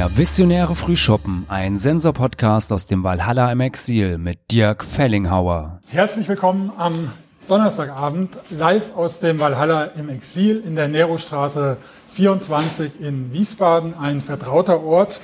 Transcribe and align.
Der 0.00 0.16
visionäre 0.16 0.74
Frühschoppen, 0.76 1.44
ein 1.48 1.76
Sensor-Podcast 1.76 2.72
aus 2.72 2.86
dem 2.86 3.04
Valhalla 3.04 3.52
im 3.52 3.60
Exil 3.60 4.16
mit 4.16 4.38
Dirk 4.50 4.82
Fellinghauer. 4.82 5.78
Herzlich 5.88 6.26
willkommen 6.26 6.72
am 6.78 7.12
Donnerstagabend 7.48 8.38
live 8.48 8.96
aus 8.96 9.20
dem 9.20 9.38
Valhalla 9.38 9.84
im 9.84 10.08
Exil 10.08 10.62
in 10.64 10.74
der 10.74 10.88
Nerostraße 10.88 11.76
24 12.08 12.92
in 12.98 13.34
Wiesbaden. 13.34 13.92
Ein 13.92 14.22
vertrauter 14.22 14.82
Ort, 14.82 15.20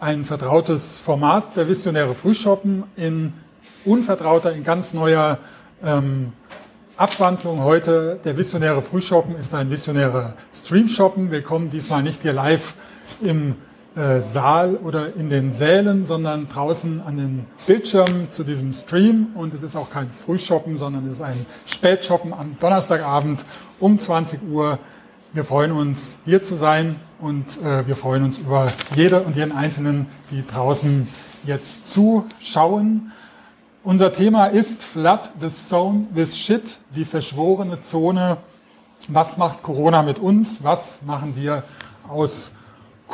ein 0.00 0.24
vertrautes 0.24 0.98
Format 0.98 1.54
der 1.54 1.68
visionäre 1.68 2.14
Frühschoppen 2.14 2.84
in 2.96 3.34
unvertrauter, 3.84 4.54
in 4.54 4.64
ganz 4.64 4.94
neuer 4.94 5.36
ähm, 5.84 6.32
Abwandlung 6.96 7.62
heute. 7.62 8.18
Der 8.24 8.38
visionäre 8.38 8.80
Frühshoppen 8.80 9.36
ist 9.36 9.54
ein 9.54 9.68
visionärer 9.68 10.32
Streamshoppen. 10.50 11.30
Wir 11.30 11.42
kommen 11.42 11.68
diesmal 11.68 12.02
nicht 12.02 12.22
hier 12.22 12.32
live 12.32 12.74
im 13.20 13.56
äh, 13.96 14.20
Saal 14.20 14.76
oder 14.76 15.14
in 15.14 15.30
den 15.30 15.52
Sälen, 15.52 16.04
sondern 16.04 16.48
draußen 16.48 17.00
an 17.00 17.16
den 17.16 17.46
Bildschirmen 17.66 18.30
zu 18.30 18.42
diesem 18.42 18.74
Stream. 18.74 19.28
Und 19.34 19.54
es 19.54 19.62
ist 19.62 19.76
auch 19.76 19.90
kein 19.90 20.10
Frühshoppen, 20.10 20.78
sondern 20.78 21.06
es 21.06 21.14
ist 21.14 21.22
ein 21.22 21.46
Spätshoppen 21.64 22.32
am 22.32 22.58
Donnerstagabend 22.58 23.44
um 23.78 23.98
20 23.98 24.40
Uhr. 24.50 24.78
Wir 25.32 25.44
freuen 25.44 25.72
uns, 25.72 26.18
hier 26.24 26.42
zu 26.42 26.56
sein 26.56 26.96
und 27.20 27.60
äh, 27.62 27.86
wir 27.86 27.96
freuen 27.96 28.24
uns 28.24 28.38
über 28.38 28.66
jede 28.94 29.20
und 29.20 29.36
jeden 29.36 29.52
Einzelnen, 29.52 30.06
die 30.30 30.44
draußen 30.44 31.08
jetzt 31.44 31.88
zuschauen. 31.88 33.12
Unser 33.84 34.12
Thema 34.12 34.46
ist 34.46 34.82
Flood 34.82 35.30
the 35.40 35.48
Zone 35.48 36.06
with 36.14 36.36
Shit, 36.36 36.78
die 36.96 37.04
verschworene 37.04 37.80
Zone. 37.80 38.38
Was 39.08 39.36
macht 39.36 39.62
Corona 39.62 40.02
mit 40.02 40.18
uns? 40.18 40.64
Was 40.64 41.00
machen 41.04 41.34
wir 41.36 41.62
aus 42.08 42.52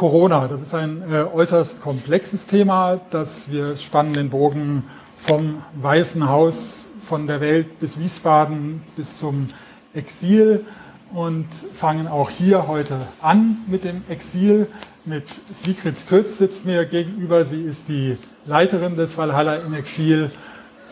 Corona? 0.00 0.48
Das 0.48 0.62
ist 0.62 0.72
ein 0.72 1.02
äh, 1.12 1.24
äußerst 1.24 1.82
komplexes 1.82 2.46
Thema, 2.46 2.98
das 3.10 3.50
wir 3.50 3.76
spannen 3.76 4.14
den 4.14 4.30
Bogen 4.30 4.84
vom 5.14 5.62
Weißen 5.74 6.26
Haus, 6.26 6.88
von 7.02 7.26
der 7.26 7.42
Welt 7.42 7.78
bis 7.80 7.98
Wiesbaden, 7.98 8.80
bis 8.96 9.18
zum 9.18 9.50
Exil 9.92 10.64
und 11.12 11.48
fangen 11.52 12.08
auch 12.08 12.30
hier 12.30 12.66
heute 12.66 12.96
an 13.20 13.58
mit 13.66 13.84
dem 13.84 14.02
Exil. 14.08 14.68
Mit 15.04 15.26
Sigrid 15.52 16.08
Kötz 16.08 16.38
sitzt 16.38 16.64
mir 16.64 16.86
gegenüber. 16.86 17.44
Sie 17.44 17.60
ist 17.60 17.88
die 17.88 18.16
Leiterin 18.46 18.96
des 18.96 19.18
Valhalla 19.18 19.56
im 19.56 19.74
Exil 19.74 20.30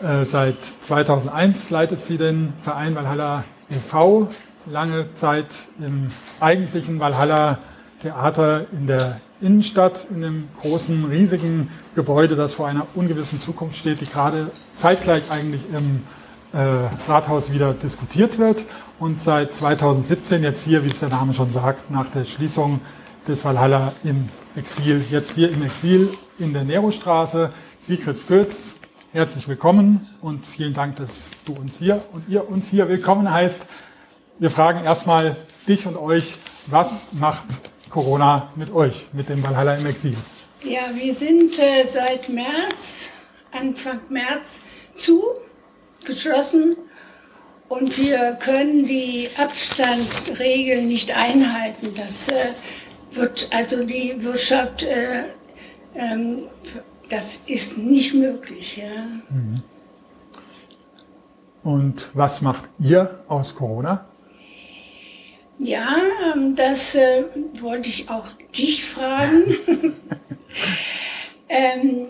äh, 0.03 0.23
seit 0.23 0.63
2001 0.63 1.71
leitet 1.71 2.03
sie 2.03 2.19
den 2.19 2.53
Verein 2.61 2.93
Valhalla 2.93 3.43
e.V. 3.71 4.29
Lange 4.67 5.15
Zeit 5.15 5.47
im 5.79 6.09
eigentlichen 6.39 6.99
Valhalla 6.99 7.57
Theater 7.99 8.65
in 8.71 8.87
der 8.87 9.21
Innenstadt, 9.41 10.07
in 10.09 10.21
dem 10.21 10.49
großen, 10.59 11.05
riesigen 11.05 11.69
Gebäude, 11.95 12.35
das 12.35 12.53
vor 12.53 12.67
einer 12.67 12.87
ungewissen 12.95 13.39
Zukunft 13.39 13.77
steht, 13.77 14.01
die 14.01 14.05
gerade 14.05 14.51
zeitgleich 14.75 15.29
eigentlich 15.29 15.63
im 15.73 16.03
äh, 16.51 16.87
Rathaus 17.07 17.51
wieder 17.51 17.73
diskutiert 17.73 18.39
wird. 18.39 18.65
Und 18.99 19.21
seit 19.21 19.53
2017 19.53 20.43
jetzt 20.43 20.65
hier, 20.65 20.83
wie 20.83 20.89
es 20.89 20.99
der 20.99 21.09
Name 21.09 21.33
schon 21.33 21.51
sagt, 21.51 21.91
nach 21.91 22.09
der 22.09 22.25
Schließung 22.25 22.81
des 23.27 23.45
Valhalla 23.45 23.93
im 24.03 24.29
Exil, 24.55 25.03
jetzt 25.09 25.35
hier 25.35 25.51
im 25.51 25.61
Exil 25.63 26.09
in 26.37 26.53
der 26.53 26.63
Nerostraße. 26.63 27.51
Sigrid 27.79 28.27
Götz, 28.27 28.75
herzlich 29.13 29.47
willkommen 29.47 30.07
und 30.21 30.45
vielen 30.45 30.73
Dank, 30.73 30.97
dass 30.97 31.27
du 31.45 31.53
uns 31.53 31.77
hier 31.79 32.01
und 32.11 32.27
ihr 32.27 32.49
uns 32.49 32.67
hier 32.67 32.89
willkommen 32.89 33.31
heißt. 33.31 33.61
Wir 34.39 34.49
fragen 34.49 34.83
erstmal 34.83 35.35
dich 35.67 35.85
und 35.85 35.97
euch, 35.97 36.35
was 36.67 37.09
macht 37.13 37.45
Corona 37.89 38.51
mit 38.55 38.71
euch, 38.73 39.07
mit 39.13 39.29
dem 39.29 39.43
Valhalla 39.43 39.75
im 39.75 39.85
Exil? 39.85 40.15
Ja, 40.63 40.81
wir 40.93 41.13
sind 41.13 41.57
äh, 41.59 41.85
seit 41.85 42.29
März, 42.29 43.13
Anfang 43.51 44.01
März 44.09 44.63
zu, 44.95 45.21
geschlossen 46.05 46.75
und 47.69 47.97
wir 47.97 48.37
können 48.41 48.85
die 48.85 49.29
Abstandsregeln 49.37 50.87
nicht 50.87 51.15
einhalten. 51.15 51.93
Das 51.95 52.29
äh, 52.29 52.53
wird 53.11 53.49
also 53.53 53.85
die 53.85 54.15
Wirtschaft 54.21 54.83
äh, 54.83 55.23
ähm, 55.95 56.45
das 57.09 57.37
ist 57.47 57.77
nicht 57.77 58.13
möglich. 58.13 58.77
Ja. 58.77 59.05
Mhm. 59.29 59.63
Und 61.63 62.09
was 62.13 62.41
macht 62.41 62.69
ihr 62.79 63.23
aus 63.27 63.55
Corona? 63.55 64.05
Ja, 65.59 65.97
ähm, 66.33 66.55
das 66.55 66.95
äh, 66.95 67.25
wollte 67.59 67.89
ich 67.89 68.09
auch 68.09 68.27
dich 68.57 68.85
fragen. 68.85 69.55
ähm, 71.49 72.07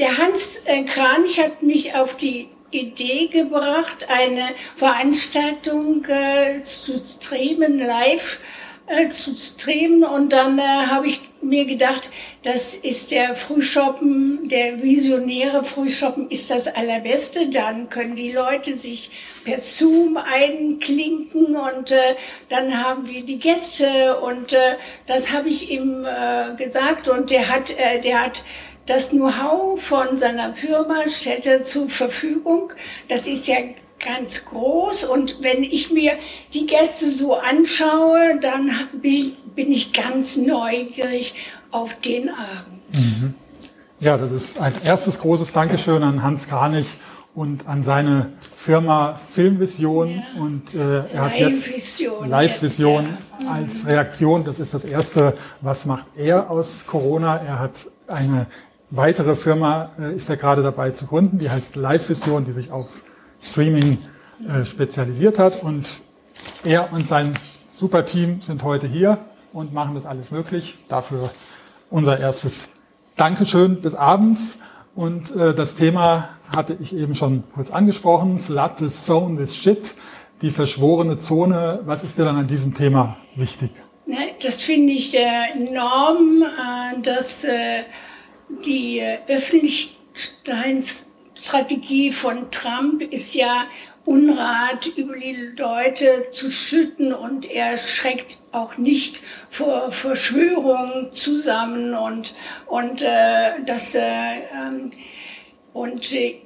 der 0.00 0.18
Hans 0.18 0.62
äh, 0.64 0.82
Kranich 0.82 1.40
hat 1.40 1.62
mich 1.62 1.94
auf 1.94 2.16
die 2.16 2.48
Idee 2.72 3.28
gebracht, 3.28 4.08
eine 4.08 4.42
Veranstaltung 4.76 6.04
äh, 6.06 6.60
zu 6.64 6.98
streamen 6.98 7.78
live 7.78 8.40
äh, 8.88 9.08
zu 9.10 9.34
streamen 9.34 10.04
und 10.04 10.32
dann 10.32 10.58
äh, 10.58 10.62
habe 10.62 11.06
ich 11.06 11.20
mir 11.40 11.66
gedacht, 11.66 12.10
das 12.42 12.74
ist 12.74 13.10
der 13.10 13.34
Frühshoppen, 13.34 14.48
der 14.48 14.82
visionäre 14.82 15.64
Frühshoppen 15.64 16.30
ist 16.30 16.50
das 16.50 16.74
allerbeste. 16.74 17.48
Dann 17.48 17.88
können 17.90 18.16
die 18.16 18.32
Leute 18.32 18.74
sich 18.74 19.10
per 19.44 19.60
Zoom 19.60 20.16
einklinken 20.16 21.56
und 21.56 21.92
äh, 21.92 22.16
dann 22.48 22.82
haben 22.82 23.08
wir 23.08 23.24
die 23.24 23.38
Gäste 23.38 24.18
und 24.20 24.52
äh, 24.52 24.76
das 25.06 25.32
habe 25.32 25.48
ich 25.48 25.70
ihm 25.70 26.04
äh, 26.04 26.56
gesagt 26.56 27.08
und 27.08 27.30
der 27.30 27.48
hat, 27.48 27.70
äh, 27.70 28.00
der 28.00 28.24
hat 28.24 28.44
das 28.86 29.10
Know-how 29.10 29.80
von 29.80 30.16
seiner 30.16 30.54
Firma 30.54 31.06
stellt 31.06 31.46
er 31.46 31.62
zur 31.62 31.90
Verfügung. 31.90 32.72
Das 33.08 33.28
ist 33.28 33.46
ja 33.46 33.56
ganz 34.04 34.46
groß 34.46 35.04
und 35.04 35.42
wenn 35.42 35.62
ich 35.62 35.90
mir 35.90 36.12
die 36.54 36.66
Gäste 36.66 37.10
so 37.10 37.34
anschaue, 37.34 38.38
dann 38.40 38.70
bin 38.92 39.72
ich 39.72 39.92
ganz 39.92 40.36
neugierig 40.36 41.34
auf 41.70 42.00
den 42.00 42.30
Abend. 42.30 42.94
Mhm. 42.94 43.34
Ja, 44.00 44.16
das 44.16 44.30
ist 44.30 44.60
ein 44.60 44.72
erstes 44.84 45.18
großes 45.18 45.52
Dankeschön 45.52 46.02
an 46.02 46.22
Hans 46.22 46.48
Kranich 46.48 46.86
und 47.34 47.66
an 47.68 47.82
seine 47.82 48.32
Firma 48.56 49.18
Filmvision 49.18 50.10
ja. 50.10 50.42
und 50.42 50.74
äh, 50.74 51.06
er 51.08 51.24
hat 51.26 51.38
jetzt 51.38 52.00
Live 52.26 52.60
Vision 52.62 53.08
ja. 53.40 53.52
als 53.52 53.86
Reaktion. 53.86 54.44
Das 54.44 54.58
ist 54.58 54.74
das 54.74 54.84
erste, 54.84 55.34
was 55.60 55.86
macht 55.86 56.06
er 56.16 56.50
aus 56.50 56.86
Corona? 56.86 57.36
Er 57.36 57.58
hat 57.60 57.86
eine 58.08 58.46
weitere 58.90 59.36
Firma, 59.36 59.90
äh, 60.00 60.14
ist 60.14 60.28
er 60.28 60.36
gerade 60.36 60.62
dabei 60.62 60.90
zu 60.90 61.06
gründen, 61.06 61.38
die 61.38 61.50
heißt 61.50 61.76
Live 61.76 62.08
Vision, 62.08 62.44
die 62.44 62.52
sich 62.52 62.72
auf 62.72 63.02
Streaming 63.40 63.98
äh, 64.46 64.64
spezialisiert 64.64 65.38
hat. 65.38 65.62
Und 65.62 66.00
er 66.64 66.92
und 66.92 67.06
sein 67.06 67.34
super 67.66 68.04
Team 68.04 68.40
sind 68.40 68.64
heute 68.64 68.86
hier 68.86 69.18
und 69.52 69.72
machen 69.72 69.94
das 69.94 70.06
alles 70.06 70.30
möglich. 70.30 70.78
Dafür 70.88 71.30
unser 71.90 72.18
erstes 72.18 72.68
Dankeschön 73.16 73.80
des 73.82 73.94
Abends. 73.94 74.58
Und 74.98 75.36
äh, 75.36 75.54
das 75.54 75.76
Thema 75.76 76.28
hatte 76.56 76.76
ich 76.80 76.92
eben 76.92 77.14
schon 77.14 77.44
kurz 77.54 77.70
angesprochen. 77.70 78.40
Flood 78.40 78.78
the 78.78 78.88
Zone 78.88 79.38
with 79.38 79.54
Shit. 79.54 79.94
Die 80.42 80.50
verschworene 80.50 81.20
Zone. 81.20 81.82
Was 81.84 82.02
ist 82.02 82.18
dir 82.18 82.24
dann 82.24 82.34
an 82.34 82.48
diesem 82.48 82.74
Thema 82.74 83.16
wichtig? 83.36 83.70
Das 84.42 84.60
finde 84.62 84.94
ich 84.94 85.16
äh, 85.16 85.52
enorm, 85.54 86.42
äh, 86.42 87.00
dass 87.00 87.44
äh, 87.44 87.84
die 88.66 88.98
äh, 88.98 89.18
Öffentlichkeits 89.28 91.12
Strategie 91.36 92.10
von 92.10 92.50
Trump 92.50 93.00
ist 93.00 93.36
ja, 93.36 93.66
Unrat 94.08 94.86
über 94.96 95.16
die 95.16 95.36
Leute 95.58 96.30
zu 96.30 96.50
schütten 96.50 97.12
und 97.12 97.50
er 97.50 97.76
schreckt 97.76 98.38
auch 98.52 98.78
nicht 98.78 99.22
vor 99.50 99.92
Verschwörungen 99.92 101.12
zusammen 101.12 101.92
und 101.92 102.34
und 102.66 103.02
äh, 103.02 103.62
das 103.66 103.94
äh, 103.94 104.00
ähm, 104.00 104.92
und 105.74 106.12
äh, 106.14 106.40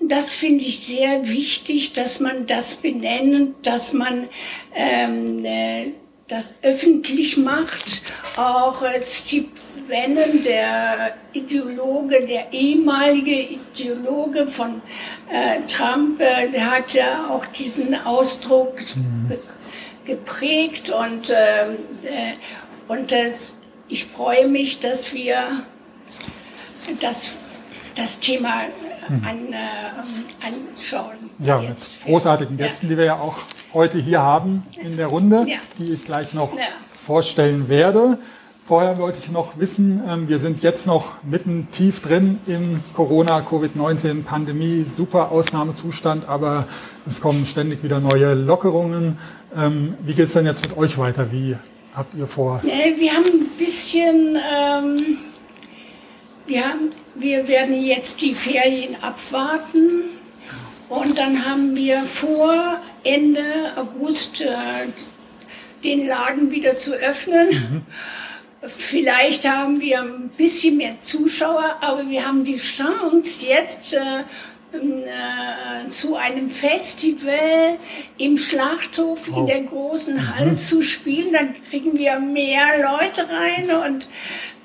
das 0.00 0.34
finde 0.34 0.64
ich 0.64 0.80
sehr 0.80 1.28
wichtig, 1.28 1.92
dass 1.92 2.20
man 2.20 2.46
das 2.46 2.76
benennt, 2.76 3.66
dass 3.66 3.92
man 3.92 4.28
ähm, 4.74 5.44
äh, 5.44 5.92
das 6.28 6.56
öffentlich 6.62 7.38
macht. 7.38 8.02
Auch 8.36 8.84
Steve 9.00 9.48
Bannon, 9.88 10.42
der 10.42 11.14
Ideologe, 11.32 12.24
der 12.26 12.52
ehemalige 12.52 13.58
Ideologe 13.58 14.46
von 14.46 14.82
äh, 15.30 15.60
Trump, 15.66 16.20
äh, 16.20 16.48
der 16.50 16.70
hat 16.70 16.92
ja 16.92 17.28
auch 17.30 17.46
diesen 17.46 17.94
Ausdruck 18.04 18.74
mhm. 18.96 19.32
geprägt 20.04 20.90
und, 20.90 21.30
ähm, 21.30 21.76
äh, 22.04 22.34
und 22.92 23.10
das, 23.10 23.56
ich 23.88 24.04
freue 24.04 24.46
mich, 24.46 24.78
dass 24.80 25.14
wir 25.14 25.64
das, 27.00 27.32
das 27.96 28.20
Thema 28.20 28.62
mhm. 29.08 29.24
an, 29.24 29.52
äh, 29.52 30.76
anschauen. 30.76 31.30
Ja, 31.38 31.60
mit 31.60 31.78
großartigen 32.04 32.56
Gästen, 32.56 32.86
ja. 32.86 32.90
die 32.90 32.98
wir 32.98 33.04
ja 33.04 33.14
auch 33.14 33.38
heute 33.78 33.98
hier 33.98 34.20
haben 34.20 34.64
in 34.82 34.96
der 34.96 35.06
Runde, 35.06 35.44
ja. 35.46 35.58
die 35.78 35.92
ich 35.92 36.04
gleich 36.04 36.34
noch 36.34 36.52
ja. 36.56 36.64
vorstellen 36.96 37.68
werde. 37.68 38.18
Vorher 38.64 38.98
wollte 38.98 39.18
ich 39.20 39.30
noch 39.30 39.56
wissen, 39.56 40.02
ähm, 40.06 40.28
wir 40.28 40.40
sind 40.40 40.64
jetzt 40.64 40.88
noch 40.88 41.22
mitten 41.22 41.68
tief 41.70 42.02
drin 42.02 42.40
im 42.46 42.80
Corona-Covid-19-Pandemie, 42.92 44.82
super 44.82 45.30
Ausnahmezustand, 45.30 46.28
aber 46.28 46.66
es 47.06 47.20
kommen 47.20 47.46
ständig 47.46 47.84
wieder 47.84 48.00
neue 48.00 48.34
Lockerungen. 48.34 49.16
Ähm, 49.56 49.94
wie 50.00 50.14
geht 50.14 50.26
es 50.26 50.32
denn 50.32 50.44
jetzt 50.44 50.68
mit 50.68 50.76
euch 50.76 50.98
weiter? 50.98 51.30
Wie 51.30 51.54
habt 51.94 52.14
ihr 52.14 52.26
vor? 52.26 52.60
Wir 52.64 53.12
haben 53.12 53.26
ein 53.26 53.46
bisschen, 53.56 54.36
ähm, 54.36 55.18
wir, 56.48 56.64
haben, 56.64 56.90
wir 57.14 57.46
werden 57.46 57.80
jetzt 57.80 58.22
die 58.22 58.34
Ferien 58.34 58.96
abwarten 59.02 60.17
und 60.88 61.18
dann 61.18 61.44
haben 61.46 61.76
wir 61.76 62.02
vor, 62.04 62.80
Ende 63.04 63.42
August 63.76 64.40
äh, 64.42 64.48
den 65.84 66.06
Laden 66.06 66.50
wieder 66.50 66.76
zu 66.76 66.92
öffnen. 66.92 67.48
Mhm. 67.48 67.82
Vielleicht 68.66 69.48
haben 69.48 69.80
wir 69.80 70.00
ein 70.00 70.30
bisschen 70.36 70.78
mehr 70.78 71.00
Zuschauer, 71.00 71.76
aber 71.80 72.08
wir 72.08 72.26
haben 72.26 72.42
die 72.42 72.56
Chance 72.56 73.46
jetzt 73.46 73.94
äh, 73.94 73.98
äh, 74.72 75.88
zu 75.88 76.16
einem 76.16 76.50
Festival 76.50 77.78
im 78.18 78.36
Schlachthof 78.36 79.30
oh. 79.32 79.40
in 79.40 79.46
der 79.46 79.62
großen 79.62 80.34
Halle 80.34 80.50
mhm. 80.50 80.56
zu 80.56 80.82
spielen. 80.82 81.32
Dann 81.32 81.54
kriegen 81.70 81.96
wir 81.96 82.18
mehr 82.18 82.64
Leute 82.82 83.28
rein 83.30 83.70
und 83.92 84.08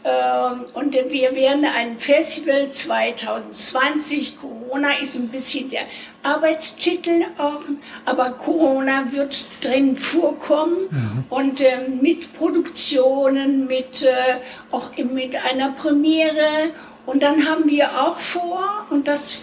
ähm, 0.05 0.65
und 0.73 0.93
wir 0.93 1.33
werden 1.33 1.65
ein 1.65 1.97
Festival 1.97 2.69
2020. 2.69 4.37
Corona 4.37 4.91
ist 5.01 5.15
ein 5.15 5.29
bisschen 5.29 5.69
der 5.69 5.83
Arbeitstitel 6.23 7.25
auch, 7.37 7.61
aber 8.05 8.31
Corona 8.31 9.11
wird 9.11 9.45
drin 9.61 9.97
vorkommen 9.97 10.77
mhm. 10.89 11.23
und 11.29 11.61
äh, 11.61 11.89
mit 12.01 12.33
Produktionen, 12.33 13.67
mit 13.67 14.03
äh, 14.03 14.37
auch 14.71 14.91
mit 14.97 15.37
einer 15.45 15.71
Premiere. 15.71 16.71
Und 17.05 17.21
dann 17.21 17.45
haben 17.47 17.69
wir 17.69 17.87
auch 18.01 18.17
vor, 18.17 18.87
und 18.89 19.07
das 19.07 19.39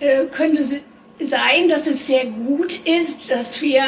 äh, 0.00 0.24
könnte 0.26 0.64
sein, 1.20 1.68
dass 1.68 1.86
es 1.86 2.06
sehr 2.06 2.26
gut 2.26 2.80
ist, 2.86 3.30
dass 3.30 3.60
wir 3.60 3.82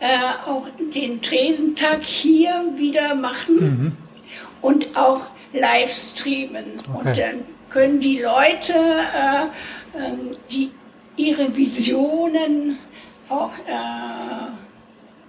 äh, 0.00 0.16
auch 0.46 0.66
den 0.94 1.20
Tresentag 1.20 2.02
hier 2.02 2.64
wieder 2.76 3.14
machen. 3.14 3.56
Mhm 3.56 3.96
und 4.62 4.96
auch 4.96 5.26
live 5.52 5.92
streamen. 5.92 6.64
Okay. 6.94 7.08
Und 7.08 7.18
dann 7.18 7.44
können 7.68 8.00
die 8.00 8.20
Leute, 8.20 8.72
äh, 8.72 9.98
äh, 9.98 10.16
die 10.50 10.70
ihre 11.16 11.54
Visionen 11.56 12.78
auch 13.28 13.52
äh, 13.66 14.52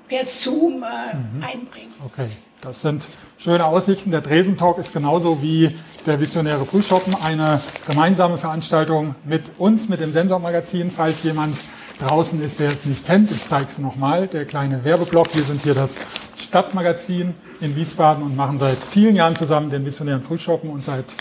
per 0.08 0.26
Zoom 0.26 0.84
äh, 0.84 1.16
mhm. 1.16 1.44
einbringen. 1.44 1.94
Okay, 2.06 2.30
das 2.62 2.82
sind 2.82 3.08
schöne 3.38 3.66
Aussichten. 3.66 4.12
Der 4.12 4.22
Dresentalk 4.22 4.78
ist 4.78 4.94
genauso 4.94 5.42
wie 5.42 5.76
der 6.06 6.20
Visionäre 6.20 6.66
Frühshoppen 6.66 7.16
eine 7.24 7.62
gemeinsame 7.88 8.38
Veranstaltung 8.38 9.16
mit 9.26 9.52
uns, 9.58 9.90
mit 9.90 10.02
dem 10.02 10.12
Sensormagazin, 10.12 10.92
falls 10.92 11.24
jemand 11.24 11.58
draußen 12.00 12.42
ist, 12.42 12.60
der 12.60 12.72
es 12.72 12.86
nicht 12.86 13.06
kennt. 13.06 13.32
Ich 13.32 13.46
zeige 13.46 13.68
es 13.70 13.80
nochmal, 13.80 14.28
der 14.28 14.46
kleine 14.46 14.84
Werbeblock. 14.84 15.34
Wir 15.34 15.44
sind 15.44 15.62
hier 15.62 15.74
das 15.74 15.98
Stadtmagazin 16.38 17.36
in 17.62 17.76
Wiesbaden 17.76 18.24
und 18.24 18.36
machen 18.36 18.58
seit 18.58 18.78
vielen 18.78 19.16
Jahren 19.16 19.36
zusammen 19.36 19.70
den 19.70 19.84
Missionären 19.84 20.22
Frühschoppen 20.22 20.70
und 20.70 20.84
seit 20.84 21.16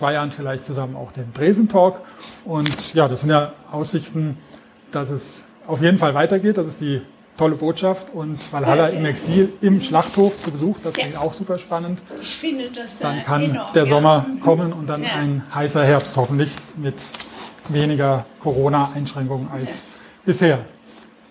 zwei 0.00 0.14
Jahren 0.14 0.30
vielleicht 0.30 0.64
zusammen 0.64 0.96
auch 0.96 1.12
den 1.12 1.30
Dresen-Talk. 1.34 2.00
Und 2.46 2.94
ja, 2.94 3.06
das 3.06 3.20
sind 3.20 3.30
ja 3.30 3.52
Aussichten, 3.70 4.38
dass 4.92 5.10
es 5.10 5.44
auf 5.66 5.82
jeden 5.82 5.98
Fall 5.98 6.14
weitergeht. 6.14 6.56
Das 6.56 6.66
ist 6.66 6.80
die 6.80 7.02
tolle 7.36 7.54
Botschaft 7.54 8.12
und 8.14 8.50
Valhalla 8.50 8.88
im 8.88 9.04
Exil 9.04 9.52
im 9.60 9.80
Schlachthof 9.80 10.40
zu 10.42 10.50
Besuch, 10.50 10.78
das 10.82 10.96
ist 10.96 11.16
auch 11.16 11.32
super 11.32 11.58
spannend. 11.58 12.00
Ich 12.20 12.36
finde 12.36 12.70
das 12.74 12.98
Dann 12.98 13.22
kann 13.24 13.42
enorm, 13.44 13.72
der 13.74 13.86
Sommer 13.86 14.26
ja. 14.28 14.44
kommen 14.44 14.72
und 14.74 14.86
dann 14.88 15.02
ja. 15.02 15.08
ein 15.18 15.42
heißer 15.54 15.84
Herbst 15.84 16.16
hoffentlich 16.18 16.52
mit 16.76 16.96
weniger 17.68 18.26
Corona-Einschränkungen 18.42 19.50
als 19.50 19.84
bisher. 20.24 20.58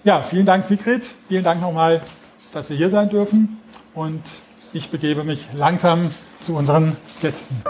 Ja, 0.03 0.23
vielen 0.23 0.45
Dank, 0.45 0.63
Sigrid. 0.63 1.03
Vielen 1.27 1.43
Dank 1.43 1.61
nochmal, 1.61 2.01
dass 2.53 2.69
wir 2.69 2.77
hier 2.77 2.89
sein 2.89 3.09
dürfen. 3.09 3.59
Und 3.93 4.23
ich 4.73 4.89
begebe 4.89 5.23
mich 5.23 5.47
langsam 5.53 6.09
zu 6.39 6.55
unseren 6.55 6.95
Gästen. 7.21 7.61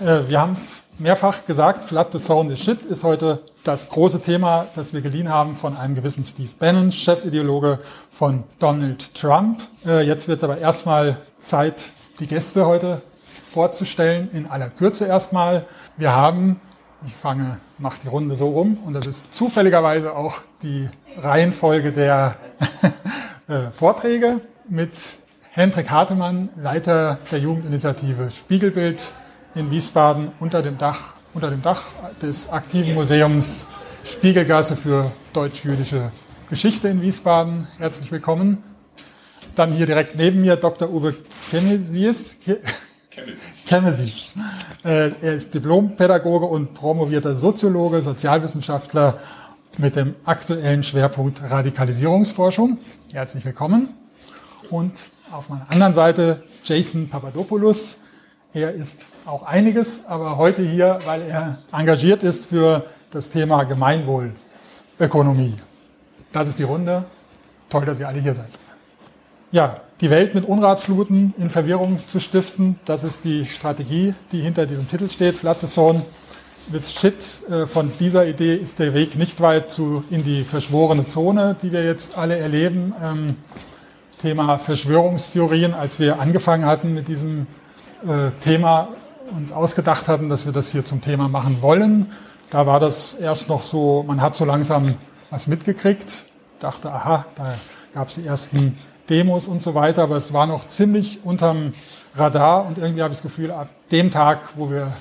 Äh, 0.00 0.28
wir 0.28 0.40
haben 0.40 0.54
es 0.54 0.76
mehrfach 0.98 1.44
gesagt, 1.44 1.84
Flood 1.84 2.12
the 2.12 2.18
Zone 2.18 2.52
is 2.52 2.60
Shit 2.60 2.84
ist 2.86 3.04
heute 3.04 3.42
das 3.64 3.90
große 3.90 4.22
Thema, 4.22 4.66
das 4.74 4.94
wir 4.94 5.02
geliehen 5.02 5.28
haben 5.28 5.56
von 5.56 5.76
einem 5.76 5.94
gewissen 5.94 6.24
Steve 6.24 6.50
Bannon, 6.58 6.90
Chefideologe 6.90 7.78
von 8.10 8.44
Donald 8.58 9.14
Trump. 9.14 9.60
Äh, 9.86 10.06
jetzt 10.06 10.26
wird 10.28 10.38
es 10.38 10.44
aber 10.44 10.58
erstmal 10.58 11.18
Zeit, 11.38 11.92
die 12.18 12.26
Gäste 12.26 12.66
heute 12.66 13.02
vorzustellen, 13.50 14.30
in 14.32 14.46
aller 14.46 14.70
Kürze 14.70 15.06
erstmal. 15.06 15.66
Wir 15.96 16.14
haben 16.14 16.60
ich 17.06 17.14
fange, 17.14 17.58
mache 17.78 17.98
die 18.02 18.08
Runde 18.08 18.36
so 18.36 18.50
rum 18.50 18.78
und 18.84 18.92
das 18.92 19.06
ist 19.06 19.32
zufälligerweise 19.32 20.14
auch 20.14 20.40
die 20.62 20.88
Reihenfolge 21.16 21.92
der 21.92 22.36
äh, 23.48 23.70
Vorträge 23.72 24.40
mit 24.68 24.90
Hendrik 25.52 25.90
Hartemann, 25.90 26.50
Leiter 26.56 27.18
der 27.30 27.38
Jugendinitiative 27.38 28.30
Spiegelbild 28.30 29.14
in 29.54 29.70
Wiesbaden 29.70 30.32
unter 30.38 30.62
dem 30.62 30.78
Dach, 30.78 31.14
unter 31.34 31.50
dem 31.50 31.62
Dach 31.62 31.82
des 32.22 32.48
aktiven 32.48 32.94
Museums 32.94 33.66
Spiegelgasse 34.04 34.76
für 34.76 35.10
deutsch-jüdische 35.32 36.12
Geschichte 36.48 36.88
in 36.88 37.02
Wiesbaden. 37.02 37.66
Herzlich 37.78 38.10
willkommen. 38.10 38.62
Dann 39.56 39.72
hier 39.72 39.86
direkt 39.86 40.16
neben 40.16 40.40
mir 40.40 40.56
Dr. 40.56 40.88
Uwe 40.90 41.14
Kemesies. 41.50 42.36
Chemesis. 43.66 44.34
Äh, 44.82 45.12
er 45.20 45.34
ist 45.34 45.52
Diplompädagoge 45.52 46.46
und 46.46 46.72
promovierter 46.72 47.34
Soziologe, 47.34 48.00
Sozialwissenschaftler 48.00 49.18
mit 49.76 49.94
dem 49.94 50.14
aktuellen 50.24 50.82
Schwerpunkt 50.82 51.42
Radikalisierungsforschung. 51.42 52.78
Herzlich 53.12 53.44
willkommen. 53.44 53.90
Und 54.70 54.92
auf 55.30 55.50
meiner 55.50 55.70
anderen 55.70 55.92
Seite 55.92 56.42
Jason 56.64 57.10
Papadopoulos. 57.10 57.98
Er 58.52 58.74
ist 58.74 59.06
auch 59.26 59.44
einiges, 59.44 60.06
aber 60.06 60.36
heute 60.36 60.62
hier, 60.62 60.98
weil 61.04 61.22
er 61.22 61.58
engagiert 61.70 62.24
ist 62.24 62.46
für 62.46 62.84
das 63.10 63.30
Thema 63.30 63.62
Gemeinwohlökonomie. 63.62 65.54
Das 66.32 66.48
ist 66.48 66.58
die 66.58 66.64
Runde. 66.64 67.04
Toll, 67.68 67.84
dass 67.84 68.00
ihr 68.00 68.08
alle 68.08 68.18
hier 68.18 68.34
seid. 68.34 68.48
Ja, 69.52 69.76
die 70.00 70.10
Welt 70.10 70.34
mit 70.34 70.46
Unratfluten 70.46 71.32
in 71.38 71.48
Verwirrung 71.48 72.04
zu 72.04 72.18
stiften, 72.18 72.80
das 72.86 73.04
ist 73.04 73.24
die 73.24 73.46
Strategie, 73.46 74.14
die 74.32 74.40
hinter 74.40 74.66
diesem 74.66 74.88
Titel 74.88 75.08
steht, 75.08 75.36
Flatte 75.36 75.68
Zone. 75.68 76.02
With 76.68 76.92
Shit, 76.92 77.42
äh, 77.48 77.66
von 77.66 77.90
dieser 78.00 78.26
Idee 78.26 78.56
ist 78.56 78.80
der 78.80 78.94
Weg 78.94 79.16
nicht 79.16 79.40
weit 79.40 79.70
zu, 79.70 80.02
in 80.10 80.24
die 80.24 80.42
verschworene 80.42 81.06
Zone, 81.06 81.54
die 81.62 81.70
wir 81.70 81.84
jetzt 81.84 82.18
alle 82.18 82.36
erleben. 82.36 82.94
Ähm, 83.00 83.36
Thema 84.20 84.58
Verschwörungstheorien, 84.58 85.72
als 85.72 86.00
wir 86.00 86.20
angefangen 86.20 86.66
hatten 86.66 86.94
mit 86.94 87.06
diesem 87.08 87.46
Thema, 88.42 88.88
uns 89.36 89.52
ausgedacht 89.52 90.08
hatten, 90.08 90.28
dass 90.28 90.46
wir 90.46 90.52
das 90.52 90.72
hier 90.72 90.84
zum 90.84 91.00
Thema 91.00 91.28
machen 91.28 91.62
wollen. 91.62 92.10
Da 92.50 92.66
war 92.66 92.80
das 92.80 93.14
erst 93.14 93.48
noch 93.48 93.62
so, 93.62 94.02
man 94.06 94.20
hat 94.20 94.34
so 94.34 94.44
langsam 94.44 94.96
was 95.30 95.46
mitgekriegt, 95.46 96.24
dachte, 96.58 96.92
aha, 96.92 97.24
da 97.36 97.54
gab 97.94 98.08
es 98.08 98.14
die 98.14 98.26
ersten 98.26 98.78
Demos 99.08 99.48
und 99.48 99.62
so 99.62 99.74
weiter, 99.74 100.02
aber 100.04 100.16
es 100.16 100.32
war 100.32 100.46
noch 100.46 100.66
ziemlich 100.66 101.24
unterm 101.24 101.74
Radar 102.14 102.66
und 102.66 102.78
irgendwie 102.78 103.02
habe 103.02 103.12
ich 103.12 103.18
das 103.18 103.22
Gefühl, 103.22 103.50
ab 103.50 103.68
dem 103.92 104.10
Tag, 104.10 104.40
wo 104.56 104.70
wir 104.70 104.92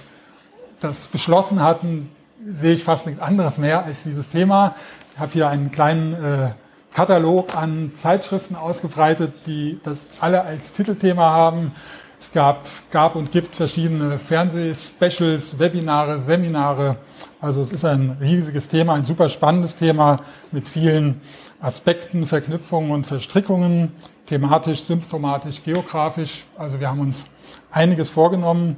das 0.79 1.07
beschlossen 1.07 1.61
hatten, 1.63 2.11
sehe 2.45 2.73
ich 2.73 2.83
fast 2.83 3.05
nichts 3.07 3.21
anderes 3.21 3.57
mehr 3.57 3.83
als 3.83 4.03
dieses 4.03 4.29
Thema. 4.29 4.75
Ich 5.13 5.19
habe 5.19 5.31
hier 5.33 5.49
einen 5.49 5.71
kleinen 5.71 6.13
äh, 6.13 6.49
Katalog 6.93 7.55
an 7.55 7.91
Zeitschriften 7.95 8.55
ausgebreitet, 8.55 9.33
die 9.45 9.79
das 9.83 10.05
alle 10.19 10.43
als 10.43 10.71
Titelthema 10.71 11.31
haben. 11.31 11.71
Es 12.19 12.33
gab, 12.33 12.67
gab 12.91 13.15
und 13.15 13.31
gibt 13.31 13.55
verschiedene 13.55 14.19
Fernsehspecials, 14.19 15.57
Webinare, 15.57 16.19
Seminare. 16.19 16.97
Also 17.39 17.61
es 17.61 17.71
ist 17.71 17.85
ein 17.85 18.17
riesiges 18.19 18.67
Thema, 18.67 18.95
ein 18.95 19.05
super 19.05 19.29
spannendes 19.29 19.77
Thema 19.77 20.19
mit 20.51 20.67
vielen 20.67 21.21
Aspekten, 21.61 22.25
Verknüpfungen 22.25 22.91
und 22.91 23.05
Verstrickungen, 23.05 23.93
thematisch, 24.25 24.83
symptomatisch, 24.83 25.63
geografisch. 25.63 26.43
Also 26.57 26.81
wir 26.81 26.89
haben 26.89 26.99
uns 26.99 27.25
einiges 27.71 28.09
vorgenommen, 28.09 28.75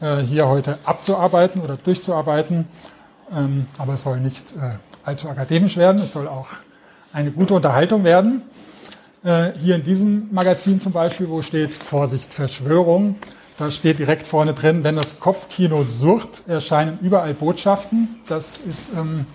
äh, 0.00 0.16
hier 0.16 0.48
heute 0.48 0.80
abzuarbeiten 0.84 1.62
oder 1.62 1.76
durchzuarbeiten. 1.76 2.66
Ähm, 3.32 3.68
aber 3.78 3.94
es 3.94 4.02
soll 4.02 4.18
nicht 4.18 4.56
äh, 4.56 4.78
allzu 5.04 5.28
akademisch 5.28 5.76
werden, 5.76 6.02
es 6.02 6.12
soll 6.12 6.26
auch 6.26 6.48
eine 7.12 7.30
gute 7.30 7.54
Unterhaltung 7.54 8.02
werden. 8.02 8.42
Äh, 9.22 9.52
hier 9.58 9.76
in 9.76 9.82
diesem 9.82 10.32
Magazin 10.32 10.80
zum 10.80 10.92
Beispiel, 10.92 11.28
wo 11.28 11.42
steht 11.42 11.74
Vorsicht 11.74 12.32
Verschwörung, 12.32 13.16
da 13.58 13.70
steht 13.70 13.98
direkt 13.98 14.22
vorne 14.26 14.54
drin, 14.54 14.82
wenn 14.82 14.96
das 14.96 15.20
Kopfkino 15.20 15.84
surrt, 15.84 16.44
erscheinen 16.46 16.98
überall 17.02 17.34
Botschaften. 17.34 18.20
Das 18.26 18.60
ist 18.60 18.92
ähm, 18.96 19.26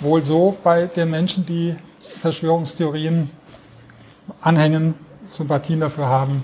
wohl 0.00 0.22
so 0.22 0.56
bei 0.64 0.86
den 0.86 1.10
Menschen, 1.10 1.44
die 1.44 1.76
Verschwörungstheorien 2.20 3.30
anhängen. 4.40 4.94
Sympathien 5.26 5.80
dafür 5.80 6.06
haben. 6.06 6.42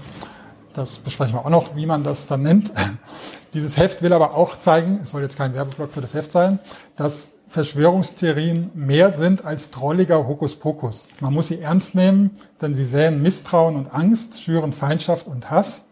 Das 0.75 0.99
besprechen 0.99 1.35
wir 1.35 1.47
auch 1.47 1.51
noch, 1.51 1.77
wie 1.77 1.87
man 1.87 2.03
das 2.05 2.27
dann 2.27 2.43
nennt. 2.43 2.73
Dieses 3.55 3.77
Heft 3.79 4.03
will 4.03 4.13
aber 4.13 4.35
auch 4.35 4.57
zeigen, 4.57 4.99
es 5.03 5.11
soll 5.11 5.23
jetzt 5.23 5.39
kein 5.39 5.55
Werbeblock 5.55 5.93
für 5.93 6.01
das 6.01 6.15
Heft 6.15 6.33
sein, 6.33 6.59
dass 6.97 7.33
Verschwörungstheorien 7.53 8.71
mehr 8.75 9.11
sind 9.11 9.45
als 9.45 9.71
trolliger 9.71 10.27
Hokuspokus. 10.27 11.09
Man 11.21 11.35
muss 11.35 11.49
sie 11.49 11.61
ernst 11.61 11.95
nehmen, 11.95 12.31
denn 12.63 12.75
sie 12.75 12.83
säen 12.83 13.21
Misstrauen 13.21 13.77
und 13.77 13.93
Angst, 13.93 14.41
schüren 14.41 14.73
Feindschaft 14.73 15.27
und 15.27 15.51
Hass. 15.51 15.83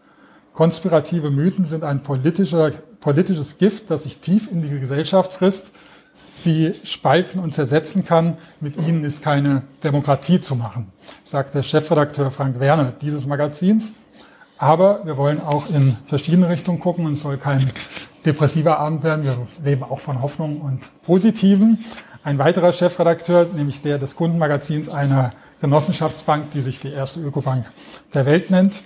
Konspirative 0.53 1.29
Mythen 1.29 1.63
sind 1.65 1.83
ein 1.83 2.01
politisches 2.01 3.57
Gift, 3.59 3.91
das 3.91 4.03
sich 4.03 4.17
tief 4.17 4.51
in 4.51 4.63
die 4.63 4.69
Gesellschaft 4.69 5.33
frisst, 5.33 5.71
sie 6.13 6.73
spalten 6.83 7.39
und 7.39 7.53
zersetzen 7.53 8.03
kann. 8.03 8.37
Mit 8.59 8.75
ihnen 8.77 9.03
ist 9.03 9.21
keine 9.21 9.61
Demokratie 9.83 10.41
zu 10.41 10.55
machen, 10.55 10.91
sagt 11.21 11.53
der 11.53 11.61
Chefredakteur 11.61 12.31
Frank 12.31 12.59
Werner 12.59 12.91
dieses 12.91 13.27
Magazins. 13.27 13.93
Aber 14.57 15.05
wir 15.05 15.15
wollen 15.15 15.39
auch 15.39 15.69
in 15.69 15.95
verschiedene 16.07 16.49
Richtungen 16.49 16.79
gucken 16.79 17.05
und 17.05 17.13
es 17.13 17.21
soll 17.21 17.37
kein 17.37 17.71
depressiver 18.25 18.79
Abend 18.79 19.03
werden. 19.03 19.25
Wir 19.25 19.37
leben 19.63 19.83
auch 19.83 19.99
von 19.99 20.21
Hoffnung 20.21 20.61
und 20.61 20.79
Positiven. 21.03 21.83
Ein 22.23 22.37
weiterer 22.37 22.71
Chefredakteur, 22.71 23.47
nämlich 23.55 23.81
der 23.81 23.97
des 23.97 24.15
Kundenmagazins 24.15 24.89
einer 24.89 25.33
Genossenschaftsbank, 25.59 26.51
die 26.51 26.61
sich 26.61 26.79
die 26.79 26.91
erste 26.91 27.19
Ökobank 27.19 27.65
der 28.13 28.25
Welt 28.25 28.51
nennt. 28.51 28.83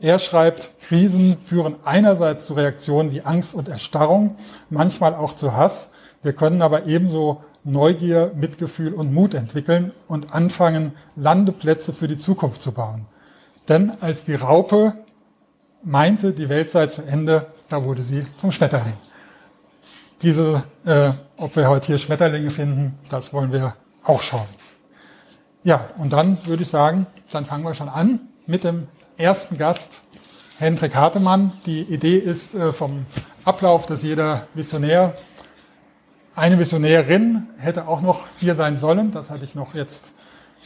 Er 0.00 0.18
schreibt, 0.18 0.70
Krisen 0.80 1.38
führen 1.40 1.76
einerseits 1.84 2.46
zu 2.46 2.54
Reaktionen 2.54 3.12
wie 3.12 3.22
Angst 3.22 3.54
und 3.54 3.68
Erstarrung, 3.68 4.36
manchmal 4.70 5.14
auch 5.14 5.34
zu 5.34 5.54
Hass. 5.54 5.90
Wir 6.22 6.32
können 6.32 6.62
aber 6.62 6.86
ebenso 6.86 7.42
Neugier, 7.64 8.32
Mitgefühl 8.34 8.94
und 8.94 9.12
Mut 9.12 9.34
entwickeln 9.34 9.92
und 10.06 10.32
anfangen, 10.32 10.92
Landeplätze 11.16 11.92
für 11.92 12.08
die 12.08 12.16
Zukunft 12.16 12.62
zu 12.62 12.72
bauen. 12.72 13.06
Denn 13.68 13.92
als 14.00 14.24
die 14.24 14.34
Raupe 14.34 14.94
meinte, 15.82 16.32
die 16.32 16.48
Welt 16.48 16.70
sei 16.70 16.86
zu 16.86 17.02
Ende, 17.02 17.46
da 17.68 17.84
wurde 17.84 18.02
sie 18.02 18.26
zum 18.36 18.52
Schmetterling. 18.52 18.94
Diese, 20.22 20.64
äh, 20.84 21.10
ob 21.36 21.54
wir 21.54 21.68
heute 21.68 21.86
hier 21.86 21.98
Schmetterlinge 21.98 22.50
finden, 22.50 22.98
das 23.10 23.32
wollen 23.32 23.52
wir 23.52 23.76
auch 24.04 24.22
schauen. 24.22 24.48
Ja, 25.62 25.88
und 25.98 26.12
dann 26.12 26.38
würde 26.46 26.62
ich 26.62 26.68
sagen, 26.68 27.06
dann 27.30 27.44
fangen 27.44 27.64
wir 27.64 27.74
schon 27.74 27.88
an 27.88 28.20
mit 28.46 28.64
dem 28.64 28.88
ersten 29.16 29.58
Gast, 29.58 30.02
Hendrik 30.58 30.94
Hartemann. 30.96 31.52
Die 31.66 31.82
Idee 31.82 32.16
ist 32.16 32.54
äh, 32.54 32.72
vom 32.72 33.06
Ablauf, 33.44 33.86
dass 33.86 34.02
jeder 34.02 34.46
Visionär, 34.54 35.14
eine 36.34 36.58
Visionärin 36.58 37.48
hätte 37.58 37.88
auch 37.88 38.00
noch 38.00 38.26
hier 38.38 38.54
sein 38.54 38.76
sollen. 38.76 39.10
Das 39.10 39.30
hatte 39.30 39.44
ich 39.44 39.54
noch 39.54 39.74
jetzt 39.74 40.12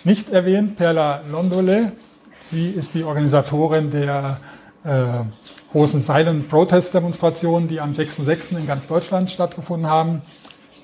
nicht 0.04 0.30
erwähnt. 0.30 0.76
Perla 0.76 1.22
Londole. 1.30 1.92
Sie 2.40 2.68
ist 2.70 2.94
die 2.94 3.04
Organisatorin 3.04 3.90
der 3.90 4.38
äh, 4.84 5.24
großen 5.70 6.00
Silent 6.00 6.48
Protest 6.48 6.94
Demonstrationen, 6.94 7.68
die 7.68 7.80
am 7.80 7.92
6.6. 7.92 8.58
in 8.58 8.66
ganz 8.66 8.86
Deutschland 8.86 9.30
stattgefunden 9.30 9.88
haben, 9.88 10.22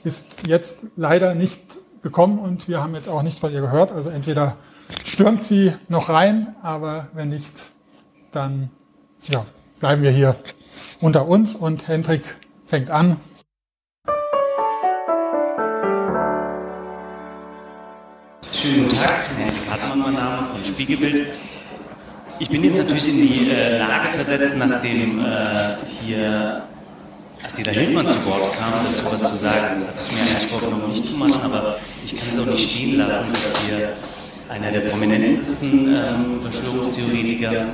ist 0.05 0.47
jetzt 0.47 0.87
leider 0.97 1.35
nicht 1.35 1.61
gekommen 2.03 2.39
und 2.39 2.69
wir 2.69 2.83
haben 2.83 2.95
jetzt 2.95 3.09
auch 3.09 3.23
nichts 3.23 3.41
von 3.41 3.53
ihr 3.53 3.61
gehört. 3.61 3.93
Also 3.93 4.11
entweder 4.11 4.57
stürmt 5.05 5.45
sie 5.45 5.73
noch 5.89 6.09
rein, 6.09 6.55
aber 6.63 7.09
wenn 7.13 7.29
nicht, 7.29 7.71
dann 8.33 8.71
ja, 9.29 9.45
bleiben 9.81 10.03
wir 10.03 10.11
hier 10.11 10.37
unter 11.01 11.27
uns 11.27 11.55
und 11.55 11.89
Hendrik 11.89 12.23
fängt 12.65 12.91
an. 12.91 13.17
Schönen 18.51 18.89
Tag, 18.89 19.29
Hendrik 19.37 19.71
Hartmann, 19.71 19.99
mein 19.99 20.15
Name 20.15 20.49
von 20.49 20.65
Spiegelbild. 20.65 21.29
Ich 22.41 22.49
bin 22.49 22.63
jetzt 22.63 22.79
natürlich 22.79 23.09
in 23.09 23.17
die 23.17 23.51
äh, 23.51 23.79
Lage 23.79 24.11
versetzt, 24.15 24.55
nachdem 24.59 25.19
äh, 25.19 25.25
hier 26.01 26.63
Attila 27.43 27.73
Hildmann 27.73 28.09
zu 28.09 28.25
Wort 28.27 28.57
kam, 28.57 28.73
dazu 28.89 29.05
was 29.13 29.31
zu 29.31 29.37
sagen. 29.37 29.71
Das 29.73 29.87
hatte 29.87 29.99
ich 30.07 30.13
mir 30.13 30.23
eigentlich 30.23 30.51
vorgenommen, 30.51 30.89
nicht 30.89 31.07
zu 31.07 31.17
machen, 31.17 31.41
aber 31.43 31.79
ich 32.05 32.17
kann 32.17 32.29
es 32.31 32.39
auch 32.39 32.51
nicht 32.51 32.71
stehen 32.71 32.99
lassen, 32.99 33.33
dass 33.33 33.57
hier 33.67 33.89
einer 34.49 34.71
der 34.71 34.81
prominentesten 34.81 35.89
ähm, 35.89 36.41
Verschwörungstheoretiker 36.41 37.67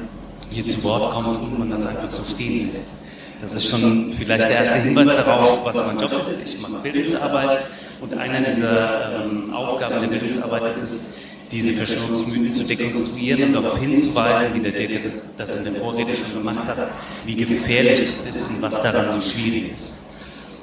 hier 0.50 0.66
zu 0.66 0.82
Wort 0.84 1.12
kommt 1.12 1.36
und 1.36 1.58
man 1.58 1.70
das 1.70 1.84
einfach 1.84 2.10
so 2.10 2.22
stehen 2.22 2.68
lässt. 2.68 3.04
Das 3.40 3.54
ist 3.54 3.68
schon 3.68 4.10
vielleicht 4.12 4.44
der 4.44 4.60
erste 4.60 4.78
Hinweis 4.78 5.08
darauf, 5.08 5.64
was 5.64 5.86
mein 5.86 5.98
Job 5.98 6.22
ist. 6.22 6.54
Ich 6.54 6.60
mache 6.62 6.78
Bildungsarbeit 6.82 7.66
und 8.00 8.18
einer 8.18 8.40
dieser 8.40 9.24
ähm, 9.24 9.52
Aufgaben 9.52 10.00
der 10.00 10.08
Bildungsarbeit 10.08 10.70
ist 10.70 10.82
es, 10.82 11.16
diese 11.54 11.72
Verschwörungsmythen 11.72 12.52
zu 12.52 12.64
dekonstruieren 12.64 13.44
und 13.44 13.52
darauf 13.62 13.78
hinzuweisen, 13.78 14.54
wie 14.54 14.60
der 14.60 14.72
Dirk 14.72 15.02
das 15.36 15.54
in 15.56 15.72
der 15.72 15.80
Vorrede 15.80 16.14
schon 16.14 16.32
gemacht 16.32 16.68
hat, 16.68 16.88
wie 17.24 17.36
gefährlich 17.36 18.02
es 18.02 18.26
ist 18.26 18.56
und 18.56 18.62
was 18.62 18.80
daran 18.82 19.10
so 19.10 19.20
schwierig 19.20 19.72
ist. 19.76 20.04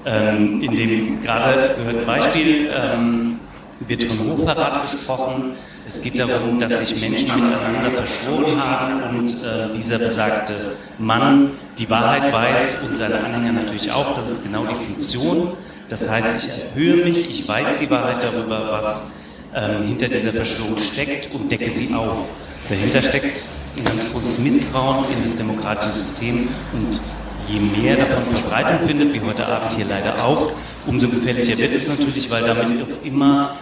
Ähm, 0.05 0.61
in 0.61 0.75
dem 0.75 1.21
gerade 1.21 1.75
gehörten 1.77 2.05
Beispiel 2.05 2.67
ähm, 2.75 3.39
wird 3.87 4.03
von 4.03 4.19
Hochverrat 4.19 4.91
gesprochen. 4.91 5.53
Es 5.87 6.01
geht 6.01 6.19
darum, 6.19 6.59
dass 6.59 6.87
sich 6.87 7.01
Menschen 7.01 7.27
miteinander 7.35 7.91
verschworen 7.91 8.61
haben 8.61 9.17
und 9.17 9.33
äh, 9.33 9.71
dieser 9.73 9.97
besagte 9.97 10.73
Mann 10.99 11.51
die 11.77 11.89
Wahrheit 11.89 12.33
weiß 12.33 12.87
und 12.89 12.97
seine 12.97 13.23
Anhänger 13.23 13.53
natürlich 13.53 13.91
auch. 13.91 14.13
Das 14.13 14.29
ist 14.29 14.43
genau 14.45 14.65
die 14.65 14.75
Funktion. 14.75 15.53
Das 15.89 16.09
heißt, 16.09 16.47
ich 16.47 16.63
erhöhe 16.65 17.05
mich, 17.05 17.29
ich 17.29 17.47
weiß 17.47 17.79
die 17.79 17.89
Wahrheit 17.89 18.23
darüber, 18.23 18.71
was 18.71 19.20
ähm, 19.55 19.87
hinter 19.87 20.07
dieser 20.07 20.31
Verschwörung 20.31 20.79
steckt 20.79 21.33
und 21.33 21.51
decke 21.51 21.69
sie 21.69 21.93
auf. 21.93 22.39
Dahinter 22.69 23.01
steckt 23.01 23.45
ein 23.77 23.85
ganz 23.85 24.11
großes 24.11 24.39
Misstrauen 24.39 25.05
in 25.05 25.23
das 25.23 25.35
demokratische 25.35 25.91
System 25.91 26.47
und 26.73 27.01
je 27.47 27.59
mehr 27.59 27.95
davon 27.95 28.23
Verbreitung 28.33 28.87
findet, 28.87 29.13
wie 29.13 29.21
heute 29.21 29.45
Abend 29.45 29.73
hier 29.73 29.85
leider 29.85 30.23
auch, 30.23 30.51
umso 30.87 31.07
gefährlicher 31.07 31.57
wird 31.57 31.75
es 31.75 31.87
natürlich, 31.87 32.29
weil 32.29 32.43
damit 32.43 32.73
immer 33.03 33.55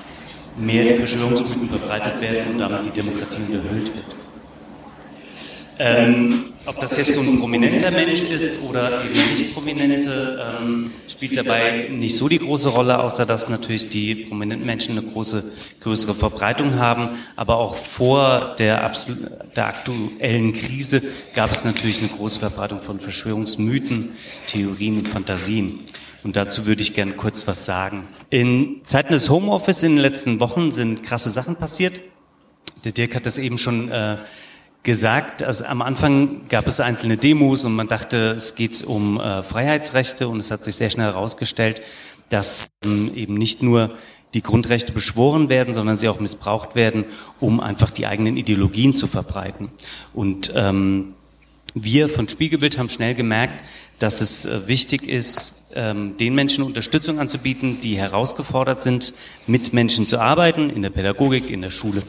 mehr 0.57 0.83
die 0.83 0.95
Verschwörungsmythen 0.95 1.69
verbreitet 1.69 2.21
werden 2.21 2.53
und 2.53 2.57
damit 2.59 2.85
die 2.85 2.91
Demokratie 2.91 3.41
überhöht 3.41 3.87
wird. 3.87 4.28
Ähm, 5.81 6.43
ob 6.65 6.81
das 6.81 6.97
jetzt 6.97 7.13
so 7.13 7.21
ein 7.21 7.39
prominenter 7.39 7.89
Mensch 7.89 8.21
ist 8.21 8.69
oder 8.69 9.01
eben 9.05 9.31
nicht 9.31 9.53
prominente, 9.53 10.57
ähm, 10.61 10.91
spielt 11.07 11.37
dabei 11.37 11.87
nicht 11.89 12.17
so 12.17 12.27
die 12.27 12.39
große 12.39 12.67
Rolle, 12.67 12.99
außer 12.99 13.25
dass 13.25 13.47
natürlich 13.47 13.87
die 13.87 14.13
prominenten 14.15 14.65
Menschen 14.65 14.97
eine 14.97 15.07
große, 15.07 15.51
größere 15.79 16.13
Verbreitung 16.13 16.75
haben. 16.75 17.09
Aber 17.37 17.57
auch 17.57 17.75
vor 17.75 18.55
der, 18.59 18.91
der 19.55 19.67
aktuellen 19.67 20.51
Krise 20.51 21.01
gab 21.33 21.49
es 21.49 21.63
natürlich 21.63 21.99
eine 21.99 22.09
große 22.09 22.39
Verbreitung 22.39 22.81
von 22.81 22.99
Verschwörungsmythen, 22.99 24.09
Theorien 24.47 24.97
und 24.97 25.07
Fantasien. 25.07 25.79
Und 26.25 26.35
dazu 26.35 26.65
würde 26.65 26.81
ich 26.81 26.93
gerne 26.93 27.13
kurz 27.13 27.47
was 27.47 27.63
sagen. 27.63 28.03
In 28.29 28.81
Zeiten 28.83 29.13
des 29.13 29.29
Homeoffice 29.29 29.83
in 29.83 29.93
den 29.93 30.01
letzten 30.01 30.41
Wochen 30.41 30.71
sind 30.71 31.03
krasse 31.03 31.29
Sachen 31.29 31.55
passiert. 31.55 32.01
Der 32.83 32.91
Dirk 32.91 33.15
hat 33.15 33.25
das 33.25 33.37
eben 33.37 33.57
schon 33.57 33.89
äh, 33.89 34.17
gesagt, 34.83 35.43
also 35.43 35.65
am 35.65 35.81
Anfang 35.81 36.47
gab 36.47 36.67
es 36.67 36.79
einzelne 36.79 37.17
Demos 37.17 37.65
und 37.65 37.75
man 37.75 37.87
dachte, 37.87 38.31
es 38.37 38.55
geht 38.55 38.83
um 38.83 39.19
äh, 39.19 39.43
Freiheitsrechte 39.43 40.27
und 40.27 40.39
es 40.39 40.51
hat 40.51 40.63
sich 40.63 40.75
sehr 40.75 40.89
schnell 40.89 41.07
herausgestellt, 41.07 41.81
dass 42.29 42.69
ähm, 42.83 43.11
eben 43.15 43.33
nicht 43.33 43.61
nur 43.61 43.97
die 44.33 44.43
Grundrechte 44.43 44.91
beschworen 44.91 45.49
werden, 45.49 45.73
sondern 45.73 45.95
sie 45.95 46.07
auch 46.07 46.19
missbraucht 46.19 46.75
werden, 46.75 47.05
um 47.39 47.59
einfach 47.59 47.89
die 47.89 48.05
eigenen 48.05 48.37
Ideologien 48.37 48.93
zu 48.93 49.07
verbreiten. 49.07 49.69
Und 50.13 50.51
ähm, 50.55 51.15
wir 51.73 52.09
von 52.09 52.29
Spiegelbild 52.29 52.77
haben 52.77 52.89
schnell 52.89 53.15
gemerkt, 53.15 53.63
dass 53.97 54.21
es 54.21 54.45
äh, 54.45 54.67
wichtig 54.67 55.07
ist, 55.07 55.71
ähm, 55.75 56.15
den 56.17 56.35
Menschen 56.35 56.63
Unterstützung 56.63 57.19
anzubieten, 57.19 57.81
die 57.81 57.97
herausgefordert 57.97 58.81
sind, 58.81 59.13
mit 59.45 59.73
Menschen 59.73 60.07
zu 60.07 60.19
arbeiten, 60.19 60.69
in 60.69 60.81
der 60.81 60.89
Pädagogik, 60.89 61.49
in 61.49 61.61
der 61.61 61.69
Schule 61.69 62.01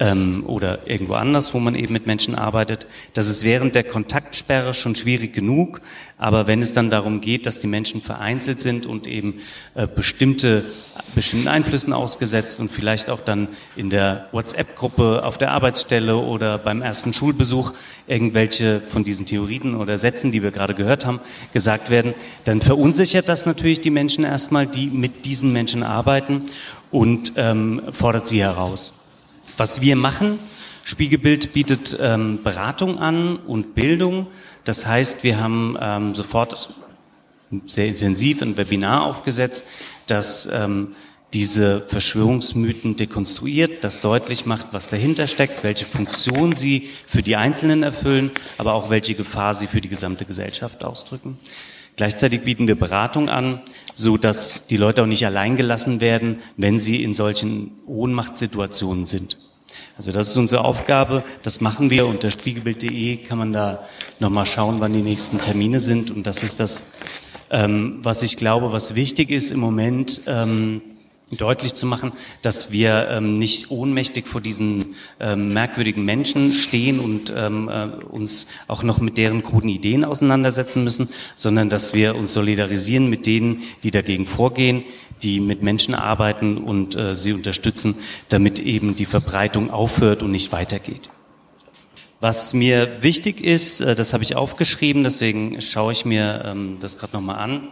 ähm, 0.00 0.44
oder 0.46 0.86
irgendwo 0.86 1.14
anders, 1.14 1.54
wo 1.54 1.58
man 1.58 1.74
eben 1.74 1.92
mit 1.92 2.06
Menschen 2.06 2.34
arbeitet. 2.34 2.86
Das 3.14 3.28
ist 3.28 3.44
während 3.44 3.74
der 3.74 3.84
Kontaktsperre 3.84 4.74
schon 4.74 4.94
schwierig 4.94 5.32
genug, 5.32 5.80
aber 6.18 6.46
wenn 6.46 6.60
es 6.60 6.72
dann 6.72 6.90
darum 6.90 7.20
geht, 7.20 7.46
dass 7.46 7.60
die 7.60 7.66
Menschen 7.66 8.00
vereinzelt 8.00 8.60
sind 8.60 8.86
und 8.86 9.06
eben 9.06 9.40
äh, 9.74 9.86
bestimmte, 9.86 10.64
bestimmten 11.14 11.48
Einflüssen 11.48 11.92
ausgesetzt 11.92 12.60
und 12.60 12.70
vielleicht 12.70 13.10
auch 13.10 13.20
dann 13.20 13.48
in 13.76 13.90
der 13.90 14.28
WhatsApp-Gruppe 14.32 15.22
auf 15.24 15.38
der 15.38 15.52
Arbeitsstelle 15.52 16.16
oder 16.16 16.58
beim 16.58 16.82
ersten 16.82 17.12
Schulbesuch 17.12 17.72
irgendwelche 18.06 18.80
von 18.80 19.04
diesen 19.04 19.26
Theorien 19.26 19.74
oder 19.74 19.98
Sätzen, 19.98 20.32
die 20.32 20.42
wir 20.42 20.50
gerade 20.50 20.74
gehört 20.74 21.06
haben, 21.06 21.20
gesagt 21.52 21.90
werden, 21.90 22.14
dann 22.44 22.60
verunsichert 22.60 23.28
das 23.28 23.46
natürlich 23.46 23.80
die 23.80 23.90
Menschen 23.90 24.24
erstmal, 24.24 24.66
die 24.66 24.86
mit 24.86 25.24
diesen 25.24 25.52
Menschen 25.52 25.82
arbeiten 25.82 26.42
und 26.90 27.32
ähm, 27.36 27.82
fordert 27.92 28.26
sie 28.26 28.40
heraus. 28.40 28.94
Was 29.56 29.80
wir 29.80 29.96
machen, 29.96 30.38
Spiegelbild 30.84 31.52
bietet 31.52 31.96
ähm, 32.00 32.42
Beratung 32.44 32.98
an 32.98 33.36
und 33.36 33.74
Bildung. 33.74 34.28
Das 34.64 34.86
heißt, 34.86 35.24
wir 35.24 35.40
haben 35.40 35.76
ähm, 35.80 36.14
sofort 36.14 36.74
sehr 37.66 37.86
intensiv 37.86 38.42
ein 38.42 38.56
Webinar 38.56 39.04
aufgesetzt, 39.04 39.66
das 40.06 40.48
ähm, 40.52 40.94
diese 41.32 41.80
Verschwörungsmythen 41.88 42.96
dekonstruiert, 42.96 43.82
das 43.82 44.00
deutlich 44.00 44.46
macht, 44.46 44.66
was 44.72 44.88
dahinter 44.88 45.26
steckt, 45.26 45.64
welche 45.64 45.86
Funktion 45.86 46.54
sie 46.54 46.88
für 47.06 47.22
die 47.22 47.36
Einzelnen 47.36 47.82
erfüllen, 47.82 48.30
aber 48.58 48.74
auch 48.74 48.90
welche 48.90 49.14
Gefahr 49.14 49.54
sie 49.54 49.66
für 49.66 49.80
die 49.80 49.88
gesamte 49.88 50.24
Gesellschaft 50.24 50.84
ausdrücken. 50.84 51.38
Gleichzeitig 51.96 52.42
bieten 52.42 52.68
wir 52.68 52.78
Beratung 52.78 53.28
an, 53.28 53.60
so 53.94 54.18
dass 54.18 54.66
die 54.66 54.76
Leute 54.76 55.02
auch 55.02 55.06
nicht 55.06 55.24
allein 55.24 55.56
gelassen 55.56 56.00
werden, 56.00 56.40
wenn 56.56 56.78
sie 56.78 57.02
in 57.02 57.14
solchen 57.14 57.72
Ohnmachtssituationen 57.86 59.06
sind. 59.06 59.38
Also 59.96 60.12
das 60.12 60.28
ist 60.28 60.36
unsere 60.36 60.62
Aufgabe, 60.64 61.24
das 61.42 61.62
machen 61.62 61.88
wir 61.88 62.06
unter 62.06 62.30
spiegelbild.de 62.30 63.16
kann 63.16 63.38
man 63.38 63.54
da 63.54 63.82
nochmal 64.20 64.44
schauen, 64.44 64.76
wann 64.78 64.92
die 64.92 65.00
nächsten 65.00 65.40
Termine 65.40 65.80
sind. 65.80 66.10
Und 66.10 66.26
das 66.26 66.42
ist 66.42 66.60
das, 66.60 66.92
ähm, 67.50 68.00
was 68.02 68.20
ich 68.22 68.36
glaube, 68.36 68.72
was 68.72 68.94
wichtig 68.94 69.30
ist 69.30 69.52
im 69.52 69.60
Moment, 69.60 70.20
ähm, 70.26 70.82
deutlich 71.30 71.74
zu 71.74 71.86
machen, 71.86 72.12
dass 72.42 72.70
wir 72.70 73.08
ähm, 73.10 73.38
nicht 73.38 73.72
ohnmächtig 73.72 74.26
vor 74.26 74.40
diesen 74.40 74.94
ähm, 75.18 75.48
merkwürdigen 75.48 76.04
Menschen 76.04 76.52
stehen 76.52 77.00
und 77.00 77.32
ähm, 77.36 77.68
äh, 77.68 77.86
uns 78.04 78.52
auch 78.68 78.84
noch 78.84 79.00
mit 79.00 79.18
deren 79.18 79.42
kruden 79.42 79.68
Ideen 79.68 80.04
auseinandersetzen 80.04 80.84
müssen, 80.84 81.08
sondern 81.34 81.68
dass 81.68 81.94
wir 81.94 82.14
uns 82.14 82.32
solidarisieren 82.32 83.10
mit 83.10 83.26
denen, 83.26 83.62
die 83.82 83.90
dagegen 83.90 84.26
vorgehen, 84.26 84.84
die 85.24 85.40
mit 85.40 85.62
Menschen 85.62 85.94
arbeiten 85.94 86.58
und 86.58 86.94
äh, 86.94 87.16
sie 87.16 87.32
unterstützen, 87.32 87.96
damit 88.28 88.60
eben 88.60 88.94
die 88.94 89.06
Verbreitung 89.06 89.70
aufhört 89.70 90.22
und 90.22 90.30
nicht 90.30 90.52
weitergeht. 90.52 91.10
Was 92.20 92.54
mir 92.54 93.02
wichtig 93.02 93.42
ist, 93.42 93.80
äh, 93.80 93.96
das 93.96 94.12
habe 94.12 94.22
ich 94.22 94.36
aufgeschrieben, 94.36 95.02
deswegen 95.02 95.60
schaue 95.60 95.90
ich 95.90 96.04
mir 96.04 96.44
ähm, 96.46 96.76
das 96.80 96.98
gerade 96.98 97.14
nochmal 97.14 97.38
an 97.38 97.68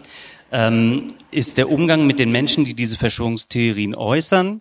ist 0.51 1.59
der 1.59 1.69
Umgang 1.69 2.07
mit 2.07 2.21
den 2.21 2.31
Menschen, 2.31 2.65
die 2.65 2.75
diese 2.75 2.97
Verschwörungstheorien 2.97 3.97
äußern. 3.97 4.61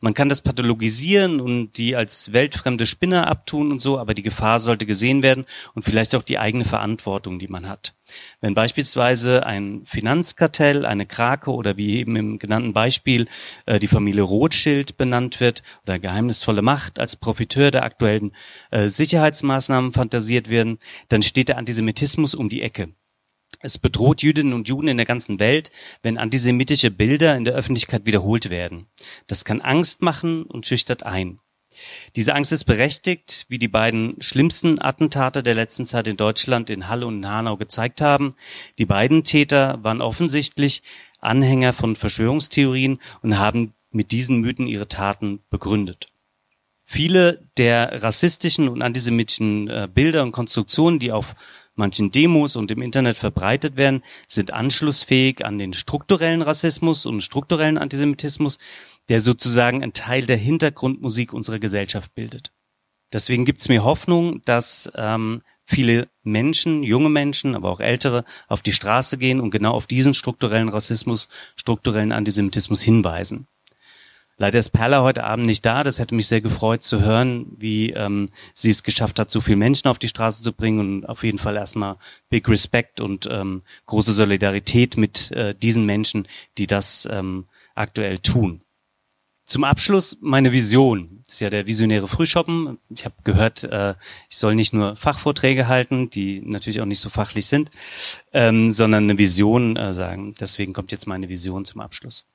Man 0.00 0.14
kann 0.14 0.28
das 0.28 0.40
pathologisieren 0.40 1.40
und 1.40 1.78
die 1.78 1.96
als 1.96 2.32
weltfremde 2.32 2.86
Spinner 2.86 3.26
abtun 3.26 3.72
und 3.72 3.80
so, 3.80 3.98
aber 3.98 4.14
die 4.14 4.22
Gefahr 4.22 4.60
sollte 4.60 4.86
gesehen 4.86 5.22
werden 5.22 5.44
und 5.74 5.84
vielleicht 5.84 6.14
auch 6.14 6.22
die 6.22 6.38
eigene 6.38 6.64
Verantwortung, 6.64 7.40
die 7.40 7.48
man 7.48 7.68
hat. 7.68 7.94
Wenn 8.40 8.54
beispielsweise 8.54 9.44
ein 9.44 9.82
Finanzkartell, 9.84 10.86
eine 10.86 11.06
Krake 11.06 11.50
oder 11.50 11.76
wie 11.76 11.98
eben 11.98 12.14
im 12.14 12.38
genannten 12.38 12.72
Beispiel 12.72 13.26
äh, 13.66 13.78
die 13.78 13.88
Familie 13.88 14.22
Rothschild 14.22 14.96
benannt 14.96 15.40
wird 15.40 15.62
oder 15.84 15.98
geheimnisvolle 15.98 16.62
Macht 16.62 17.00
als 17.00 17.16
Profiteur 17.16 17.70
der 17.70 17.84
aktuellen 17.84 18.32
äh, 18.70 18.88
Sicherheitsmaßnahmen 18.88 19.92
fantasiert 19.92 20.50
werden, 20.50 20.78
dann 21.08 21.22
steht 21.22 21.48
der 21.48 21.58
Antisemitismus 21.58 22.34
um 22.34 22.48
die 22.48 22.62
Ecke. 22.62 22.90
Es 23.60 23.78
bedroht 23.78 24.22
Jüdinnen 24.22 24.52
und 24.52 24.68
Juden 24.68 24.88
in 24.88 24.96
der 24.96 25.06
ganzen 25.06 25.40
Welt, 25.40 25.70
wenn 26.02 26.18
antisemitische 26.18 26.90
Bilder 26.90 27.36
in 27.36 27.44
der 27.44 27.54
Öffentlichkeit 27.54 28.06
wiederholt 28.06 28.50
werden. 28.50 28.86
Das 29.26 29.44
kann 29.44 29.60
Angst 29.60 30.02
machen 30.02 30.44
und 30.44 30.66
schüchtert 30.66 31.04
ein. 31.04 31.38
Diese 32.16 32.34
Angst 32.34 32.52
ist 32.52 32.64
berechtigt, 32.64 33.46
wie 33.48 33.58
die 33.58 33.68
beiden 33.68 34.20
schlimmsten 34.20 34.80
Attentate 34.80 35.42
der 35.42 35.54
letzten 35.54 35.86
Zeit 35.86 36.06
in 36.06 36.16
Deutschland 36.16 36.70
in 36.70 36.88
Halle 36.88 37.06
und 37.06 37.18
in 37.18 37.28
Hanau 37.28 37.56
gezeigt 37.56 38.00
haben. 38.00 38.34
Die 38.78 38.84
beiden 38.84 39.24
Täter 39.24 39.78
waren 39.82 40.02
offensichtlich 40.02 40.82
Anhänger 41.20 41.72
von 41.72 41.96
Verschwörungstheorien 41.96 42.98
und 43.22 43.38
haben 43.38 43.74
mit 43.90 44.12
diesen 44.12 44.40
Mythen 44.40 44.66
ihre 44.66 44.88
Taten 44.88 45.40
begründet. 45.50 46.08
Viele 46.84 47.48
der 47.56 48.02
rassistischen 48.02 48.68
und 48.68 48.82
antisemitischen 48.82 49.68
äh, 49.68 49.88
Bilder 49.92 50.22
und 50.22 50.32
Konstruktionen, 50.32 50.98
die 50.98 51.12
auf 51.12 51.34
manchen 51.74 52.10
Demos 52.10 52.56
und 52.56 52.70
im 52.70 52.82
Internet 52.82 53.16
verbreitet 53.16 53.76
werden, 53.76 54.02
sind 54.28 54.52
anschlussfähig 54.52 55.44
an 55.44 55.58
den 55.58 55.72
strukturellen 55.72 56.42
Rassismus 56.42 57.06
und 57.06 57.22
strukturellen 57.22 57.78
Antisemitismus, 57.78 58.58
der 59.08 59.20
sozusagen 59.20 59.82
ein 59.82 59.92
Teil 59.92 60.26
der 60.26 60.36
Hintergrundmusik 60.36 61.32
unserer 61.32 61.58
Gesellschaft 61.58 62.14
bildet. 62.14 62.52
Deswegen 63.12 63.44
gibt 63.44 63.60
es 63.60 63.68
mir 63.68 63.84
Hoffnung, 63.84 64.42
dass 64.44 64.90
ähm, 64.94 65.42
viele 65.64 66.08
Menschen, 66.22 66.82
junge 66.82 67.10
Menschen, 67.10 67.54
aber 67.54 67.70
auch 67.70 67.80
ältere, 67.80 68.24
auf 68.48 68.62
die 68.62 68.72
Straße 68.72 69.18
gehen 69.18 69.40
und 69.40 69.50
genau 69.50 69.72
auf 69.72 69.86
diesen 69.86 70.14
strukturellen 70.14 70.68
Rassismus, 70.68 71.28
strukturellen 71.56 72.12
Antisemitismus 72.12 72.82
hinweisen. 72.82 73.46
Leider 74.42 74.58
ist 74.58 74.70
Perla 74.70 75.02
heute 75.02 75.22
Abend 75.22 75.46
nicht 75.46 75.64
da. 75.64 75.84
Das 75.84 76.00
hätte 76.00 76.16
mich 76.16 76.26
sehr 76.26 76.40
gefreut 76.40 76.82
zu 76.82 77.00
hören, 77.00 77.46
wie 77.58 77.90
ähm, 77.90 78.28
sie 78.54 78.70
es 78.70 78.82
geschafft 78.82 79.20
hat, 79.20 79.30
so 79.30 79.40
viele 79.40 79.56
Menschen 79.56 79.86
auf 79.86 80.00
die 80.00 80.08
Straße 80.08 80.42
zu 80.42 80.52
bringen. 80.52 80.80
Und 80.80 81.08
auf 81.08 81.22
jeden 81.22 81.38
Fall 81.38 81.54
erstmal 81.54 81.94
Big 82.28 82.48
Respect 82.48 83.00
und 83.00 83.28
ähm, 83.30 83.62
große 83.86 84.12
Solidarität 84.12 84.96
mit 84.96 85.30
äh, 85.30 85.54
diesen 85.54 85.86
Menschen, 85.86 86.26
die 86.58 86.66
das 86.66 87.08
ähm, 87.08 87.44
aktuell 87.76 88.18
tun. 88.18 88.62
Zum 89.44 89.62
Abschluss 89.62 90.18
meine 90.20 90.50
Vision. 90.50 91.20
Das 91.24 91.34
ist 91.34 91.40
ja 91.40 91.48
der 91.48 91.68
visionäre 91.68 92.08
Frühshoppen. 92.08 92.78
Ich 92.88 93.04
habe 93.04 93.14
gehört, 93.22 93.62
äh, 93.62 93.94
ich 94.28 94.38
soll 94.38 94.56
nicht 94.56 94.72
nur 94.72 94.96
Fachvorträge 94.96 95.68
halten, 95.68 96.10
die 96.10 96.42
natürlich 96.44 96.80
auch 96.80 96.86
nicht 96.86 96.98
so 96.98 97.10
fachlich 97.10 97.46
sind, 97.46 97.70
ähm, 98.32 98.72
sondern 98.72 99.04
eine 99.04 99.18
Vision 99.18 99.76
äh, 99.76 99.92
sagen. 99.92 100.34
Deswegen 100.40 100.72
kommt 100.72 100.90
jetzt 100.90 101.06
meine 101.06 101.28
Vision 101.28 101.64
zum 101.64 101.80
Abschluss. 101.80 102.26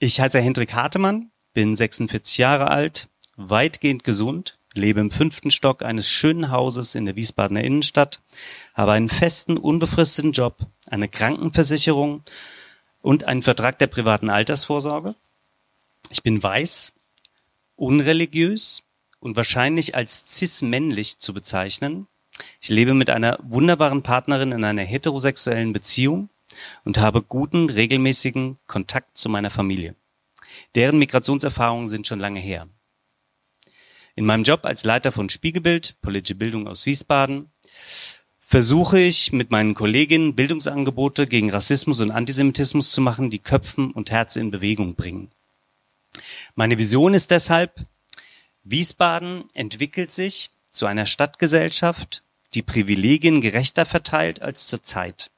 Ich 0.00 0.20
heiße 0.20 0.40
Hendrik 0.40 0.74
Hartemann, 0.74 1.30
bin 1.52 1.74
46 1.74 2.38
Jahre 2.38 2.68
alt, 2.68 3.08
weitgehend 3.36 4.02
gesund, 4.02 4.58
lebe 4.74 5.00
im 5.00 5.12
fünften 5.12 5.52
Stock 5.52 5.82
eines 5.82 6.10
schönen 6.10 6.50
Hauses 6.50 6.96
in 6.96 7.04
der 7.04 7.14
Wiesbadener 7.14 7.62
Innenstadt, 7.62 8.20
habe 8.74 8.92
einen 8.92 9.08
festen, 9.08 9.56
unbefristeten 9.56 10.32
Job, 10.32 10.66
eine 10.86 11.08
Krankenversicherung 11.08 12.24
und 13.02 13.24
einen 13.24 13.42
Vertrag 13.42 13.78
der 13.78 13.86
privaten 13.86 14.30
Altersvorsorge. 14.30 15.14
Ich 16.10 16.24
bin 16.24 16.42
weiß, 16.42 16.92
unreligiös 17.76 18.82
und 19.20 19.36
wahrscheinlich 19.36 19.94
als 19.94 20.36
cis-männlich 20.36 21.20
zu 21.20 21.32
bezeichnen. 21.32 22.08
Ich 22.60 22.68
lebe 22.68 22.94
mit 22.94 23.10
einer 23.10 23.38
wunderbaren 23.42 24.02
Partnerin 24.02 24.50
in 24.50 24.64
einer 24.64 24.82
heterosexuellen 24.82 25.72
Beziehung 25.72 26.30
und 26.84 26.98
habe 26.98 27.22
guten, 27.22 27.70
regelmäßigen 27.70 28.58
Kontakt 28.66 29.16
zu 29.18 29.28
meiner 29.28 29.50
Familie. 29.50 29.94
Deren 30.74 30.98
Migrationserfahrungen 30.98 31.88
sind 31.88 32.06
schon 32.06 32.20
lange 32.20 32.40
her. 32.40 32.68
In 34.16 34.26
meinem 34.26 34.44
Job 34.44 34.64
als 34.64 34.84
Leiter 34.84 35.10
von 35.10 35.28
Spiegelbild, 35.28 35.96
politische 36.00 36.36
Bildung 36.36 36.68
aus 36.68 36.86
Wiesbaden, 36.86 37.50
versuche 38.40 39.00
ich 39.00 39.32
mit 39.32 39.50
meinen 39.50 39.74
Kolleginnen 39.74 40.36
Bildungsangebote 40.36 41.26
gegen 41.26 41.50
Rassismus 41.50 42.00
und 42.00 42.12
Antisemitismus 42.12 42.92
zu 42.92 43.00
machen, 43.00 43.30
die 43.30 43.40
Köpfen 43.40 43.90
und 43.90 44.10
Herzen 44.10 44.42
in 44.42 44.50
Bewegung 44.52 44.94
bringen. 44.94 45.30
Meine 46.54 46.78
Vision 46.78 47.14
ist 47.14 47.32
deshalb, 47.32 47.86
Wiesbaden 48.62 49.50
entwickelt 49.54 50.12
sich 50.12 50.50
zu 50.70 50.86
einer 50.86 51.06
Stadtgesellschaft, 51.06 52.22
die 52.54 52.62
Privilegien 52.62 53.40
gerechter 53.40 53.84
verteilt 53.84 54.42
als 54.42 54.68
zurzeit 54.68 55.32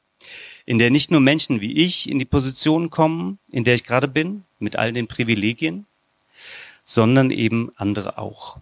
in 0.67 0.79
der 0.79 0.91
nicht 0.91 1.11
nur 1.11 1.21
Menschen 1.21 1.61
wie 1.61 1.73
ich 1.73 2.11
in 2.11 2.19
die 2.19 2.25
Position 2.25 2.91
kommen, 2.91 3.39
in 3.51 3.65
der 3.65 3.75
ich 3.75 3.85
gerade 3.85 4.09
bin, 4.09 4.45
mit 4.59 4.77
all 4.77 4.93
den 4.93 5.07
Privilegien, 5.07 5.87
sondern 6.85 7.31
eben 7.31 7.73
andere 7.77 8.19
auch. 8.19 8.59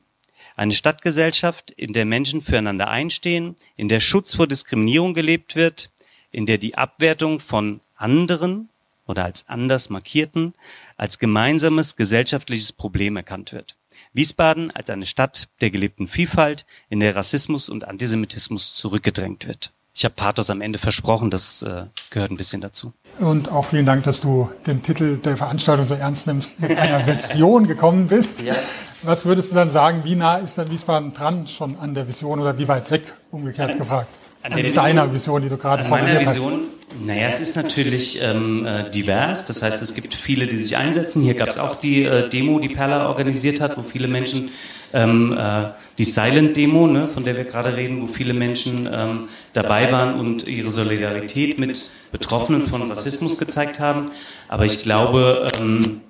Eine 0.54 0.74
Stadtgesellschaft, 0.74 1.72
in 1.72 1.92
der 1.92 2.04
Menschen 2.04 2.40
füreinander 2.40 2.88
einstehen, 2.88 3.56
in 3.76 3.88
der 3.88 4.00
Schutz 4.00 4.34
vor 4.34 4.46
Diskriminierung 4.46 5.14
gelebt 5.14 5.56
wird, 5.56 5.90
in 6.30 6.46
der 6.46 6.58
die 6.58 6.76
Abwertung 6.76 7.40
von 7.40 7.80
anderen 7.96 8.68
oder 9.06 9.24
als 9.24 9.48
anders 9.48 9.90
markierten 9.90 10.54
als 10.96 11.18
gemeinsames 11.18 11.96
gesellschaftliches 11.96 12.72
Problem 12.72 13.16
erkannt 13.16 13.52
wird. 13.52 13.76
Wiesbaden 14.12 14.70
als 14.70 14.90
eine 14.90 15.06
Stadt 15.06 15.48
der 15.60 15.70
gelebten 15.70 16.06
Vielfalt, 16.06 16.66
in 16.88 17.00
der 17.00 17.16
Rassismus 17.16 17.68
und 17.68 17.86
Antisemitismus 17.86 18.74
zurückgedrängt 18.76 19.46
wird. 19.46 19.72
Ich 19.96 20.04
habe 20.04 20.14
Pathos 20.16 20.50
am 20.50 20.60
Ende 20.60 20.78
versprochen, 20.78 21.30
das 21.30 21.62
äh, 21.62 21.84
gehört 22.10 22.32
ein 22.32 22.36
bisschen 22.36 22.60
dazu. 22.60 22.92
Und 23.20 23.52
auch 23.52 23.66
vielen 23.66 23.86
Dank, 23.86 24.02
dass 24.02 24.20
du 24.20 24.50
den 24.66 24.82
Titel 24.82 25.18
der 25.18 25.36
Veranstaltung 25.36 25.86
so 25.86 25.94
ernst 25.94 26.26
nimmst, 26.26 26.58
mit 26.58 26.76
einer 26.76 27.04
Version 27.04 27.68
gekommen 27.68 28.08
bist. 28.08 28.42
Ja. 28.42 28.54
Was 29.04 29.24
würdest 29.24 29.52
du 29.52 29.54
dann 29.54 29.70
sagen, 29.70 30.00
wie 30.02 30.16
nah 30.16 30.38
ist 30.38 30.58
dann 30.58 30.68
Wiesbaden 30.68 31.12
dran 31.12 31.46
schon 31.46 31.78
an 31.78 31.94
der 31.94 32.08
Vision 32.08 32.40
oder 32.40 32.58
wie 32.58 32.66
weit 32.66 32.90
weg, 32.90 33.14
umgekehrt 33.30 33.72
an, 33.72 33.78
gefragt? 33.78 34.18
An, 34.42 34.52
an 34.52 34.74
deiner 34.74 35.12
Vision, 35.12 35.42
die 35.42 35.48
du 35.48 35.56
gerade 35.56 35.84
formuliert 35.84 36.26
hast. 36.26 36.34
Vision, 36.34 36.62
naja, 37.04 37.28
es 37.28 37.40
ist 37.40 37.56
natürlich 37.56 38.20
ähm, 38.20 38.66
äh, 38.66 38.90
divers. 38.90 39.46
Das 39.46 39.62
heißt, 39.62 39.80
es 39.80 39.94
gibt 39.94 40.14
viele, 40.14 40.48
die 40.48 40.56
sich 40.56 40.76
einsetzen. 40.76 41.22
Hier 41.22 41.34
gab 41.34 41.48
es 41.48 41.58
auch 41.58 41.78
die 41.78 42.02
äh, 42.02 42.28
Demo, 42.28 42.58
die 42.58 42.68
Perla 42.68 43.08
organisiert 43.08 43.60
hat, 43.60 43.76
wo 43.76 43.82
viele 43.82 44.08
Menschen 44.08 44.50
ähm, 44.94 45.36
äh, 45.36 45.66
die 45.98 46.04
Silent 46.04 46.56
Demo, 46.56 46.86
ne, 46.86 47.08
von 47.12 47.24
der 47.24 47.36
wir 47.36 47.44
gerade 47.44 47.76
reden, 47.76 48.00
wo 48.00 48.06
viele 48.06 48.32
Menschen 48.32 48.88
ähm, 48.90 49.28
dabei 49.52 49.92
waren 49.92 50.18
und 50.18 50.48
ihre 50.48 50.70
Solidarität 50.70 51.58
mit 51.58 51.90
Betroffenen 52.12 52.64
von 52.66 52.82
Rassismus 52.88 53.36
gezeigt 53.36 53.80
haben. 53.80 54.10
Aber 54.48 54.64
ich 54.64 54.82
glaube, 54.82 55.48
ähm, 55.60 56.00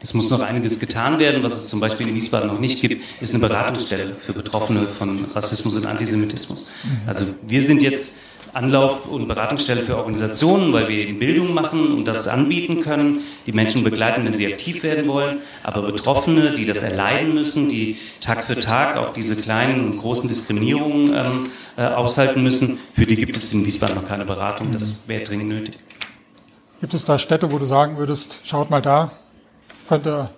es 0.00 0.12
muss 0.12 0.28
noch 0.30 0.40
einiges 0.40 0.78
getan 0.78 1.18
werden. 1.18 1.42
Was 1.42 1.52
es 1.52 1.68
zum 1.68 1.80
Beispiel 1.80 2.06
in 2.06 2.14
Wiesbaden 2.14 2.48
noch 2.48 2.60
nicht 2.60 2.80
gibt, 2.80 3.02
ist 3.22 3.34
eine 3.34 3.40
Beratungsstelle 3.40 4.16
für 4.20 4.34
Betroffene 4.34 4.86
von 4.86 5.24
Rassismus 5.34 5.74
und 5.76 5.86
Antisemitismus. 5.86 6.72
Also 7.06 7.34
wir 7.46 7.62
sind 7.62 7.80
jetzt 7.80 8.18
Anlauf- 8.54 9.06
und 9.06 9.26
Beratungsstelle 9.26 9.82
für 9.82 9.96
Organisationen, 9.96 10.72
weil 10.72 10.88
wir 10.88 10.98
eben 10.98 11.18
Bildung 11.18 11.54
machen 11.54 11.92
und 11.92 12.06
das 12.06 12.28
anbieten 12.28 12.82
können, 12.82 13.20
die 13.46 13.52
Menschen 13.52 13.82
begleiten, 13.82 14.24
wenn 14.24 14.32
sie 14.32 14.52
aktiv 14.52 14.82
werden 14.82 15.06
wollen, 15.08 15.38
aber 15.62 15.82
Betroffene, 15.82 16.52
die 16.56 16.64
das 16.64 16.82
erleiden 16.82 17.34
müssen, 17.34 17.68
die 17.68 17.96
Tag 18.20 18.44
für 18.44 18.58
Tag 18.58 18.96
auch 18.96 19.12
diese 19.12 19.40
kleinen 19.40 19.90
und 19.90 19.98
großen 19.98 20.28
Diskriminierungen 20.28 21.14
ähm, 21.14 21.48
äh, 21.76 21.82
aushalten 21.84 22.42
müssen, 22.42 22.78
für 22.94 23.06
die 23.06 23.16
gibt 23.16 23.36
es 23.36 23.52
in 23.52 23.66
Wiesbaden 23.66 23.96
noch 23.96 24.06
keine 24.06 24.24
Beratung, 24.24 24.70
das 24.72 25.08
wäre 25.08 25.24
dringend 25.24 25.48
nötig. 25.48 25.78
Gibt 26.80 26.94
es 26.94 27.04
da 27.04 27.18
Städte, 27.18 27.50
wo 27.50 27.58
du 27.58 27.66
sagen 27.66 27.98
würdest, 27.98 28.40
schaut 28.44 28.70
mal 28.70 28.82
da, 28.82 29.10
könnt 29.88 30.06
ihr 30.06 30.30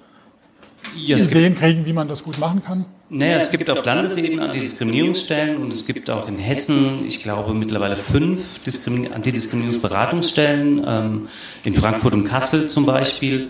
ja, 0.94 1.16
Ideen 1.16 1.54
kriegen, 1.54 1.86
wie 1.86 1.92
man 1.92 2.08
das 2.08 2.22
gut 2.22 2.38
machen 2.38 2.62
kann? 2.62 2.84
Naja, 3.08 3.36
es 3.36 3.50
gibt 3.50 3.70
auf 3.70 3.84
Landesebene 3.84 4.42
Antidiskriminierungsstellen 4.42 5.58
und 5.58 5.72
es 5.72 5.86
gibt 5.86 6.10
auch 6.10 6.28
in 6.28 6.38
Hessen, 6.38 7.06
ich 7.06 7.22
glaube, 7.22 7.54
mittlerweile 7.54 7.96
fünf 7.96 8.64
Diskrimi 8.64 9.08
Antidiskriminierungsberatungsstellen, 9.08 10.84
ähm, 10.86 11.28
in 11.64 11.74
Frankfurt 11.74 12.14
und 12.14 12.24
Kassel 12.24 12.68
zum 12.68 12.84
Beispiel 12.84 13.48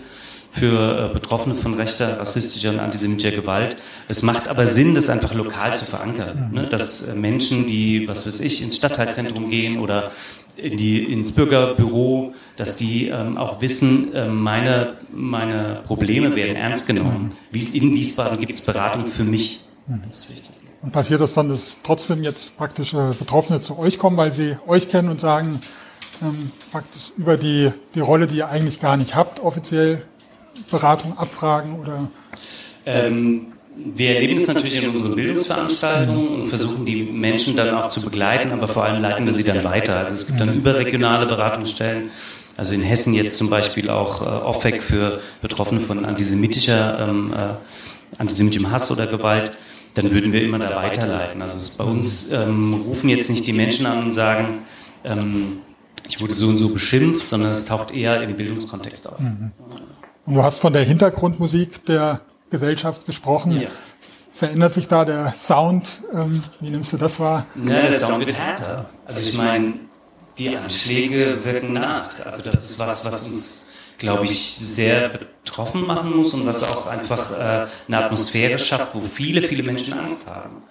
für 0.51 1.09
äh, 1.09 1.13
Betroffene 1.13 1.55
von 1.55 1.73
rechter, 1.73 2.19
rassistischer 2.19 2.69
und 2.69 2.79
antisemitischer 2.79 3.35
Gewalt. 3.35 3.77
Es 4.07 4.23
macht 4.23 4.47
aber 4.47 4.67
Sinn, 4.67 4.93
das 4.93 5.09
einfach 5.09 5.33
lokal 5.33 5.75
zu 5.75 5.85
verankern. 5.85 6.51
Ne? 6.53 6.67
Dass 6.67 7.07
äh, 7.07 7.15
Menschen, 7.15 7.67
die, 7.67 8.07
was 8.07 8.27
weiß 8.27 8.39
ich, 8.41 8.63
ins 8.63 8.75
Stadtteilzentrum 8.77 9.49
gehen 9.49 9.79
oder 9.79 10.11
die, 10.57 11.03
ins 11.11 11.31
Bürgerbüro, 11.31 12.33
dass 12.55 12.77
die 12.77 13.07
ähm, 13.07 13.37
auch 13.37 13.61
wissen, 13.61 14.13
äh, 14.13 14.27
meine, 14.27 14.97
meine 15.11 15.81
Probleme 15.85 16.35
werden 16.35 16.55
ernst 16.55 16.87
genommen. 16.87 17.31
Wie 17.51 17.77
in 17.77 17.93
Wiesbaden 17.93 18.39
gibt 18.39 18.53
es 18.53 18.65
Beratung 18.65 19.05
für 19.05 19.23
mich. 19.23 19.61
Das 20.07 20.23
ist 20.23 20.31
wichtig. 20.31 20.51
Und 20.81 20.91
passiert 20.91 21.21
das 21.21 21.33
dann, 21.33 21.49
dass 21.49 21.81
trotzdem 21.83 22.23
jetzt 22.23 22.57
praktisch 22.57 22.93
äh, 22.93 23.13
Betroffene 23.17 23.61
zu 23.61 23.77
euch 23.79 23.97
kommen, 23.97 24.17
weil 24.17 24.31
sie 24.31 24.57
euch 24.67 24.89
kennen 24.89 25.09
und 25.09 25.19
sagen, 25.19 25.59
ähm, 26.21 26.51
praktisch 26.71 27.11
über 27.17 27.37
die, 27.37 27.71
die 27.95 27.99
Rolle, 27.99 28.27
die 28.27 28.37
ihr 28.37 28.49
eigentlich 28.49 28.79
gar 28.79 28.97
nicht 28.97 29.15
habt, 29.15 29.39
offiziell 29.39 30.01
Beratung 30.71 31.17
abfragen 31.17 31.79
oder? 31.79 32.09
Ähm, 32.85 33.53
wir 33.77 34.15
erleben 34.15 34.37
es 34.37 34.47
natürlich 34.47 34.83
in 34.83 34.89
unseren 34.89 35.15
Bildungsveranstaltungen 35.15 36.27
und 36.29 36.47
versuchen 36.47 36.85
die 36.85 37.03
Menschen 37.03 37.55
dann 37.55 37.75
auch 37.75 37.89
zu 37.89 38.01
begleiten, 38.01 38.51
aber 38.51 38.67
vor 38.67 38.85
allem 38.85 39.01
leiten 39.01 39.25
wir 39.25 39.33
sie 39.33 39.43
dann 39.43 39.63
weiter. 39.63 39.97
Also 39.99 40.13
es 40.13 40.25
gibt 40.25 40.39
dann 40.39 40.53
überregionale 40.53 41.25
Beratungsstellen, 41.25 42.09
also 42.55 42.73
in 42.73 42.81
Hessen 42.81 43.13
jetzt 43.13 43.37
zum 43.37 43.49
Beispiel 43.49 43.89
auch 43.89 44.21
äh, 44.21 44.45
OFEC 44.45 44.81
für 44.81 45.21
Betroffene 45.41 45.79
von 45.79 46.05
antisemitischer, 46.05 47.07
ähm, 47.07 47.33
äh, 47.33 48.19
antisemitischem 48.19 48.71
Hass 48.71 48.91
oder 48.91 49.05
Gewalt. 49.05 49.51
Dann 49.93 50.11
würden 50.11 50.31
wir 50.31 50.43
immer 50.43 50.59
da 50.59 50.75
weiterleiten. 50.75 51.41
Also 51.41 51.77
bei 51.77 51.83
uns 51.83 52.31
ähm, 52.31 52.83
rufen 52.85 53.09
jetzt 53.09 53.29
nicht 53.29 53.45
die 53.45 53.53
Menschen 53.53 53.85
an 53.85 54.05
und 54.05 54.13
sagen, 54.13 54.61
ähm, 55.03 55.59
ich 56.07 56.21
wurde 56.21 56.33
so 56.33 56.47
und 56.47 56.57
so 56.57 56.69
beschimpft, 56.69 57.29
sondern 57.29 57.51
es 57.51 57.65
taucht 57.65 57.91
eher 57.91 58.21
im 58.21 58.35
Bildungskontext 58.35 59.11
auf. 59.11 59.19
Mhm. 59.19 59.51
Und 60.25 60.35
du 60.35 60.43
hast 60.43 60.59
von 60.59 60.73
der 60.73 60.83
Hintergrundmusik 60.83 61.85
der 61.85 62.21
Gesellschaft 62.49 63.05
gesprochen. 63.05 63.61
Ja. 63.61 63.69
Verändert 64.31 64.73
sich 64.73 64.87
da 64.87 65.03
der 65.03 65.33
Sound? 65.33 66.01
Ähm, 66.13 66.43
wie 66.59 66.69
nimmst 66.69 66.93
du 66.93 66.97
das 66.97 67.19
wahr? 67.19 67.47
Ja, 67.55 67.81
der 67.87 67.99
Sound 67.99 68.25
wird 68.25 68.37
härter. 68.37 68.85
Also 69.05 69.27
ich 69.27 69.37
meine, 69.37 69.73
die 70.37 70.55
Anschläge 70.55 71.43
wirken 71.43 71.73
nach. 71.73 72.11
Also 72.25 72.51
das 72.51 72.71
ist 72.71 72.79
was, 72.79 73.05
was 73.05 73.29
uns, 73.29 73.65
glaube 73.97 74.25
ich, 74.25 74.55
sehr 74.59 75.09
betroffen 75.09 75.87
machen 75.87 76.15
muss 76.15 76.33
und 76.33 76.45
was 76.45 76.63
auch 76.63 76.87
einfach 76.87 77.31
äh, 77.31 77.67
eine 77.87 78.05
Atmosphäre 78.05 78.59
schafft, 78.59 78.93
wo 78.93 78.99
viele, 78.99 79.41
viele 79.41 79.63
Menschen 79.63 79.93
Angst 79.95 80.29
haben. 80.29 80.61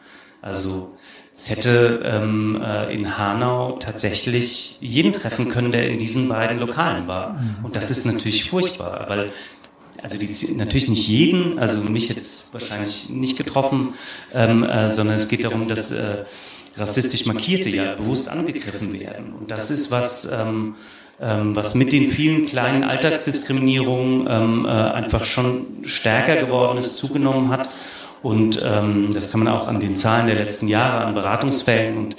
Also 0.42 0.96
es 1.34 1.50
hätte 1.50 2.00
ähm, 2.04 2.62
äh, 2.62 2.94
in 2.94 3.18
Hanau 3.18 3.72
tatsächlich 3.78 4.78
jeden 4.80 5.12
treffen 5.12 5.50
können, 5.50 5.70
der 5.70 5.88
in 5.88 5.98
diesen 5.98 6.28
beiden 6.28 6.58
Lokalen 6.60 7.08
war. 7.08 7.38
Und 7.62 7.76
das 7.76 7.90
ist 7.90 8.06
natürlich 8.06 8.48
furchtbar, 8.48 9.04
weil 9.08 9.32
also 10.06 10.18
die, 10.18 10.54
natürlich 10.54 10.88
nicht 10.88 11.08
jeden, 11.08 11.58
also 11.58 11.84
mich 11.84 12.10
hätte 12.10 12.20
es 12.20 12.50
wahrscheinlich 12.52 13.10
nicht 13.10 13.36
getroffen, 13.36 13.94
ähm, 14.32 14.62
äh, 14.62 14.88
sondern 14.88 15.16
es 15.16 15.28
geht 15.28 15.42
darum, 15.42 15.66
dass 15.66 15.90
äh, 15.90 16.24
rassistisch 16.76 17.26
Markierte 17.26 17.74
ja 17.74 17.94
bewusst 17.94 18.30
angegriffen 18.30 18.92
werden. 18.92 19.32
Und 19.32 19.50
das 19.50 19.72
ist 19.72 19.90
was, 19.90 20.30
ähm, 20.30 20.76
ähm, 21.20 21.56
was 21.56 21.74
mit 21.74 21.92
den 21.92 22.08
vielen 22.08 22.46
kleinen 22.46 22.84
Alltagsdiskriminierungen 22.84 24.28
ähm, 24.30 24.64
äh, 24.64 24.68
einfach 24.68 25.24
schon 25.24 25.66
stärker 25.82 26.36
geworden 26.36 26.78
ist, 26.78 26.98
zugenommen 26.98 27.50
hat. 27.50 27.68
Und 28.22 28.64
ähm, 28.64 29.08
das 29.12 29.28
kann 29.28 29.42
man 29.42 29.52
auch 29.52 29.66
an 29.66 29.80
den 29.80 29.96
Zahlen 29.96 30.26
der 30.26 30.36
letzten 30.36 30.68
Jahre, 30.68 31.04
an 31.04 31.14
Beratungsfällen 31.14 31.96
und 31.96 32.16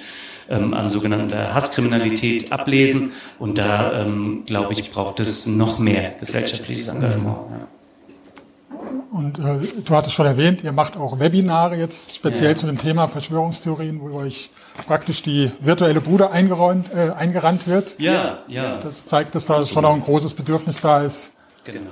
ähm, 0.49 0.73
an 0.73 0.89
sogenannter 0.89 1.53
Hasskriminalität 1.53 2.51
ablesen. 2.51 3.13
Und 3.39 3.57
da, 3.57 4.01
ähm, 4.01 4.43
glaube 4.45 4.73
ich, 4.73 4.91
braucht 4.91 5.21
es 5.21 5.47
noch 5.47 5.79
mehr 5.79 6.15
gesellschaftliches 6.19 6.89
Engagement. 6.89 7.37
Ja. 7.51 7.67
Und 9.11 9.39
äh, 9.39 9.59
du 9.85 9.95
hattest 9.95 10.15
schon 10.15 10.25
erwähnt, 10.25 10.63
ihr 10.63 10.73
macht 10.73 10.97
auch 10.97 11.19
Webinare 11.19 11.75
jetzt 11.77 12.15
speziell 12.15 12.51
ja. 12.51 12.55
zu 12.55 12.65
dem 12.65 12.77
Thema 12.77 13.07
Verschwörungstheorien, 13.07 14.01
wo 14.01 14.17
euch 14.17 14.49
praktisch 14.85 15.23
die 15.23 15.51
virtuelle 15.61 16.01
Bude 16.01 16.31
eingeräumt, 16.31 16.93
äh, 16.93 17.11
eingerannt 17.11 17.67
wird. 17.67 17.95
Ja, 17.99 18.39
ja. 18.47 18.77
Das 18.81 19.05
zeigt, 19.05 19.33
dass 19.35 19.45
da 19.45 19.65
schon 19.65 19.85
auch 19.85 19.93
ein 19.93 20.01
großes 20.01 20.33
Bedürfnis 20.33 20.81
da 20.81 21.03
ist. 21.03 21.31
Genau. 21.63 21.91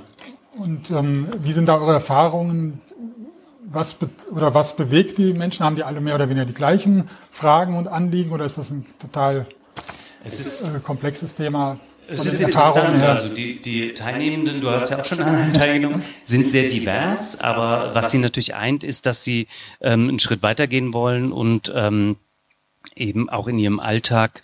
Und 0.58 0.90
ähm, 0.90 1.28
wie 1.42 1.52
sind 1.52 1.68
da 1.68 1.76
eure 1.76 1.94
Erfahrungen? 1.94 2.80
Was 3.68 3.96
oder 4.30 4.54
was 4.54 4.76
bewegt 4.76 5.18
die 5.18 5.32
Menschen? 5.32 5.64
Haben 5.64 5.76
die 5.76 5.84
alle 5.84 6.00
mehr 6.00 6.14
oder 6.14 6.28
weniger 6.28 6.46
die 6.46 6.54
gleichen 6.54 7.08
Fragen 7.30 7.76
und 7.76 7.88
Anliegen 7.88 8.32
oder 8.32 8.44
ist 8.44 8.58
das 8.58 8.70
ein 8.70 8.86
total 8.98 9.46
ist, 10.24 10.64
äh, 10.64 10.80
komplexes 10.80 11.34
Thema? 11.34 11.78
Es 12.08 12.24
ist 12.24 12.40
interessant, 12.40 13.02
also 13.02 13.34
die, 13.34 13.60
die 13.60 13.92
Teilnehmenden, 13.92 14.60
du 14.60 14.70
hast 14.70 14.90
ja 14.90 15.00
auch 15.00 15.04
schon 15.04 15.20
an 15.20 15.34
einem 15.34 15.54
teilgenommen, 15.54 16.02
sind 16.22 16.48
sehr 16.48 16.68
divers, 16.68 17.40
aber 17.40 17.94
was 17.94 18.10
sie 18.10 18.18
natürlich 18.18 18.54
eint, 18.54 18.84
ist, 18.84 19.06
dass 19.06 19.24
sie 19.24 19.48
ähm, 19.80 20.08
einen 20.08 20.20
Schritt 20.20 20.42
weitergehen 20.42 20.92
wollen 20.92 21.32
und 21.32 21.72
ähm, 21.74 22.16
eben 22.94 23.28
auch 23.28 23.48
in 23.48 23.58
ihrem 23.58 23.80
Alltag 23.80 24.42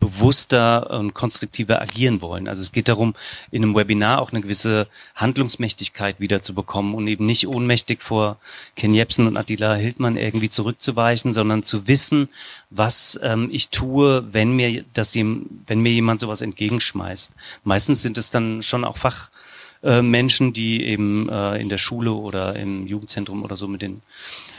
bewusster 0.00 0.90
und 0.98 1.14
konstruktiver 1.14 1.80
agieren 1.80 2.20
wollen. 2.22 2.48
Also 2.48 2.62
es 2.62 2.72
geht 2.72 2.88
darum, 2.88 3.14
in 3.50 3.62
einem 3.62 3.76
Webinar 3.76 4.20
auch 4.20 4.32
eine 4.32 4.40
gewisse 4.40 4.88
Handlungsmächtigkeit 5.14 6.18
wiederzubekommen 6.18 6.94
und 6.94 7.06
eben 7.06 7.26
nicht 7.26 7.46
ohnmächtig 7.46 8.02
vor 8.02 8.38
Ken 8.76 8.94
Jebsen 8.94 9.26
und 9.26 9.36
Attila 9.36 9.74
Hildmann 9.74 10.16
irgendwie 10.16 10.50
zurückzuweichen, 10.50 11.34
sondern 11.34 11.62
zu 11.62 11.86
wissen, 11.86 12.28
was 12.70 13.20
ähm, 13.22 13.50
ich 13.52 13.68
tue, 13.68 14.24
wenn 14.32 14.56
mir 14.56 14.84
das, 14.94 15.14
wenn 15.14 15.80
mir 15.80 15.92
jemand 15.92 16.20
sowas 16.20 16.40
entgegenschmeißt. 16.40 17.32
Meistens 17.64 18.02
sind 18.02 18.16
es 18.16 18.30
dann 18.30 18.62
schon 18.62 18.84
auch 18.84 18.96
Fach 18.96 19.30
äh, 19.82 20.02
Menschen, 20.02 20.52
die 20.52 20.84
eben 20.84 21.28
äh, 21.28 21.60
in 21.60 21.68
der 21.68 21.78
Schule 21.78 22.12
oder 22.12 22.56
im 22.56 22.86
Jugendzentrum 22.86 23.42
oder 23.42 23.56
so 23.56 23.66
mit 23.66 23.82
den 23.82 24.02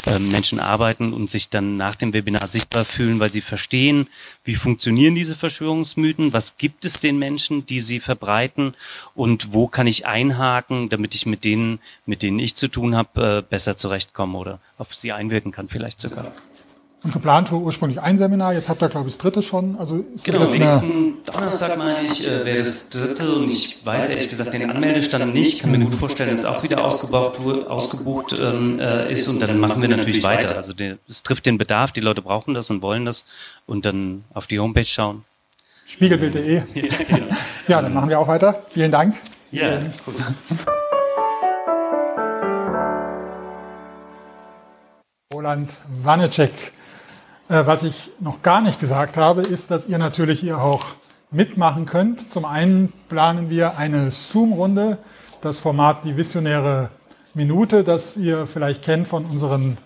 äh, 0.08 0.18
Menschen 0.18 0.60
arbeiten 0.60 1.14
und 1.14 1.30
sich 1.30 1.50
dann 1.50 1.78
nach 1.78 1.96
dem 1.96 2.14
Webinar 2.14 2.48
sichtbar 2.48 2.86
fühlen, 2.86 3.20
weil 3.20 3.32
sie 3.32 3.42
verstehen, 3.42 4.08
wie 4.44 4.56
funktionieren 4.56 5.14
diese 5.14 5.36
Verschwörungsmythen, 5.36 6.34
was 6.34 6.58
gibt 6.58 6.86
es 6.86 7.00
den 7.00 7.20
Menschen, 7.20 7.68
die 7.68 7.80
sie 7.80 8.00
verbreiten 8.00 8.74
und 9.14 9.54
wo 9.54 9.68
kann 9.68 9.86
ich 9.86 10.08
einhaken, 10.08 10.90
damit 10.90 11.14
ich 11.14 11.28
mit 11.28 11.44
denen, 11.44 11.80
mit 12.08 12.24
denen 12.24 12.40
ich 12.40 12.56
zu 12.56 12.68
tun 12.68 12.96
habe, 12.96 13.40
äh, 13.40 13.42
besser 13.48 13.78
zurechtkomme 13.78 14.38
oder 14.38 14.60
auf 14.80 14.96
sie 14.96 15.12
einwirken 15.12 15.52
kann 15.52 15.68
vielleicht 15.68 16.02
sogar. 16.02 16.32
Und 17.04 17.14
geplant 17.14 17.52
war 17.52 17.60
ursprünglich 17.60 18.00
ein 18.00 18.16
Seminar, 18.16 18.54
jetzt 18.54 18.70
habt 18.70 18.84
ihr, 18.84 18.90
glaube 18.90 19.08
ich, 19.08 19.16
das 19.16 19.24
dritte 19.24 19.42
schon. 19.42 19.76
Also 19.80 20.06
ist 20.14 20.24
genau, 20.24 20.44
das 20.44 20.56
jetzt 20.56 20.84
nächsten 20.84 21.26
Donnerstag, 21.26 21.76
meine 21.76 22.06
ich, 22.06 22.28
äh, 22.28 22.46
wäre 22.46 22.60
das 22.60 22.90
dritte 22.90 23.34
und 23.34 23.50
ich 23.50 23.84
weiß 23.84 24.10
ehrlich 24.10 24.30
gesagt 24.30 24.54
den 24.54 24.70
Anmeldestand 24.70 25.34
nicht. 25.34 25.54
Ich 25.54 25.62
kann 25.62 25.72
mir 25.72 25.80
gut 25.80 25.96
vorstellen, 25.96 26.30
dass 26.30 26.40
es 26.40 26.46
auch 26.46 26.62
wieder 26.62 26.86
ausgebucht, 26.86 27.66
ausgebucht 27.68 28.40
ähm, 28.40 28.80
äh, 28.80 29.12
ist 29.12 29.28
und 29.30 29.42
dann 29.42 29.60
machen 29.60 29.82
wir 29.82 29.90
natürlich 29.90 30.22
weiter. 30.22 30.56
Also 30.56 30.74
es 31.10 31.24
trifft 31.24 31.48
den 31.48 31.58
Bedarf, 31.58 31.92
die 31.92 32.02
Leute 32.02 32.22
brauchen 32.22 32.54
das 32.54 32.70
und 32.70 32.84
wollen 32.84 33.06
das 33.06 33.26
und 33.66 33.84
dann 33.86 34.24
auf 34.36 34.46
die 34.46 34.60
Homepage 34.60 34.86
schauen. 34.86 35.26
Spiegelbild.de. 35.86 36.62
Ja, 36.76 36.84
genau. 37.08 37.26
ja, 37.68 37.82
dann 37.82 37.94
machen 37.96 38.10
wir 38.10 38.20
auch 38.20 38.28
weiter. 38.28 38.62
Vielen 38.70 38.92
Dank. 38.92 39.16
Ja, 39.52 39.80
cool. 40.06 40.14
Roland 45.34 45.72
Wanecek. 46.04 46.74
Äh, 47.52 47.66
was 47.66 47.84
ich 47.84 48.12
noch 48.22 48.42
gar 48.42 48.62
nicht 48.62 48.80
gesagt 48.80 49.18
habe, 49.18 49.42
ist, 49.42 49.72
dass 49.72 49.86
ihr 49.86 49.98
natürlich 49.98 50.40
hier 50.40 50.60
auch 50.60 50.86
mitmachen 51.32 51.86
könnt. 51.86 52.32
Zum 52.32 52.46
einen 52.46 52.94
planen 53.10 53.50
wir 53.50 53.78
eine 53.78 54.10
Zoom-Runde, 54.10 55.00
das 55.42 55.60
Format 55.60 56.06
Die 56.06 56.16
Visionäre 56.16 56.92
Minute, 57.34 57.84
das 57.84 58.16
ihr 58.16 58.48
vielleicht 58.48 58.84
kennt 58.84 59.06
von 59.10 59.26
unseren 59.26 59.78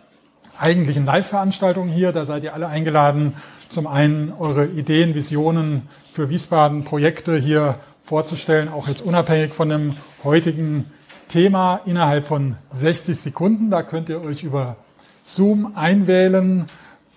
eigentlichen 0.59 1.05
Live-Veranstaltungen 1.05 1.89
hier. 1.89 2.11
Da 2.11 2.23
seid 2.23 2.43
ihr 2.43 2.53
alle 2.53 2.67
eingeladen, 2.67 3.33
zum 3.67 3.87
einen 3.87 4.31
eure 4.37 4.67
Ideen, 4.67 5.15
Visionen 5.15 5.87
für 6.11 6.29
Wiesbaden, 6.29 6.83
Projekte 6.83 7.35
hier 7.35 7.79
vorzustellen, 8.03 8.69
auch 8.69 8.87
jetzt 8.87 9.01
unabhängig 9.01 9.53
von 9.53 9.69
dem 9.69 9.97
heutigen 10.23 10.91
Thema 11.29 11.81
innerhalb 11.85 12.27
von 12.27 12.57
60 12.69 13.17
Sekunden. 13.17 13.71
Da 13.71 13.81
könnt 13.81 14.09
ihr 14.09 14.21
euch 14.21 14.43
über 14.43 14.75
Zoom 15.23 15.75
einwählen. 15.75 16.67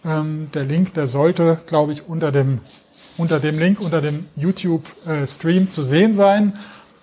Ähm, 0.05 0.51
der 0.55 0.65
Link, 0.65 0.95
der 0.95 1.07
sollte, 1.07 1.59
glaube 1.67 1.93
ich, 1.93 2.09
unter 2.09 2.33
dem 2.33 2.61
unter 3.19 3.41
dem 3.41 3.59
Link 3.59 3.81
unter 3.81 4.01
dem 4.01 4.27
YouTube-Stream 4.37 5.71
zu 5.71 5.83
sehen 5.83 6.15
sein. 6.15 6.55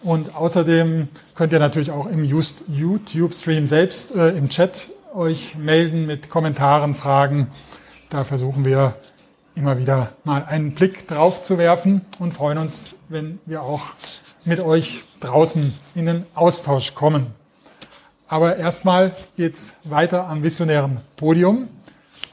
Und 0.02 0.36
außerdem 0.36 1.10
könnt 1.36 1.52
ihr 1.52 1.60
natürlich 1.60 1.92
auch 1.92 2.08
im 2.08 2.24
YouTube-Stream 2.24 3.68
selbst 3.68 4.16
äh, 4.16 4.30
im 4.30 4.50
Chat 4.50 4.90
euch 5.14 5.56
melden 5.56 6.06
mit 6.06 6.30
Kommentaren, 6.30 6.96
Fragen. 6.96 7.48
Da 8.10 8.24
versuchen 8.24 8.66
wir 8.66 8.96
immer 9.56 9.78
wieder 9.78 10.12
mal 10.24 10.46
einen 10.46 10.74
Blick 10.74 11.08
drauf 11.08 11.44
zu 11.44 11.58
werfen 11.58 12.02
und 12.20 12.34
freuen 12.34 12.58
uns, 12.58 12.96
wenn 13.10 13.40
wir 13.46 13.62
auch 13.62 13.84
mit 14.44 14.60
euch 14.60 15.04
draußen 15.22 15.74
in 15.96 16.06
den 16.06 16.26
Austausch 16.34 16.94
kommen. 16.94 17.28
Aber 18.28 18.58
erstmal 18.58 19.16
geht's 19.36 19.76
weiter 19.84 20.28
am 20.28 20.44
visionären 20.44 20.98
Podium. 21.16 21.68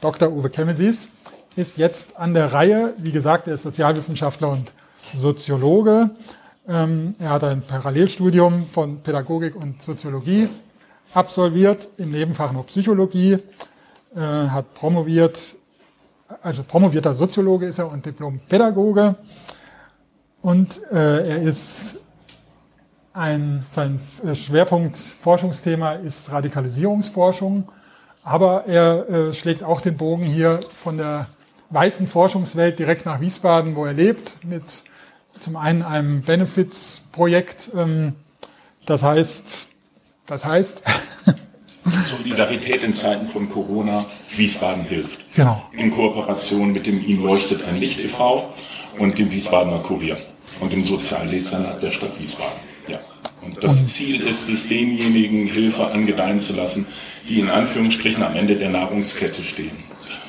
Dr. 0.03 0.29
Uwe 0.33 0.49
Kemesis 0.49 1.07
ist 1.55 1.77
jetzt 1.77 2.17
an 2.17 2.33
der 2.33 2.51
Reihe. 2.51 2.93
Wie 2.97 3.13
gesagt, 3.13 3.47
er 3.47 3.53
ist 3.53 3.61
Sozialwissenschaftler 3.61 4.49
und 4.49 4.73
Soziologe. 5.15 6.09
Ähm, 6.67 7.15
er 7.19 7.29
hat 7.29 7.45
ein 7.45 7.61
Parallelstudium 7.61 8.65
von 8.65 9.01
Pädagogik 9.01 9.55
und 9.55 9.81
Soziologie 9.81 10.49
absolviert, 11.13 11.87
im 11.97 12.11
Nebenfach 12.11 12.51
nur 12.51 12.65
Psychologie, 12.65 13.37
äh, 14.13 14.19
hat 14.19 14.73
promoviert, 14.73 15.55
also 16.41 16.63
promovierter 16.63 17.13
Soziologe 17.13 17.67
ist 17.67 17.79
er 17.79 17.89
und 17.89 18.05
Diplom-Pädagoge. 18.05 19.15
Und 20.41 20.81
äh, 20.91 21.29
er 21.29 21.41
ist 21.43 21.95
ein, 23.13 23.65
sein 23.71 24.01
Schwerpunkt 24.33 24.97
Forschungsthema 24.97 25.93
ist 25.93 26.29
Radikalisierungsforschung, 26.29 27.69
aber 28.23 28.65
er 28.65 29.09
äh, 29.09 29.33
schlägt 29.33 29.63
auch 29.63 29.81
den 29.81 29.97
Bogen 29.97 30.25
hier 30.25 30.61
von 30.73 30.97
der 30.97 31.27
weiten 31.69 32.07
Forschungswelt 32.07 32.79
direkt 32.79 33.05
nach 33.05 33.19
Wiesbaden, 33.19 33.75
wo 33.75 33.85
er 33.85 33.93
lebt, 33.93 34.45
mit 34.45 34.63
zum 35.39 35.55
einen 35.55 35.81
einem 35.81 36.21
Benefits-Projekt. 36.21 37.71
Ähm, 37.75 38.13
das 38.85 39.03
heißt, 39.03 39.69
das 40.25 40.45
heißt. 40.45 40.83
Solidarität 41.85 42.83
in 42.83 42.93
Zeiten 42.93 43.27
von 43.27 43.49
Corona, 43.49 44.05
Wiesbaden 44.37 44.85
hilft. 44.85 45.19
Genau. 45.35 45.61
In 45.73 45.91
Kooperation 45.91 46.71
mit 46.71 46.85
dem 46.85 47.05
Ihm 47.05 47.23
leuchtet 47.23 47.63
ein 47.65 47.77
Licht 47.77 47.99
e.V. 47.99 48.53
und 48.99 49.17
dem 49.17 49.29
Wiesbadener 49.29 49.79
Kurier 49.79 50.17
und 50.61 50.71
dem 50.71 50.85
Sozialdezernat 50.85 51.83
der 51.83 51.91
Stadt 51.91 52.17
Wiesbaden. 52.21 52.59
Ja. 52.87 52.99
Und 53.41 53.61
das 53.61 53.85
Ziel 53.89 54.21
ist 54.21 54.49
es, 54.49 54.69
denjenigen 54.69 55.45
Hilfe 55.45 55.91
angedeihen 55.91 56.39
zu 56.39 56.53
lassen, 56.53 56.87
die 57.27 57.39
in 57.39 57.49
Anführungsstrichen 57.49 58.23
am 58.23 58.35
Ende 58.35 58.55
der 58.55 58.69
Nahrungskette 58.69 59.43
stehen. 59.43 59.75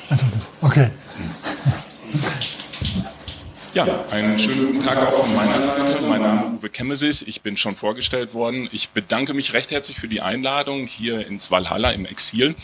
Also 0.09 0.25
das, 0.33 0.49
okay. 0.61 0.89
Ja, 3.73 3.85
einen 4.09 4.39
schönen 4.39 4.67
guten 4.67 4.85
Tag 4.85 4.97
auch 4.99 5.25
von 5.25 5.35
meiner 5.35 5.59
Seite. 5.59 6.01
Mein 6.07 6.21
Name 6.21 6.53
ist 6.53 6.59
Uwe 6.59 6.69
Kemmesis. 6.69 7.21
Ich 7.23 7.41
bin 7.41 7.57
schon 7.57 7.75
vorgestellt 7.75 8.33
worden. 8.33 8.69
Ich 8.71 8.91
bedanke 8.91 9.33
mich 9.33 9.51
recht 9.51 9.71
herzlich 9.71 9.97
für 9.97 10.07
die 10.07 10.21
Einladung 10.21 10.87
hier 10.87 11.27
ins 11.27 11.51
Valhalla 11.51 11.91
im 11.91 12.05
Exil. 12.05 12.55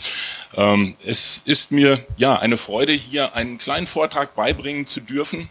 Ähm, 0.56 0.94
es 1.04 1.42
ist 1.44 1.70
mir 1.70 2.02
ja 2.16 2.38
eine 2.38 2.56
Freude, 2.56 2.92
hier 2.92 3.34
einen 3.34 3.58
kleinen 3.58 3.86
Vortrag 3.86 4.34
beibringen 4.34 4.86
zu 4.86 5.02
dürfen, 5.02 5.50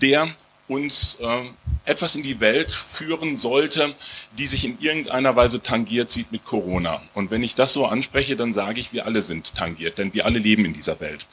der 0.00 0.28
uns 0.68 1.18
ähm, 1.20 1.54
etwas 1.84 2.14
in 2.14 2.22
die 2.22 2.40
Welt 2.40 2.70
führen 2.70 3.36
sollte, 3.36 3.94
die 4.36 4.46
sich 4.46 4.64
in 4.64 4.78
irgendeiner 4.80 5.34
Weise 5.34 5.62
tangiert 5.62 6.10
sieht 6.10 6.30
mit 6.30 6.44
Corona. 6.44 7.00
Und 7.14 7.30
wenn 7.30 7.42
ich 7.42 7.54
das 7.54 7.72
so 7.72 7.86
anspreche, 7.86 8.36
dann 8.36 8.52
sage 8.52 8.80
ich, 8.80 8.92
wir 8.92 9.06
alle 9.06 9.22
sind 9.22 9.54
tangiert, 9.54 9.98
denn 9.98 10.12
wir 10.14 10.26
alle 10.26 10.38
leben 10.38 10.64
in 10.64 10.74
dieser 10.74 11.00
Welt. 11.00 11.26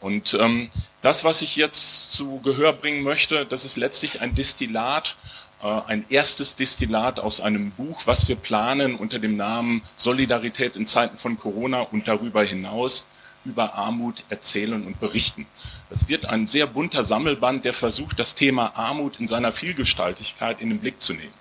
Und 0.00 0.34
ähm, 0.40 0.70
das, 1.02 1.24
was 1.24 1.42
ich 1.42 1.56
jetzt 1.56 2.12
zu 2.12 2.40
Gehör 2.40 2.72
bringen 2.72 3.02
möchte, 3.02 3.44
das 3.44 3.64
ist 3.64 3.76
letztlich 3.76 4.20
ein 4.20 4.34
Destillat, 4.34 5.16
äh, 5.62 5.80
ein 5.86 6.04
erstes 6.08 6.54
Destillat 6.54 7.18
aus 7.18 7.40
einem 7.40 7.72
Buch, 7.72 8.02
was 8.06 8.28
wir 8.28 8.36
planen 8.36 8.94
unter 8.94 9.18
dem 9.18 9.36
Namen 9.36 9.82
Solidarität 9.96 10.76
in 10.76 10.86
Zeiten 10.86 11.16
von 11.16 11.38
Corona 11.38 11.80
und 11.80 12.06
darüber 12.06 12.44
hinaus 12.44 13.06
über 13.44 13.74
Armut 13.74 14.22
erzählen 14.28 14.84
und 14.86 15.00
berichten. 15.00 15.46
Das 15.90 16.08
wird 16.08 16.26
ein 16.26 16.46
sehr 16.46 16.66
bunter 16.66 17.02
Sammelband, 17.02 17.64
der 17.64 17.72
versucht, 17.72 18.18
das 18.18 18.34
Thema 18.34 18.76
Armut 18.76 19.18
in 19.20 19.26
seiner 19.26 19.52
Vielgestaltigkeit 19.52 20.60
in 20.60 20.68
den 20.68 20.80
Blick 20.80 21.00
zu 21.00 21.14
nehmen. 21.14 21.32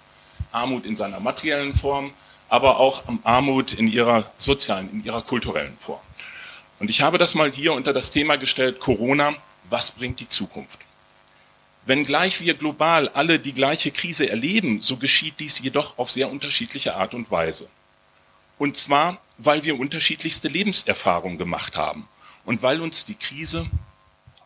Armut 0.51 0.85
in 0.85 0.95
seiner 0.95 1.19
materiellen 1.19 1.75
Form, 1.75 2.13
aber 2.47 2.79
auch 2.79 3.03
Armut 3.23 3.73
in 3.73 3.87
ihrer 3.87 4.31
sozialen, 4.37 4.89
in 4.91 5.03
ihrer 5.03 5.21
kulturellen 5.21 5.77
Form. 5.77 5.99
Und 6.79 6.89
ich 6.89 7.01
habe 7.01 7.17
das 7.17 7.35
mal 7.35 7.51
hier 7.51 7.73
unter 7.73 7.91
das 7.91 8.11
Thema 8.11 8.37
gestellt, 8.37 8.79
Corona, 8.79 9.33
was 9.69 9.91
bringt 9.91 10.19
die 10.19 10.29
Zukunft? 10.29 10.79
Wenngleich 11.85 12.41
wir 12.41 12.53
global 12.53 13.09
alle 13.09 13.39
die 13.39 13.53
gleiche 13.53 13.91
Krise 13.91 14.29
erleben, 14.29 14.81
so 14.81 14.97
geschieht 14.97 15.39
dies 15.39 15.59
jedoch 15.59 15.97
auf 15.97 16.11
sehr 16.11 16.29
unterschiedliche 16.29 16.95
Art 16.95 17.13
und 17.13 17.31
Weise. 17.31 17.67
Und 18.57 18.75
zwar, 18.75 19.19
weil 19.37 19.63
wir 19.63 19.79
unterschiedlichste 19.79 20.47
Lebenserfahrungen 20.47 21.37
gemacht 21.37 21.75
haben 21.75 22.07
und 22.45 22.61
weil 22.61 22.81
uns 22.81 23.05
die 23.05 23.15
Krise 23.15 23.67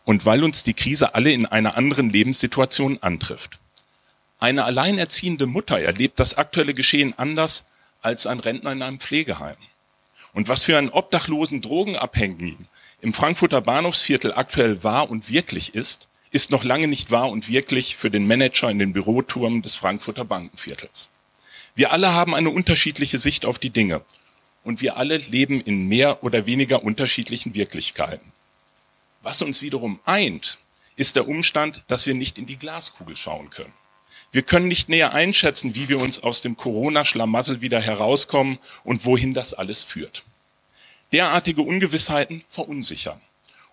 und 0.04 0.26
weil 0.26 0.44
uns 0.44 0.64
die 0.64 0.74
Krise 0.74 1.14
alle 1.14 1.32
in 1.32 1.46
einer 1.46 1.76
anderen 1.76 2.10
Lebenssituation 2.10 2.98
antrifft. 3.02 3.58
Eine 4.38 4.64
alleinerziehende 4.64 5.46
Mutter 5.46 5.78
erlebt 5.78 6.18
das 6.18 6.36
aktuelle 6.36 6.74
Geschehen 6.74 7.14
anders 7.16 7.64
als 8.00 8.26
ein 8.26 8.40
Rentner 8.40 8.72
in 8.72 8.82
einem 8.82 8.98
Pflegeheim. 8.98 9.56
Und 10.32 10.48
was 10.48 10.64
für 10.64 10.76
einen 10.78 10.88
obdachlosen 10.88 11.60
Drogenabhängigen 11.60 12.66
im 13.00 13.14
Frankfurter 13.14 13.60
Bahnhofsviertel 13.60 14.32
aktuell 14.32 14.82
wahr 14.82 15.10
und 15.10 15.30
wirklich 15.30 15.74
ist, 15.74 16.08
ist 16.30 16.50
noch 16.50 16.64
lange 16.64 16.88
nicht 16.88 17.10
wahr 17.10 17.28
und 17.28 17.48
wirklich 17.48 17.96
für 17.96 18.10
den 18.10 18.26
Manager 18.26 18.70
in 18.70 18.78
den 18.78 18.92
Büroturmen 18.92 19.62
des 19.62 19.76
Frankfurter 19.76 20.24
Bankenviertels. 20.24 21.10
Wir 21.74 21.92
alle 21.92 22.12
haben 22.12 22.34
eine 22.34 22.50
unterschiedliche 22.50 23.18
Sicht 23.18 23.44
auf 23.44 23.58
die 23.58 23.70
Dinge 23.70 24.02
und 24.64 24.80
wir 24.80 24.96
alle 24.96 25.18
leben 25.18 25.60
in 25.60 25.88
mehr 25.88 26.24
oder 26.24 26.46
weniger 26.46 26.82
unterschiedlichen 26.82 27.54
Wirklichkeiten. 27.54 28.31
Was 29.22 29.40
uns 29.40 29.62
wiederum 29.62 30.00
eint, 30.04 30.58
ist 30.96 31.16
der 31.16 31.28
Umstand, 31.28 31.84
dass 31.86 32.06
wir 32.06 32.14
nicht 32.14 32.38
in 32.38 32.46
die 32.46 32.58
Glaskugel 32.58 33.16
schauen 33.16 33.50
können. 33.50 33.72
Wir 34.32 34.42
können 34.42 34.66
nicht 34.66 34.88
näher 34.88 35.14
einschätzen, 35.14 35.74
wie 35.74 35.88
wir 35.88 35.98
uns 35.98 36.22
aus 36.22 36.40
dem 36.40 36.56
Corona-Schlamassel 36.56 37.60
wieder 37.60 37.80
herauskommen 37.80 38.58
und 38.82 39.04
wohin 39.04 39.34
das 39.34 39.54
alles 39.54 39.82
führt. 39.82 40.24
Derartige 41.12 41.62
Ungewissheiten 41.62 42.42
verunsichern. 42.48 43.20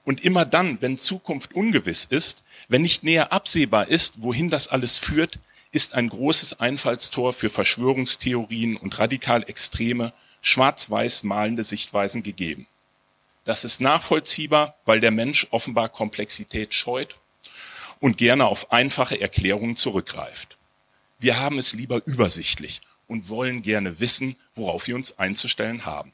Und 0.04 0.24
immer 0.24 0.46
dann, 0.46 0.82
wenn 0.82 0.98
Zukunft 0.98 1.54
ungewiss 1.56 2.06
ist, 2.06 2.44
wenn 2.68 2.82
nicht 2.82 3.04
näher 3.04 3.32
absehbar 3.32 3.88
ist, 3.88 4.22
wohin 4.22 4.50
das 4.50 4.68
alles 4.68 4.98
führt, 4.98 5.40
ist 5.72 5.94
ein 5.94 6.10
großes 6.10 6.60
Einfallstor 6.60 7.32
für 7.32 7.50
Verschwörungstheorien 7.50 8.76
und 8.76 9.00
radikal 9.00 9.44
extreme, 9.48 10.14
schwarz-weiß 10.42 11.24
malende 11.24 11.64
Sichtweisen 11.64 12.24
gegeben. 12.24 12.68
Das 13.50 13.64
ist 13.64 13.82
nachvollziehbar, 13.82 14.76
weil 14.86 15.00
der 15.00 15.10
Mensch 15.10 15.48
offenbar 15.50 15.90
Komplexität 15.90 16.72
scheut 16.72 17.16
und 18.00 18.20
gerne 18.20 18.46
auf 18.46 18.72
einfache 18.72 19.20
Erklärungen 19.20 19.76
zurückgreift. 19.76 20.56
Wir 21.18 21.40
haben 21.40 21.58
es 21.58 21.74
lieber 21.74 22.04
übersichtlich 22.06 22.82
und 23.08 23.28
wollen 23.28 23.64
gerne 23.64 24.00
wissen, 24.00 24.36
worauf 24.54 24.86
wir 24.86 24.94
uns 24.94 25.18
einzustellen 25.18 25.84
haben. 25.84 26.14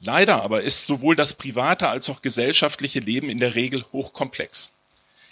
Leider 0.00 0.42
aber 0.42 0.60
ist 0.60 0.86
sowohl 0.86 1.16
das 1.16 1.32
private 1.32 1.88
als 1.88 2.10
auch 2.10 2.20
gesellschaftliche 2.20 3.00
Leben 3.00 3.30
in 3.30 3.38
der 3.38 3.54
Regel 3.54 3.86
hochkomplex. 3.94 4.70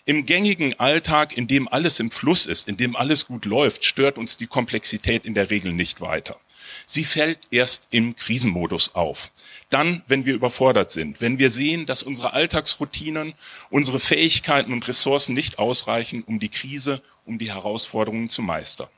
Im 0.06 0.24
gängigen 0.24 0.80
Alltag, 0.80 1.36
in 1.36 1.46
dem 1.46 1.68
alles 1.68 2.00
im 2.00 2.10
Fluss 2.10 2.46
ist, 2.46 2.68
in 2.68 2.78
dem 2.78 2.96
alles 2.96 3.26
gut 3.26 3.44
läuft, 3.44 3.84
stört 3.84 4.16
uns 4.16 4.38
die 4.38 4.46
Komplexität 4.46 5.26
in 5.26 5.34
der 5.34 5.50
Regel 5.50 5.74
nicht 5.74 6.00
weiter. 6.00 6.40
Sie 6.86 7.04
fällt 7.04 7.40
erst 7.50 7.86
im 7.90 8.16
Krisenmodus 8.16 8.94
auf. 8.94 9.30
Dann, 9.70 10.02
wenn 10.06 10.26
wir 10.26 10.34
überfordert 10.34 10.92
sind, 10.92 11.20
wenn 11.20 11.38
wir 11.38 11.50
sehen, 11.50 11.86
dass 11.86 12.04
unsere 12.04 12.32
Alltagsroutinen, 12.32 13.34
unsere 13.68 13.98
Fähigkeiten 13.98 14.72
und 14.72 14.86
Ressourcen 14.86 15.34
nicht 15.34 15.58
ausreichen, 15.58 16.22
um 16.24 16.38
die 16.38 16.48
Krise, 16.48 17.02
um 17.24 17.38
die 17.38 17.52
Herausforderungen 17.52 18.28
zu 18.28 18.42
meistern. 18.42 18.88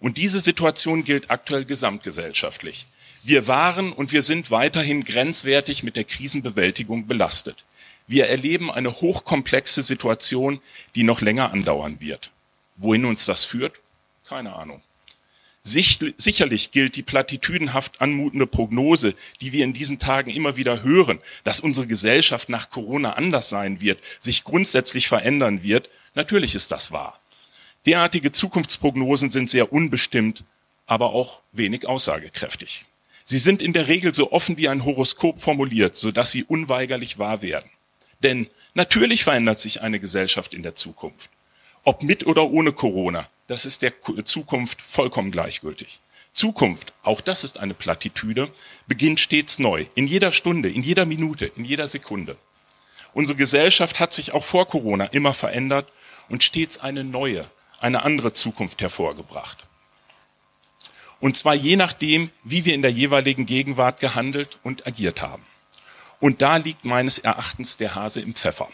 Und 0.00 0.16
diese 0.16 0.40
Situation 0.40 1.04
gilt 1.04 1.30
aktuell 1.30 1.64
gesamtgesellschaftlich. 1.64 2.86
Wir 3.22 3.46
waren 3.46 3.92
und 3.92 4.12
wir 4.12 4.22
sind 4.22 4.50
weiterhin 4.50 5.04
grenzwertig 5.04 5.82
mit 5.82 5.96
der 5.96 6.04
Krisenbewältigung 6.04 7.06
belastet. 7.06 7.64
Wir 8.06 8.28
erleben 8.28 8.70
eine 8.70 9.00
hochkomplexe 9.00 9.82
Situation, 9.82 10.60
die 10.94 11.02
noch 11.02 11.20
länger 11.20 11.52
andauern 11.52 12.00
wird. 12.00 12.30
Wohin 12.76 13.04
uns 13.04 13.26
das 13.26 13.44
führt? 13.44 13.74
Keine 14.26 14.54
Ahnung. 14.54 14.82
Sicherlich 15.68 16.70
gilt 16.70 16.96
die 16.96 17.02
platitüdenhaft 17.02 18.00
anmutende 18.00 18.46
Prognose, 18.46 19.14
die 19.40 19.52
wir 19.52 19.64
in 19.64 19.74
diesen 19.74 19.98
Tagen 19.98 20.30
immer 20.30 20.56
wieder 20.56 20.82
hören, 20.82 21.18
dass 21.44 21.60
unsere 21.60 21.86
Gesellschaft 21.86 22.48
nach 22.48 22.70
Corona 22.70 23.12
anders 23.12 23.48
sein 23.48 23.80
wird, 23.80 23.98
sich 24.18 24.44
grundsätzlich 24.44 25.08
verändern 25.08 25.62
wird. 25.62 25.90
Natürlich 26.14 26.54
ist 26.54 26.72
das 26.72 26.90
wahr. 26.90 27.20
Derartige 27.86 28.32
Zukunftsprognosen 28.32 29.30
sind 29.30 29.50
sehr 29.50 29.72
unbestimmt, 29.72 30.44
aber 30.86 31.10
auch 31.12 31.42
wenig 31.52 31.86
aussagekräftig. 31.86 32.86
Sie 33.24 33.38
sind 33.38 33.60
in 33.60 33.74
der 33.74 33.88
Regel 33.88 34.14
so 34.14 34.32
offen 34.32 34.56
wie 34.56 34.68
ein 34.68 34.86
Horoskop 34.86 35.38
formuliert, 35.38 35.96
sodass 35.96 36.32
sie 36.32 36.44
unweigerlich 36.44 37.18
wahr 37.18 37.42
werden. 37.42 37.68
Denn 38.22 38.48
natürlich 38.72 39.22
verändert 39.22 39.60
sich 39.60 39.82
eine 39.82 40.00
Gesellschaft 40.00 40.54
in 40.54 40.62
der 40.62 40.74
Zukunft. 40.74 41.30
Ob 41.88 42.02
mit 42.02 42.26
oder 42.26 42.50
ohne 42.50 42.72
Corona, 42.72 43.30
das 43.46 43.64
ist 43.64 43.80
der 43.80 43.94
Zukunft 44.24 44.82
vollkommen 44.82 45.30
gleichgültig. 45.30 46.00
Zukunft, 46.34 46.92
auch 47.02 47.22
das 47.22 47.44
ist 47.44 47.60
eine 47.60 47.72
Plattitüde, 47.72 48.50
beginnt 48.86 49.20
stets 49.20 49.58
neu, 49.58 49.86
in 49.94 50.06
jeder 50.06 50.30
Stunde, 50.30 50.68
in 50.68 50.82
jeder 50.82 51.06
Minute, 51.06 51.50
in 51.56 51.64
jeder 51.64 51.88
Sekunde. 51.88 52.36
Unsere 53.14 53.38
Gesellschaft 53.38 54.00
hat 54.00 54.12
sich 54.12 54.34
auch 54.34 54.44
vor 54.44 54.68
Corona 54.68 55.06
immer 55.06 55.32
verändert 55.32 55.90
und 56.28 56.44
stets 56.44 56.76
eine 56.76 57.04
neue, 57.04 57.46
eine 57.80 58.02
andere 58.02 58.34
Zukunft 58.34 58.82
hervorgebracht. 58.82 59.56
Und 61.20 61.38
zwar 61.38 61.54
je 61.54 61.76
nachdem, 61.76 62.30
wie 62.44 62.66
wir 62.66 62.74
in 62.74 62.82
der 62.82 62.92
jeweiligen 62.92 63.46
Gegenwart 63.46 63.98
gehandelt 63.98 64.58
und 64.62 64.86
agiert 64.86 65.22
haben. 65.22 65.42
Und 66.20 66.42
da 66.42 66.58
liegt 66.58 66.84
meines 66.84 67.18
Erachtens 67.18 67.78
der 67.78 67.94
Hase 67.94 68.20
im 68.20 68.34
Pfeffer. 68.34 68.68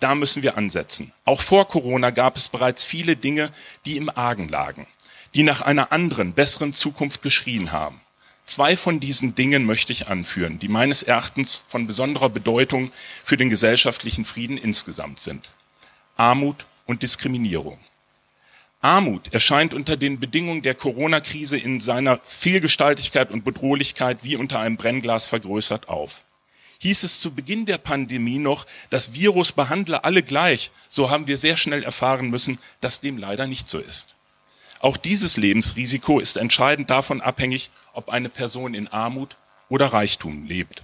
Da 0.00 0.14
müssen 0.14 0.42
wir 0.42 0.58
ansetzen. 0.58 1.12
Auch 1.24 1.40
vor 1.40 1.68
Corona 1.68 2.10
gab 2.10 2.36
es 2.36 2.48
bereits 2.48 2.84
viele 2.84 3.16
Dinge, 3.16 3.52
die 3.84 3.96
im 3.96 4.10
Argen 4.10 4.48
lagen, 4.48 4.86
die 5.34 5.42
nach 5.42 5.62
einer 5.62 5.92
anderen, 5.92 6.32
besseren 6.32 6.72
Zukunft 6.72 7.22
geschrien 7.22 7.72
haben. 7.72 8.00
Zwei 8.44 8.76
von 8.76 9.00
diesen 9.00 9.34
Dingen 9.34 9.64
möchte 9.64 9.92
ich 9.92 10.06
anführen, 10.08 10.58
die 10.60 10.68
meines 10.68 11.02
Erachtens 11.02 11.64
von 11.66 11.86
besonderer 11.86 12.28
Bedeutung 12.28 12.92
für 13.24 13.36
den 13.36 13.50
gesellschaftlichen 13.50 14.24
Frieden 14.24 14.56
insgesamt 14.56 15.18
sind. 15.18 15.50
Armut 16.16 16.64
und 16.86 17.02
Diskriminierung. 17.02 17.78
Armut 18.80 19.34
erscheint 19.34 19.74
unter 19.74 19.96
den 19.96 20.20
Bedingungen 20.20 20.62
der 20.62 20.76
Corona-Krise 20.76 21.58
in 21.58 21.80
seiner 21.80 22.20
Vielgestaltigkeit 22.24 23.32
und 23.32 23.44
Bedrohlichkeit 23.44 24.18
wie 24.22 24.36
unter 24.36 24.60
einem 24.60 24.76
Brennglas 24.76 25.26
vergrößert 25.26 25.88
auf. 25.88 26.22
Hieß 26.78 27.04
es 27.04 27.20
zu 27.20 27.34
Beginn 27.34 27.66
der 27.66 27.78
Pandemie 27.78 28.38
noch, 28.38 28.66
das 28.90 29.14
Virus 29.14 29.52
behandle 29.52 30.04
alle 30.04 30.22
gleich, 30.22 30.70
so 30.88 31.10
haben 31.10 31.26
wir 31.26 31.38
sehr 31.38 31.56
schnell 31.56 31.82
erfahren 31.82 32.28
müssen, 32.28 32.58
dass 32.80 33.00
dem 33.00 33.16
leider 33.16 33.46
nicht 33.46 33.70
so 33.70 33.78
ist. 33.78 34.14
Auch 34.80 34.96
dieses 34.96 35.36
Lebensrisiko 35.36 36.20
ist 36.20 36.36
entscheidend 36.36 36.90
davon 36.90 37.20
abhängig, 37.20 37.70
ob 37.94 38.10
eine 38.10 38.28
Person 38.28 38.74
in 38.74 38.88
Armut 38.88 39.36
oder 39.68 39.86
Reichtum 39.86 40.46
lebt. 40.46 40.82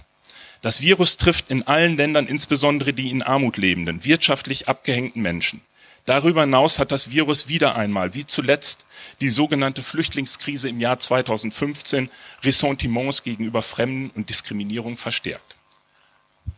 Das 0.61 0.81
Virus 0.81 1.17
trifft 1.17 1.49
in 1.49 1.67
allen 1.67 1.97
Ländern 1.97 2.25
insbesondere 2.25 2.93
die 2.93 3.11
in 3.11 3.21
Armut 3.21 3.57
lebenden, 3.57 4.03
wirtschaftlich 4.05 4.67
abgehängten 4.67 5.21
Menschen. 5.21 5.61
Darüber 6.05 6.41
hinaus 6.41 6.79
hat 6.79 6.91
das 6.91 7.11
Virus 7.11 7.47
wieder 7.47 7.75
einmal, 7.75 8.13
wie 8.13 8.25
zuletzt 8.25 8.85
die 9.21 9.29
sogenannte 9.29 9.83
Flüchtlingskrise 9.83 10.67
im 10.69 10.79
Jahr 10.79 10.99
2015, 10.99 12.09
Ressentiments 12.43 13.23
gegenüber 13.23 13.61
Fremden 13.61 14.09
und 14.09 14.29
Diskriminierung 14.29 14.97
verstärkt. 14.97 15.55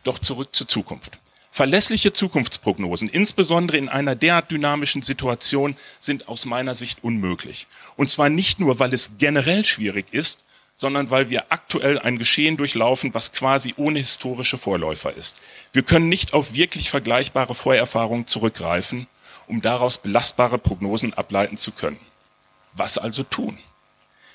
Doch 0.03 0.19
zurück 0.19 0.55
zur 0.55 0.67
Zukunft. 0.67 1.19
Verlässliche 1.51 2.11
Zukunftsprognosen, 2.11 3.07
insbesondere 3.07 3.77
in 3.77 3.87
einer 3.87 4.15
derart 4.15 4.51
dynamischen 4.51 5.01
Situation, 5.01 5.77
sind 5.99 6.27
aus 6.27 6.45
meiner 6.45 6.75
Sicht 6.75 7.03
unmöglich. 7.03 7.67
Und 7.95 8.09
zwar 8.09 8.29
nicht 8.29 8.59
nur, 8.59 8.79
weil 8.79 8.93
es 8.93 9.11
generell 9.17 9.63
schwierig 9.63 10.07
ist, 10.11 10.43
sondern 10.75 11.09
weil 11.09 11.29
wir 11.29 11.45
aktuell 11.49 11.97
ein 11.99 12.17
Geschehen 12.17 12.57
durchlaufen, 12.57 13.13
was 13.13 13.31
quasi 13.31 13.73
ohne 13.77 13.99
historische 13.99 14.57
Vorläufer 14.57 15.15
ist. 15.15 15.41
Wir 15.71 15.83
können 15.83 16.09
nicht 16.09 16.33
auf 16.33 16.53
wirklich 16.53 16.89
vergleichbare 16.89 17.55
Vorerfahrungen 17.55 18.27
zurückgreifen, 18.27 19.07
um 19.47 19.61
daraus 19.61 19.97
belastbare 19.97 20.57
Prognosen 20.57 21.13
ableiten 21.13 21.55
zu 21.55 21.71
können. 21.71 21.99
Was 22.73 22.97
also 22.97 23.23
tun? 23.23 23.57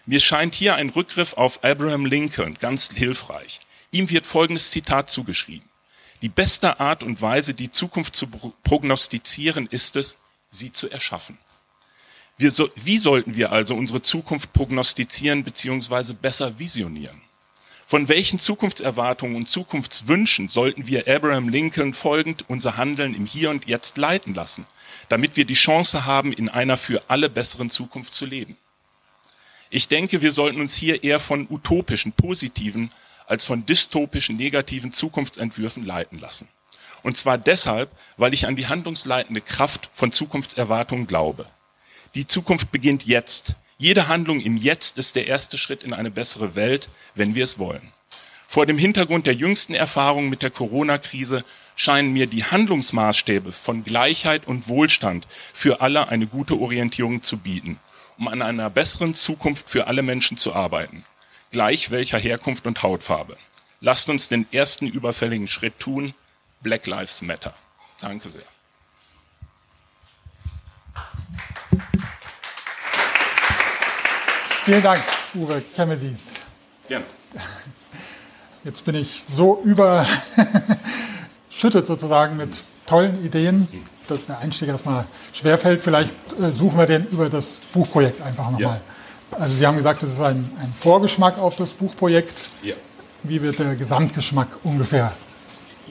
Mir 0.06 0.20
scheint 0.20 0.54
hier 0.54 0.76
ein 0.76 0.88
Rückgriff 0.88 1.34
auf 1.34 1.62
Abraham 1.62 2.06
Lincoln 2.06 2.56
ganz 2.58 2.90
hilfreich. 2.94 3.60
Ihm 3.92 4.08
wird 4.10 4.26
folgendes 4.26 4.70
Zitat 4.70 5.10
zugeschrieben. 5.10 5.68
Die 6.22 6.28
beste 6.28 6.80
Art 6.80 7.02
und 7.02 7.22
Weise, 7.22 7.54
die 7.54 7.70
Zukunft 7.70 8.14
zu 8.14 8.28
prognostizieren, 8.62 9.66
ist 9.66 9.96
es, 9.96 10.18
sie 10.48 10.70
zu 10.70 10.90
erschaffen. 10.90 11.38
So, 12.38 12.70
wie 12.74 12.98
sollten 12.98 13.36
wir 13.36 13.52
also 13.52 13.74
unsere 13.74 14.02
Zukunft 14.02 14.52
prognostizieren 14.52 15.44
bzw. 15.44 16.14
besser 16.14 16.58
visionieren? 16.58 17.20
Von 17.86 18.08
welchen 18.08 18.38
Zukunftserwartungen 18.38 19.34
und 19.34 19.48
Zukunftswünschen 19.48 20.48
sollten 20.48 20.86
wir 20.86 21.08
Abraham 21.08 21.48
Lincoln 21.48 21.92
folgend 21.92 22.44
unser 22.48 22.76
Handeln 22.76 23.14
im 23.14 23.26
Hier 23.26 23.50
und 23.50 23.66
Jetzt 23.66 23.98
leiten 23.98 24.32
lassen, 24.32 24.64
damit 25.08 25.36
wir 25.36 25.44
die 25.44 25.54
Chance 25.54 26.04
haben, 26.04 26.32
in 26.32 26.48
einer 26.48 26.76
für 26.76 27.02
alle 27.08 27.28
besseren 27.28 27.68
Zukunft 27.68 28.14
zu 28.14 28.26
leben? 28.26 28.56
Ich 29.70 29.88
denke, 29.88 30.22
wir 30.22 30.32
sollten 30.32 30.60
uns 30.60 30.74
hier 30.74 31.02
eher 31.02 31.20
von 31.20 31.46
utopischen, 31.50 32.12
positiven 32.12 32.90
als 33.30 33.44
von 33.44 33.64
dystopischen, 33.64 34.36
negativen 34.36 34.92
Zukunftsentwürfen 34.92 35.86
leiten 35.86 36.18
lassen. 36.18 36.48
Und 37.02 37.16
zwar 37.16 37.38
deshalb, 37.38 37.90
weil 38.16 38.34
ich 38.34 38.46
an 38.46 38.56
die 38.56 38.66
handlungsleitende 38.66 39.40
Kraft 39.40 39.88
von 39.94 40.12
Zukunftserwartungen 40.12 41.06
glaube. 41.06 41.46
Die 42.14 42.26
Zukunft 42.26 42.72
beginnt 42.72 43.06
jetzt. 43.06 43.54
Jede 43.78 44.08
Handlung 44.08 44.40
im 44.40 44.56
Jetzt 44.56 44.98
ist 44.98 45.16
der 45.16 45.26
erste 45.26 45.56
Schritt 45.56 45.82
in 45.82 45.94
eine 45.94 46.10
bessere 46.10 46.54
Welt, 46.54 46.88
wenn 47.14 47.34
wir 47.34 47.44
es 47.44 47.58
wollen. 47.58 47.92
Vor 48.48 48.66
dem 48.66 48.78
Hintergrund 48.78 49.26
der 49.26 49.34
jüngsten 49.34 49.74
Erfahrungen 49.74 50.28
mit 50.28 50.42
der 50.42 50.50
Corona-Krise 50.50 51.44
scheinen 51.76 52.12
mir 52.12 52.26
die 52.26 52.44
Handlungsmaßstäbe 52.44 53.52
von 53.52 53.84
Gleichheit 53.84 54.46
und 54.46 54.68
Wohlstand 54.68 55.26
für 55.54 55.80
alle 55.80 56.08
eine 56.08 56.26
gute 56.26 56.58
Orientierung 56.58 57.22
zu 57.22 57.38
bieten, 57.38 57.78
um 58.18 58.28
an 58.28 58.42
einer 58.42 58.68
besseren 58.68 59.14
Zukunft 59.14 59.70
für 59.70 59.86
alle 59.86 60.02
Menschen 60.02 60.36
zu 60.36 60.52
arbeiten, 60.52 61.04
gleich 61.50 61.90
welcher 61.90 62.18
Herkunft 62.18 62.66
und 62.66 62.82
Hautfarbe. 62.82 63.36
Lasst 63.80 64.08
uns 64.08 64.28
den 64.28 64.46
ersten 64.52 64.86
überfälligen 64.86 65.48
Schritt 65.48 65.78
tun. 65.78 66.14
Black 66.60 66.86
Lives 66.86 67.22
Matter. 67.22 67.54
Danke 68.00 68.28
sehr. 68.30 68.42
Vielen 74.64 74.82
Dank, 74.82 75.02
Uwe 75.34 75.62
Kemesis. 75.74 76.34
Gerne. 76.86 77.06
Jetzt 78.62 78.84
bin 78.84 78.94
ich 78.94 79.24
so 79.28 79.62
überschüttet 79.64 80.16
sozusagen 81.86 82.36
mit 82.36 82.62
tollen 82.86 83.24
Ideen, 83.24 83.66
dass 84.06 84.26
der 84.26 84.38
Einstieg 84.38 84.68
erstmal 84.68 85.06
schwerfällt. 85.32 85.82
Vielleicht 85.82 86.14
äh, 86.38 86.50
suchen 86.50 86.78
wir 86.78 86.86
den 86.86 87.06
über 87.06 87.30
das 87.30 87.60
Buchprojekt 87.72 88.20
einfach 88.20 88.50
nochmal. 88.50 88.76
Ja. 88.76 88.99
Also 89.32 89.54
Sie 89.54 89.66
haben 89.66 89.76
gesagt, 89.76 90.02
es 90.02 90.12
ist 90.12 90.20
ein, 90.20 90.50
ein 90.60 90.72
Vorgeschmack 90.72 91.38
auf 91.38 91.56
das 91.56 91.74
Buchprojekt. 91.74 92.50
Ja. 92.62 92.74
Wie 93.22 93.40
wird 93.42 93.58
der 93.58 93.76
Gesamtgeschmack 93.76 94.48
ungefähr 94.64 95.12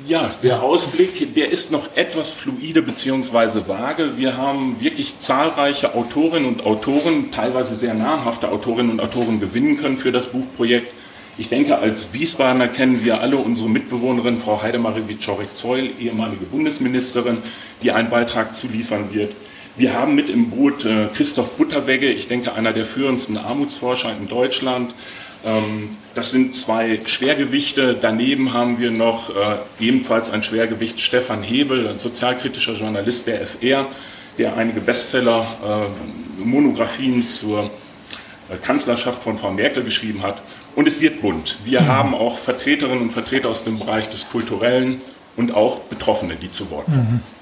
ja, 0.07 0.31
der 0.43 0.63
Ausblick, 0.63 1.35
der 1.35 1.51
ist 1.51 1.71
noch 1.71 1.95
etwas 1.95 2.31
fluide 2.31 2.81
bzw. 2.81 3.67
vage. 3.67 4.17
Wir 4.17 4.37
haben 4.37 4.77
wirklich 4.79 5.19
zahlreiche 5.19 5.93
Autorinnen 5.93 6.47
und 6.47 6.65
Autoren, 6.65 7.31
teilweise 7.31 7.75
sehr 7.75 7.93
namhafte 7.93 8.49
Autorinnen 8.49 8.91
und 8.91 9.01
Autoren 9.01 9.39
gewinnen 9.39 9.77
können 9.77 9.97
für 9.97 10.11
das 10.11 10.27
Buchprojekt. 10.27 10.93
Ich 11.37 11.49
denke, 11.49 11.77
als 11.77 12.13
Wiesbadener 12.13 12.67
kennen 12.67 13.03
wir 13.03 13.21
alle 13.21 13.37
unsere 13.37 13.69
Mitbewohnerin, 13.69 14.37
Frau 14.37 14.61
Heidemarie 14.61 15.07
Wiczorek-Zeul, 15.07 15.89
ehemalige 15.99 16.45
Bundesministerin, 16.45 17.37
die 17.81 17.91
einen 17.91 18.09
Beitrag 18.09 18.55
zuliefern 18.55 19.13
wird. 19.13 19.33
Wir 19.79 19.93
haben 19.93 20.13
mit 20.13 20.27
im 20.29 20.49
Boot 20.49 20.83
äh, 20.83 21.07
Christoph 21.13 21.51
Butterwegge, 21.51 22.11
ich 22.11 22.27
denke, 22.27 22.53
einer 22.53 22.73
der 22.73 22.85
führendsten 22.85 23.37
Armutsforscher 23.37 24.11
in 24.11 24.27
Deutschland, 24.27 24.93
ähm, 25.45 25.95
das 26.15 26.31
sind 26.31 26.53
zwei 26.53 26.99
Schwergewichte. 27.05 27.97
Daneben 27.99 28.51
haben 28.51 28.77
wir 28.79 28.91
noch 28.91 29.29
äh, 29.29 29.55
ebenfalls 29.79 30.31
ein 30.31 30.43
Schwergewicht 30.43 30.99
Stefan 30.99 31.43
Hebel, 31.43 31.87
ein 31.87 31.97
sozialkritischer 31.97 32.73
Journalist 32.73 33.27
der 33.27 33.39
FR, 33.47 33.85
der 34.37 34.57
einige 34.57 34.81
Bestseller, 34.81 35.47
äh, 35.63 36.43
Monographien 36.43 37.25
zur 37.25 37.71
äh, 38.49 38.57
Kanzlerschaft 38.57 39.23
von 39.23 39.37
Frau 39.37 39.51
Merkel 39.51 39.85
geschrieben 39.85 40.23
hat. 40.23 40.41
Und 40.75 40.89
es 40.89 40.99
wird 40.99 41.21
bunt. 41.21 41.59
Wir 41.63 41.79
mhm. 41.79 41.87
haben 41.87 42.15
auch 42.15 42.37
Vertreterinnen 42.37 43.03
und 43.03 43.11
Vertreter 43.11 43.47
aus 43.47 43.63
dem 43.63 43.79
Bereich 43.79 44.09
des 44.09 44.29
Kulturellen 44.29 44.99
und 45.37 45.53
auch 45.53 45.79
Betroffene, 45.83 46.35
die 46.35 46.51
zu 46.51 46.69
Wort 46.69 46.87
kommen. 46.87 47.23
Mhm. 47.23 47.38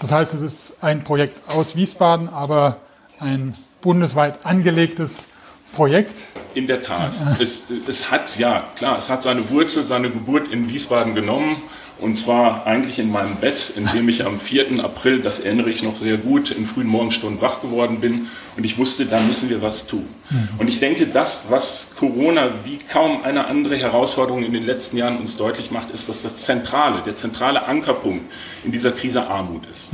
Das 0.00 0.12
heißt, 0.12 0.34
es 0.34 0.40
ist 0.40 0.76
ein 0.82 1.04
Projekt 1.04 1.36
aus 1.48 1.76
Wiesbaden, 1.76 2.28
aber 2.28 2.80
ein 3.18 3.54
bundesweit 3.80 4.38
angelegtes 4.44 5.26
Projekt? 5.74 6.32
In 6.54 6.66
der 6.66 6.82
Tat. 6.82 7.12
Es, 7.40 7.68
es 7.88 8.10
hat, 8.10 8.38
ja, 8.38 8.64
klar, 8.76 8.98
es 8.98 9.08
hat 9.08 9.22
seine 9.22 9.48
Wurzel, 9.50 9.84
seine 9.84 10.10
Geburt 10.10 10.52
in 10.52 10.68
Wiesbaden 10.68 11.14
genommen. 11.14 11.62
Und 12.02 12.16
zwar 12.16 12.66
eigentlich 12.66 12.98
in 12.98 13.12
meinem 13.12 13.36
Bett, 13.36 13.72
in 13.76 13.86
dem 13.94 14.08
ich 14.08 14.26
am 14.26 14.40
4. 14.40 14.84
April, 14.84 15.20
das 15.20 15.38
erinnere 15.38 15.70
ich 15.70 15.84
noch 15.84 15.96
sehr 15.96 16.16
gut, 16.16 16.50
in 16.50 16.66
frühen 16.66 16.88
Morgenstunden 16.88 17.40
wach 17.40 17.60
geworden 17.60 18.00
bin. 18.00 18.26
Und 18.56 18.64
ich 18.64 18.76
wusste, 18.76 19.06
da 19.06 19.20
müssen 19.20 19.48
wir 19.48 19.62
was 19.62 19.86
tun. 19.86 20.06
Mhm. 20.28 20.48
Und 20.58 20.68
ich 20.68 20.80
denke, 20.80 21.06
das, 21.06 21.46
was 21.48 21.94
Corona 21.96 22.50
wie 22.64 22.78
kaum 22.78 23.22
eine 23.22 23.46
andere 23.46 23.76
Herausforderung 23.76 24.42
in 24.42 24.52
den 24.52 24.66
letzten 24.66 24.96
Jahren 24.96 25.18
uns 25.18 25.36
deutlich 25.36 25.70
macht, 25.70 25.90
ist, 25.90 26.08
dass 26.08 26.22
das 26.22 26.38
Zentrale, 26.38 27.02
der 27.06 27.14
zentrale 27.14 27.66
Ankerpunkt 27.66 28.24
in 28.64 28.72
dieser 28.72 28.90
Krise 28.90 29.28
Armut 29.28 29.62
ist. 29.70 29.92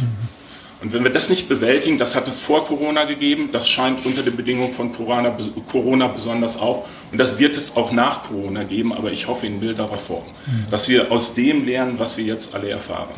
Mhm. 0.80 0.86
Und 0.86 0.92
wenn 0.92 1.04
wir 1.04 1.12
das 1.12 1.28
nicht 1.28 1.48
bewältigen, 1.48 1.98
das 1.98 2.14
hat 2.14 2.28
es 2.28 2.40
vor 2.40 2.66
Corona 2.66 3.04
gegeben, 3.04 3.50
das 3.52 3.68
scheint 3.68 4.04
unter 4.04 4.22
den 4.22 4.36
Bedingungen 4.36 4.72
von 4.72 4.92
Corona, 4.92 5.36
Corona 5.70 6.08
besonders 6.08 6.56
auf 6.56 6.84
und 7.10 7.18
das 7.18 7.38
wird 7.38 7.56
es 7.56 7.76
auch 7.76 7.92
nach 7.92 8.22
Corona 8.22 8.64
geben, 8.64 8.92
aber 8.92 9.10
ich 9.10 9.26
hoffe 9.26 9.46
in 9.46 9.60
milderer 9.60 9.98
Form, 9.98 10.24
mhm. 10.46 10.70
dass 10.70 10.88
wir 10.88 11.10
aus 11.10 11.34
dem 11.34 11.64
lernen, 11.64 11.98
was 11.98 12.16
wir 12.16 12.24
jetzt 12.24 12.54
alle 12.54 12.70
erfahren. 12.70 13.08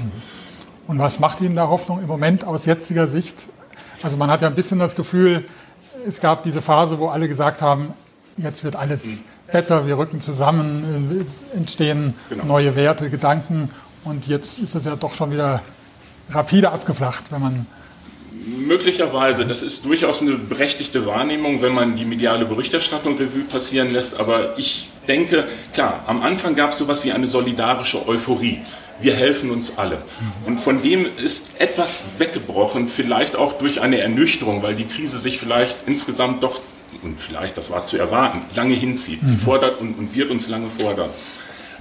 Und 0.87 0.99
was 0.99 1.21
macht 1.21 1.41
Ihnen 1.41 1.55
da 1.55 1.69
Hoffnung 1.69 2.01
im 2.01 2.09
Moment 2.09 2.45
aus 2.45 2.67
jetziger 2.67 3.07
Sicht? 3.07 3.49
Also 4.03 4.17
man 4.17 4.31
hat 4.31 4.43
ja 4.43 4.49
ein 4.49 4.55
bisschen 4.55 4.79
das 4.79 4.97
Gefühl, 4.97 5.45
es 6.07 6.21
gab 6.21 6.43
diese 6.43 6.63
Phase, 6.63 6.99
wo 6.99 7.09
alle 7.09 7.29
gesagt 7.29 7.63
haben, 7.63 7.93
jetzt 8.39 8.65
wird 8.65 8.77
alles 8.77 9.05
mhm. 9.05 9.53
besser, 9.53 9.87
wir 9.87 9.99
rücken 9.99 10.21
zusammen, 10.21 11.21
es 11.21 11.45
entstehen 11.57 12.15
genau. 12.29 12.45
neue 12.45 12.75
Werte, 12.75 13.11
Gedanken 13.11 13.71
und 14.05 14.27
jetzt 14.27 14.59
ist 14.59 14.75
es 14.75 14.85
ja 14.87 14.97
doch 14.97 15.15
schon 15.15 15.31
wieder 15.31 15.63
rapide 16.31 16.70
abgeflacht, 16.70 17.31
wenn 17.31 17.41
man 17.41 17.66
Möglicherweise, 18.43 19.45
das 19.45 19.62
ist 19.62 19.85
durchaus 19.85 20.22
eine 20.22 20.33
berechtigte 20.33 21.05
Wahrnehmung, 21.05 21.61
wenn 21.61 21.74
man 21.74 21.97
die 21.97 22.05
mediale 22.05 22.47
Berichterstattung 22.47 23.18
Revue 23.18 23.43
passieren 23.43 23.91
lässt. 23.91 24.18
Aber 24.18 24.59
ich 24.59 24.89
denke, 25.09 25.47
klar, 25.74 26.05
am 26.07 26.22
Anfang 26.22 26.55
gab 26.55 26.72
es 26.72 26.78
sowas 26.78 27.05
wie 27.05 27.12
eine 27.12 27.26
solidarische 27.26 28.09
Euphorie. 28.09 28.61
Wir 29.01 29.14
helfen 29.14 29.51
uns 29.51 29.78
alle. 29.78 29.99
Und 30.47 30.59
von 30.59 30.83
dem 30.83 31.07
ist 31.22 31.61
etwas 31.61 32.03
weggebrochen, 32.18 32.89
vielleicht 32.89 33.35
auch 33.37 33.55
durch 33.55 33.81
eine 33.81 33.99
Ernüchterung, 33.99 34.62
weil 34.62 34.74
die 34.74 34.85
Krise 34.85 35.18
sich 35.18 35.39
vielleicht 35.39 35.76
insgesamt 35.87 36.43
doch, 36.43 36.61
und 37.03 37.18
vielleicht, 37.18 37.57
das 37.57 37.70
war 37.70 37.87
zu 37.87 37.99
erwarten, 37.99 38.41
lange 38.55 38.74
hinzieht. 38.74 39.20
Sie 39.22 39.35
mhm. 39.35 39.39
fordert 39.39 39.81
und, 39.81 39.99
und 39.99 40.14
wird 40.14 40.31
uns 40.31 40.49
lange 40.49 40.68
fordern. 40.68 41.11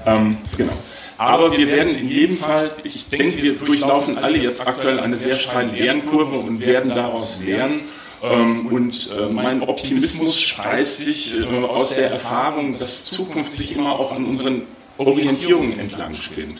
Ähm, 0.05 0.37
genau. 0.57 0.73
Aber 1.19 1.51
wir 1.55 1.67
werden 1.67 1.95
in 1.95 2.09
jedem 2.09 2.37
Fall, 2.37 2.71
ich 2.85 3.09
denke, 3.09 3.43
wir 3.43 3.57
durchlaufen 3.57 4.17
alle 4.17 4.37
jetzt 4.37 4.65
aktuell 4.65 5.01
eine 5.01 5.15
sehr 5.15 5.35
steile 5.35 5.73
Lernkurve 5.73 6.37
und 6.37 6.65
werden 6.65 6.91
daraus 6.95 7.39
lernen. 7.45 7.81
Ähm, 8.23 8.67
und 8.67 9.09
äh, 9.11 9.29
mein 9.29 9.61
Optimismus 9.61 10.39
speist 10.39 11.01
sich 11.01 11.35
äh, 11.37 11.65
aus 11.65 11.95
der 11.95 12.11
Erfahrung, 12.11 12.79
dass 12.79 13.03
Zukunft 13.03 13.53
sich 13.53 13.75
immer 13.75 13.99
auch 13.99 14.13
an 14.13 14.23
unseren 14.23 14.61
Orientierungen 14.97 15.77
entlang 15.77 16.13
spinnt. 16.13 16.57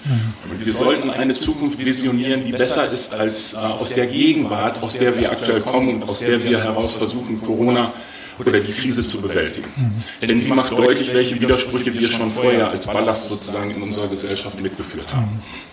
Und 0.52 0.66
wir 0.66 0.74
sollten 0.74 1.10
eine 1.10 1.34
Zukunft 1.34 1.84
visionieren, 1.86 2.44
die 2.44 2.52
besser 2.52 2.86
ist 2.86 3.14
als 3.14 3.54
äh, 3.54 3.58
aus 3.60 3.94
der 3.94 4.08
Gegenwart, 4.08 4.84
aus 4.84 4.98
der 4.98 5.18
wir 5.18 5.32
aktuell 5.32 5.62
kommen 5.62 5.96
und 5.96 6.10
aus 6.10 6.20
der 6.20 6.44
wir 6.44 6.62
heraus 6.62 6.96
versuchen, 6.96 7.42
Corona 7.42 7.94
oder 8.40 8.60
die 8.60 8.72
Krise 8.72 9.06
zu 9.06 9.22
bewältigen. 9.22 9.68
Mhm. 9.76 10.28
Denn 10.28 10.42
sie 10.42 10.50
macht 10.50 10.72
deutlich, 10.72 11.14
welche 11.14 11.40
Widersprüche 11.40 11.94
wir 11.94 12.08
schon 12.08 12.32
vorher 12.32 12.70
als 12.70 12.88
Ballast 12.88 13.28
sozusagen 13.30 13.72
in 13.72 13.82
unserer 13.82 14.08
Gesellschaft 14.08 14.62
mitgeführt 14.62 15.14
haben. 15.14 15.32
Mhm. 15.34 15.70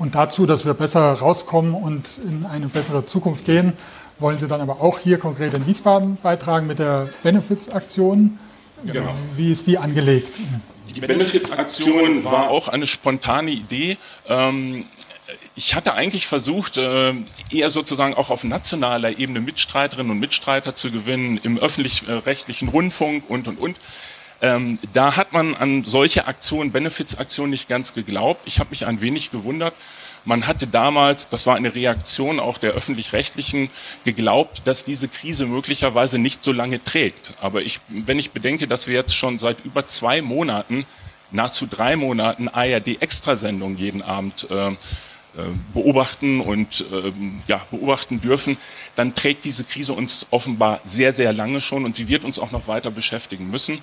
Und 0.00 0.14
dazu, 0.14 0.46
dass 0.46 0.64
wir 0.64 0.72
besser 0.72 1.12
rauskommen 1.12 1.74
und 1.74 2.20
in 2.26 2.46
eine 2.46 2.68
bessere 2.68 3.04
Zukunft 3.04 3.44
gehen, 3.44 3.74
wollen 4.18 4.38
Sie 4.38 4.48
dann 4.48 4.60
aber 4.60 4.80
auch 4.80 4.98
hier 4.98 5.18
konkret 5.18 5.52
in 5.54 5.66
Wiesbaden 5.66 6.16
beitragen 6.22 6.66
mit 6.66 6.78
der 6.78 7.08
Benefits-Aktion. 7.22 8.38
Genau. 8.84 9.14
Wie 9.36 9.52
ist 9.52 9.66
die 9.66 9.76
angelegt? 9.76 10.32
Die 10.94 11.00
Benefits-Aktion 11.00 12.24
war 12.24 12.50
auch 12.50 12.68
eine 12.68 12.86
spontane 12.86 13.50
Idee. 13.50 13.98
Ähm, 14.28 14.84
ich 15.56 15.74
hatte 15.74 15.94
eigentlich 15.94 16.26
versucht, 16.26 16.76
äh, 16.76 17.12
eher 17.50 17.70
sozusagen 17.70 18.14
auch 18.14 18.30
auf 18.30 18.44
nationaler 18.44 19.18
Ebene 19.18 19.40
Mitstreiterinnen 19.40 20.10
und 20.10 20.20
Mitstreiter 20.20 20.74
zu 20.74 20.90
gewinnen, 20.90 21.38
im 21.42 21.58
öffentlich-rechtlichen 21.58 22.68
Rundfunk 22.68 23.24
und, 23.28 23.48
und, 23.48 23.58
und. 23.58 23.76
Ähm, 24.42 24.78
da 24.92 25.16
hat 25.16 25.32
man 25.32 25.54
an 25.54 25.84
solche 25.84 26.26
Aktionen, 26.26 26.72
Benefits-Aktionen 26.72 27.50
nicht 27.50 27.68
ganz 27.68 27.92
geglaubt. 27.92 28.40
Ich 28.46 28.58
habe 28.58 28.70
mich 28.70 28.86
ein 28.86 29.00
wenig 29.00 29.30
gewundert. 29.30 29.74
Man 30.24 30.46
hatte 30.46 30.66
damals, 30.66 31.28
das 31.28 31.46
war 31.46 31.56
eine 31.56 31.74
Reaktion 31.74 32.40
auch 32.40 32.58
der 32.58 32.72
öffentlich-rechtlichen, 32.72 33.70
geglaubt, 34.04 34.62
dass 34.64 34.84
diese 34.84 35.08
Krise 35.08 35.46
möglicherweise 35.46 36.18
nicht 36.18 36.44
so 36.44 36.52
lange 36.52 36.82
trägt. 36.82 37.32
Aber 37.40 37.62
ich, 37.62 37.80
wenn 37.88 38.18
ich 38.18 38.30
bedenke, 38.30 38.66
dass 38.66 38.86
wir 38.86 38.94
jetzt 38.94 39.16
schon 39.16 39.38
seit 39.38 39.64
über 39.64 39.88
zwei 39.88 40.20
Monaten, 40.20 40.86
nahezu 41.30 41.66
drei 41.66 41.96
Monaten 41.96 42.48
ARD-Extrasendungen 42.48 43.78
jeden 43.78 44.02
Abend 44.02 44.46
äh, 44.50 44.72
beobachten 45.74 46.40
und 46.40 46.84
ähm, 46.92 47.42
ja, 47.46 47.60
beobachten 47.70 48.20
dürfen, 48.20 48.56
dann 48.96 49.14
trägt 49.14 49.44
diese 49.44 49.64
Krise 49.64 49.92
uns 49.92 50.26
offenbar 50.30 50.80
sehr, 50.84 51.12
sehr 51.12 51.32
lange 51.32 51.60
schon 51.60 51.84
und 51.84 51.96
sie 51.96 52.08
wird 52.08 52.24
uns 52.24 52.38
auch 52.38 52.50
noch 52.50 52.68
weiter 52.68 52.90
beschäftigen 52.90 53.50
müssen. 53.50 53.78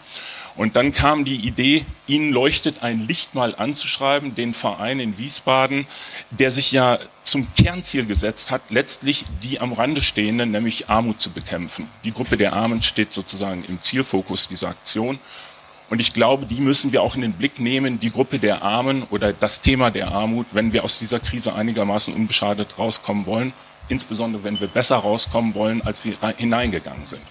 Und 0.57 0.75
dann 0.75 0.91
kam 0.91 1.23
die 1.23 1.35
Idee, 1.35 1.85
Ihnen 2.07 2.31
leuchtet 2.31 2.81
ein 2.81 3.01
Licht 3.07 3.35
mal 3.35 3.53
anzuschreiben, 3.55 4.33
den 4.33 4.55
Verein 4.55 4.99
in 4.99 5.17
Wiesbaden, 5.19 5.85
der 6.31 6.49
sich 6.51 6.71
ja 6.71 6.97
zum 7.23 7.47
Kernziel 7.53 8.07
gesetzt 8.07 8.49
hat, 8.49 8.61
letztlich 8.69 9.25
die 9.43 9.59
am 9.59 9.71
Rande 9.73 10.01
stehenden, 10.01 10.49
nämlich 10.49 10.89
Armut 10.89 11.21
zu 11.21 11.29
bekämpfen. 11.29 11.87
Die 12.03 12.11
Gruppe 12.11 12.37
der 12.37 12.53
Armen 12.53 12.81
steht 12.81 13.13
sozusagen 13.13 13.63
im 13.65 13.81
Zielfokus 13.83 14.47
dieser 14.47 14.69
Aktion. 14.69 15.19
Und 15.89 16.01
ich 16.01 16.13
glaube, 16.13 16.45
die 16.45 16.59
müssen 16.59 16.91
wir 16.91 17.01
auch 17.01 17.15
in 17.15 17.21
den 17.21 17.33
Blick 17.33 17.59
nehmen, 17.59 17.99
die 17.99 18.11
Gruppe 18.11 18.39
der 18.39 18.61
Armen 18.61 19.03
oder 19.09 19.31
das 19.31 19.61
Thema 19.61 19.89
der 19.89 20.11
Armut, 20.11 20.47
wenn 20.51 20.73
wir 20.73 20.83
aus 20.83 20.99
dieser 20.99 21.19
Krise 21.19 21.53
einigermaßen 21.53 22.13
unbeschadet 22.13 22.77
rauskommen 22.77 23.25
wollen, 23.25 23.53
insbesondere 23.87 24.43
wenn 24.43 24.59
wir 24.59 24.67
besser 24.67 24.97
rauskommen 24.97 25.55
wollen, 25.55 25.81
als 25.81 26.03
wir 26.03 26.13
hineingegangen 26.37 27.05
sind. 27.05 27.21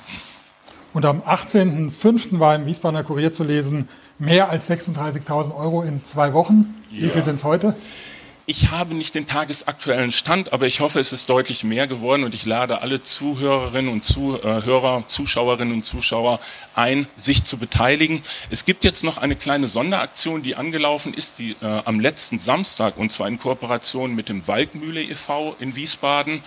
Und 0.95 1.05
am 1.05 1.21
18.05. 1.21 2.39
war 2.39 2.55
im 2.55 2.65
Wiesbadener 2.65 3.05
Kurier 3.05 3.31
zu 3.31 3.45
lesen, 3.45 3.87
mehr 4.19 4.49
als 4.49 4.71
36.000 4.71 5.55
Euro 5.55 5.83
in 5.83 6.03
zwei 6.03 6.33
Wochen. 6.33 6.75
Ja. 6.91 7.03
Wie 7.03 7.09
viel 7.11 7.23
sind 7.23 7.35
es 7.35 7.45
heute? 7.45 7.77
Ich 8.49 8.71
habe 8.71 8.95
nicht 8.95 9.17
den 9.17 9.27
tagesaktuellen 9.27 10.13
Stand, 10.13 10.53
aber 10.53 10.69
ich 10.69 10.79
hoffe, 10.79 11.01
es 11.01 11.13
ist 11.13 11.29
deutlich 11.29 11.65
mehr 11.65 11.89
geworden 11.89 12.23
und 12.23 12.33
ich 12.33 12.47
lade 12.47 12.81
alle 12.81 13.03
Zuhörerinnen 13.03 13.91
und 13.91 14.05
Zuhörer, 14.05 15.03
Zuschauerinnen 15.05 15.75
und 15.75 15.85
Zuschauer 15.85 16.39
ein, 16.77 17.09
sich 17.17 17.43
zu 17.43 17.59
beteiligen. 17.59 18.23
Es 18.49 18.65
gibt 18.65 18.85
jetzt 18.85 19.03
noch 19.03 19.19
eine 19.19 19.35
kleine 19.35 19.67
Sonderaktion, 19.67 20.45
die 20.45 20.55
angelaufen 20.55 21.13
ist, 21.13 21.41
die 21.41 21.57
äh, 21.61 21.81
am 21.85 21.99
letzten 21.99 22.39
Samstag 22.39 22.99
und 22.99 23.11
zwar 23.11 23.27
in 23.27 23.41
Kooperation 23.41 24.15
mit 24.15 24.29
dem 24.29 24.47
Waldmühle 24.47 25.03
e.V. 25.03 25.57
in 25.59 25.75
Wiesbaden 25.75 26.41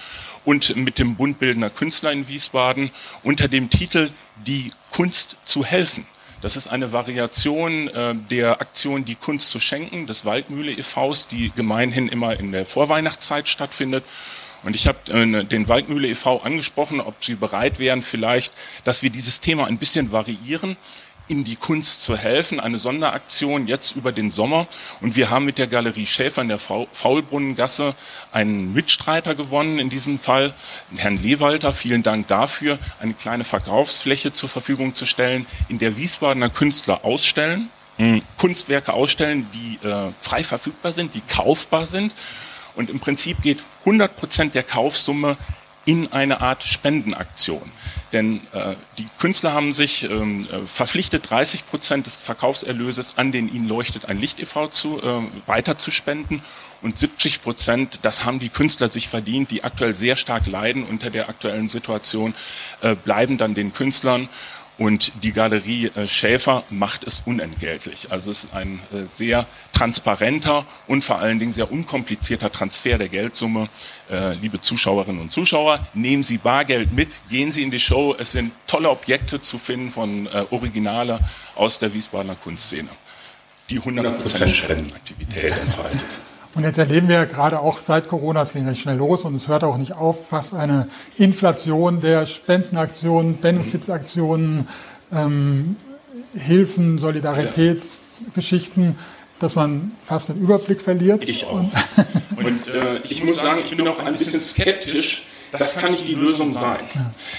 und 0.45 0.77
mit 0.77 0.99
dem 0.99 1.17
Bund 1.17 1.37
Bildender 1.37 1.69
Künstler 1.69 2.13
in 2.13 2.29
Wiesbaden 2.29 2.91
unter 3.23 3.49
dem 3.49 3.69
Titel 3.69 4.09
Die 4.47 4.71
Kunst 4.93 5.35
zu 5.43 5.65
helfen. 5.65 6.07
Das 6.41 6.55
ist 6.55 6.67
eine 6.67 6.93
Variation 6.93 7.89
äh, 7.89 8.15
der 8.29 8.61
Aktion 8.61 9.03
Die 9.03 9.15
Kunst 9.15 9.49
zu 9.49 9.59
schenken 9.59 10.07
des 10.07 10.23
Waldmühle 10.23 10.71
e.V.s, 10.71 11.27
die 11.27 11.51
gemeinhin 11.53 12.07
immer 12.07 12.39
in 12.39 12.51
der 12.51 12.65
Vorweihnachtszeit 12.65 13.49
stattfindet. 13.49 14.05
Und 14.63 14.75
ich 14.75 14.87
habe 14.87 14.99
äh, 15.11 15.43
den 15.43 15.67
Waldmühle 15.67 16.07
e.V. 16.07 16.41
angesprochen, 16.41 17.01
ob 17.01 17.23
sie 17.23 17.35
bereit 17.35 17.79
wären 17.79 18.01
vielleicht, 18.01 18.53
dass 18.85 19.03
wir 19.03 19.09
dieses 19.09 19.41
Thema 19.41 19.67
ein 19.67 19.77
bisschen 19.77 20.13
variieren 20.13 20.77
in 21.29 21.43
die 21.43 21.55
Kunst 21.55 22.01
zu 22.01 22.17
helfen, 22.17 22.59
eine 22.59 22.79
Sonderaktion 22.79 23.67
jetzt 23.67 23.95
über 23.95 24.11
den 24.11 24.31
Sommer. 24.31 24.67
Und 24.99 25.15
wir 25.15 25.29
haben 25.29 25.45
mit 25.45 25.59
der 25.59 25.67
Galerie 25.67 26.07
Schäfer 26.07 26.41
in 26.41 26.49
der 26.49 26.59
Faulbrunnengasse 26.59 27.93
einen 28.31 28.73
Mitstreiter 28.73 29.35
gewonnen 29.35 29.77
in 29.77 29.89
diesem 29.89 30.17
Fall, 30.17 30.53
Herrn 30.97 31.17
Lewalter. 31.17 31.71
Vielen 31.71 32.01
Dank 32.01 32.27
dafür, 32.27 32.79
eine 32.99 33.13
kleine 33.13 33.43
Verkaufsfläche 33.43 34.33
zur 34.33 34.49
Verfügung 34.49 34.95
zu 34.95 35.05
stellen, 35.05 35.45
in 35.69 35.77
der 35.77 35.97
Wiesbadener 35.97 36.49
Künstler 36.49 37.05
ausstellen, 37.05 37.69
hm, 37.97 38.23
Kunstwerke 38.37 38.93
ausstellen, 38.93 39.45
die 39.53 39.87
äh, 39.87 40.11
frei 40.19 40.43
verfügbar 40.43 40.93
sind, 40.93 41.13
die 41.13 41.21
kaufbar 41.21 41.85
sind. 41.85 42.13
Und 42.75 42.89
im 42.89 42.99
Prinzip 42.99 43.41
geht 43.43 43.59
100 43.81 44.17
Prozent 44.17 44.55
der 44.55 44.63
Kaufsumme 44.63 45.37
in 45.85 46.11
eine 46.11 46.41
Art 46.41 46.63
Spendenaktion. 46.63 47.71
Denn 48.11 48.41
äh, 48.53 48.75
die 48.97 49.05
Künstler 49.19 49.53
haben 49.53 49.71
sich 49.71 50.03
ähm, 50.03 50.47
äh, 50.51 50.65
verpflichtet, 50.65 51.29
30 51.29 51.67
Prozent 51.67 52.05
des 52.07 52.17
Verkaufserlöses 52.17 53.13
an 53.17 53.31
den 53.31 53.53
Ihnen 53.53 53.67
leuchtet 53.67 54.05
ein 54.05 54.19
Licht 54.19 54.39
e.V. 54.39 54.67
zu, 54.67 55.01
äh, 55.01 55.21
weiter 55.47 55.77
zu 55.77 55.91
spenden. 55.91 56.41
Und 56.81 56.97
70 56.97 57.43
Prozent, 57.43 57.99
das 58.03 58.23
haben 58.23 58.39
die 58.39 58.49
Künstler 58.49 58.87
sich 58.89 59.09
verdient, 59.09 59.51
die 59.51 59.63
aktuell 59.63 59.93
sehr 59.93 60.15
stark 60.15 60.47
leiden 60.47 60.85
unter 60.85 61.09
der 61.09 61.29
aktuellen 61.29 61.67
Situation, 61.67 62.33
äh, 62.81 62.95
bleiben 62.95 63.37
dann 63.37 63.53
den 63.53 63.73
Künstlern. 63.73 64.29
Und 64.79 65.11
die 65.23 65.33
Galerie 65.33 65.87
äh, 65.87 66.07
Schäfer 66.07 66.63
macht 66.69 67.03
es 67.03 67.21
unentgeltlich. 67.25 68.11
Also 68.11 68.31
es 68.31 68.45
ist 68.45 68.53
ein 68.53 68.79
äh, 68.93 69.05
sehr 69.05 69.45
transparenter 69.73 70.65
und 70.87 71.03
vor 71.03 71.19
allen 71.19 71.37
Dingen 71.37 71.51
sehr 71.51 71.69
unkomplizierter 71.69 72.49
Transfer 72.49 72.97
der 72.97 73.09
Geldsumme. 73.09 73.67
Äh, 74.09 74.33
liebe 74.35 74.61
Zuschauerinnen 74.61 75.21
und 75.21 75.31
Zuschauer, 75.31 75.85
nehmen 75.93 76.23
Sie 76.23 76.37
Bargeld 76.37 76.93
mit, 76.93 77.19
gehen 77.29 77.51
Sie 77.51 77.61
in 77.61 77.71
die 77.71 77.79
Show. 77.79 78.15
Es 78.17 78.31
sind 78.31 78.51
tolle 78.67 78.89
Objekte 78.89 79.41
zu 79.41 79.57
finden 79.57 79.91
von 79.91 80.27
Originale 80.51 81.19
aus 81.55 81.79
der 81.79 81.93
Wiesbadener 81.93 82.35
Kunstszene, 82.35 82.89
die 83.69 83.79
100% 83.79 84.47
Spendenaktivität 84.47 85.57
entfaltet. 85.57 86.05
Und 86.55 86.63
jetzt 86.63 86.79
erleben 86.79 87.07
wir 87.07 87.25
gerade 87.25 87.59
auch 87.59 87.79
seit 87.79 88.07
Corona, 88.07 88.41
es 88.41 88.53
ging 88.53 88.67
recht 88.67 88.81
schnell 88.81 88.97
los 88.97 89.23
und 89.23 89.35
es 89.35 89.47
hört 89.47 89.63
auch 89.63 89.77
nicht 89.77 89.93
auf, 89.93 90.29
fast 90.29 90.55
eine 90.55 90.89
Inflation 91.17 92.01
der 92.01 92.25
Spendenaktionen, 92.25 93.37
Benefitsaktionen, 93.37 94.67
ähm, 95.11 95.75
Hilfen, 96.35 96.97
Solidaritätsgeschichten, 96.97 98.95
dass 99.39 99.55
man 99.55 99.91
fast 100.05 100.29
den 100.29 100.41
Überblick 100.41 100.81
verliert. 100.81 101.27
Ich 101.27 101.45
auch. 101.45 101.53
Und, 102.35 102.45
und 102.45 102.67
äh, 102.67 102.99
ich 103.09 103.23
muss 103.23 103.37
sagen, 103.37 103.61
ich 103.65 103.75
bin 103.75 103.87
auch 103.87 103.99
ein 103.99 104.13
bisschen 104.13 104.39
skeptisch, 104.39 105.23
Das 105.51 105.77
kann 105.77 105.91
nicht 105.91 106.07
die 106.07 106.15
Lösung 106.15 106.53
sein. 106.53 106.79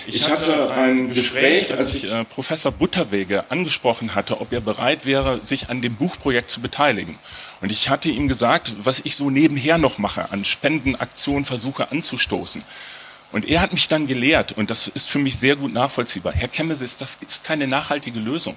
Ich 0.06 0.28
hatte 0.28 0.70
ein 0.72 1.12
Gespräch, 1.14 1.72
als 1.72 1.94
ich 1.94 2.10
äh, 2.10 2.24
Professor 2.24 2.72
Butterwege 2.72 3.44
angesprochen 3.50 4.14
hatte, 4.14 4.40
ob 4.40 4.52
er 4.52 4.60
bereit 4.60 5.06
wäre, 5.06 5.44
sich 5.44 5.70
an 5.70 5.80
dem 5.80 5.94
Buchprojekt 5.94 6.50
zu 6.50 6.60
beteiligen. 6.60 7.16
Und 7.60 7.70
ich 7.70 7.88
hatte 7.88 8.08
ihm 8.08 8.26
gesagt, 8.26 8.72
was 8.82 9.00
ich 9.04 9.14
so 9.14 9.30
nebenher 9.30 9.78
noch 9.78 9.98
mache, 9.98 10.32
an 10.32 10.44
Spendenaktionen 10.44 11.44
versuche 11.44 11.90
anzustoßen. 11.92 12.62
Und 13.32 13.48
er 13.48 13.60
hat 13.60 13.72
mich 13.72 13.86
dann 13.86 14.08
gelehrt, 14.08 14.52
und 14.52 14.70
das 14.70 14.88
ist 14.88 15.08
für 15.08 15.20
mich 15.20 15.38
sehr 15.38 15.54
gut 15.54 15.72
nachvollziehbar, 15.72 16.32
Herr 16.32 16.48
Kemmesis, 16.48 16.96
das 16.96 17.18
ist 17.24 17.44
keine 17.44 17.68
nachhaltige 17.68 18.18
Lösung. 18.18 18.56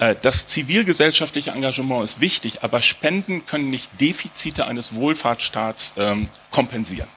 Äh, 0.00 0.16
das 0.20 0.48
zivilgesellschaftliche 0.48 1.50
Engagement 1.50 2.02
ist 2.02 2.20
wichtig, 2.20 2.64
aber 2.64 2.82
Spenden 2.82 3.46
können 3.46 3.70
nicht 3.70 4.00
Defizite 4.00 4.66
eines 4.66 4.94
Wohlfahrtsstaats 4.94 5.94
ähm, 5.96 6.28
kompensieren. 6.50 7.08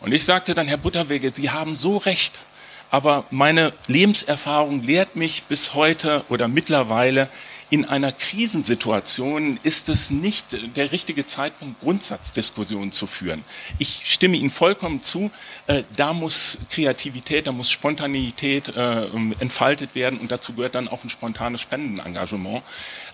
Und 0.00 0.12
ich 0.12 0.24
sagte 0.24 0.54
dann, 0.54 0.68
Herr 0.68 0.76
Butterwege, 0.76 1.30
Sie 1.30 1.50
haben 1.50 1.76
so 1.76 1.96
recht, 1.96 2.44
aber 2.90 3.24
meine 3.30 3.72
Lebenserfahrung 3.88 4.82
lehrt 4.82 5.16
mich 5.16 5.44
bis 5.44 5.74
heute 5.74 6.24
oder 6.28 6.46
mittlerweile, 6.46 7.28
in 7.70 7.84
einer 7.86 8.12
Krisensituation 8.12 9.58
ist 9.62 9.88
es 9.88 10.10
nicht 10.10 10.46
der 10.76 10.92
richtige 10.92 11.26
Zeitpunkt, 11.26 11.80
Grundsatzdiskussionen 11.80 12.92
zu 12.92 13.06
führen. 13.06 13.44
Ich 13.78 14.02
stimme 14.04 14.36
Ihnen 14.36 14.50
vollkommen 14.50 15.02
zu, 15.02 15.30
äh, 15.66 15.82
da 15.96 16.12
muss 16.12 16.58
Kreativität, 16.70 17.46
da 17.46 17.52
muss 17.52 17.70
Spontanität 17.70 18.68
äh, 18.68 19.06
entfaltet 19.40 19.94
werden 19.94 20.18
und 20.18 20.30
dazu 20.30 20.52
gehört 20.54 20.74
dann 20.74 20.88
auch 20.88 21.04
ein 21.04 21.10
spontanes 21.10 21.60
Spendenengagement. 21.62 22.62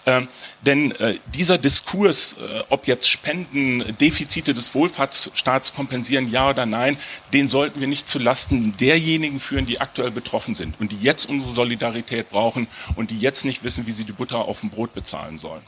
Ähm, 0.06 0.28
denn 0.64 0.92
äh, 0.92 1.18
dieser 1.34 1.58
Diskurs, 1.58 2.34
äh, 2.34 2.62
ob 2.70 2.86
jetzt 2.86 3.08
Spenden 3.08 3.84
Defizite 3.98 4.54
des 4.54 4.74
Wohlfahrtsstaats 4.74 5.74
kompensieren, 5.74 6.30
ja 6.30 6.50
oder 6.50 6.66
nein, 6.66 6.96
den 7.32 7.48
sollten 7.48 7.80
wir 7.80 7.86
nicht 7.86 8.08
zu 8.08 8.18
Lasten 8.18 8.76
derjenigen 8.78 9.40
führen, 9.40 9.66
die 9.66 9.80
aktuell 9.80 10.10
betroffen 10.10 10.54
sind 10.54 10.80
und 10.80 10.92
die 10.92 11.00
jetzt 11.00 11.28
unsere 11.28 11.52
Solidarität 11.52 12.30
brauchen 12.30 12.66
und 12.96 13.10
die 13.10 13.18
jetzt 13.18 13.44
nicht 13.44 13.62
wissen, 13.62 13.86
wie 13.86 13.92
sie 13.92 14.04
die 14.04 14.12
Butter 14.12 14.38
auf 14.38 14.60
dem 14.60 14.70
Brot 14.70 14.94
bezahlen 14.94 15.38
sollen. 15.38 15.62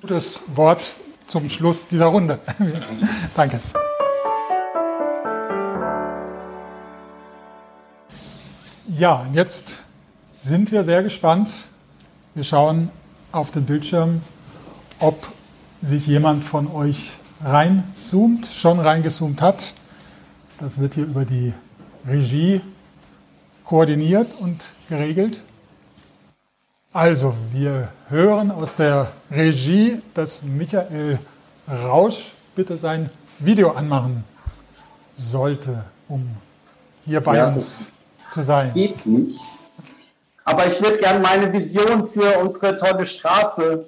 Gutes 0.00 0.42
Wort 0.54 0.96
zum 1.26 1.50
Schluss 1.50 1.88
dieser 1.88 2.06
Runde. 2.06 2.38
Danke. 3.34 3.60
Ja, 8.96 9.26
jetzt 9.32 9.78
sind 10.38 10.72
wir 10.72 10.84
sehr 10.84 11.02
gespannt. 11.02 11.68
Wir 12.34 12.44
schauen 12.44 12.90
auf 13.32 13.50
den 13.50 13.64
Bildschirm, 13.64 14.22
ob 14.98 15.26
sich 15.82 16.06
jemand 16.06 16.44
von 16.44 16.70
euch 16.72 17.12
reinzoomt, 17.42 18.46
schon 18.46 18.80
reingezoomt 18.80 19.40
hat. 19.40 19.74
Das 20.58 20.78
wird 20.78 20.94
hier 20.94 21.04
über 21.04 21.24
die 21.24 21.52
Regie 22.06 22.60
koordiniert 23.64 24.34
und 24.38 24.72
geregelt. 24.88 25.42
Also, 26.92 27.34
wir 27.52 27.88
hören 28.08 28.50
aus 28.50 28.74
der 28.74 29.12
Regie, 29.30 30.02
dass 30.12 30.42
Michael 30.42 31.20
Rausch 31.68 32.32
bitte 32.56 32.76
sein 32.76 33.10
Video 33.38 33.70
anmachen 33.70 34.24
sollte, 35.14 35.84
um 36.08 36.28
hier 37.04 37.20
bei 37.20 37.36
ja, 37.36 37.48
uns 37.48 37.92
zu 38.26 38.42
sein. 38.42 38.72
Geht 38.72 39.06
nicht. 39.06 39.40
Aber 40.44 40.66
ich 40.66 40.80
würde 40.82 40.98
gerne 40.98 41.20
meine 41.20 41.52
Vision 41.52 42.06
für 42.06 42.38
unsere 42.38 42.76
tolle 42.76 43.04
Straße 43.04 43.78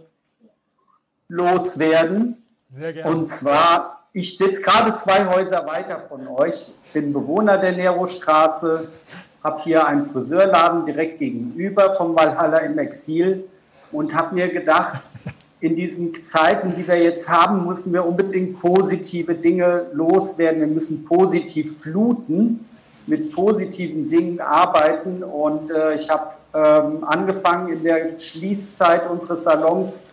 loswerden. 1.28 2.42
Sehr 2.66 2.92
gerne. 2.92 3.11
Und 3.11 3.26
zwar, 3.26 4.07
ich 4.12 4.36
sitze 4.36 4.62
gerade 4.62 4.94
zwei 4.94 5.26
Häuser 5.26 5.66
weiter 5.66 6.05
von 6.09 6.28
euch, 6.28 6.74
bin 6.92 7.12
Bewohner 7.12 7.59
der 7.59 7.72
Nero-Straße, 7.72 8.88
habe 9.42 9.62
hier 9.62 9.86
einen 9.86 10.07
Friseurladen 10.07 10.84
direkt 10.84 11.18
gegenüber 11.18 11.94
vom 11.94 12.14
Valhalla 12.14 12.59
im 12.59 12.78
Exil 12.78 13.44
und 13.90 14.14
habe 14.14 14.34
mir 14.34 14.48
gedacht, 14.48 15.18
in 15.62 15.76
diesen 15.76 16.12
Zeiten, 16.14 16.74
die 16.74 16.86
wir 16.86 17.00
jetzt 17.00 17.28
haben, 17.28 17.66
müssen 17.66 17.92
wir 17.92 18.05
unbedingt 18.05 18.61
positive 18.61 19.34
Dinge 19.34 19.86
loswerden. 19.92 20.61
Wir 20.61 20.66
müssen 20.66 21.05
positiv 21.05 21.80
fluten, 21.80 22.68
mit 23.07 23.32
positiven 23.32 24.09
Dingen 24.09 24.40
arbeiten. 24.40 25.22
Und 25.22 25.70
äh, 25.70 25.94
ich 25.94 26.11
habe 26.11 26.34
ähm, 26.55 27.05
angefangen 27.05 27.68
in 27.68 27.82
der 27.82 28.16
Schließzeit 28.16 29.09
unseres 29.09 29.44
Salons 29.44 30.07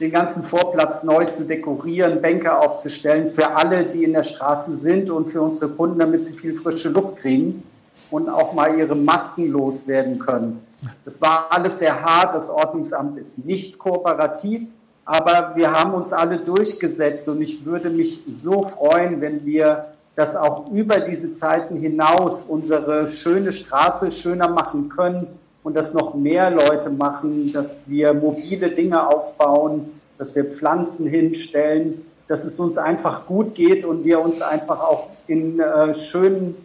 den 0.00 0.12
ganzen 0.12 0.42
Vorplatz 0.42 1.02
neu 1.02 1.24
zu 1.24 1.44
dekorieren, 1.44 2.22
Bänke 2.22 2.56
aufzustellen 2.56 3.28
für 3.28 3.56
alle, 3.56 3.84
die 3.84 4.04
in 4.04 4.12
der 4.12 4.22
Straße 4.22 4.76
sind 4.76 5.10
und 5.10 5.26
für 5.26 5.42
unsere 5.42 5.72
Kunden, 5.72 5.98
damit 5.98 6.22
sie 6.22 6.34
viel 6.34 6.54
frische 6.54 6.88
Luft 6.88 7.16
kriegen 7.16 7.62
und 8.10 8.28
auch 8.28 8.52
mal 8.52 8.78
ihre 8.78 8.94
Masken 8.94 9.48
loswerden 9.48 10.18
können. 10.18 10.62
Das 11.04 11.20
war 11.20 11.48
alles 11.50 11.80
sehr 11.80 12.00
hart. 12.00 12.34
Das 12.34 12.48
Ordnungsamt 12.48 13.16
ist 13.16 13.44
nicht 13.44 13.78
kooperativ, 13.78 14.72
aber 15.04 15.56
wir 15.56 15.72
haben 15.72 15.94
uns 15.94 16.12
alle 16.12 16.38
durchgesetzt 16.38 17.28
und 17.28 17.42
ich 17.42 17.64
würde 17.64 17.90
mich 17.90 18.22
so 18.28 18.62
freuen, 18.62 19.20
wenn 19.20 19.44
wir 19.44 19.86
das 20.14 20.36
auch 20.36 20.70
über 20.70 21.00
diese 21.00 21.32
Zeiten 21.32 21.76
hinaus 21.76 22.44
unsere 22.44 23.08
schöne 23.08 23.50
Straße 23.52 24.10
schöner 24.10 24.48
machen 24.48 24.88
können 24.88 25.26
und 25.68 25.74
dass 25.74 25.92
noch 25.92 26.14
mehr 26.14 26.50
Leute 26.50 26.88
machen, 26.88 27.52
dass 27.52 27.80
wir 27.84 28.14
mobile 28.14 28.70
Dinge 28.70 29.06
aufbauen, 29.06 30.00
dass 30.16 30.34
wir 30.34 30.46
Pflanzen 30.46 31.06
hinstellen, 31.06 32.06
dass 32.26 32.46
es 32.46 32.58
uns 32.58 32.78
einfach 32.78 33.26
gut 33.26 33.54
geht 33.54 33.84
und 33.84 34.02
wir 34.02 34.18
uns 34.22 34.40
einfach 34.40 34.80
auch 34.80 35.08
in 35.26 35.60
äh, 35.60 35.92
schönen 35.92 36.56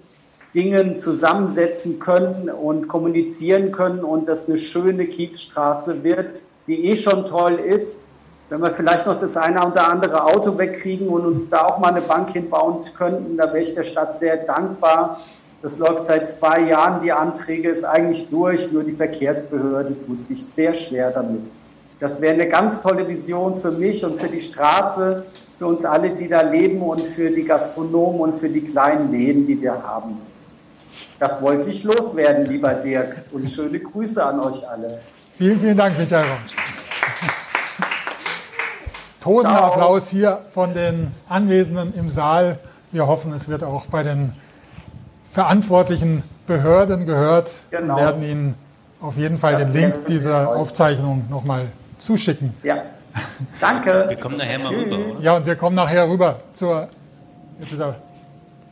Dingen 0.56 0.95
zusammensetzen 0.95 1.99
können 1.99 2.49
und 2.49 2.88
kommunizieren 2.88 3.72
können 3.72 4.06
und 4.06 4.30
dass 4.30 4.47
eine 4.47 4.58
schöne 4.58 5.06
Kiezstraße 5.06 6.01
wird, 6.06 6.43
die 6.68 6.86
eh 6.86 6.95
schon 6.95 7.26
toll 7.26 7.56
ist. 7.56 8.06
Wenn 8.47 8.62
wir 8.62 8.72
vielleicht 8.72 9.06
noch 9.06 9.20
das 9.20 9.36
eine 9.36 9.68
oder 9.68 9.89
andere 9.89 10.24
Auto 10.24 10.58
wegkriegen 10.58 11.10
und 11.10 11.26
uns 11.26 11.49
da 11.49 11.66
auch 11.66 11.78
mal 11.78 11.89
eine 11.89 11.99
Bank 11.99 12.30
hinbauen 12.30 12.80
könnten, 12.95 13.36
da 13.36 13.47
wäre 13.47 13.64
ich 13.64 13.74
der 13.74 13.84
Stadt 13.84 14.16
sehr 14.16 14.38
dankbar. 14.38 15.20
Das 15.64 15.80
läuft 15.80 16.03
seit 16.03 16.28
zwei 16.28 16.59
Jahren, 16.59 16.99
die 16.99 17.14
Anträge 17.14 17.70
ist 17.70 17.86
eigentlich 17.86 18.30
durch, 18.30 18.74
nur 18.74 18.84
die 18.84 18.91
Verkehrsbehörde 18.91 19.97
tut 19.97 20.20
sich 20.20 20.45
sehr 20.45 20.74
schwer 20.74 21.09
damit. 21.09 21.53
Das 22.01 22.20
wäre 22.20 22.34
eine 22.34 22.49
ganz 22.49 22.82
tolle 22.82 23.07
Vision 23.07 23.55
für 23.55 23.72
mich 23.72 24.03
und 24.03 24.20
für 24.20 24.28
die 24.28 24.41
Straße, 24.41 25.24
für 25.57 25.66
uns 25.66 25.86
alle, 25.86 26.18
die 26.18 26.28
da 26.28 26.41
leben 26.41 26.82
und 26.82 26.99
für 26.99 27.30
die 27.30 27.45
Gastronomen 27.45 28.20
und 28.20 28.36
für 28.36 28.49
die 28.49 28.59
kleinen 28.59 29.09
Läden, 29.09 29.47
die 29.47 29.61
wir 29.61 29.82
haben. 29.82 30.20
Das 31.18 31.41
wollte 31.41 31.70
ich 31.70 31.86
loswerden, 31.86 32.45
lieber 32.45 32.74
Dirk. 32.74 33.24
Und 33.32 33.49
schöne 33.49 33.80
Grüße 33.80 34.22
an 34.22 34.41
euch 34.41 34.68
alle. 34.68 34.99
Vielen, 35.38 35.61
vielen 35.61 35.78
Dank, 35.78 35.97
Michael 35.97 36.26
Rausch. 36.26 36.55
Tosender 39.22 39.64
Applaus 39.64 40.09
hier 40.09 40.41
von 40.53 40.74
den 40.74 41.11
Anwesenden 41.30 41.93
im 41.97 42.09
Saal. 42.09 42.59
Wir 42.91 43.07
hoffen, 43.07 43.32
es 43.32 43.47
wird 43.47 43.64
auch 43.64 43.86
bei 43.86 44.03
den 44.03 44.34
verantwortlichen 45.34 46.23
Behörden 46.45 47.05
gehört. 47.05 47.63
Genau. 47.71 47.95
Wir 47.95 48.03
werden 48.03 48.23
Ihnen 48.23 48.55
auf 49.01 49.17
jeden 49.17 49.38
Fall 49.38 49.53
das 49.53 49.71
den 49.71 49.81
Link 49.81 50.05
dieser 50.05 50.55
Aufzeichnung 50.55 51.25
nochmal 51.29 51.67
zuschicken. 51.97 52.53
Ja. 52.63 52.84
Danke. 53.59 54.05
Wir 54.09 54.17
kommen 54.17 54.38
nachher 54.38 54.59
mal 54.59 54.73
rüber. 54.73 54.97
Oder? 54.97 55.19
Ja, 55.19 55.36
und 55.36 55.45
wir 55.45 55.55
kommen 55.55 55.75
nachher 55.75 56.07
rüber 56.09 56.39
zur. 56.51 56.88
Jetzt 57.59 57.73
ist 57.73 57.79
er 57.79 57.95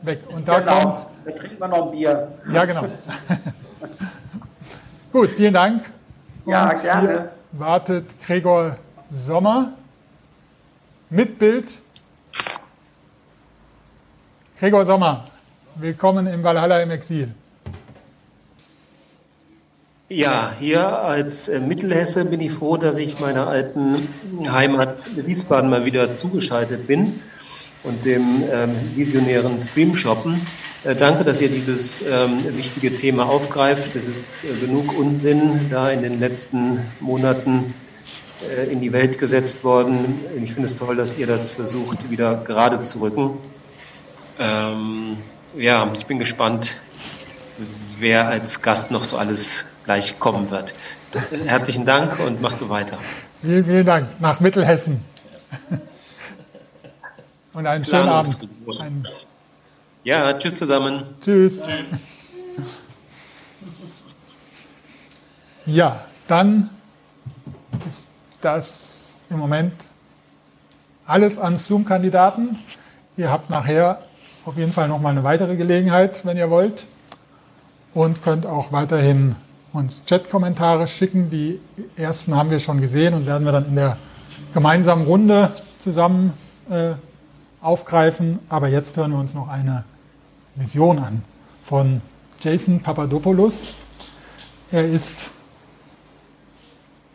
weg. 0.02 0.20
Und 0.28 0.46
da 0.46 0.60
genau. 0.60 0.80
kommt. 0.80 1.06
Da 1.24 1.30
trinken 1.30 1.60
wir 1.60 1.68
noch 1.68 1.86
ein 1.86 1.90
Bier. 1.92 2.28
Ja, 2.52 2.64
genau. 2.64 2.84
Gut, 5.12 5.32
vielen 5.32 5.54
Dank. 5.54 5.82
Ja, 6.44 6.70
und 6.70 6.82
gerne. 6.82 7.08
Hier 7.08 7.32
wartet 7.52 8.06
Gregor 8.26 8.76
Sommer 9.08 9.74
mit 11.08 11.38
Bild. 11.38 11.80
Gregor 14.58 14.84
Sommer, 14.84 15.24
willkommen 15.76 16.26
im 16.26 16.42
Valhalla 16.42 16.82
im 16.82 16.90
Exil. 16.90 17.28
Ja, 20.08 20.52
hier 20.58 20.98
als 20.98 21.48
äh, 21.48 21.60
Mittelhesse 21.60 22.24
bin 22.26 22.40
ich 22.40 22.52
froh, 22.52 22.76
dass 22.76 22.98
ich 22.98 23.18
meiner 23.20 23.46
alten 23.46 24.06
Heimat 24.46 25.04
Wiesbaden 25.16 25.70
mal 25.70 25.84
wieder 25.84 26.14
zugeschaltet 26.14 26.86
bin 26.86 27.20
und 27.82 28.04
dem 28.04 28.44
ähm, 28.52 28.74
visionären 28.94 29.58
Stream-Shoppen. 29.58 30.46
Äh, 30.84 30.96
danke, 30.96 31.24
dass 31.24 31.40
ihr 31.40 31.48
dieses 31.48 32.02
ähm, 32.02 32.56
wichtige 32.56 32.94
Thema 32.94 33.24
aufgreift. 33.24 33.96
Es 33.96 34.08
ist 34.08 34.44
äh, 34.44 34.66
genug 34.66 34.98
Unsinn 34.98 35.68
da 35.70 35.90
in 35.90 36.02
den 36.02 36.20
letzten 36.20 36.78
Monaten 37.00 37.72
äh, 38.56 38.70
in 38.70 38.80
die 38.82 38.92
Welt 38.92 39.16
gesetzt 39.16 39.64
worden. 39.64 40.16
Ich 40.42 40.52
finde 40.52 40.66
es 40.66 40.74
toll, 40.74 40.96
dass 40.96 41.16
ihr 41.16 41.26
das 41.26 41.50
versucht, 41.50 42.10
wieder 42.10 42.36
gerade 42.36 42.82
zu 42.82 43.00
rücken. 43.00 43.38
Ähm, 44.38 45.16
ja, 45.56 45.90
ich 45.96 46.06
bin 46.06 46.18
gespannt, 46.18 46.74
wer 47.98 48.28
als 48.28 48.60
Gast 48.62 48.90
noch 48.90 49.04
so 49.04 49.16
alles 49.16 49.64
gleich 49.84 50.18
kommen 50.18 50.50
wird. 50.50 50.74
Herzlichen 51.46 51.84
Dank 51.84 52.18
und 52.20 52.40
macht 52.40 52.58
so 52.58 52.68
weiter. 52.68 52.98
Vielen, 53.42 53.64
vielen 53.64 53.86
Dank. 53.86 54.08
Nach 54.20 54.40
Mittelhessen. 54.40 55.04
Und 57.52 57.66
einen 57.66 57.84
schönen 57.84 58.08
Abend. 58.08 58.48
Ein, 58.80 59.06
Ja, 60.04 60.32
tschüss 60.34 60.56
zusammen. 60.56 61.02
Tschüss. 61.22 61.60
Ja, 65.66 66.04
dann 66.28 66.70
ist 67.86 68.08
das 68.40 69.20
im 69.28 69.38
Moment 69.38 69.72
alles 71.06 71.38
an 71.38 71.58
Zoom-Kandidaten. 71.58 72.58
Ihr 73.16 73.30
habt 73.30 73.50
nachher 73.50 74.02
auf 74.44 74.56
jeden 74.56 74.72
Fall 74.72 74.88
nochmal 74.88 75.12
eine 75.12 75.24
weitere 75.24 75.56
Gelegenheit, 75.56 76.24
wenn 76.24 76.36
ihr 76.36 76.50
wollt. 76.50 76.86
Und 77.94 78.22
könnt 78.22 78.46
auch 78.46 78.72
weiterhin 78.72 79.34
uns 79.72 80.04
Chat-Kommentare 80.04 80.86
schicken. 80.86 81.30
Die 81.30 81.60
ersten 81.96 82.34
haben 82.34 82.50
wir 82.50 82.58
schon 82.58 82.80
gesehen 82.80 83.14
und 83.14 83.26
werden 83.26 83.44
wir 83.44 83.52
dann 83.52 83.66
in 83.66 83.76
der 83.76 83.98
gemeinsamen 84.54 85.04
Runde 85.04 85.52
zusammen 85.78 86.32
äh, 86.70 86.92
aufgreifen. 87.60 88.38
Aber 88.48 88.68
jetzt 88.68 88.96
hören 88.96 89.12
wir 89.12 89.18
uns 89.18 89.34
noch 89.34 89.48
eine 89.48 89.84
Vision 90.54 90.98
an 90.98 91.22
von 91.64 92.00
Jason 92.40 92.80
Papadopoulos. 92.80 93.74
Er 94.70 94.88
ist 94.88 95.30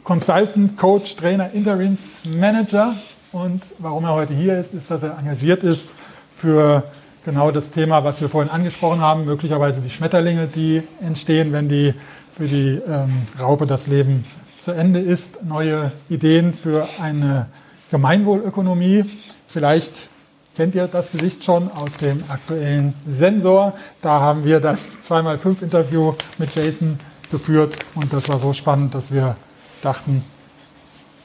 Consultant, 0.04 0.78
Coach, 0.78 1.16
Trainer, 1.16 1.52
Interims 1.52 2.20
Manager. 2.24 2.96
Und 3.32 3.64
warum 3.80 4.06
er 4.06 4.14
heute 4.14 4.34
hier 4.34 4.58
ist, 4.58 4.74
ist, 4.74 4.90
dass 4.90 5.04
er 5.04 5.18
engagiert 5.18 5.64
ist 5.64 5.96
für 6.36 6.84
genau 7.28 7.52
das 7.52 7.72
Thema, 7.72 8.06
was 8.06 8.22
wir 8.22 8.30
vorhin 8.30 8.50
angesprochen 8.50 9.02
haben, 9.02 9.26
möglicherweise 9.26 9.82
die 9.82 9.90
Schmetterlinge, 9.90 10.48
die 10.48 10.82
entstehen, 11.06 11.52
wenn 11.52 11.68
die 11.68 11.94
für 12.32 12.48
die 12.48 12.82
ähm, 12.88 13.24
Raupe 13.38 13.66
das 13.66 13.88
Leben 13.88 14.24
zu 14.62 14.72
Ende 14.72 15.02
ist, 15.02 15.44
neue 15.44 15.92
Ideen 16.08 16.54
für 16.54 16.88
eine 17.02 17.48
Gemeinwohlökonomie. 17.92 19.04
Vielleicht 19.46 20.10
kennt 20.56 20.74
ihr 20.74 20.88
das 20.88 21.12
Gesicht 21.12 21.44
schon 21.44 21.70
aus 21.70 21.98
dem 21.98 22.24
aktuellen 22.30 22.94
Sensor. 23.06 23.74
Da 24.02 24.22
haben 24.22 24.46
wir 24.46 24.62
das 24.62 25.00
2x5 25.06 25.64
Interview 25.64 26.14
mit 26.38 26.56
Jason 26.56 26.98
geführt 27.30 27.76
und 27.96 28.14
das 28.14 28.30
war 28.30 28.40
so 28.40 28.54
spannend, 28.54 28.96
dass 28.96 29.12
wir 29.12 29.36
dachten, 29.82 30.24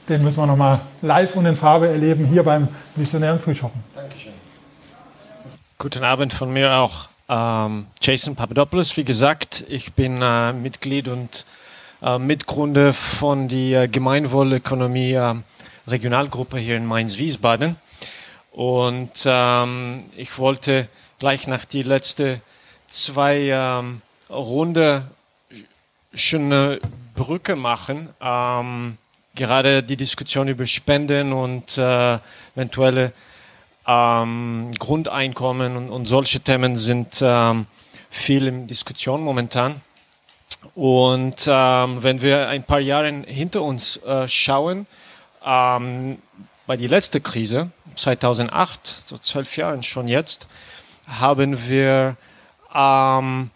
den 0.09 0.21
müssen 0.21 0.39
wir 0.39 0.47
nochmal 0.47 0.81
live 1.01 1.33
und 1.37 1.45
in 1.45 1.55
Farbe 1.55 1.87
erleben 1.87 2.25
hier 2.25 2.43
beim 2.43 2.67
Visionären 2.97 3.39
Frühschoppen. 3.39 3.81
Guten 5.83 6.05
Abend 6.05 6.31
von 6.31 6.53
mir 6.53 6.75
auch. 6.75 7.09
Ähm, 7.27 7.87
Jason 8.01 8.37
Papadopoulos, 8.37 8.95
wie 8.95 9.03
gesagt, 9.03 9.65
ich 9.67 9.91
bin 9.91 10.21
äh, 10.21 10.53
Mitglied 10.53 11.09
und 11.09 11.45
äh, 12.01 12.17
Mitgründer 12.17 12.93
von 12.93 13.49
der 13.49 13.89
Gemeinwohlökonomie 13.89 15.11
äh, 15.11 15.35
Regionalgruppe 15.85 16.57
hier 16.57 16.77
in 16.77 16.85
Mainz-Wiesbaden. 16.85 17.75
Und 18.53 19.11
ähm, 19.25 20.05
ich 20.15 20.37
wollte 20.37 20.87
gleich 21.19 21.47
nach 21.47 21.65
die 21.65 21.83
letzte 21.83 22.39
zwei 22.87 23.49
ähm, 23.51 24.01
Runde 24.29 25.03
schöne 26.13 26.79
Brücke 27.13 27.57
machen. 27.57 28.07
Ähm, 28.21 28.97
gerade 29.35 29.83
die 29.83 29.97
Diskussion 29.97 30.47
über 30.47 30.65
Spenden 30.65 31.33
und 31.33 31.77
äh, 31.77 32.19
eventuelle 32.55 33.11
ähm, 33.87 34.71
Grundeinkommen 34.79 35.75
und, 35.75 35.89
und, 35.89 36.05
solche 36.05 36.39
Themen 36.39 36.77
sind 36.77 37.19
ähm, 37.21 37.65
viel 38.09 38.47
in 38.47 38.67
Diskussion 38.67 39.21
momentan. 39.23 39.81
Und 40.75 41.45
ähm, 41.47 42.03
wenn 42.03 42.21
wir 42.21 42.47
ein 42.47 42.63
paar 42.63 42.79
Jahre 42.79 43.09
hinter 43.27 43.61
uns 43.61 43.97
äh, 43.97 44.27
schauen, 44.27 44.87
ähm, 45.45 46.17
bei 46.65 46.77
der 46.77 46.87
letzten 46.87 47.21
Krise, 47.21 47.71
2008, 47.95 48.87
so 49.05 49.17
zwölf 49.17 49.57
Jahren 49.57 49.83
schon 49.83 50.07
jetzt, 50.07 50.47
haben 51.07 51.67
wir 51.67 52.15
ähm, 52.73 53.49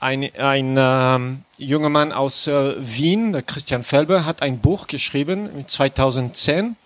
ein, 0.00 0.30
ein 0.36 0.76
ähm, 0.76 1.44
junger 1.56 1.88
Mann 1.88 2.12
aus 2.12 2.46
äh, 2.48 2.74
Wien, 2.78 3.32
der 3.32 3.42
Christian 3.42 3.84
Felber, 3.84 4.24
hat 4.24 4.42
ein 4.42 4.58
Buch 4.58 4.88
geschrieben 4.88 5.64
2010 5.66 6.76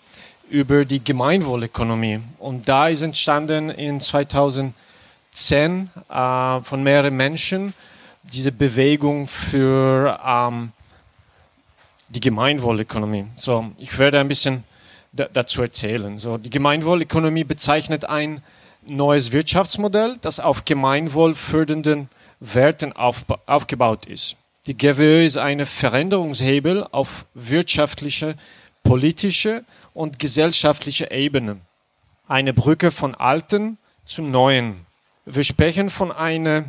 über 0.51 0.85
die 0.85 1.03
Gemeinwohlökonomie. 1.03 2.21
Und 2.39 2.69
da 2.69 2.89
ist 2.89 3.03
entstanden 3.03 3.71
in 3.71 4.01
2010 4.01 4.73
äh, 6.09 6.61
von 6.61 6.83
mehreren 6.83 7.17
Menschen 7.17 7.75
diese 8.23 8.53
Bewegung 8.53 9.27
für 9.27 10.19
ähm, 10.27 10.73
die 12.09 12.21
Gemeinwohlökonomie. 12.21 13.27
So, 13.37 13.73
ich 13.79 13.99
werde 13.99 14.21
ein 14.21 14.29
bisschen 14.29 14.65
dazu 15.13 15.63
erzählen. 15.63 16.19
So, 16.19 16.39
die 16.39 16.51
Gemeinwohlökonomie 16.51 17.45
bezeichnet 17.45 18.05
ein 18.05 18.43
neues 18.87 19.33
Wirtschaftsmodell, 19.33 20.19
das 20.21 20.41
auf 20.41 20.65
gemeinwohlfördernden 20.65 22.09
Werten 22.41 22.93
aufgebaut 22.93 24.07
ist. 24.07 24.37
Die 24.67 24.77
GWÖ 24.77 25.25
ist 25.25 25.39
ein 25.39 25.65
Veränderungshebel 25.65 26.87
auf 26.91 27.25
wirtschaftliche, 27.35 28.37
politische 28.85 29.65
und 29.99 30.21
gesellschaftliche 30.21 31.11
Ebene. 31.11 31.57
Eine 32.29 32.53
Brücke 32.53 32.93
von 32.93 33.17
alten 33.17 33.79
zu 34.05 34.23
neuen. 34.23 34.87
Wir 35.27 35.43
sprechen 35.43 35.91
von 35.91 36.13
einem 36.13 36.67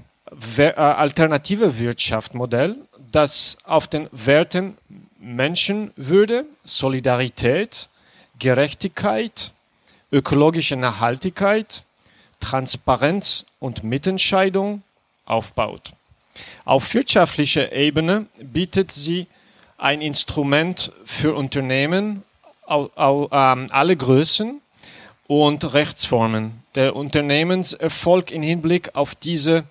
äh, 0.57 0.71
alternative 0.73 1.77
Wirtschaftsmodell, 1.77 2.75
das 3.11 3.59
auf 3.65 3.87
den 3.87 4.07
Werten 4.11 4.79
Menschenwürde, 5.19 6.45
Solidarität, 6.63 7.89
Gerechtigkeit, 8.39 9.51
ökologische 10.11 10.75
Nachhaltigkeit, 10.75 11.83
Transparenz 12.39 13.45
und 13.59 13.83
Mitentscheidung 13.83 14.81
aufbaut. 15.25 15.91
Auf 16.65 16.95
wirtschaftlicher 16.95 17.73
Ebene 17.73 18.25
bietet 18.41 18.91
sie 18.91 19.27
ein 19.77 20.01
Instrument 20.01 20.91
für 21.05 21.35
Unternehmen 21.35 22.23
alle 22.69 23.95
Größen 23.95 24.61
und 25.27 25.73
Rechtsformen. 25.73 26.63
Der 26.75 26.95
Unternehmenserfolg 26.95 28.31
im 28.31 28.41
Hinblick 28.41 28.95
auf 28.95 29.15
diese 29.15 29.63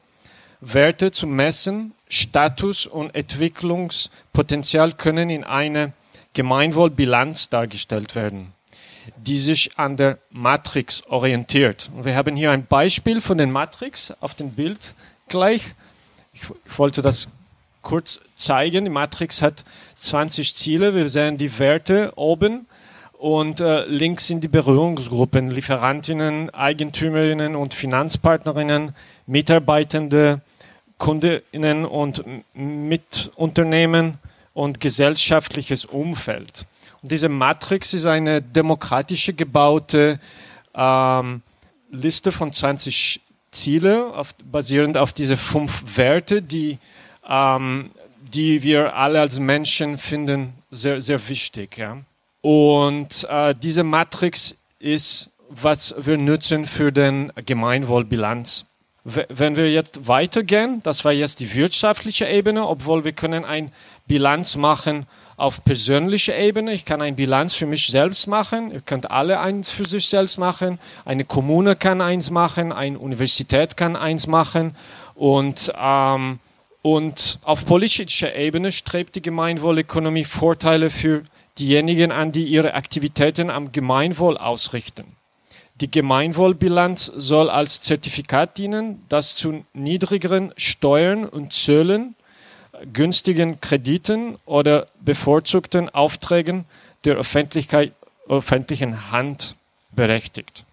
Werte 0.61 1.11
zu 1.11 1.27
messen, 1.27 1.93
Status 2.09 2.87
und 2.87 3.15
Entwicklungspotenzial 3.15 4.93
können 4.93 5.31
in 5.31 5.45
einer 5.45 5.93
Gemeinwohlbilanz 6.33 7.51
dargestellt 7.51 8.15
werden, 8.15 8.53
die 9.17 9.39
sich 9.39 9.79
an 9.79 9.97
der 9.97 10.19
Matrix 10.31 11.05
orientiert. 11.07 11.91
Und 11.95 12.05
wir 12.05 12.17
haben 12.17 12.37
hier 12.37 12.51
ein 12.51 12.67
Beispiel 12.67 13.21
von 13.21 13.39
den 13.39 13.51
Matrix 13.51 14.13
auf 14.21 14.35
dem 14.35 14.51
Bild 14.51 14.95
gleich. 15.29 15.75
Ich, 16.33 16.43
ich 16.43 16.79
wollte 16.79 17.03
das 17.03 17.29
kurz 17.83 18.21
zeigen. 18.37 18.85
Die 18.85 18.91
Matrix 18.91 19.43
hat 19.43 19.65
20 19.99 20.55
Ziele. 20.55 20.95
Wir 20.95 21.09
sehen 21.09 21.39
die 21.39 21.59
Werte 21.59 22.13
oben 22.17 22.67
und 23.19 23.59
äh, 23.59 23.85
links 23.87 24.29
sind 24.29 24.45
die 24.45 24.49
Berührungsgruppen, 24.49 25.51
Lieferantinnen, 25.51 26.51
Eigentümerinnen 26.51 27.57
und 27.57 27.75
Finanzpartnerinnen, 27.75 28.95
Mitarbeitende, 29.27 30.41
Kundinnen 30.99 31.85
und 31.85 32.25
Mitunternehmen 32.55 34.19
und 34.55 34.81
gesellschaftliches 34.81 35.85
Umfeld. 35.85 36.67
Und 37.03 37.11
diese 37.11 37.29
Matrix 37.29 37.93
ist 37.93 38.07
eine 38.07 38.41
demokratische 38.41 39.35
gebaute 39.35 40.21
ähm, 40.75 41.43
Liste 41.91 42.31
von 42.31 42.53
20 42.53 43.21
Ziele, 43.51 44.15
auf, 44.15 44.35
basierend 44.37 44.97
auf 44.97 45.13
diese 45.13 45.37
fünf 45.37 45.97
Werte, 45.97 46.41
die, 46.41 46.79
ähm, 47.29 47.91
die 48.33 48.63
wir 48.63 48.95
alle 48.95 49.21
als 49.21 49.41
Menschen 49.41 49.99
finden 49.99 50.53
sehr, 50.71 51.03
sehr 51.03 51.29
wichtig. 51.29 51.79
Ja. 51.79 51.99
Und 52.41 53.27
äh, 53.29 53.55
diese 53.61 53.83
Matrix 53.83 54.57
ist, 54.79 55.31
was 55.49 55.95
wir 55.99 56.19
nutzen 56.19 56.67
für 56.67 56.93
den 56.93 57.33
Gemeinwohlbilanz. 57.47 58.65
Wenn 59.05 59.57
wir 59.57 59.73
jetzt 59.73 60.07
weitergehen, 60.07 60.81
das 60.83 61.05
war 61.05 61.13
jetzt 61.13 61.41
die 61.41 61.55
wirtschaftliche 61.55 62.27
Ebene, 62.27 62.67
obwohl 62.67 63.05
wir 63.05 63.13
können 63.13 63.45
ein 63.45 63.73
Bilanz 64.07 64.57
machen 64.57 65.07
auf 65.39 65.65
persönlicher 65.65 66.37
Ebene. 66.37 66.73
Ich 66.73 66.85
kann 66.85 67.01
ein 67.01 67.17
Bilanz 67.17 67.55
für 67.55 67.65
mich 67.65 67.87
selbst 67.87 68.27
machen. 68.27 68.73
Ihr 68.73 68.81
könnt 68.81 69.11
alle 69.11 69.41
eins 69.41 69.71
für 69.71 69.89
sich 69.89 70.07
selbst 70.09 70.37
machen. 70.37 70.79
Eine 71.05 71.25
Kommune 71.25 71.77
kann 71.77 72.01
eins 72.01 72.31
machen. 72.31 72.73
Eine 72.73 72.99
Universität 72.99 73.77
kann 73.77 73.97
eins 73.97 74.27
machen. 74.27 74.77
Und, 75.15 75.73
ähm, 75.81 76.41
und 76.83 77.39
auf 77.45 77.65
politischer 77.65 78.35
Ebene 78.35 78.73
strebt 78.73 79.15
die 79.15 79.23
Gemeinwohlökonomie 79.23 80.25
Vorteile 80.25 80.91
für 80.91 81.23
diejenigen 81.59 82.13
an, 82.13 82.33
die 82.33 82.45
ihre 82.45 82.75
Aktivitäten 82.75 83.51
am 83.51 83.73
Gemeinwohl 83.73 84.37
ausrichten. 84.37 85.05
Die 85.81 85.91
Gemeinwohlbilanz 85.91 87.13
soll 87.15 87.51
als 87.51 87.81
Zertifikat 87.81 88.59
dienen, 88.59 89.05
das 89.09 89.37
zu 89.37 89.65
niedrigeren 89.75 90.53
Steuern 90.57 91.25
und 91.25 91.53
Zöllen, 91.53 92.17
günstigen 92.93 93.61
Krediten 93.61 94.37
oder 94.45 94.87
bevorzugten 95.01 95.89
Aufträgen 95.89 96.65
der 97.05 97.17
öffentlichen 97.17 99.11
Hand 99.13 99.57
berechtigt. 99.93 100.65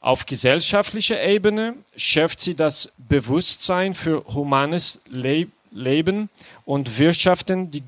Auf 0.00 0.26
gesellschaftlicher 0.26 1.22
Ebene 1.22 1.74
schärft 1.96 2.40
sie 2.40 2.54
das 2.54 2.92
Bewusstsein 2.96 3.94
für 3.94 4.24
humanes 4.26 5.00
Le 5.10 5.48
Leben 5.70 6.30
und 6.64 6.98
Wirtschaften. 6.98 7.70
Die 7.70 7.82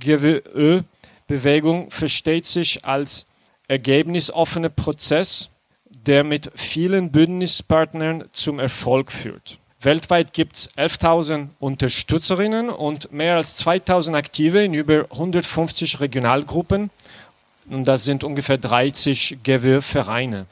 GWÖ-Bewegung 1.31 1.91
versteht 1.91 2.47
sich 2.47 2.85
als 2.85 3.26
ergebnisoffener 3.68 4.68
Prozess, 4.68 5.49
der 5.89 6.24
mit 6.24 6.51
vielen 6.57 7.12
Bündnispartnern 7.12 8.24
zum 8.33 8.59
Erfolg 8.59 9.12
führt. 9.12 9.59
Weltweit 9.81 10.33
gibt 10.33 10.57
es 10.57 10.70
11.000 10.76 11.49
Unterstützerinnen 11.61 12.68
und 12.68 13.12
mehr 13.12 13.37
als 13.37 13.64
2.000 13.64 14.14
Aktive 14.14 14.64
in 14.64 14.74
über 14.74 15.07
150 15.11 16.01
Regionalgruppen. 16.01 16.91
Und 17.70 17.85
das 17.85 18.05
sind 18.05 18.24
ungefähr 18.24 18.59
30 18.59 19.39
GWÖ-Vereine. 19.43 20.47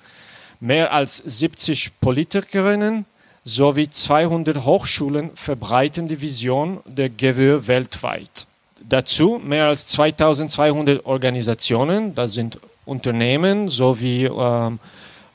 Mehr 0.60 0.92
als 0.92 1.16
70 1.18 2.00
Politikerinnen 2.00 3.04
sowie 3.44 3.90
200 3.90 4.64
Hochschulen 4.64 5.30
verbreiten 5.34 6.08
die 6.08 6.20
Vision 6.20 6.80
der 6.86 7.10
GWÖ 7.10 7.66
weltweit. 7.66 8.47
Dazu 8.80 9.40
mehr 9.42 9.66
als 9.66 9.86
2200 9.86 11.04
Organisationen, 11.06 12.14
das 12.14 12.34
sind 12.34 12.58
Unternehmen 12.84 13.68
sowie 13.68 14.24
äh, 14.24 14.70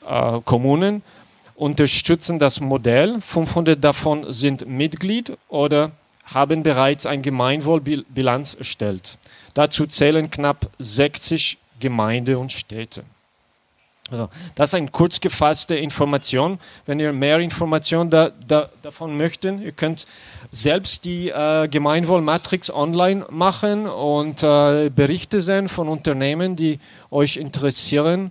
äh, 0.06 0.40
Kommunen, 0.44 1.02
unterstützen 1.54 2.38
das 2.38 2.60
Modell. 2.60 3.20
500 3.20 3.82
davon 3.82 4.32
sind 4.32 4.66
Mitglied 4.66 5.32
oder 5.48 5.92
haben 6.26 6.62
bereits 6.62 7.06
eine 7.06 7.22
Gemeinwohlbilanz 7.22 8.54
erstellt. 8.54 9.18
Dazu 9.54 9.86
zählen 9.86 10.30
knapp 10.30 10.68
60 10.78 11.58
Gemeinden 11.78 12.36
und 12.36 12.50
Städte. 12.50 13.04
Also, 14.10 14.28
das 14.54 14.70
ist 14.70 14.74
eine 14.74 14.88
kurz 14.88 15.20
gefasste 15.20 15.76
Information. 15.76 16.58
Wenn 16.86 17.00
ihr 17.00 17.12
mehr 17.12 17.38
Informationen 17.38 18.10
da, 18.10 18.30
da, 18.46 18.68
davon 18.82 19.16
möchtet, 19.16 19.60
ihr 19.60 19.72
könnt 19.72 20.06
selbst 20.54 21.04
die 21.04 21.30
äh, 21.30 21.68
Gemeinwohlmatrix 21.68 22.70
online 22.70 23.26
machen 23.30 23.86
und 23.86 24.42
äh, 24.42 24.90
Berichte 24.90 25.42
sehen 25.42 25.68
von 25.68 25.88
Unternehmen, 25.88 26.56
die 26.56 26.78
euch 27.10 27.36
interessieren 27.36 28.30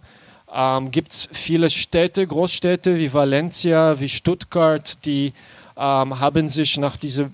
ähm, 0.54 0.92
gibt 0.92 1.12
es 1.12 1.30
viele 1.32 1.70
Städte, 1.70 2.26
Großstädte 2.26 2.98
wie 2.98 3.12
Valencia, 3.12 4.00
wie 4.00 4.10
Stuttgart, 4.10 5.04
die 5.06 5.34
ähm, 5.76 6.20
haben 6.20 6.50
sich 6.50 6.78
nach 6.78 6.98
dieser 6.98 7.30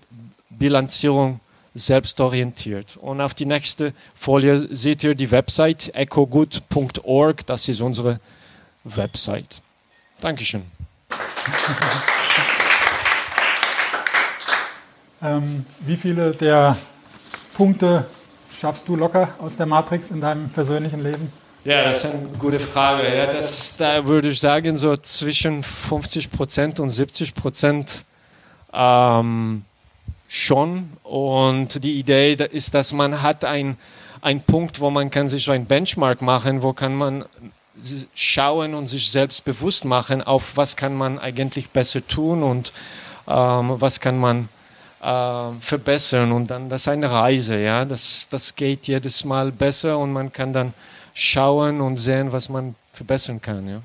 Bilanzierung 0.49 1.39
selbst 1.75 2.19
orientiert. 2.19 2.97
Und 2.97 3.21
auf 3.21 3.33
die 3.33 3.45
nächste 3.45 3.93
Folie 4.15 4.57
seht 4.73 5.03
ihr 5.03 5.15
die 5.15 5.29
Website 5.29 5.93
ecogood.org, 5.93 7.45
das 7.45 7.67
ist 7.67 7.81
unsere 7.81 8.19
Website. 8.83 9.61
Dankeschön. 10.21 10.63
ähm, 15.21 15.65
wie 15.81 15.95
viele 15.95 16.31
der 16.31 16.77
Punkte 17.53 18.05
schaffst 18.57 18.87
du 18.87 18.95
locker 18.95 19.29
aus 19.39 19.55
der 19.55 19.65
Matrix 19.65 20.11
in 20.11 20.21
deinem 20.21 20.49
persönlichen 20.49 21.03
Leben? 21.03 21.31
Ja, 21.65 21.83
das 21.83 22.05
ist 22.05 22.13
eine 22.13 22.27
gute 22.37 22.59
Frage. 22.59 23.03
Ja, 23.15 23.25
das, 23.25 23.77
da 23.77 24.05
würde 24.05 24.29
ich 24.29 24.39
sagen, 24.39 24.77
so 24.77 24.95
zwischen 24.95 25.61
50 25.61 26.31
Prozent 26.31 26.79
und 26.79 26.89
70 26.89 27.35
Prozent 27.35 28.05
ähm, 28.73 29.65
schon. 30.27 30.89
Und 31.03 31.83
die 31.83 31.99
Idee 31.99 32.33
ist, 32.33 32.73
dass 32.73 32.93
man 32.93 33.21
hat 33.21 33.43
ein, 33.43 33.77
ein 34.21 34.41
Punkt, 34.41 34.79
wo 34.79 34.89
man 34.89 35.09
kann 35.09 35.27
sich 35.27 35.43
so 35.43 35.51
ein 35.51 35.65
Benchmark 35.65 36.21
machen, 36.21 36.63
wo 36.63 36.71
kann 36.71 36.95
man 36.95 37.25
schauen 38.13 38.73
und 38.73 38.87
sich 38.87 39.11
selbst 39.11 39.43
bewusst 39.43 39.85
machen, 39.85 40.21
auf 40.21 40.55
was 40.57 40.77
kann 40.77 40.95
man 40.95 41.19
eigentlich 41.19 41.69
besser 41.69 42.05
tun 42.05 42.43
und 42.43 42.73
ähm, 43.27 43.75
was 43.79 43.99
kann 43.99 44.17
man 44.17 44.49
äh, 45.01 45.61
verbessern. 45.61 46.31
Und 46.31 46.51
dann 46.51 46.69
das 46.69 46.81
ist 46.81 46.87
eine 46.87 47.11
Reise, 47.11 47.57
ja. 47.57 47.85
Das, 47.85 48.27
das 48.29 48.55
geht 48.55 48.87
jedes 48.87 49.25
Mal 49.25 49.51
besser 49.51 49.97
und 49.97 50.13
man 50.13 50.31
kann 50.31 50.53
dann 50.53 50.73
schauen 51.13 51.81
und 51.81 51.97
sehen, 51.97 52.31
was 52.31 52.49
man 52.49 52.75
verbessern 52.93 53.41
kann. 53.41 53.67
Ja. 53.67 53.81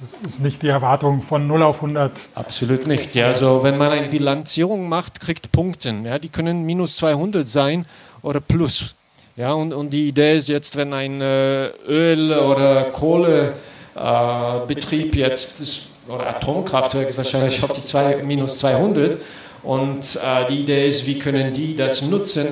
Das 0.00 0.14
ist 0.22 0.40
nicht 0.40 0.62
die 0.62 0.68
Erwartung 0.68 1.20
von 1.22 1.48
0 1.48 1.62
auf 1.62 1.76
100. 1.76 2.12
Absolut 2.34 2.86
nicht. 2.86 3.14
Ja, 3.16 3.26
also 3.26 3.62
wenn 3.64 3.76
man 3.76 3.90
eine 3.90 4.08
Bilanzierung 4.08 4.88
macht, 4.88 5.20
kriegt 5.20 5.50
Punkte. 5.50 5.92
Ja, 6.04 6.20
die 6.20 6.28
können 6.28 6.64
minus 6.64 6.96
200 6.96 7.48
sein 7.48 7.84
oder 8.22 8.40
plus. 8.40 8.94
Ja, 9.36 9.52
und, 9.52 9.72
und 9.72 9.90
die 9.90 10.08
Idee 10.08 10.36
ist 10.36 10.48
jetzt, 10.48 10.74
wenn 10.76 10.92
ein 10.92 11.20
äh, 11.20 11.68
Öl- 11.86 12.36
oder 12.38 12.86
Kohlebetrieb 12.92 15.14
äh, 15.14 15.18
jetzt 15.18 15.60
ist, 15.60 15.86
oder 16.08 16.26
Atomkraftwerk 16.28 17.16
wahrscheinlich 17.16 17.62
auf 17.62 17.72
die 17.72 17.84
zwei, 17.84 18.16
minus 18.16 18.58
200 18.58 19.20
und 19.62 20.16
äh, 20.22 20.46
die 20.48 20.60
Idee 20.60 20.88
ist, 20.88 21.06
wie 21.06 21.18
können 21.18 21.52
die 21.52 21.76
das 21.76 22.02
nutzen, 22.02 22.48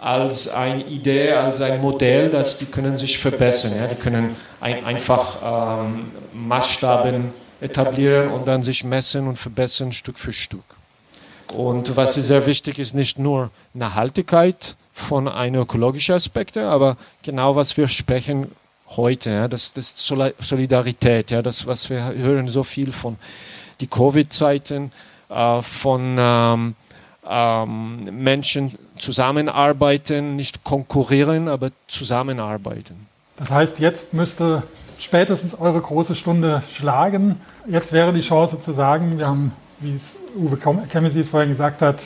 als 0.00 0.52
eine 0.54 0.84
Idee, 0.84 1.32
als 1.32 1.60
ein 1.60 1.80
Modell, 1.80 2.30
dass 2.30 2.56
die 2.56 2.66
können 2.66 2.96
sich 2.96 3.18
verbessern. 3.18 3.72
Ja? 3.78 3.86
Die 3.86 3.96
können 3.96 4.34
ein, 4.60 4.84
einfach 4.84 5.82
ähm, 5.84 6.10
Maßstaben 6.32 7.32
etablieren 7.60 8.28
und 8.30 8.48
dann 8.48 8.62
sich 8.62 8.82
messen 8.82 9.28
und 9.28 9.36
verbessern 9.36 9.92
Stück 9.92 10.18
für 10.18 10.32
Stück. 10.32 10.64
Und 11.52 11.96
was 11.96 12.14
sehr 12.14 12.46
wichtig 12.46 12.78
ist, 12.78 12.94
nicht 12.94 13.18
nur 13.18 13.50
Nachhaltigkeit 13.74 14.76
von 14.94 15.28
einem 15.28 15.62
ökologischen 15.62 16.14
Aspekt, 16.14 16.56
aber 16.56 16.96
genau 17.22 17.56
was 17.56 17.76
wir 17.76 17.88
sprechen 17.88 18.50
heute, 18.96 19.30
ja, 19.30 19.48
das, 19.48 19.72
das 19.72 19.94
Solidarität, 20.40 21.30
ja, 21.30 21.42
das 21.42 21.66
was 21.66 21.90
wir 21.90 22.12
hören 22.14 22.48
so 22.48 22.64
viel 22.64 22.92
von 22.92 23.16
die 23.80 23.86
Covid-Zeiten, 23.86 24.92
von 25.62 26.16
ähm, 26.18 26.74
ähm, 27.28 28.00
Menschen 28.10 28.72
zusammenarbeiten, 28.98 30.36
nicht 30.36 30.64
konkurrieren, 30.64 31.48
aber 31.48 31.70
zusammenarbeiten. 31.88 33.06
Das 33.36 33.50
heißt, 33.50 33.78
jetzt 33.78 34.12
müsste 34.12 34.62
spätestens 34.98 35.54
eure 35.54 35.80
große 35.80 36.14
Stunde 36.14 36.62
schlagen. 36.70 37.40
Jetzt 37.66 37.92
wäre 37.92 38.12
die 38.12 38.20
Chance 38.20 38.60
zu 38.60 38.72
sagen, 38.72 39.18
wir 39.18 39.26
haben, 39.26 39.52
wie 39.78 39.94
es 39.94 40.16
Uwe 40.36 40.58
Kemesi 40.88 41.20
es 41.20 41.30
vorhin 41.30 41.48
gesagt 41.48 41.80
hat, 41.80 42.00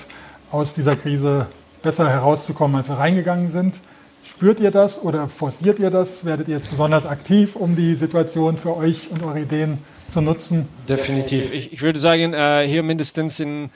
aus 0.53 0.75
dieser 0.75 0.95
Krise 0.95 1.49
besser 1.83 2.09
herauszukommen, 2.09 2.77
als 2.77 2.89
wir 2.89 2.99
reingegangen 2.99 3.51
sind. 3.51 3.81
Spürt 4.22 4.61
ihr 4.61 4.70
das 4.70 5.03
oder 5.03 5.29
forciert 5.29 5.79
ihr 5.79 5.91
das? 5.91 6.25
Werdet 6.25 6.49
ihr 6.49 6.57
jetzt 6.57 6.70
besonders 6.70 7.05
aktiv, 7.05 7.57
um 7.57 7.77
die 7.77 7.95
Situation 7.95 8.57
für 8.57 8.77
euch 8.77 9.11
und 9.11 9.22
eure 9.22 9.41
Ideen 9.41 9.79
zu 10.09 10.21
nutzen? 10.21 10.69
Definitiv. 10.89 11.53
Ich, 11.53 11.73
ich 11.73 11.83
würde 11.83 11.99
sagen, 11.99 12.33
äh, 12.33 12.67
hier 12.67 12.83
mindestens 12.83 13.41
in 13.41 13.71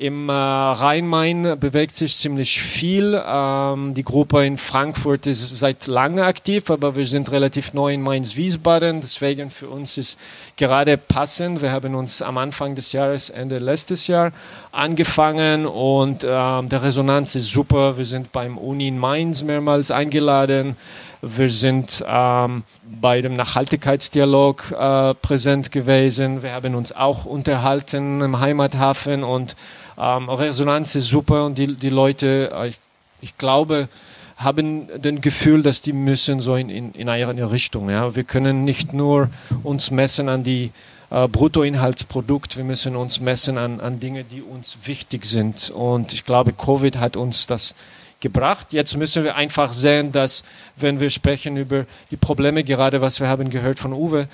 im 0.00 0.30
äh, 0.30 0.32
Rhein-Main 0.32 1.58
bewegt 1.60 1.92
sich 1.92 2.16
ziemlich 2.16 2.62
viel. 2.62 3.22
Ähm, 3.22 3.92
die 3.92 4.02
Gruppe 4.02 4.46
in 4.46 4.56
Frankfurt 4.56 5.26
ist 5.26 5.58
seit 5.58 5.86
langem 5.86 6.24
aktiv, 6.24 6.70
aber 6.70 6.96
wir 6.96 7.04
sind 7.04 7.30
relativ 7.30 7.74
neu 7.74 7.92
in 7.92 8.00
Mainz-Wiesbaden. 8.00 9.02
Deswegen 9.02 9.50
für 9.50 9.68
uns 9.68 9.98
ist 9.98 10.18
gerade 10.56 10.96
passend. 10.96 11.60
Wir 11.60 11.70
haben 11.70 11.94
uns 11.94 12.22
am 12.22 12.38
Anfang 12.38 12.74
des 12.74 12.92
Jahres, 12.92 13.28
Ende 13.28 13.58
letztes 13.58 14.06
Jahr, 14.06 14.32
angefangen 14.72 15.66
und 15.66 16.24
ähm, 16.24 16.70
der 16.70 16.82
Resonanz 16.82 17.34
ist 17.34 17.50
super. 17.50 17.98
Wir 17.98 18.06
sind 18.06 18.32
beim 18.32 18.56
Uni 18.56 18.88
in 18.88 18.98
Mainz 18.98 19.42
mehrmals 19.42 19.90
eingeladen. 19.90 20.78
Wir 21.20 21.50
sind 21.50 22.02
ähm, 22.08 22.62
bei 23.00 23.22
dem 23.22 23.34
Nachhaltigkeitsdialog 23.34 24.72
äh, 24.72 25.14
präsent 25.14 25.72
gewesen. 25.72 26.42
Wir 26.42 26.52
haben 26.52 26.74
uns 26.74 26.92
auch 26.92 27.24
unterhalten 27.24 28.20
im 28.20 28.40
Heimathafen 28.40 29.24
und 29.24 29.56
ähm, 29.98 30.28
Resonanz 30.28 30.94
ist 30.94 31.08
super 31.08 31.46
und 31.46 31.58
die, 31.58 31.74
die 31.74 31.88
Leute, 31.88 32.50
äh, 32.54 32.68
ich, 32.68 32.80
ich 33.20 33.38
glaube, 33.38 33.88
haben 34.36 34.88
den 35.00 35.20
Gefühl, 35.20 35.62
dass 35.62 35.82
die 35.82 35.92
müssen 35.92 36.40
so 36.40 36.56
in, 36.56 36.70
in, 36.70 36.92
in 36.92 37.08
eine 37.08 37.50
Richtung. 37.50 37.90
Ja. 37.90 38.16
Wir 38.16 38.24
können 38.24 38.64
nicht 38.64 38.92
nur 38.94 39.28
uns 39.62 39.90
messen 39.90 40.28
an 40.28 40.44
die 40.44 40.70
äh, 41.10 41.28
Bruttoinhaltsprodukt, 41.28 42.56
wir 42.56 42.64
müssen 42.64 42.96
uns 42.96 43.20
messen 43.20 43.58
an, 43.58 43.80
an 43.80 44.00
Dinge, 44.00 44.24
die 44.24 44.40
uns 44.42 44.78
wichtig 44.84 45.26
sind. 45.26 45.70
Und 45.70 46.12
ich 46.12 46.24
glaube, 46.24 46.52
Covid 46.52 46.96
hat 46.98 47.16
uns 47.16 47.46
das 47.46 47.74
gebracht. 48.20 48.72
Jetzt 48.72 48.96
müssen 48.96 49.24
wir 49.24 49.36
einfach 49.36 49.72
sehen, 49.72 50.12
dass 50.12 50.44
wenn 50.76 51.00
wir 51.00 51.10
sprechen 51.10 51.56
über 51.56 51.86
die 52.10 52.16
Probleme, 52.16 52.64
gerade 52.64 53.00
was 53.00 53.20
wir 53.20 53.28
haben 53.28 53.50
gehört 53.50 53.78
von 53.78 53.92
Uwe, 53.92 54.28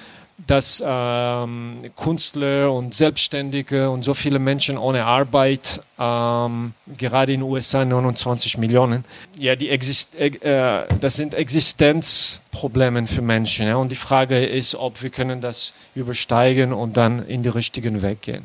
dass 0.46 0.82
ähm, 0.86 1.78
Künstler 1.96 2.70
und 2.70 2.94
Selbstständige 2.94 3.88
und 3.88 4.02
so 4.02 4.12
viele 4.12 4.38
Menschen 4.38 4.76
ohne 4.76 5.06
Arbeit, 5.06 5.80
ähm, 5.98 6.74
gerade 6.98 7.32
in 7.32 7.40
den 7.40 7.48
USA 7.48 7.84
29 7.84 8.58
Millionen, 8.58 9.04
ja, 9.38 9.56
die 9.56 9.70
Exist 9.70 10.14
äh, 10.14 10.84
das 11.00 11.16
sind 11.16 11.34
Existenzprobleme 11.34 13.06
für 13.06 13.22
Menschen. 13.22 13.66
Ja? 13.66 13.76
Und 13.76 13.90
die 13.90 13.96
Frage 13.96 14.44
ist, 14.44 14.74
ob 14.74 15.02
wir 15.02 15.10
können 15.10 15.40
das 15.40 15.72
übersteigen 15.94 16.74
und 16.74 16.98
dann 16.98 17.26
in 17.26 17.42
den 17.42 17.52
richtigen 17.52 18.02
Weg 18.02 18.20
gehen. 18.20 18.44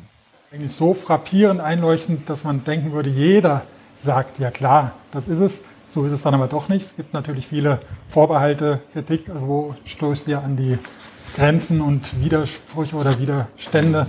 Eigentlich 0.50 0.72
so 0.72 0.94
frappierend 0.94 1.60
einleuchtend, 1.60 2.28
dass 2.28 2.44
man 2.44 2.64
denken 2.64 2.92
würde, 2.92 3.10
jeder 3.10 3.66
sagt, 4.02 4.38
ja 4.38 4.50
klar, 4.50 4.92
das 5.10 5.28
ist 5.28 5.38
es. 5.38 5.62
So 5.88 6.04
ist 6.04 6.12
es 6.12 6.22
dann 6.22 6.34
aber 6.34 6.46
doch 6.46 6.68
nicht. 6.68 6.86
Es 6.86 6.96
gibt 6.96 7.12
natürlich 7.12 7.46
viele 7.46 7.80
Vorbehalte, 8.08 8.80
Kritik. 8.92 9.28
Also 9.28 9.46
wo 9.46 9.76
stößt 9.84 10.26
ihr 10.28 10.42
an 10.42 10.56
die 10.56 10.78
Grenzen 11.36 11.80
und 11.80 12.22
Widersprüche 12.22 12.96
oder 12.96 13.18
Widerstände? 13.18 14.06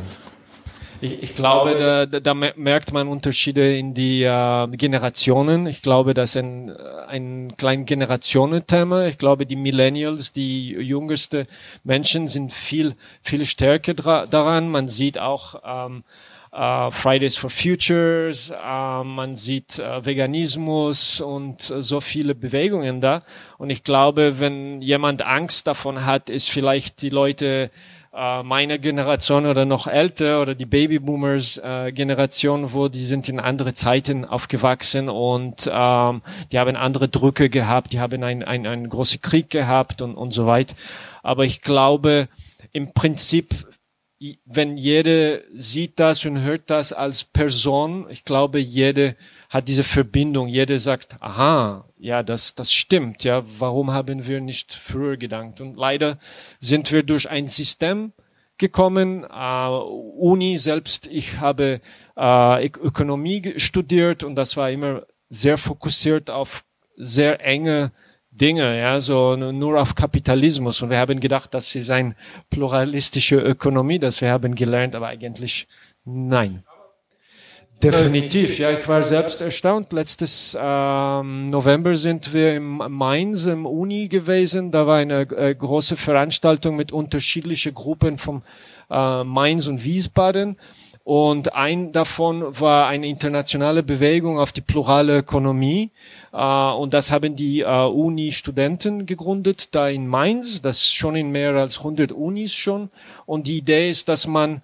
Ich, 1.03 1.21
ich 1.21 1.35
glaube, 1.35 2.07
da, 2.09 2.19
da 2.21 2.33
merkt 2.33 2.93
man 2.93 3.09
Unterschiede 3.09 3.75
in 3.75 3.93
die 3.93 4.23
äh, 4.23 4.67
Generationen. 4.69 5.67
Ich 5.67 5.81
glaube, 5.81 6.13
das 6.13 6.29
ist 6.29 6.37
ein, 6.37 6.71
ein 7.09 7.57
kleines 7.57 7.87
Generationenthema. 7.87 9.07
Ich 9.07 9.17
glaube, 9.17 9.45
die 9.45 9.57
Millennials, 9.57 10.31
die 10.31 10.69
jüngste 10.69 11.45
Menschen 11.83 12.29
sind 12.29 12.53
viel, 12.53 12.95
viel 13.21 13.43
stärker 13.43 13.93
daran. 13.93 14.69
Man 14.69 14.87
sieht 14.87 15.19
auch, 15.19 15.55
ähm, 15.65 16.05
Fridays 16.91 17.35
for 17.35 17.49
Futures, 17.49 18.51
uh, 18.51 19.03
man 19.03 19.35
sieht 19.35 19.79
uh, 19.79 20.05
Veganismus 20.05 21.19
und 21.19 21.61
so 21.61 21.99
viele 21.99 22.35
Bewegungen 22.35 23.01
da. 23.01 23.21
Und 23.57 23.69
ich 23.69 23.83
glaube, 23.83 24.39
wenn 24.39 24.81
jemand 24.81 25.23
Angst 25.23 25.65
davon 25.65 26.05
hat, 26.05 26.29
ist 26.29 26.49
vielleicht 26.49 27.01
die 27.01 27.09
Leute 27.09 27.71
äh, 28.15 28.43
meine 28.43 28.77
Generation 28.77 29.47
oder 29.47 29.65
noch 29.65 29.87
älter 29.87 30.39
oder 30.41 30.53
die 30.53 30.67
Babyboomers 30.67 31.57
äh, 31.57 31.91
Generation, 31.91 32.71
wo 32.71 32.87
die 32.87 33.03
sind 33.03 33.27
in 33.27 33.39
andere 33.39 33.73
Zeiten 33.73 34.23
aufgewachsen 34.23 35.09
und 35.09 35.67
ähm, 35.73 36.21
die 36.51 36.59
haben 36.59 36.75
andere 36.75 37.07
Drücke 37.07 37.49
gehabt, 37.49 37.91
die 37.91 37.99
haben 37.99 38.23
einen 38.23 38.43
ein, 38.43 38.67
ein 38.67 38.87
großen 38.87 39.21
Krieg 39.21 39.49
gehabt 39.49 40.03
und, 40.03 40.13
und 40.13 40.31
so 40.31 40.45
weiter. 40.45 40.75
Aber 41.23 41.45
ich 41.45 41.63
glaube, 41.63 42.27
im 42.71 42.93
Prinzip, 42.93 43.55
wenn 44.45 44.77
jeder 44.77 45.39
sieht 45.53 45.99
das 45.99 46.25
und 46.25 46.41
hört 46.41 46.69
das 46.69 46.93
als 46.93 47.23
Person, 47.23 48.07
ich 48.09 48.23
glaube, 48.23 48.59
jede 48.59 49.15
hat 49.49 49.67
diese 49.67 49.83
Verbindung. 49.83 50.47
Jeder 50.47 50.79
sagt, 50.79 51.17
aha, 51.19 51.85
ja, 51.97 52.23
das, 52.23 52.55
das 52.55 52.73
stimmt, 52.73 53.23
ja, 53.23 53.43
warum 53.59 53.91
haben 53.91 54.25
wir 54.25 54.41
nicht 54.41 54.73
früher 54.73 55.17
gedacht? 55.17 55.61
Und 55.61 55.77
leider 55.77 56.17
sind 56.59 56.91
wir 56.91 57.03
durch 57.03 57.29
ein 57.29 57.47
System 57.47 58.13
gekommen, 58.57 59.23
äh, 59.23 59.67
Uni 59.67 60.57
selbst, 60.57 61.07
ich 61.07 61.39
habe 61.39 61.81
äh, 62.15 62.65
Ökonomie 62.65 63.53
studiert 63.57 64.23
und 64.23 64.35
das 64.35 64.57
war 64.57 64.71
immer 64.71 65.03
sehr 65.29 65.57
fokussiert 65.57 66.29
auf 66.29 66.63
sehr 66.95 67.43
enge 67.45 67.91
Dinge, 68.35 68.79
ja, 68.79 68.99
so 68.99 69.35
nur 69.35 69.79
auf 69.79 69.93
Kapitalismus. 69.93 70.81
Und 70.81 70.89
wir 70.89 70.97
haben 70.97 71.19
gedacht, 71.19 71.53
das 71.53 71.75
ist 71.75 71.91
eine 71.91 72.15
pluralistische 72.49 73.35
Ökonomie, 73.35 73.99
das 73.99 74.21
wir 74.21 74.31
haben 74.31 74.55
gelernt, 74.55 74.95
aber 74.95 75.07
eigentlich 75.07 75.67
nein. 76.03 76.63
Definitiv, 77.83 78.59
ja, 78.59 78.71
ich 78.71 78.87
war 78.87 79.03
selbst 79.03 79.41
erstaunt. 79.41 79.91
Letztes 79.91 80.57
ähm, 80.59 81.47
November 81.47 81.95
sind 81.95 82.33
wir 82.33 82.55
im 82.55 82.77
Mainz 82.77 83.45
im 83.45 83.65
Uni 83.65 84.07
gewesen. 84.07 84.71
Da 84.71 84.87
war 84.87 84.97
eine 84.97 85.21
äh, 85.31 85.53
große 85.53 85.97
Veranstaltung 85.97 86.77
mit 86.77 86.93
unterschiedlichen 86.93 87.73
Gruppen 87.73 88.17
vom 88.17 88.41
äh, 88.89 89.23
Mainz 89.25 89.67
und 89.67 89.83
Wiesbaden. 89.83 90.57
Und 91.03 91.53
ein 91.53 91.91
davon 91.91 92.59
war 92.59 92.87
eine 92.87 93.07
internationale 93.07 93.83
Bewegung 93.83 94.39
auf 94.39 94.53
die 94.53 94.61
plurale 94.61 95.17
Ökonomie. 95.17 95.91
Äh, 96.31 96.71
und 96.71 96.93
das 96.93 97.11
haben 97.11 97.35
die 97.35 97.61
äh, 97.61 97.85
Uni-Studenten 97.85 99.05
gegründet, 99.05 99.75
da 99.75 99.89
in 99.89 100.07
Mainz. 100.07 100.61
Das 100.61 100.91
schon 100.91 101.15
in 101.15 101.31
mehr 101.31 101.53
als 101.55 101.79
100 101.79 102.11
Unis 102.11 102.53
schon. 102.53 102.89
Und 103.25 103.47
die 103.47 103.57
Idee 103.57 103.89
ist, 103.89 104.07
dass 104.07 104.27
man 104.27 104.61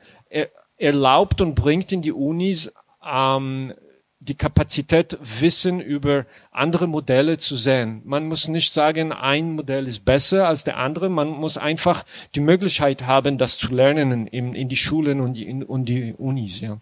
erlaubt 0.78 1.42
und 1.42 1.56
bringt 1.56 1.92
in 1.92 2.02
die 2.02 2.14
Unis 2.14 2.72
ähm, 3.06 3.74
die 4.22 4.36
Kapazität, 4.36 5.18
Wissen 5.40 5.80
über 5.80 6.26
andere 6.52 6.88
Modelle 6.88 7.38
zu 7.38 7.56
sehen. 7.56 8.02
Man 8.04 8.28
muss 8.28 8.50
nicht 8.50 8.74
sagen, 8.74 9.14
ein 9.14 9.54
Modell 9.54 9.88
ist 9.88 10.04
besser 10.04 10.48
als 10.48 10.66
der 10.66 10.78
andere. 10.78 11.10
Man 11.10 11.30
muss 11.30 11.58
einfach 11.58 12.04
die 12.36 12.42
Möglichkeit 12.42 13.06
haben, 13.06 13.38
das 13.38 13.58
zu 13.58 13.74
lernen 13.74 14.28
in, 14.28 14.54
in 14.54 14.68
die 14.68 14.76
Schulen 14.76 15.22
und 15.22 15.34
die, 15.34 15.48
in, 15.48 15.64
und 15.64 15.86
die 15.86 16.14
Unis. 16.18 16.60
Ja. 16.60 16.80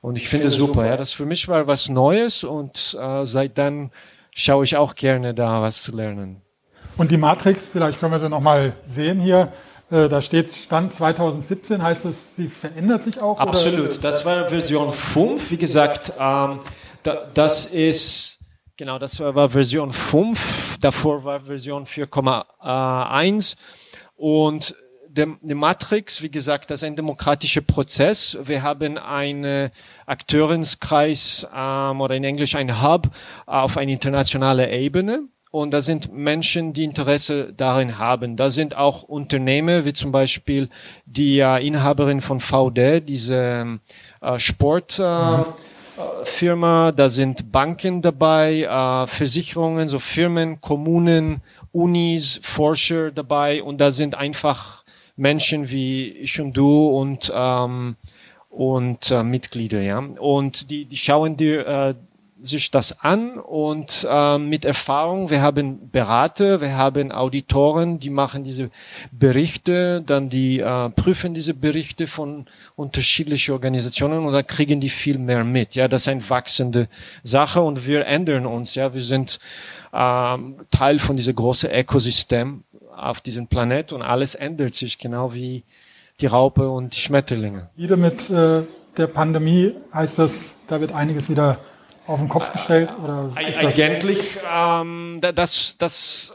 Und 0.00 0.16
ich, 0.16 0.24
ich 0.24 0.28
finde, 0.28 0.50
finde 0.50 0.56
super. 0.56 0.72
super. 0.74 0.86
Ja, 0.86 0.96
das 0.96 1.12
für 1.12 1.24
mich 1.24 1.46
war 1.46 1.68
was 1.68 1.88
Neues 1.88 2.42
und 2.42 2.96
äh, 3.00 3.24
seit 3.26 3.58
dann 3.58 3.92
schaue 4.32 4.64
ich 4.64 4.76
auch 4.76 4.96
gerne 4.96 5.34
da, 5.34 5.62
was 5.62 5.82
zu 5.82 5.94
lernen. 5.94 6.42
Und 6.96 7.10
die 7.12 7.16
Matrix, 7.16 7.68
vielleicht 7.68 8.00
können 8.00 8.12
wir 8.12 8.20
sie 8.20 8.28
noch 8.28 8.40
mal 8.40 8.72
sehen 8.86 9.20
hier. 9.20 9.52
Äh, 9.92 10.08
da 10.08 10.22
steht 10.22 10.50
Stand 10.50 10.94
2017, 10.94 11.82
heißt 11.82 12.06
es, 12.06 12.36
sie 12.36 12.48
verändert 12.48 13.04
sich 13.04 13.20
auch? 13.20 13.38
Absolut, 13.38 13.90
oder? 13.90 13.98
das 14.00 14.24
war 14.24 14.48
Version 14.48 14.90
5. 14.90 15.50
Wie 15.50 15.58
gesagt, 15.58 16.14
ähm, 16.18 16.60
da, 17.02 17.26
das 17.34 17.66
ist, 17.66 18.38
genau, 18.78 18.98
das 18.98 19.20
war 19.20 19.50
Version 19.50 19.92
5. 19.92 20.78
Davor 20.80 21.22
war 21.24 21.40
Version 21.42 21.84
4,1. 21.84 23.56
Und 24.16 24.74
der 25.10 25.26
Matrix, 25.54 26.22
wie 26.22 26.30
gesagt, 26.30 26.70
das 26.70 26.80
ist 26.80 26.84
ein 26.84 26.96
demokratischer 26.96 27.60
Prozess. 27.60 28.38
Wir 28.42 28.62
haben 28.62 28.96
einen 28.96 29.70
Akteurenskreis 30.06 31.46
ähm, 31.54 32.00
oder 32.00 32.14
in 32.14 32.24
Englisch 32.24 32.54
ein 32.54 32.82
Hub 32.82 33.10
auf 33.44 33.76
einer 33.76 33.92
internationalen 33.92 34.70
Ebene. 34.70 35.28
Und 35.52 35.72
da 35.74 35.82
sind 35.82 36.12
Menschen, 36.14 36.72
die 36.72 36.82
Interesse 36.82 37.52
darin 37.54 37.98
haben. 37.98 38.36
Da 38.36 38.50
sind 38.50 38.78
auch 38.78 39.02
Unternehmen, 39.02 39.84
wie 39.84 39.92
zum 39.92 40.10
Beispiel 40.10 40.70
die 41.04 41.40
äh, 41.40 41.64
Inhaberin 41.64 42.22
von 42.22 42.40
VD, 42.40 43.00
diese 43.00 43.78
äh, 44.22 44.38
Sportfirma. 44.38 46.88
Äh, 46.88 46.92
da 46.94 47.10
sind 47.10 47.52
Banken 47.52 48.00
dabei, 48.00 48.62
äh, 48.62 49.06
Versicherungen, 49.06 49.90
so 49.90 49.98
Firmen, 49.98 50.62
Kommunen, 50.62 51.42
Unis, 51.70 52.40
Forscher 52.42 53.10
dabei. 53.10 53.62
Und 53.62 53.78
da 53.82 53.90
sind 53.90 54.14
einfach 54.14 54.84
Menschen 55.16 55.68
wie 55.68 56.12
ich 56.12 56.40
und 56.40 56.56
du 56.56 56.88
und 56.88 57.30
ähm, 57.34 57.96
und 58.48 59.10
äh, 59.10 59.22
Mitglieder, 59.22 59.82
ja. 59.82 59.98
Und 59.98 60.70
die 60.70 60.86
die 60.86 60.96
schauen 60.96 61.36
dir 61.36 61.66
äh, 61.66 61.94
sich 62.42 62.70
das 62.70 63.00
an 63.00 63.38
und 63.38 64.06
äh, 64.10 64.38
mit 64.38 64.64
Erfahrung, 64.64 65.30
wir 65.30 65.42
haben 65.42 65.90
Berater, 65.90 66.60
wir 66.60 66.76
haben 66.76 67.12
Auditoren, 67.12 67.98
die 67.98 68.10
machen 68.10 68.44
diese 68.44 68.70
Berichte, 69.10 70.02
dann 70.04 70.28
die 70.28 70.60
äh, 70.60 70.90
prüfen 70.90 71.34
diese 71.34 71.54
Berichte 71.54 72.06
von 72.06 72.46
unterschiedlichen 72.74 73.52
Organisationen 73.52 74.26
und 74.26 74.32
dann 74.32 74.46
kriegen 74.46 74.80
die 74.80 74.88
viel 74.88 75.18
mehr 75.18 75.44
mit. 75.44 75.74
Ja, 75.74 75.88
das 75.88 76.02
ist 76.02 76.08
eine 76.08 76.28
wachsende 76.28 76.88
Sache 77.22 77.60
und 77.60 77.86
wir 77.86 78.06
ändern 78.06 78.46
uns. 78.46 78.74
Ja, 78.74 78.92
wir 78.92 79.02
sind 79.02 79.38
äh, 79.92 80.36
Teil 80.70 80.98
von 80.98 81.16
diesem 81.16 81.34
großen 81.34 81.70
Ökosystem 81.70 82.64
auf 82.96 83.20
diesem 83.20 83.46
Planet 83.46 83.92
und 83.92 84.02
alles 84.02 84.34
ändert 84.34 84.74
sich, 84.74 84.98
genau 84.98 85.32
wie 85.32 85.64
die 86.20 86.26
Raupe 86.26 86.68
und 86.68 86.94
die 86.94 87.00
Schmetterlinge. 87.00 87.70
Wieder 87.76 87.96
mit 87.96 88.30
äh, 88.30 88.62
der 88.96 89.06
Pandemie 89.06 89.74
heißt 89.92 90.18
das, 90.18 90.58
da 90.68 90.80
wird 90.80 90.92
einiges 90.92 91.30
wieder 91.30 91.58
auf 92.06 92.20
den 92.20 92.28
Kopf 92.28 92.52
gestellt? 92.52 92.90
Oder 93.02 93.30
eigentlich, 93.34 94.38
ähm, 94.54 95.20
das, 95.34 95.76
das, 95.78 96.34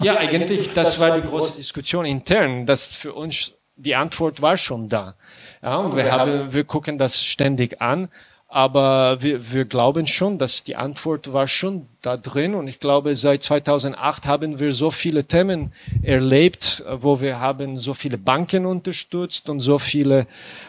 äh, 0.00 0.04
ja, 0.04 0.16
eigentlich, 0.16 0.72
das 0.72 1.00
war 1.00 1.18
die 1.18 1.26
große 1.26 1.56
Diskussion 1.58 2.04
intern, 2.04 2.66
dass 2.66 2.94
für 2.94 3.12
uns 3.12 3.52
die 3.76 3.94
Antwort 3.94 4.40
war 4.40 4.56
schon 4.56 4.88
da. 4.88 5.14
Ja, 5.62 5.76
und 5.76 5.96
wir 5.96 6.12
haben, 6.12 6.52
wir 6.52 6.64
gucken 6.64 6.98
das 6.98 7.24
ständig 7.24 7.80
an. 7.80 8.08
Aber 8.48 9.20
wir, 9.20 9.52
wir 9.52 9.64
glauben 9.64 10.06
schon, 10.06 10.38
dass 10.38 10.62
die 10.62 10.76
Antwort 10.76 11.32
war 11.32 11.48
schon 11.48 11.88
da 12.04 12.16
drin. 12.16 12.54
Und 12.54 12.68
ich 12.68 12.80
glaube, 12.80 13.14
seit 13.14 13.42
2008 13.42 14.26
haben 14.26 14.58
wir 14.58 14.72
so 14.72 14.90
viele 14.90 15.24
Themen 15.24 15.72
erlebt, 16.02 16.84
wo 16.90 17.20
wir 17.20 17.40
haben 17.40 17.78
so 17.78 17.94
viele 17.94 18.18
Banken 18.18 18.66
unterstützt 18.66 19.48
und 19.48 19.60
so 19.60 19.78
viele, 19.78 20.26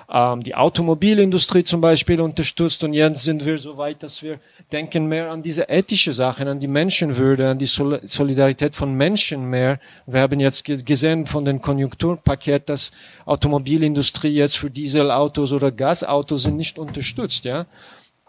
ähm, 0.10 0.44
die 0.44 0.56
Automobilindustrie 0.56 1.64
zum 1.64 1.82
Beispiel 1.82 2.22
unterstützt. 2.22 2.84
Und 2.84 2.94
jetzt 2.94 3.24
sind 3.24 3.46
wir 3.46 3.58
so 3.58 3.78
weit, 3.78 4.04
dass 4.04 4.24
wir 4.24 4.40
denken 4.72 5.08
mehr 5.08 5.32
an 5.32 5.42
diese 5.42 5.68
ethische 5.70 6.14
Sachen, 6.14 6.48
an 6.48 6.60
die 6.60 6.68
Menschenwürde, 6.68 7.50
an 7.50 7.58
die 7.58 7.66
Solidarität 7.66 8.76
von 8.76 8.94
Menschen 8.94 9.50
mehr. 9.50 9.80
Wir 10.06 10.22
haben 10.22 10.40
jetzt 10.40 10.64
gesehen 10.66 11.26
von 11.26 11.46
dem 11.46 11.62
Konjunkturpaket, 11.62 12.70
dass 12.70 12.92
Automobilindustrie 13.26 14.30
jetzt 14.30 14.58
für 14.58 14.70
Dieselautos 14.70 15.52
oder 15.52 15.72
Gasautos 15.72 16.44
sind 16.44 16.58
nicht 16.58 16.78
unterstützt, 16.80 17.46
ja. 17.46 17.66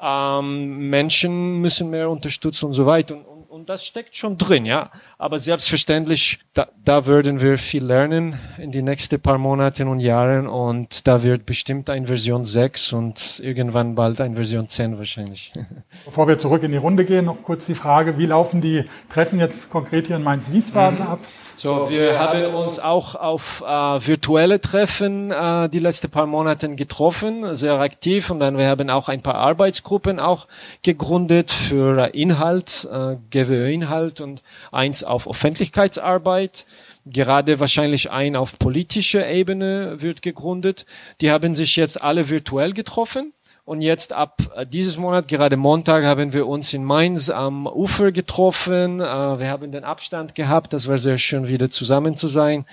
Ähm, 0.01 0.91
Menschen 0.91 1.61
müssen 1.61 1.91
mehr 1.91 2.11
unterstützen 2.11 2.67
und 2.67 2.73
so 2.75 2.87
weiter. 2.87 3.17
Und, 3.17 3.25
und, 3.25 3.51
und, 3.51 3.69
das 3.69 3.85
steckt 3.85 4.17
schon 4.17 4.37
drin, 4.37 4.67
ja. 4.67 4.91
Aber 5.17 5.39
selbstverständlich, 5.39 6.39
da, 6.57 6.69
da 6.85 7.05
würden 7.05 7.41
wir 7.43 7.59
viel 7.59 7.85
lernen 7.85 8.39
in 8.57 8.71
die 8.71 8.81
nächsten 8.81 9.21
paar 9.21 9.37
Monaten 9.37 9.89
und 9.89 10.01
Jahren. 10.01 10.47
Und 10.47 11.07
da 11.07 11.23
wird 11.23 11.45
bestimmt 11.45 11.91
ein 11.91 12.07
Version 12.07 12.47
6 12.47 12.95
und 12.95 13.41
irgendwann 13.45 13.95
bald 13.95 14.23
ein 14.23 14.35
Version 14.37 14.67
10 14.67 14.97
wahrscheinlich. 14.97 15.53
Bevor 16.07 16.27
wir 16.29 16.39
zurück 16.39 16.63
in 16.63 16.73
die 16.73 16.79
Runde 16.79 17.05
gehen, 17.05 17.27
noch 17.27 17.43
kurz 17.43 17.67
die 17.67 17.75
Frage, 17.75 18.17
wie 18.17 18.25
laufen 18.25 18.63
die 18.63 18.85
Treffen 19.11 19.39
jetzt 19.39 19.71
konkret 19.71 20.07
hier 20.07 20.17
in 20.17 20.23
Mainz-Wiesbaden 20.23 21.01
mhm. 21.01 21.07
ab? 21.07 21.19
So, 21.59 21.89
wir 21.89 22.19
haben 22.19 22.55
uns 22.55 22.79
auch 22.79 23.15
auf 23.15 23.65
äh, 23.67 24.07
virtuelle 24.07 24.61
Treffen 24.61 25.31
äh, 25.31 25.71
die 25.71 25.79
letzten 25.79 26.11
paar 26.11 26.27
Monate 26.27 26.69
getroffen, 26.75 27.57
sehr 27.57 27.81
aktiv 27.81 28.29
und 28.29 28.41
dann 28.41 28.59
wir 28.59 28.69
haben 28.69 28.91
auch 28.91 29.09
ein 29.09 29.23
paar 29.23 29.37
Arbeitsgruppen 29.37 30.21
auch 30.21 30.49
gegründet 30.83 31.51
für 31.51 32.15
Inhalt, 32.15 32.87
äh, 32.93 33.17
GWÖ-Inhalt 33.31 34.21
und 34.21 34.43
eins 34.71 35.03
auf 35.03 35.27
Öffentlichkeitsarbeit 35.27 36.46
Zeit. 36.47 36.67
Gerade 37.05 37.61
wahrscheinlich 37.61 38.11
ein 38.11 38.35
auf 38.35 38.59
politischer 38.59 39.29
Ebene 39.29 40.03
wird 40.03 40.23
gegründet. 40.23 40.87
Die 41.21 41.31
haben 41.31 41.55
sich 41.55 41.77
jetzt 41.77 42.03
alle 42.03 42.29
virtuell 42.31 42.73
getroffen. 42.73 43.33
Und 43.65 43.81
jetzt 43.81 44.13
ab 44.13 44.43
äh, 44.55 44.65
dieses 44.65 44.97
Monat, 44.97 45.27
gerade 45.27 45.57
Montag, 45.57 46.05
haben 46.05 46.33
wir 46.33 46.47
uns 46.47 46.73
in 46.73 46.85
Mainz 46.85 47.31
am 47.31 47.67
Ufer 47.67 48.13
getroffen. 48.13 49.01
Äh, 49.01 49.05
wir 49.05 49.49
haben 49.49 49.73
den 49.73 49.85
Abstand 49.85 50.35
gehabt. 50.37 50.73
Das 50.73 50.89
war 50.89 50.99
sehr 50.99 51.19
schön, 51.19 51.49
wieder 51.49 51.71
zusammen 51.71 52.17
zu 52.17 52.29
sein. 52.29 52.65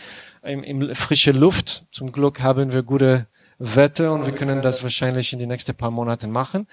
Im 0.44 0.94
frische 0.94 1.32
Luft. 1.32 1.86
Zum 1.92 2.12
Glück 2.12 2.42
haben 2.42 2.74
wir 2.74 2.84
gute 2.84 3.28
Wetter 3.64 4.12
und 4.12 4.26
wir 4.26 4.34
können 4.34 4.62
das 4.62 4.84
wahrscheinlich 4.84 5.32
in 5.32 5.40
die 5.40 5.48
nächsten 5.48 5.74
paar 5.74 5.90
Monate 5.90 6.28
machen. 6.28 6.68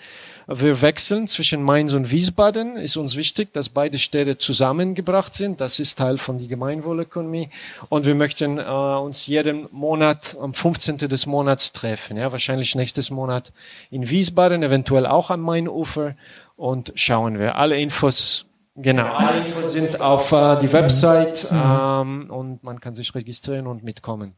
Wir 0.48 0.82
wechseln 0.82 1.28
zwischen 1.28 1.62
Mainz 1.62 1.92
und 1.92 2.10
Wiesbaden. 2.10 2.76
Ist 2.76 2.96
uns 2.96 3.16
wichtig, 3.16 3.52
dass 3.52 3.68
beide 3.68 3.96
Städte 3.96 4.38
zusammengebracht 4.38 5.32
sind. 5.32 5.60
Das 5.60 5.78
ist 5.78 5.98
Teil 5.98 6.18
von 6.18 6.38
der 6.38 6.48
Gemeinwohlökonomie. 6.48 7.48
Und 7.90 8.06
wir 8.06 8.16
möchten 8.16 8.58
äh, 8.58 8.62
uns 8.62 9.28
jeden 9.28 9.68
Monat 9.70 10.36
am 10.40 10.52
15. 10.52 10.96
des 10.98 11.26
Monats 11.26 11.72
treffen. 11.72 12.16
Ja, 12.16 12.32
wahrscheinlich 12.32 12.74
nächstes 12.74 13.10
Monat 13.10 13.52
in 13.92 14.10
Wiesbaden, 14.10 14.64
eventuell 14.64 15.06
auch 15.06 15.30
am 15.30 15.42
Mainufer. 15.42 16.16
Und 16.56 16.92
schauen 16.96 17.38
wir. 17.38 17.56
Alle 17.56 17.78
Infos 17.78 18.46
Genau, 18.76 19.12
alle 19.12 19.40
Infos 19.40 19.72
sind 19.72 20.00
auf 20.00 20.32
äh, 20.32 20.58
die 20.60 20.72
Website 20.72 21.48
ähm, 21.52 22.30
und 22.30 22.62
man 22.62 22.80
kann 22.80 22.94
sich 22.94 23.14
registrieren 23.14 23.66
und 23.66 23.82
mitkommen. 23.82 24.34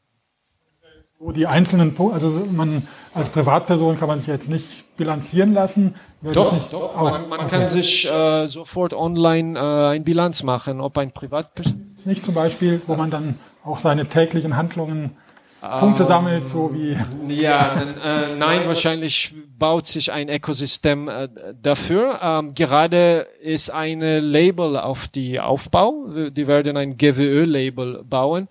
Die 1.30 1.46
einzelnen, 1.46 1.96
also 2.12 2.46
man 2.50 2.86
als 3.14 3.28
Privatperson 3.28 3.96
kann 3.98 4.08
man 4.08 4.18
sich 4.18 4.28
jetzt 4.28 4.50
nicht 4.50 4.96
bilanzieren 4.96 5.52
lassen. 5.52 5.94
Doch, 6.20 6.52
doch. 6.70 6.96
Man, 6.96 7.28
man 7.28 7.40
okay. 7.40 7.48
kann 7.48 7.68
sich 7.68 8.10
äh, 8.10 8.48
sofort 8.48 8.92
online 8.92 9.58
äh, 9.58 9.94
ein 9.94 10.04
Bilanz 10.04 10.42
machen, 10.42 10.80
ob 10.80 10.98
ein 10.98 11.12
Privatperson. 11.12 11.94
Nicht 12.04 12.24
zum 12.24 12.34
Beispiel, 12.34 12.82
wo 12.86 12.96
man 12.96 13.10
dann 13.10 13.38
auch 13.64 13.78
seine 13.78 14.06
täglichen 14.06 14.56
Handlungen 14.56 15.16
Punkte 15.60 16.02
ähm, 16.02 16.08
sammelt, 16.08 16.48
so 16.48 16.74
wie. 16.74 16.96
Ja, 17.32 17.74
äh, 17.74 18.36
nein, 18.36 18.66
wahrscheinlich 18.66 19.32
baut 19.58 19.86
sich 19.86 20.10
ein 20.10 20.28
Ökosystem 20.28 21.08
äh, 21.08 21.28
dafür. 21.62 22.18
Ähm, 22.20 22.54
gerade 22.54 23.28
ist 23.40 23.70
eine 23.70 24.18
Label 24.18 24.76
auf 24.76 25.06
die 25.06 25.38
Aufbau. 25.38 26.06
Die 26.30 26.48
werden 26.48 26.76
ein 26.76 26.96
GWÖ-Label 26.96 28.02
bauen. 28.02 28.48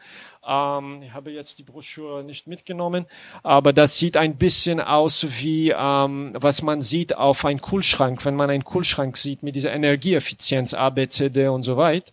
Ähm, 0.48 1.02
ich 1.04 1.14
habe 1.14 1.32
jetzt 1.32 1.60
die 1.60 1.64
Broschüre 1.64 2.24
nicht 2.24 2.48
mitgenommen, 2.48 3.06
aber 3.44 3.74
das 3.74 3.98
sieht 3.98 4.18
ein 4.18 4.36
bisschen 4.38 4.80
aus 4.80 5.26
wie 5.40 5.70
ähm, 5.70 6.34
was 6.34 6.62
man 6.62 6.82
sieht 6.82 7.16
auf 7.16 7.46
einem 7.46 7.62
Kühlschrank, 7.62 8.26
wenn 8.26 8.36
man 8.36 8.50
einen 8.50 8.64
Kühlschrank 8.64 9.18
sieht 9.18 9.44
mit 9.44 9.56
dieser 9.56 9.72
Energieeffizienz 9.74 10.74
A, 10.74 10.90
B, 10.90 11.08
C, 11.08 11.30
D 11.30 11.48
und 11.48 11.64
so 11.64 11.78
weiter. 11.78 12.12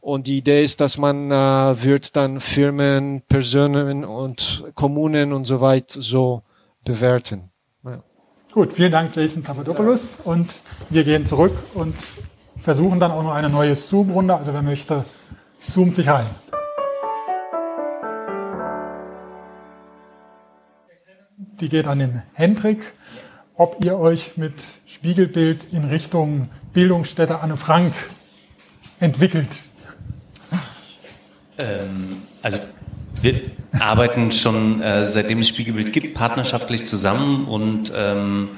Und 0.00 0.26
die 0.26 0.38
Idee 0.38 0.64
ist, 0.64 0.80
dass 0.80 0.96
man 0.96 1.30
äh, 1.30 1.82
wird 1.82 2.16
dann 2.16 2.40
Firmen, 2.40 3.22
Personen 3.28 4.04
und 4.04 4.64
Kommunen 4.74 5.32
und 5.32 5.44
so 5.44 5.60
weiter 5.60 6.00
so 6.00 6.42
bewerten. 6.84 7.50
Ja. 7.84 8.02
Gut, 8.52 8.72
vielen 8.72 8.92
Dank, 8.92 9.14
Jason 9.14 9.42
Papadopoulos. 9.42 10.20
Und 10.24 10.62
wir 10.88 11.04
gehen 11.04 11.26
zurück 11.26 11.52
und 11.74 11.94
versuchen 12.56 12.98
dann 12.98 13.10
auch 13.10 13.22
noch 13.22 13.34
eine 13.34 13.50
neue 13.50 13.74
Zoom-Runde. 13.74 14.34
Also 14.34 14.54
wer 14.54 14.62
möchte, 14.62 15.04
zoomt 15.60 15.94
sich 15.96 16.08
rein. 16.08 16.26
Die 21.60 21.68
geht 21.68 21.86
an 21.86 21.98
den 21.98 22.22
Hendrik, 22.32 22.92
ob 23.54 23.84
ihr 23.84 23.98
euch 23.98 24.36
mit 24.36 24.54
Spiegelbild 24.86 25.66
in 25.72 25.84
Richtung 25.84 26.48
Bildungsstätte 26.72 27.40
Anne 27.40 27.56
Frank 27.56 27.92
entwickelt. 29.00 29.60
Ähm, 31.58 32.22
also 32.42 32.58
wir 33.20 33.40
arbeiten 33.78 34.32
schon 34.32 34.80
äh, 34.80 35.04
seitdem 35.04 35.40
es 35.40 35.48
Spiegelbild 35.48 35.92
gibt 35.92 36.14
partnerschaftlich 36.14 36.86
zusammen 36.86 37.46
und 37.46 37.92
ähm, 37.94 38.48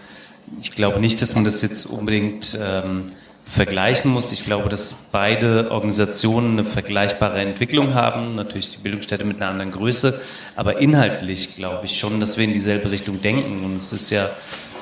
ich 0.60 0.70
glaube 0.70 1.00
nicht, 1.00 1.20
dass 1.20 1.34
man 1.34 1.44
das 1.44 1.62
jetzt 1.62 1.86
unbedingt 1.86 2.56
ähm, 2.60 3.10
vergleichen 3.52 4.10
muss. 4.10 4.32
Ich 4.32 4.44
glaube, 4.44 4.70
dass 4.70 5.08
beide 5.12 5.70
Organisationen 5.70 6.52
eine 6.52 6.64
vergleichbare 6.64 7.38
Entwicklung 7.38 7.92
haben. 7.92 8.34
Natürlich 8.34 8.70
die 8.70 8.78
Bildungsstätte 8.78 9.24
mit 9.24 9.36
einer 9.36 9.50
anderen 9.50 9.72
Größe, 9.72 10.20
aber 10.56 10.78
inhaltlich 10.78 11.56
glaube 11.56 11.84
ich 11.84 11.98
schon, 11.98 12.18
dass 12.18 12.38
wir 12.38 12.44
in 12.44 12.54
dieselbe 12.54 12.90
Richtung 12.90 13.20
denken. 13.20 13.62
Und 13.64 13.76
es 13.76 13.92
ist 13.92 14.10
ja 14.10 14.30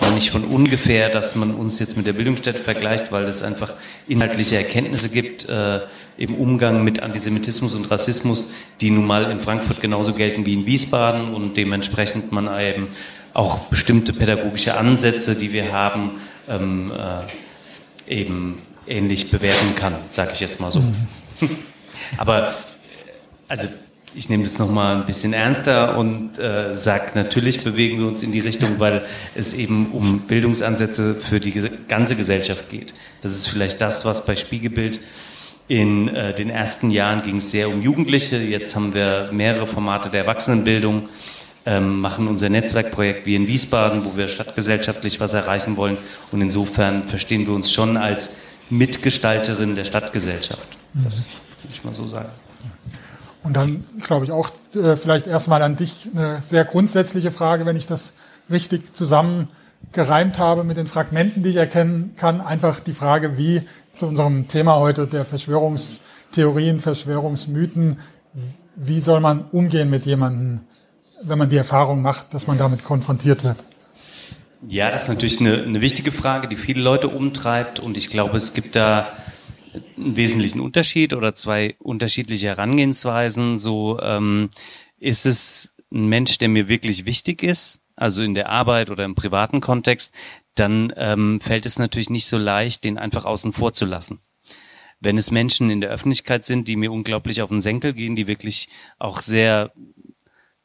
auch 0.03 0.15
nicht 0.15 0.31
von 0.31 0.45
ungefähr, 0.45 1.09
dass 1.09 1.35
man 1.35 1.53
uns 1.53 1.81
jetzt 1.81 1.97
mit 1.97 2.07
der 2.07 2.13
Bildungsstätte 2.13 2.61
vergleicht, 2.61 3.11
weil 3.11 3.25
es 3.25 3.43
einfach 3.43 3.75
inhaltliche 4.07 4.57
Erkenntnisse 4.57 5.09
gibt 5.09 5.49
äh, 5.49 5.81
im 6.17 6.37
Umgang 6.37 6.85
mit 6.85 7.03
Antisemitismus 7.03 7.75
und 7.75 7.91
Rassismus, 7.91 8.55
die 8.81 8.93
nun 8.93 9.07
mal 9.07 9.33
in 9.33 9.41
Frankfurt 9.41 9.81
genauso 9.81 10.15
gelten 10.15 10.47
wie 10.47 10.55
in 10.55 10.65
Wiesbaden 10.65 11.35
und 11.35 11.57
dementsprechend 11.57 12.31
man 12.31 12.49
eben 12.61 12.87
auch 13.35 13.67
bestimmte 13.67 14.13
pädagogische 14.13 14.77
Ansätze, 14.77 15.37
die 15.37 15.53
wir 15.53 15.73
haben, 15.73 16.13
ähm, 16.49 16.93
äh, 16.97 17.50
eben 18.11 18.61
ähnlich 18.87 19.31
bewerten 19.31 19.75
kann, 19.77 19.95
sage 20.09 20.33
ich 20.35 20.41
jetzt 20.41 20.61
mal 20.61 20.71
so. 20.71 20.81
Mhm. 20.81 20.95
Aber 22.17 22.53
also 23.49 23.69
ich 24.15 24.29
nehme 24.29 24.43
das 24.43 24.59
nochmal 24.59 24.97
ein 24.97 25.07
bisschen 25.07 25.33
ernster 25.33 25.97
und 25.97 26.39
äh, 26.39 26.77
sage, 26.77 27.13
natürlich 27.15 27.63
bewegen 27.63 28.01
wir 28.01 28.09
uns 28.09 28.23
in 28.23 28.33
die 28.33 28.41
Richtung, 28.41 28.79
weil 28.79 29.03
es 29.37 29.55
eben 29.55 29.93
um 29.93 30.21
Bildungsansätze 30.21 31.15
für 31.15 31.39
die 31.39 31.71
ganze 31.87 32.17
Gesellschaft 32.17 32.71
geht. 32.71 32.93
Das 33.23 33.33
ist 33.33 33.47
vielleicht 33.47 33.81
das, 33.81 34.05
was 34.05 34.27
bei 34.27 34.35
Spiegelbild 34.35 35.01
in 35.69 36.09
äh, 36.09 36.35
den 36.35 36.51
ersten 36.51 36.91
Jahren 36.91 37.23
ging 37.23 37.37
es 37.37 37.53
sehr 37.53 37.69
um 37.69 37.81
Jugendliche. 37.81 38.39
Jetzt 38.39 38.75
haben 38.75 38.95
wir 38.95 39.29
mehrere 39.31 39.69
Formate 39.69 40.11
der 40.11 40.23
Erwachsenenbildung 40.23 41.09
ähm, 41.67 42.01
machen 42.01 42.29
unser 42.29 42.49
Netzwerkprojekt 42.49 43.27
wie 43.27 43.37
in 43.37 43.47
Wiesbaden, 43.47 44.05
wo 44.05 44.17
wir 44.17 44.29
stadtgesellschaftlich 44.29 45.21
was 45.21 45.35
erreichen 45.35 45.77
wollen. 45.77 45.99
Und 46.33 46.41
insofern 46.41 47.07
verstehen 47.07 47.47
wir 47.47 47.55
uns 47.55 47.71
schon 47.71 47.97
als 47.97 48.39
Mitgestalterin 48.71 49.75
der 49.75 49.85
Stadtgesellschaft. 49.85 50.67
Das 50.95 51.29
würde 51.63 51.75
ich 51.75 51.85
mal 51.85 51.95
so 51.95 52.07
sagen. 52.07 52.31
Und 53.43 53.57
dann 53.57 53.85
glaube 54.03 54.25
ich 54.25 54.33
auch 54.33 54.51
äh, 54.75 54.97
vielleicht 54.97 55.27
erstmal 55.27 55.63
an 55.63 55.77
dich 55.77 56.09
eine 56.15 56.41
sehr 56.41 56.65
grundsätzliche 56.65 57.31
Frage, 57.31 57.67
wenn 57.67 57.77
ich 57.77 57.87
das 57.87 58.13
richtig 58.51 58.93
zusammengereimt 58.93 60.39
habe 60.39 60.65
mit 60.65 60.77
den 60.77 60.87
Fragmenten, 60.87 61.43
die 61.43 61.51
ich 61.51 61.57
erkennen 61.57 62.15
kann. 62.17 62.41
Einfach 62.41 62.81
die 62.81 62.93
Frage, 62.93 63.39
wie 63.39 63.63
zu 63.97 64.07
unserem 64.07 64.49
Thema 64.49 64.77
heute 64.77 65.07
der 65.07 65.25
Verschwörungstheorien, 65.25 66.81
Verschwörungsmythen, 66.81 67.99
wie 68.77 69.01
soll 69.01 69.21
man 69.21 69.45
umgehen 69.53 69.91
mit 69.91 70.07
jemandem, 70.07 70.61
wenn 71.23 71.39
man 71.39 71.49
die 71.49 71.57
Erfahrung 71.57 72.03
macht, 72.03 72.33
dass 72.35 72.47
man 72.47 72.59
damit 72.59 72.85
konfrontiert 72.85 73.45
wird? 73.45 73.65
Ja, 74.69 74.91
das 74.91 75.05
ist 75.05 75.09
natürlich 75.09 75.41
eine, 75.41 75.63
eine 75.63 75.81
wichtige 75.81 76.13
Frage, 76.13 76.49
die 76.49 76.57
viele 76.57 76.83
Leute 76.83 77.09
umtreibt. 77.09 77.81
Und 77.81 77.97
ich 77.97 78.11
glaube, 78.11 78.37
es 78.37 78.53
gibt 78.53 78.77
da 78.77 79.13
einen 79.97 80.17
wesentlichen 80.17 80.61
Unterschied 80.61 81.15
oder 81.15 81.35
zwei 81.35 81.77
unterschiedliche 81.79 82.49
Herangehensweisen. 82.49 83.59
So 83.59 83.99
ähm, 84.01 84.51
ist 84.99 85.27
es 85.27 85.75
ein 85.93 86.07
Mensch, 86.07 86.39
der 86.39 86.49
mir 86.49 86.69
wirklich 86.69 87.07
wichtig 87.07 87.43
ist, 87.43 87.79
also 87.97 88.23
in 88.23 88.35
der 88.35 88.49
Arbeit 88.49 88.91
oder 88.91 89.05
im 89.05 89.15
privaten 89.15 89.61
Kontext, 89.61 90.15
dann 90.55 90.93
ähm, 90.97 91.41
fällt 91.41 91.65
es 91.65 91.79
natürlich 91.79 92.11
nicht 92.11 92.27
so 92.27 92.37
leicht, 92.37 92.85
den 92.85 92.99
einfach 92.99 93.25
außen 93.25 93.53
vor 93.53 93.73
zu 93.73 93.87
lassen. 93.87 94.21
Wenn 95.01 95.17
es 95.17 95.31
Menschen 95.31 95.71
in 95.71 95.81
der 95.81 95.91
Öffentlichkeit 95.91 96.45
sind, 96.45 96.69
die 96.69 96.77
mir 96.77 96.93
unglaublich 96.93 97.41
auf 97.41 97.49
den 97.49 97.63
Senkel 97.63 97.95
gehen, 97.95 98.17
die 98.17 98.27
wirklich 98.27 98.69
auch 98.99 99.21
sehr 99.21 99.73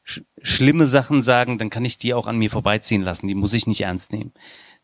sch 0.06 0.22
schlimme 0.40 0.86
Sachen 0.86 1.20
sagen, 1.20 1.58
dann 1.58 1.68
kann 1.68 1.84
ich 1.84 1.98
die 1.98 2.14
auch 2.14 2.28
an 2.28 2.38
mir 2.38 2.50
vorbeiziehen 2.50 3.02
lassen. 3.02 3.26
Die 3.26 3.34
muss 3.34 3.52
ich 3.52 3.66
nicht 3.66 3.80
ernst 3.80 4.12
nehmen. 4.12 4.32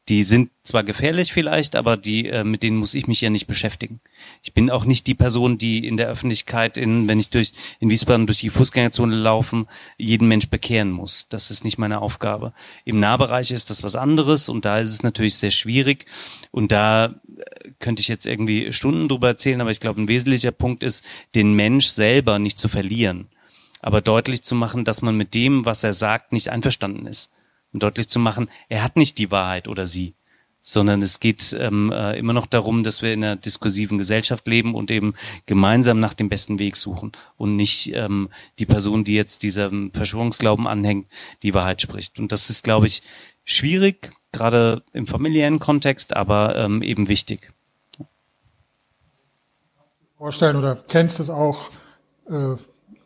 Die 0.08 0.24
sind 0.24 0.50
zwar 0.64 0.82
gefährlich 0.82 1.32
vielleicht, 1.32 1.76
aber 1.76 1.96
die 1.96 2.26
äh, 2.26 2.42
mit 2.42 2.64
denen 2.64 2.76
muss 2.76 2.94
ich 2.94 3.06
mich 3.06 3.20
ja 3.20 3.30
nicht 3.30 3.46
beschäftigen. 3.46 4.00
Ich 4.42 4.52
bin 4.52 4.68
auch 4.68 4.84
nicht 4.84 5.06
die 5.06 5.14
Person, 5.14 5.58
die 5.58 5.86
in 5.86 5.96
der 5.96 6.08
Öffentlichkeit, 6.08 6.76
in, 6.76 7.06
wenn 7.06 7.20
ich 7.20 7.30
durch 7.30 7.52
in 7.78 7.88
Wiesbaden 7.88 8.26
durch 8.26 8.40
die 8.40 8.50
Fußgängerzone 8.50 9.14
laufen, 9.14 9.68
jeden 9.98 10.26
Mensch 10.26 10.48
bekehren 10.48 10.90
muss. 10.90 11.28
Das 11.28 11.52
ist 11.52 11.62
nicht 11.62 11.78
meine 11.78 12.00
Aufgabe. 12.00 12.52
Im 12.84 12.98
Nahbereich 12.98 13.52
ist 13.52 13.70
das 13.70 13.84
was 13.84 13.94
anderes 13.94 14.48
und 14.48 14.64
da 14.64 14.80
ist 14.80 14.90
es 14.90 15.04
natürlich 15.04 15.36
sehr 15.36 15.52
schwierig 15.52 16.06
und 16.50 16.72
da 16.72 17.04
äh, 17.04 17.70
könnte 17.78 18.00
ich 18.00 18.08
jetzt 18.08 18.26
irgendwie 18.26 18.72
Stunden 18.72 19.06
drüber 19.06 19.28
erzählen, 19.28 19.60
aber 19.60 19.70
ich 19.70 19.78
glaube, 19.78 20.02
ein 20.02 20.08
wesentlicher 20.08 20.50
Punkt 20.50 20.82
ist, 20.82 21.04
den 21.36 21.54
Mensch 21.54 21.86
selber 21.86 22.40
nicht 22.40 22.58
zu 22.58 22.68
verlieren 22.68 23.28
aber 23.82 24.00
deutlich 24.00 24.42
zu 24.42 24.54
machen, 24.54 24.84
dass 24.84 25.02
man 25.02 25.16
mit 25.16 25.34
dem, 25.34 25.64
was 25.66 25.84
er 25.84 25.92
sagt, 25.92 26.32
nicht 26.32 26.48
einverstanden 26.48 27.06
ist. 27.06 27.30
Und 27.72 27.82
deutlich 27.82 28.08
zu 28.08 28.18
machen, 28.18 28.48
er 28.68 28.82
hat 28.82 28.96
nicht 28.96 29.18
die 29.18 29.30
Wahrheit 29.30 29.66
oder 29.66 29.86
sie, 29.86 30.14
sondern 30.62 31.02
es 31.02 31.20
geht 31.20 31.54
ähm, 31.58 31.90
äh, 31.90 32.18
immer 32.18 32.32
noch 32.32 32.46
darum, 32.46 32.84
dass 32.84 33.02
wir 33.02 33.12
in 33.12 33.24
einer 33.24 33.36
diskursiven 33.36 33.98
Gesellschaft 33.98 34.46
leben 34.46 34.74
und 34.74 34.90
eben 34.90 35.14
gemeinsam 35.46 35.98
nach 35.98 36.14
dem 36.14 36.28
besten 36.28 36.58
Weg 36.58 36.76
suchen 36.76 37.12
und 37.36 37.56
nicht 37.56 37.92
ähm, 37.94 38.28
die 38.58 38.66
Person, 38.66 39.04
die 39.04 39.14
jetzt 39.14 39.42
diesem 39.42 39.90
Verschwörungsglauben 39.92 40.66
anhängt, 40.66 41.08
die 41.42 41.54
Wahrheit 41.54 41.82
spricht. 41.82 42.18
Und 42.18 42.30
das 42.30 42.50
ist, 42.50 42.62
glaube 42.62 42.86
ich, 42.86 43.02
schwierig, 43.44 44.12
gerade 44.32 44.82
im 44.92 45.06
familiären 45.06 45.58
Kontext, 45.58 46.14
aber 46.14 46.56
ähm, 46.56 46.82
eben 46.82 47.08
wichtig. 47.08 47.52
Vorstellen 50.18 50.56
oder 50.56 50.76
kennst 50.76 51.18
es 51.18 51.30
auch, 51.30 51.70
äh, 52.28 52.54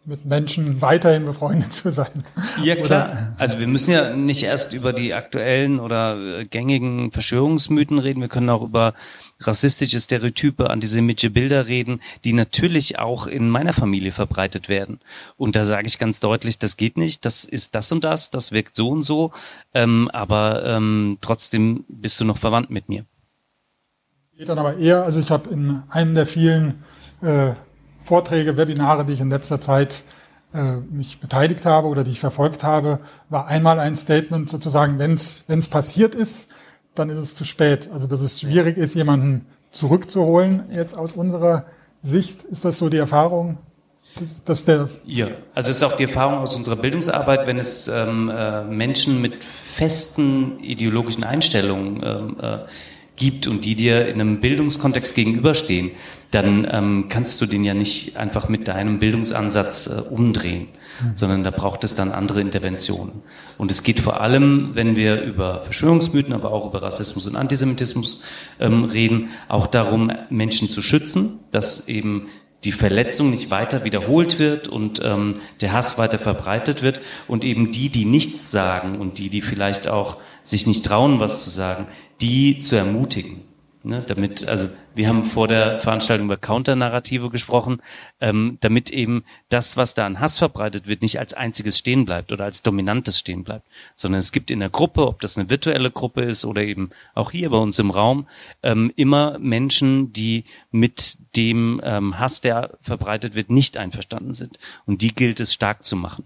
mit 0.07 0.25
Menschen 0.25 0.81
weiterhin 0.81 1.25
befreundet 1.25 1.73
zu 1.73 1.91
sein. 1.91 2.25
Ja, 2.63 2.77
klar. 2.77 3.35
Also 3.39 3.59
wir 3.59 3.67
müssen 3.67 3.91
ja 3.91 4.15
nicht 4.15 4.45
erst 4.45 4.73
über 4.73 4.93
die 4.93 5.15
aktuellen 5.15 5.81
oder 5.81 6.41
äh, 6.41 6.45
gängigen 6.45 7.11
Verschwörungsmythen 7.11 7.99
reden, 7.99 8.21
wir 8.21 8.29
können 8.29 8.49
auch 8.49 8.63
über 8.63 8.95
rassistische 9.41 10.01
Stereotype, 10.01 10.71
antisemitische 10.71 11.31
Bilder 11.31 11.67
reden, 11.67 12.01
die 12.25 12.33
natürlich 12.33 12.99
auch 12.99 13.27
in 13.27 13.51
meiner 13.51 13.73
Familie 13.73 14.13
verbreitet 14.13 14.69
werden. 14.69 15.01
Und 15.37 15.57
da 15.57 15.65
sage 15.65 15.89
ich 15.89 15.99
ganz 15.99 16.21
deutlich, 16.21 16.59
das 16.59 16.77
geht 16.77 16.97
nicht, 16.97 17.25
das 17.25 17.45
ist 17.45 17.75
das 17.75 17.91
und 17.93 18.05
das, 18.05 18.31
das 18.31 18.53
wirkt 18.53 18.77
so 18.77 18.89
und 18.89 19.03
so, 19.03 19.33
ähm, 19.75 20.09
aber 20.13 20.65
ähm, 20.65 21.19
trotzdem 21.21 21.85
bist 21.89 22.21
du 22.21 22.25
noch 22.25 22.39
verwandt 22.39 22.71
mit 22.71 22.89
mir. 22.89 23.05
Geht 24.37 24.49
dann 24.49 24.59
aber 24.59 24.77
eher, 24.77 25.03
also 25.03 25.19
ich 25.19 25.31
habe 25.31 25.51
in 25.51 25.83
einem 25.89 26.15
der 26.15 26.27
vielen 26.27 26.85
äh, 27.23 27.53
Vorträge, 28.07 28.57
Webinare, 28.57 29.05
die 29.05 29.15
ich 29.15 29.21
in 29.21 29.31
letzter 29.31 29.61
Zeit 29.61 30.05
äh, 30.55 30.77
mich 30.91 31.19
beteiligt 31.19 31.67
habe 31.67 31.89
oder 31.89 32.05
die 32.05 32.13
ich 32.13 32.21
verfolgt 32.21 32.63
habe, 32.63 33.01
war 33.29 33.49
einmal 33.49 33.81
ein 33.81 33.97
Statement 33.97 34.49
sozusagen, 34.49 34.99
wenn 34.99 35.13
es 35.15 35.69
passiert 35.69 36.15
ist, 36.15 36.49
dann 36.95 37.11
ist 37.11 37.19
es 37.19 37.35
zu 37.35 37.45
spät. 37.45 37.91
Also 37.93 38.07
dass 38.07 38.21
es 38.21 38.41
schwierig 38.41 38.77
ist, 38.77 38.95
jemanden 38.95 39.45
zurückzuholen. 39.71 40.65
Jetzt 40.71 40.97
aus 40.97 41.13
unserer 41.13 41.67
Sicht 42.01 42.45
ist 42.45 42.65
das 42.65 42.79
so 42.79 42.89
die 42.89 42.97
Erfahrung, 42.97 43.59
dass, 44.19 44.45
dass 44.45 44.65
der 44.65 44.89
ja, 45.05 45.27
also 45.55 45.71
es 45.71 45.79
ist 45.79 45.83
auch 45.83 45.97
die 45.97 46.05
Erfahrung 46.05 46.39
aus 46.39 46.55
unserer 46.55 46.77
Bildungsarbeit, 46.77 47.47
wenn 47.47 47.59
es 47.59 47.89
ähm, 47.89 48.31
äh, 48.33 48.65
Menschen 48.65 49.21
mit 49.21 49.45
festen 49.45 50.59
ideologischen 50.61 51.25
Einstellungen 51.25 52.03
ähm, 52.03 52.37
äh, 52.41 52.59
gibt 53.17 53.47
und 53.47 53.65
die 53.65 53.75
dir 53.75 54.09
in 54.09 54.21
einem 54.21 54.41
Bildungskontext 54.41 55.15
gegenüberstehen, 55.15 55.91
dann 56.31 56.67
ähm, 56.71 57.07
kannst 57.09 57.41
du 57.41 57.47
den 57.47 57.65
ja 57.65 57.75
nicht 57.75 58.17
einfach 58.17 58.49
mit 58.49 58.69
deinem 58.69 58.99
Bildungsansatz 58.99 59.87
äh, 59.87 60.01
umdrehen, 60.01 60.69
sondern 61.15 61.45
da 61.45 61.51
braucht 61.51 61.85
es 61.85 61.95
dann 61.95 62.11
andere 62.11 62.41
Interventionen. 62.41 63.23
Und 63.59 63.71
es 63.71 63.83
geht 63.83 64.01
vor 64.01 64.21
allem, 64.21 64.71
wenn 64.75 64.97
wir 64.97 65.23
über 65.23 65.63
Verschwörungsmythen, 65.63 66.33
aber 66.33 66.53
auch 66.53 66.67
über 66.67 66.83
Rassismus 66.83 67.27
und 67.27 67.37
Antisemitismus 67.37 68.25
ähm, 68.61 68.85
reden, 68.85 69.29
auch 69.49 69.67
darum, 69.67 70.11
Menschen 70.31 70.69
zu 70.69 70.83
schützen, 70.83 71.41
dass 71.51 71.89
eben 71.89 72.29
die 72.65 72.73
Verletzung 72.73 73.31
nicht 73.31 73.51
weiter 73.51 73.85
wiederholt 73.85 74.39
wird 74.39 74.67
und 74.67 75.01
ähm, 75.05 75.35
der 75.61 75.73
Hass 75.73 75.99
weiter 75.99 76.19
verbreitet 76.19 76.83
wird 76.83 77.01
und 77.29 77.45
eben 77.45 77.71
die, 77.71 77.91
die 77.91 78.05
nichts 78.05 78.51
sagen 78.51 78.99
und 78.99 79.19
die, 79.19 79.29
die 79.29 79.43
vielleicht 79.43 79.89
auch 79.89 80.17
sich 80.43 80.67
nicht 80.67 80.85
trauen, 80.85 81.21
was 81.21 81.45
zu 81.45 81.51
sagen, 81.51 81.87
die 82.21 82.59
zu 82.59 82.77
ermutigen. 82.77 83.46
Ne, 83.87 84.03
damit, 84.05 84.49
also 84.49 84.75
wir 84.97 85.07
haben 85.07 85.23
vor 85.23 85.47
der 85.47 85.79
Veranstaltung 85.79 86.27
über 86.27 86.37
Counternarrative 86.37 87.31
gesprochen, 87.31 87.81
ähm, 88.21 88.59
damit 88.61 88.91
eben 88.91 89.23
das, 89.49 89.77
was 89.77 89.95
da 89.95 90.07
an 90.07 90.19
Hass 90.19 90.39
verbreitet 90.39 90.89
wird, 90.89 91.03
nicht 91.03 91.21
als 91.21 91.35
einziges 91.35 91.79
stehen 91.79 92.05
bleibt 92.05 92.33
oder 92.33 92.43
als 92.43 92.63
dominantes 92.63 93.21
stehen 93.21 93.45
bleibt, 93.45 93.65
sondern 93.95 94.19
es 94.19 94.33
gibt 94.33 94.51
in 94.51 94.59
der 94.59 94.71
Gruppe, 94.71 95.07
ob 95.07 95.21
das 95.21 95.39
eine 95.39 95.51
virtuelle 95.51 95.93
Gruppe 95.93 96.23
ist 96.23 96.45
oder 96.45 96.63
eben 96.63 96.91
auch 97.15 97.31
hier 97.31 97.51
bei 97.51 97.59
uns 97.59 97.79
im 97.79 97.93
Raum, 97.93 98.27
ähm, 98.65 98.93
immer 98.97 99.39
Menschen, 99.39 100.13
die 100.13 100.47
mit 100.73 101.19
dem 101.37 101.81
ähm, 101.85 102.19
Hass, 102.19 102.41
der 102.41 102.77
verbreitet 102.81 103.37
wird, 103.37 103.51
nicht 103.51 103.77
einverstanden 103.77 104.35
sind. 104.35 104.59
Und 104.87 105.01
die 105.01 105.15
gilt 105.15 105.39
es 105.39 105.55
stark 105.55 105.85
zu 105.85 105.95
machen. 105.95 106.25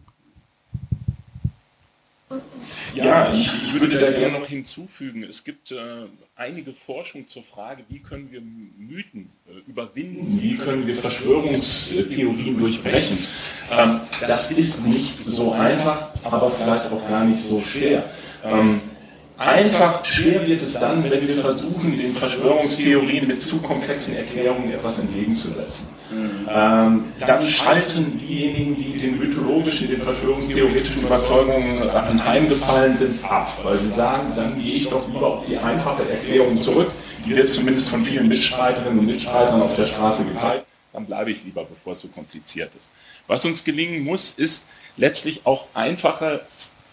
Ja, 2.94 3.32
ich, 3.32 3.50
ich 3.64 3.80
würde 3.80 3.98
da 3.98 4.10
gerne 4.12 4.38
noch 4.38 4.46
hinzufügen. 4.46 5.24
Es 5.24 5.42
gibt 5.42 5.72
äh, 5.72 5.76
einige 6.36 6.72
Forschung 6.72 7.26
zur 7.26 7.42
Frage, 7.42 7.82
wie 7.88 7.98
können 7.98 8.30
wir 8.30 8.40
Mythen 8.40 9.30
äh, 9.48 9.68
überwinden, 9.68 10.40
wie 10.40 10.56
können 10.56 10.86
wir 10.86 10.94
Verschwörungstheorien 10.94 12.58
durchbrechen. 12.58 13.18
Ähm, 13.72 14.00
das 14.20 14.52
ist 14.52 14.86
nicht 14.86 15.24
so 15.24 15.52
einfach, 15.52 16.10
aber 16.24 16.50
vielleicht 16.50 16.92
auch 16.92 17.08
gar 17.08 17.24
nicht 17.24 17.42
so 17.42 17.60
schwer. 17.60 18.04
Ähm, 18.44 18.80
Einfach 19.40 20.04
schwer 20.04 20.46
wird 20.46 20.60
es 20.60 20.78
dann, 20.78 21.02
wenn 21.10 21.26
wir 21.26 21.38
versuchen, 21.38 21.96
den 21.96 22.14
Verschwörungstheorien 22.14 23.26
mit 23.26 23.40
zu 23.40 23.62
komplexen 23.62 24.14
Erklärungen 24.14 24.70
etwas 24.70 24.98
entgegenzusetzen. 24.98 25.96
Ähm, 26.46 27.04
dann 27.18 27.40
schalten 27.40 28.18
diejenigen, 28.18 28.76
die 28.76 28.98
den 28.98 29.18
mythologischen, 29.18 29.88
den 29.88 30.02
verschwörungstheoretischen 30.02 31.04
Überzeugungen 31.04 31.88
anheimgefallen 31.88 32.94
sind, 32.94 33.24
ab, 33.24 33.50
weil 33.62 33.78
sie 33.78 33.88
sagen, 33.88 34.34
dann 34.36 34.58
gehe 34.58 34.74
ich 34.74 34.90
doch 34.90 35.08
lieber 35.08 35.28
auf 35.28 35.46
die 35.46 35.56
einfache 35.56 36.02
Erklärung 36.06 36.60
zurück, 36.60 36.90
die 37.24 37.34
wird 37.34 37.50
zumindest 37.50 37.88
von 37.88 38.04
vielen 38.04 38.28
Mitstreiterinnen 38.28 38.98
und 38.98 39.06
Mitstreitern 39.06 39.62
auf 39.62 39.74
der 39.74 39.86
Straße 39.86 40.26
geteilt, 40.26 40.64
dann 40.92 41.06
bleibe 41.06 41.30
ich 41.30 41.44
lieber, 41.44 41.64
bevor 41.64 41.94
es 41.94 42.00
so 42.00 42.08
kompliziert 42.08 42.72
ist. 42.78 42.90
Was 43.26 43.46
uns 43.46 43.64
gelingen 43.64 44.04
muss, 44.04 44.32
ist 44.32 44.66
letztlich 44.98 45.40
auch 45.44 45.64
einfache, 45.72 46.42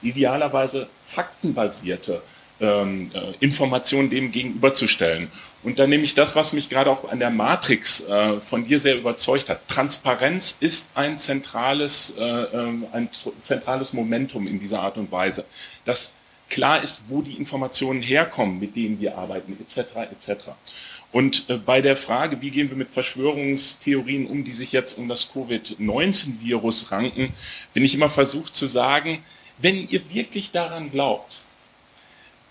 idealerweise 0.01 0.87
faktenbasierte 1.05 2.21
ähm, 2.59 3.11
äh, 3.13 3.19
Informationen 3.39 4.09
dem 4.09 4.31
gegenüberzustellen. 4.31 5.31
Und 5.63 5.79
dann 5.79 5.89
nehme 5.89 6.03
ich 6.03 6.13
das, 6.13 6.35
was 6.35 6.53
mich 6.53 6.69
gerade 6.69 6.89
auch 6.89 7.09
an 7.09 7.19
der 7.19 7.29
Matrix 7.29 8.01
äh, 8.01 8.39
von 8.39 8.65
dir 8.65 8.79
sehr 8.79 8.97
überzeugt 8.97 9.49
hat. 9.49 9.67
Transparenz 9.67 10.55
ist 10.59 10.89
ein 10.95 11.17
zentrales, 11.17 12.13
äh, 12.17 12.23
ähm, 12.23 12.85
ein 12.93 13.09
zentrales 13.41 13.93
Momentum 13.93 14.47
in 14.47 14.59
dieser 14.59 14.81
Art 14.81 14.97
und 14.97 15.11
Weise. 15.11 15.45
Dass 15.85 16.15
klar 16.49 16.81
ist, 16.81 17.01
wo 17.07 17.21
die 17.21 17.33
Informationen 17.33 18.01
herkommen, 18.01 18.59
mit 18.59 18.75
denen 18.75 18.99
wir 18.99 19.17
arbeiten, 19.17 19.57
etc. 19.59 20.11
etc. 20.11 20.45
Und 21.11 21.49
äh, 21.49 21.57
bei 21.57 21.81
der 21.81 21.97
Frage, 21.97 22.41
wie 22.41 22.51
gehen 22.51 22.69
wir 22.69 22.77
mit 22.77 22.91
Verschwörungstheorien 22.91 24.27
um, 24.27 24.43
die 24.43 24.51
sich 24.51 24.71
jetzt 24.71 24.97
um 24.97 25.07
das 25.07 25.31
Covid-19-Virus 25.31 26.91
ranken, 26.91 27.33
bin 27.73 27.83
ich 27.83 27.95
immer 27.95 28.09
versucht 28.09 28.55
zu 28.55 28.67
sagen, 28.67 29.23
wenn 29.57 29.87
ihr 29.89 30.01
wirklich 30.13 30.51
daran 30.51 30.91
glaubt, 30.91 31.43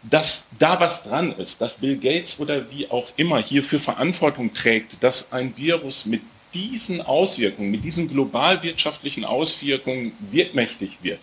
dass 0.03 0.49
da 0.59 0.79
was 0.79 1.05
dran 1.05 1.35
ist, 1.37 1.61
dass 1.61 1.75
Bill 1.75 1.97
Gates 1.97 2.39
oder 2.39 2.71
wie 2.71 2.89
auch 2.91 3.11
immer 3.17 3.39
hierfür 3.39 3.81
Verantwortung 3.81 4.55
trägt, 4.55 5.03
dass 5.03 5.33
ein 5.33 5.57
Virus 5.57 6.07
mit 6.07 6.23
diesen 6.55 7.03
Auswirkungen, 7.03 7.71
mit 7.71 7.85
diesen 7.85 8.09
globalwirtschaftlichen 8.09 9.25
Auswirkungen 9.25 10.13
wirkmächtig 10.31 10.99
wird. 11.03 11.21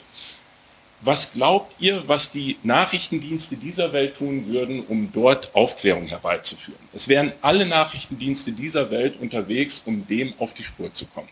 Was 1.01 1.33
glaubt 1.33 1.75
ihr, 1.79 2.07
was 2.07 2.31
die 2.31 2.57
Nachrichtendienste 2.63 3.57
dieser 3.57 3.91
Welt 3.91 4.17
tun 4.17 4.47
würden, 4.47 4.85
um 4.85 5.11
dort 5.11 5.53
Aufklärung 5.53 6.07
herbeizuführen? 6.07 6.79
Es 6.93 7.09
wären 7.09 7.33
alle 7.41 7.65
Nachrichtendienste 7.65 8.53
dieser 8.53 8.89
Welt 8.89 9.19
unterwegs, 9.19 9.81
um 9.85 10.07
dem 10.07 10.33
auf 10.39 10.53
die 10.53 10.63
Spur 10.63 10.93
zu 10.93 11.05
kommen. 11.07 11.27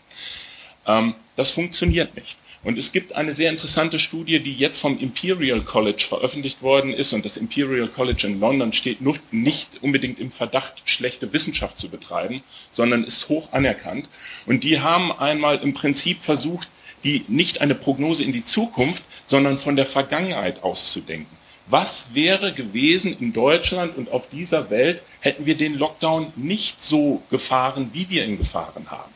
Ähm, 0.86 1.14
das 1.36 1.52
funktioniert 1.52 2.14
nicht. 2.14 2.36
Und 2.64 2.78
es 2.78 2.92
gibt 2.92 3.16
eine 3.16 3.34
sehr 3.34 3.50
interessante 3.50 3.98
Studie, 3.98 4.38
die 4.38 4.54
jetzt 4.54 4.78
vom 4.78 4.96
Imperial 4.98 5.62
College 5.62 6.04
veröffentlicht 6.08 6.62
worden 6.62 6.92
ist. 6.94 7.12
Und 7.12 7.24
das 7.24 7.36
Imperial 7.36 7.88
College 7.88 8.28
in 8.28 8.38
London 8.38 8.72
steht 8.72 9.00
nicht 9.32 9.82
unbedingt 9.82 10.20
im 10.20 10.30
Verdacht, 10.30 10.74
schlechte 10.84 11.32
Wissenschaft 11.32 11.78
zu 11.78 11.88
betreiben, 11.88 12.42
sondern 12.70 13.02
ist 13.02 13.28
hoch 13.28 13.52
anerkannt. 13.52 14.08
Und 14.46 14.62
die 14.62 14.80
haben 14.80 15.10
einmal 15.10 15.58
im 15.58 15.74
Prinzip 15.74 16.22
versucht, 16.22 16.68
die 17.02 17.24
nicht 17.26 17.60
eine 17.60 17.74
Prognose 17.74 18.22
in 18.22 18.32
die 18.32 18.44
Zukunft, 18.44 19.02
sondern 19.24 19.58
von 19.58 19.74
der 19.74 19.86
Vergangenheit 19.86 20.62
auszudenken. 20.62 21.36
Was 21.66 22.14
wäre 22.14 22.52
gewesen 22.52 23.16
in 23.18 23.32
Deutschland 23.32 23.96
und 23.96 24.12
auf 24.12 24.28
dieser 24.28 24.70
Welt, 24.70 25.02
hätten 25.20 25.46
wir 25.46 25.56
den 25.56 25.78
Lockdown 25.78 26.32
nicht 26.36 26.82
so 26.82 27.22
gefahren, 27.30 27.90
wie 27.92 28.08
wir 28.08 28.24
ihn 28.24 28.38
gefahren 28.38 28.86
haben? 28.88 29.10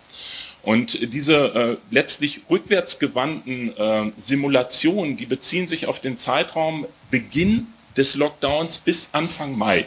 Und 0.66 1.14
diese 1.14 1.54
äh, 1.54 1.76
letztlich 1.94 2.40
rückwärtsgewandten 2.50 3.76
äh, 3.76 4.10
Simulationen, 4.16 5.16
die 5.16 5.24
beziehen 5.24 5.68
sich 5.68 5.86
auf 5.86 6.00
den 6.00 6.18
Zeitraum 6.18 6.88
Beginn 7.08 7.68
des 7.96 8.16
Lockdowns 8.16 8.78
bis 8.78 9.10
Anfang 9.12 9.56
Mai. 9.56 9.86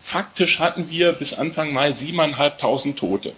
Faktisch 0.00 0.60
hatten 0.60 0.88
wir 0.90 1.12
bis 1.12 1.34
Anfang 1.34 1.72
Mai 1.72 1.90
siebeneinhalbtausend 1.90 2.96
Tote. 2.96 3.32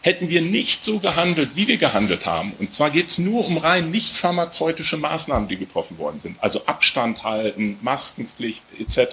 Hätten 0.00 0.28
wir 0.28 0.42
nicht 0.42 0.84
so 0.84 1.00
gehandelt, 1.00 1.56
wie 1.56 1.66
wir 1.66 1.76
gehandelt 1.76 2.24
haben, 2.24 2.52
und 2.60 2.72
zwar 2.72 2.90
geht 2.90 3.08
es 3.08 3.18
nur 3.18 3.44
um 3.44 3.56
rein 3.56 3.90
nicht 3.90 4.14
pharmazeutische 4.14 4.98
Maßnahmen, 4.98 5.48
die 5.48 5.56
getroffen 5.56 5.98
worden 5.98 6.20
sind, 6.20 6.36
also 6.40 6.64
Abstand 6.66 7.24
halten, 7.24 7.78
Maskenpflicht 7.82 8.62
etc., 8.78 9.08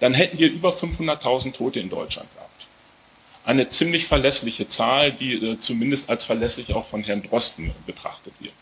dann 0.00 0.12
hätten 0.12 0.40
wir 0.40 0.50
über 0.50 0.70
500.000 0.70 1.52
Tote 1.52 1.78
in 1.78 1.88
Deutschland 1.88 2.28
gehabt 2.34 2.45
eine 3.46 3.68
ziemlich 3.68 4.06
verlässliche 4.06 4.66
Zahl, 4.68 5.12
die 5.12 5.34
äh, 5.34 5.58
zumindest 5.58 6.10
als 6.10 6.24
verlässlich 6.24 6.74
auch 6.74 6.84
von 6.84 7.02
Herrn 7.02 7.22
Drosten 7.22 7.72
betrachtet 7.86 8.34
wird. 8.40 8.52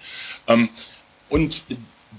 Ähm, 0.46 0.68
und 1.30 1.64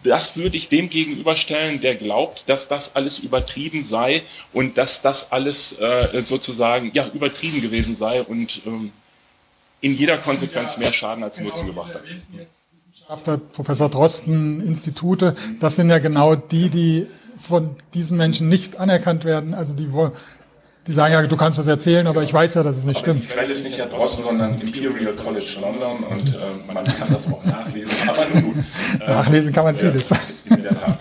das 0.04 0.36
würde 0.36 0.58
ich 0.58 0.68
dem 0.70 0.90
gegenüberstellen, 0.90 1.80
der 1.80 1.96
glaubt, 1.96 2.44
dass 2.48 2.68
das 2.68 2.96
alles 2.96 3.20
übertrieben 3.20 3.84
sei 3.84 4.24
und 4.52 4.78
dass 4.78 5.02
das 5.02 5.32
alles 5.32 5.80
äh, 5.80 6.22
sozusagen 6.22 6.92
ja 6.94 7.08
übertrieben 7.14 7.62
gewesen 7.62 7.96
sei 7.96 8.22
und 8.24 8.62
ähm, 8.66 8.92
in 9.82 9.96
jeder 9.96 10.18
Konsequenz 10.18 10.78
mehr 10.78 10.92
Schaden 10.92 11.24
als 11.24 11.40
Nutzen 11.40 11.68
gebracht 11.68 11.94
hat. 11.94 12.04
Wissenschaftler, 12.92 13.38
Professor 13.38 13.90
Drosten, 13.90 14.62
Institute, 14.62 15.36
das 15.60 15.76
sind 15.76 15.90
ja 15.90 16.00
genau 16.00 16.36
die, 16.36 16.70
die 16.70 17.08
von 17.38 17.76
diesen 17.94 18.18
Menschen 18.18 18.50
nicht 18.50 18.78
anerkannt 18.78 19.26
werden. 19.26 19.54
Also 19.54 19.74
die 19.74 19.92
die 20.88 20.94
sagen 20.94 21.14
ja, 21.14 21.26
du 21.26 21.36
kannst 21.36 21.57
das 21.57 21.68
erzählen, 21.68 22.06
aber 22.06 22.22
ich 22.24 22.34
weiß 22.34 22.53
ja, 22.56 22.64
dass 22.64 22.78
es 22.78 22.86
nicht 22.86 22.98
aber 22.98 23.06
stimmt. 23.06 23.24
Die 23.24 23.28
Quelle 23.28 23.53
ist 23.53 23.64
nicht 23.64 23.78
ja 23.78 23.86
draußen, 23.88 24.24
sondern 24.24 24.60
Imperial 24.60 25.14
College 25.14 25.57
London 25.60 26.03
und 26.03 26.30
äh, 26.30 26.74
man 26.74 26.84
kann 26.84 27.07
das 27.12 27.32
auch 27.32 27.44
nachlesen. 27.44 28.10
Aber 28.10 28.26
nun 28.34 28.44
gut. 28.44 28.64
Äh, 28.99 29.07
nachlesen 29.07 29.53
kann 29.53 29.64
man 29.64 29.76
vieles. 29.76 30.12
in 30.45 30.64
der 30.64 30.76
Tat. 30.76 30.99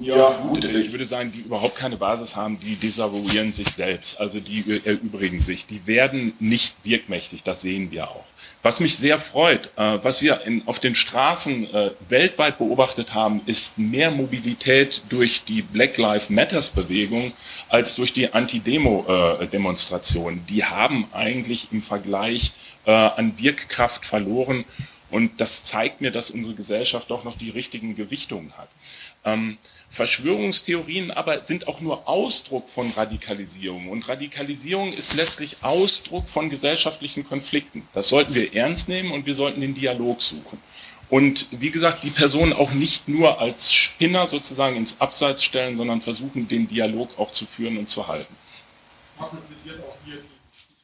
Ja, 0.00 0.38
gut, 0.48 0.64
ich 0.64 0.92
würde 0.92 1.04
sagen, 1.04 1.32
die 1.32 1.40
überhaupt 1.40 1.74
keine 1.74 1.96
Basis 1.96 2.36
haben, 2.36 2.60
die 2.60 2.76
desavouieren 2.76 3.50
sich 3.50 3.68
selbst. 3.68 4.20
Also 4.20 4.38
die 4.38 4.80
erübrigen 4.84 5.40
sich. 5.40 5.66
Die 5.66 5.84
werden 5.86 6.32
nicht 6.38 6.76
wirkmächtig, 6.84 7.42
das 7.42 7.62
sehen 7.62 7.90
wir 7.90 8.08
auch. 8.08 8.24
Was 8.66 8.80
mich 8.80 8.96
sehr 8.96 9.20
freut, 9.20 9.70
äh, 9.76 10.00
was 10.02 10.22
wir 10.22 10.40
in, 10.44 10.66
auf 10.66 10.80
den 10.80 10.96
Straßen 10.96 11.72
äh, 11.72 11.92
weltweit 12.08 12.58
beobachtet 12.58 13.14
haben, 13.14 13.40
ist 13.46 13.78
mehr 13.78 14.10
Mobilität 14.10 15.02
durch 15.08 15.44
die 15.44 15.62
Black 15.62 15.96
Lives 15.98 16.30
Matters 16.30 16.70
Bewegung 16.70 17.32
als 17.68 17.94
durch 17.94 18.12
die 18.12 18.32
Anti-Demo-Demonstrationen. 18.32 20.44
die 20.46 20.64
haben 20.64 21.06
eigentlich 21.12 21.68
im 21.70 21.80
Vergleich 21.80 22.50
äh, 22.86 22.90
an 22.90 23.38
Wirkkraft 23.38 24.04
verloren. 24.04 24.64
Und 25.12 25.40
das 25.40 25.62
zeigt 25.62 26.00
mir, 26.00 26.10
dass 26.10 26.32
unsere 26.32 26.56
Gesellschaft 26.56 27.08
doch 27.08 27.22
noch 27.22 27.38
die 27.38 27.50
richtigen 27.50 27.94
Gewichtungen 27.94 28.52
hat. 28.58 28.68
Ähm, 29.24 29.58
Verschwörungstheorien 29.90 31.10
aber 31.10 31.40
sind 31.40 31.68
auch 31.68 31.80
nur 31.80 32.06
Ausdruck 32.08 32.68
von 32.68 32.90
Radikalisierung. 32.90 33.88
Und 33.88 34.08
Radikalisierung 34.08 34.92
ist 34.92 35.14
letztlich 35.14 35.58
Ausdruck 35.62 36.28
von 36.28 36.50
gesellschaftlichen 36.50 37.24
Konflikten. 37.24 37.82
Das 37.94 38.08
sollten 38.08 38.34
wir 38.34 38.54
ernst 38.54 38.88
nehmen 38.88 39.12
und 39.12 39.26
wir 39.26 39.34
sollten 39.34 39.60
den 39.60 39.74
Dialog 39.74 40.20
suchen. 40.20 40.60
Und 41.08 41.46
wie 41.52 41.70
gesagt, 41.70 42.02
die 42.02 42.10
Personen 42.10 42.52
auch 42.52 42.72
nicht 42.72 43.08
nur 43.08 43.40
als 43.40 43.72
Spinner 43.72 44.26
sozusagen 44.26 44.76
ins 44.76 45.00
Abseits 45.00 45.44
stellen, 45.44 45.76
sondern 45.76 46.00
versuchen, 46.00 46.48
den 46.48 46.68
Dialog 46.68 47.10
auch 47.16 47.30
zu 47.30 47.46
führen 47.46 47.78
und 47.78 47.88
zu 47.88 48.08
halten. 48.08 48.34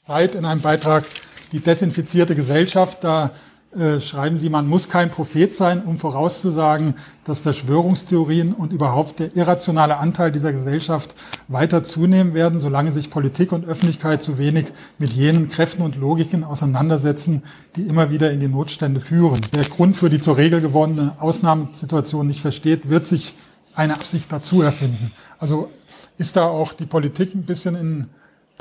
Zeit 0.03 0.35
in 0.35 0.45
einem 0.45 0.61
Beitrag 0.61 1.05
die 1.51 1.61
desinfizierte 1.61 2.35
Gesellschaft. 2.35 3.03
Da 3.03 3.35
äh, 3.77 4.01
schreiben 4.01 4.37
Sie, 4.37 4.51
man 4.51 4.69
muss 4.69 4.91
kein 4.91 5.11
Prophet 5.11 5.55
sein, 5.55 5.83
um 5.83 5.97
vorauszusagen, 5.97 6.95
dass 7.25 7.41
Verschwörungstheorien 7.41 8.53
und 8.53 8.71
überhaupt 8.71 9.19
der 9.21 9.35
irrationale 9.35 9.97
Anteil 9.97 10.31
dieser 10.31 10.53
Gesellschaft 10.53 11.15
weiter 11.49 11.83
zunehmen 11.83 12.35
werden, 12.35 12.61
solange 12.61 12.93
sich 12.93 13.11
Politik 13.11 13.51
und 13.51 13.65
Öffentlichkeit 13.65 14.23
zu 14.23 14.37
wenig 14.37 14.67
mit 14.99 15.15
jenen 15.15 15.49
Kräften 15.49 15.83
und 15.83 15.97
Logiken 15.97 16.45
auseinandersetzen, 16.45 17.45
die 17.77 17.83
immer 17.83 18.11
wieder 18.11 18.31
in 18.31 18.41
die 18.41 18.49
Notstände 18.49 19.01
führen. 19.01 19.41
Wer 19.53 19.65
Grund 19.65 19.97
für 19.97 20.11
die 20.11 20.21
zur 20.21 20.37
Regel 20.37 20.61
gewordene 20.61 21.17
Ausnahmesituation 21.19 22.27
nicht 22.27 22.41
versteht, 22.41 22.91
wird 22.91 23.07
sich 23.07 23.37
eine 23.75 23.95
Absicht 23.95 24.31
dazu 24.31 24.61
erfinden. 24.61 25.13
Also 25.39 25.71
ist 26.19 26.37
da 26.37 26.45
auch 26.45 26.75
die 26.75 26.85
Politik 26.85 27.35
ein 27.35 27.45
bisschen 27.45 27.75
in 27.75 28.07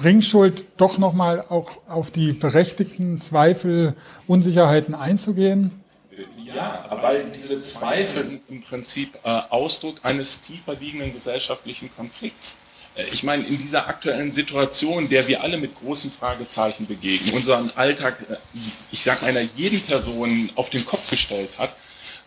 Bringschuld 0.02 0.66
doch 0.78 0.98
nochmal 0.98 1.46
auch 1.50 1.78
auf 1.88 2.10
die 2.10 2.34
berechtigten 2.34 3.22
Zweifel, 3.22 3.96
Unsicherheiten 4.26 4.96
einzugehen? 4.96 5.80
Ja, 6.44 6.86
weil 7.02 7.26
diese 7.30 7.58
Zweifel 7.60 8.26
sind 8.26 8.42
im 8.50 8.64
Prinzip 8.64 9.14
äh, 9.24 9.30
Ausdruck 9.50 9.98
eines 10.02 10.42
tiefer 10.42 10.76
liegenden 10.76 11.14
gesellschaftlichen 11.14 11.94
Konflikts. 11.96 12.56
Äh, 12.96 13.04
ich 13.14 13.22
meine, 13.22 13.44
in 13.44 13.60
dieser 13.60 13.88
aktuellen 13.88 14.32
Situation, 14.32 15.08
der 15.08 15.28
wir 15.28 15.44
alle 15.44 15.58
mit 15.58 15.76
großen 15.76 16.12
Fragezeichen 16.12 16.88
begegnen, 16.88 17.36
unseren 17.36 17.72
Alltag, 17.76 18.18
äh, 18.28 18.36
ich 18.92 19.04
sage 19.04 19.28
einer 19.28 19.42
jeden 19.56 19.80
Person 19.82 20.50
auf 20.56 20.72
den 20.72 20.84
Kopf 20.84 21.12
gestellt 21.12 21.52
hat, 21.60 21.76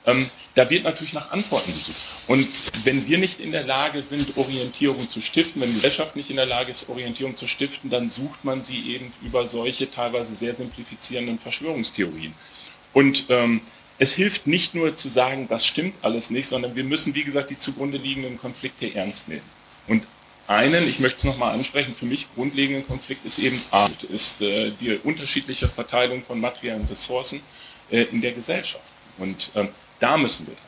ähm, 0.06 0.30
da 0.54 0.70
wird 0.70 0.84
natürlich 0.84 1.12
nach 1.12 1.32
Antworten 1.32 1.72
gesucht. 1.72 1.96
Und 2.28 2.48
wenn 2.84 3.06
wir 3.08 3.18
nicht 3.18 3.40
in 3.40 3.50
der 3.50 3.64
Lage 3.64 4.02
sind, 4.02 4.36
Orientierung 4.36 5.08
zu 5.08 5.20
stiften, 5.20 5.60
wenn 5.60 5.68
die 5.68 5.74
Gesellschaft 5.74 6.14
nicht 6.14 6.30
in 6.30 6.36
der 6.36 6.46
Lage 6.46 6.70
ist, 6.70 6.88
Orientierung 6.88 7.36
zu 7.36 7.48
stiften, 7.48 7.90
dann 7.90 8.08
sucht 8.08 8.44
man 8.44 8.62
sie 8.62 8.94
eben 8.94 9.12
über 9.22 9.48
solche 9.48 9.90
teilweise 9.90 10.34
sehr 10.34 10.54
simplifizierenden 10.54 11.38
Verschwörungstheorien. 11.38 12.32
Und 12.92 13.26
ähm, 13.30 13.60
es 13.98 14.14
hilft 14.14 14.46
nicht 14.46 14.74
nur 14.74 14.96
zu 14.96 15.08
sagen, 15.08 15.48
das 15.48 15.66
stimmt 15.66 15.96
alles 16.02 16.30
nicht, 16.30 16.46
sondern 16.46 16.76
wir 16.76 16.84
müssen, 16.84 17.14
wie 17.14 17.24
gesagt, 17.24 17.50
die 17.50 17.58
zugrunde 17.58 17.98
liegenden 17.98 18.38
Konflikte 18.38 18.94
ernst 18.94 19.28
nehmen. 19.28 19.42
Und 19.88 20.04
einen, 20.46 20.88
ich 20.88 21.00
möchte 21.00 21.18
es 21.18 21.24
nochmal 21.24 21.54
ansprechen, 21.54 21.94
für 21.98 22.06
mich 22.06 22.28
grundlegenden 22.34 22.86
Konflikt 22.86 23.24
ist 23.24 23.38
eben 23.38 23.60
Arbeit, 23.70 24.02
ist 24.04 24.42
äh, 24.42 24.70
die 24.80 24.98
unterschiedliche 25.02 25.68
Verteilung 25.68 26.22
von 26.22 26.40
materiellen 26.40 26.86
Ressourcen 26.86 27.40
äh, 27.90 28.02
in 28.02 28.20
der 28.20 28.32
Gesellschaft. 28.32 28.84
Und 29.18 29.50
ähm, 29.54 29.68
da 30.00 30.16
müssen 30.16 30.46
wir 30.46 30.54
dran. 30.54 30.64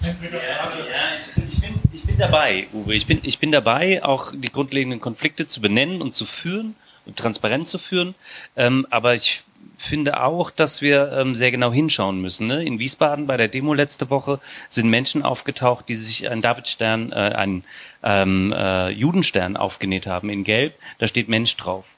Ja, 0.00 0.38
ja, 0.38 1.12
ich, 1.48 1.60
bin, 1.60 1.74
ich 1.92 2.02
bin 2.02 2.18
dabei, 2.18 2.66
Uwe. 2.72 2.94
Ich 2.94 3.06
bin, 3.06 3.20
ich 3.22 3.38
bin 3.38 3.50
dabei, 3.52 4.04
auch 4.04 4.32
die 4.34 4.52
grundlegenden 4.52 5.00
Konflikte 5.00 5.46
zu 5.46 5.60
benennen 5.60 6.02
und 6.02 6.14
zu 6.14 6.26
führen 6.26 6.76
und 7.06 7.16
transparent 7.16 7.68
zu 7.68 7.78
führen. 7.78 8.14
Ähm, 8.56 8.86
aber 8.90 9.14
ich 9.14 9.42
finde 9.78 10.22
auch, 10.22 10.50
dass 10.50 10.80
wir 10.80 11.12
ähm, 11.12 11.34
sehr 11.34 11.50
genau 11.50 11.72
hinschauen 11.72 12.20
müssen. 12.20 12.46
Ne? 12.46 12.64
In 12.64 12.78
Wiesbaden 12.78 13.26
bei 13.26 13.36
der 13.36 13.48
Demo 13.48 13.74
letzte 13.74 14.10
Woche 14.10 14.40
sind 14.68 14.88
Menschen 14.88 15.22
aufgetaucht, 15.22 15.88
die 15.88 15.94
sich 15.94 16.28
einen 16.30 16.42
Davidstern, 16.42 17.12
äh, 17.12 17.14
einen 17.14 17.64
ähm, 18.02 18.54
äh, 18.56 18.90
Judenstern 18.90 19.56
aufgenäht 19.56 20.06
haben 20.06 20.30
in 20.30 20.44
Gelb. 20.44 20.74
Da 20.98 21.06
steht 21.06 21.28
Mensch 21.28 21.56
drauf. 21.56 21.96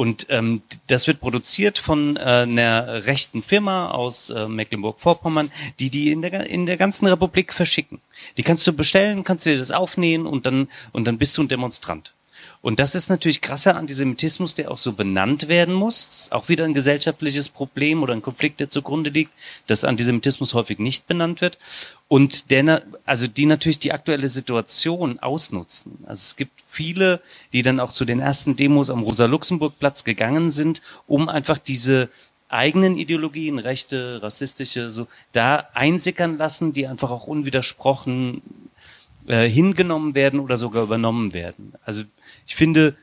Und 0.00 0.28
ähm, 0.30 0.62
das 0.86 1.06
wird 1.08 1.20
produziert 1.20 1.78
von 1.78 2.16
äh, 2.16 2.20
einer 2.20 3.04
rechten 3.04 3.42
Firma 3.42 3.90
aus 3.90 4.30
äh, 4.30 4.48
Mecklenburg-Vorpommern, 4.48 5.52
die 5.78 5.90
die 5.90 6.10
in 6.10 6.22
der, 6.22 6.46
in 6.46 6.64
der 6.64 6.78
ganzen 6.78 7.06
Republik 7.06 7.52
verschicken. 7.52 8.00
Die 8.38 8.42
kannst 8.42 8.66
du 8.66 8.72
bestellen, 8.72 9.24
kannst 9.24 9.44
dir 9.44 9.58
das 9.58 9.72
aufnähen 9.72 10.24
und 10.24 10.46
dann, 10.46 10.68
und 10.92 11.04
dann 11.04 11.18
bist 11.18 11.36
du 11.36 11.42
ein 11.42 11.48
Demonstrant. 11.48 12.14
Und 12.62 12.78
das 12.78 12.94
ist 12.94 13.08
natürlich 13.08 13.40
krasser 13.40 13.76
Antisemitismus, 13.76 14.54
der 14.54 14.70
auch 14.70 14.76
so 14.76 14.92
benannt 14.92 15.48
werden 15.48 15.72
muss. 15.72 16.08
Das 16.08 16.20
ist 16.20 16.32
auch 16.32 16.48
wieder 16.50 16.64
ein 16.64 16.74
gesellschaftliches 16.74 17.48
Problem 17.48 18.02
oder 18.02 18.12
ein 18.12 18.20
Konflikt, 18.20 18.60
der 18.60 18.68
zugrunde 18.68 19.08
liegt, 19.08 19.32
dass 19.66 19.84
Antisemitismus 19.84 20.52
häufig 20.52 20.78
nicht 20.78 21.06
benannt 21.06 21.40
wird. 21.40 21.58
Und 22.06 22.50
der, 22.50 22.82
also 23.06 23.26
die 23.26 23.46
natürlich 23.46 23.78
die 23.78 23.92
aktuelle 23.92 24.28
Situation 24.28 25.18
ausnutzen. 25.20 25.98
Also 26.02 26.20
es 26.20 26.36
gibt 26.36 26.52
viele, 26.68 27.20
die 27.54 27.62
dann 27.62 27.80
auch 27.80 27.92
zu 27.92 28.04
den 28.04 28.20
ersten 28.20 28.56
Demos 28.56 28.90
am 28.90 29.04
Rosa-Luxemburg-Platz 29.04 30.04
gegangen 30.04 30.50
sind, 30.50 30.82
um 31.06 31.30
einfach 31.30 31.56
diese 31.56 32.10
eigenen 32.50 32.98
Ideologien, 32.98 33.58
rechte, 33.58 34.22
rassistische, 34.22 34.90
so 34.90 35.06
da 35.32 35.68
einsickern 35.72 36.36
lassen, 36.36 36.72
die 36.72 36.86
einfach 36.86 37.10
auch 37.10 37.26
unwidersprochen 37.26 38.42
äh, 39.28 39.48
hingenommen 39.48 40.14
werden 40.14 40.40
oder 40.40 40.58
sogar 40.58 40.82
übernommen 40.82 41.32
werden. 41.32 41.74
Also 41.84 42.02
ich 42.50 42.56
finde, 42.56 42.96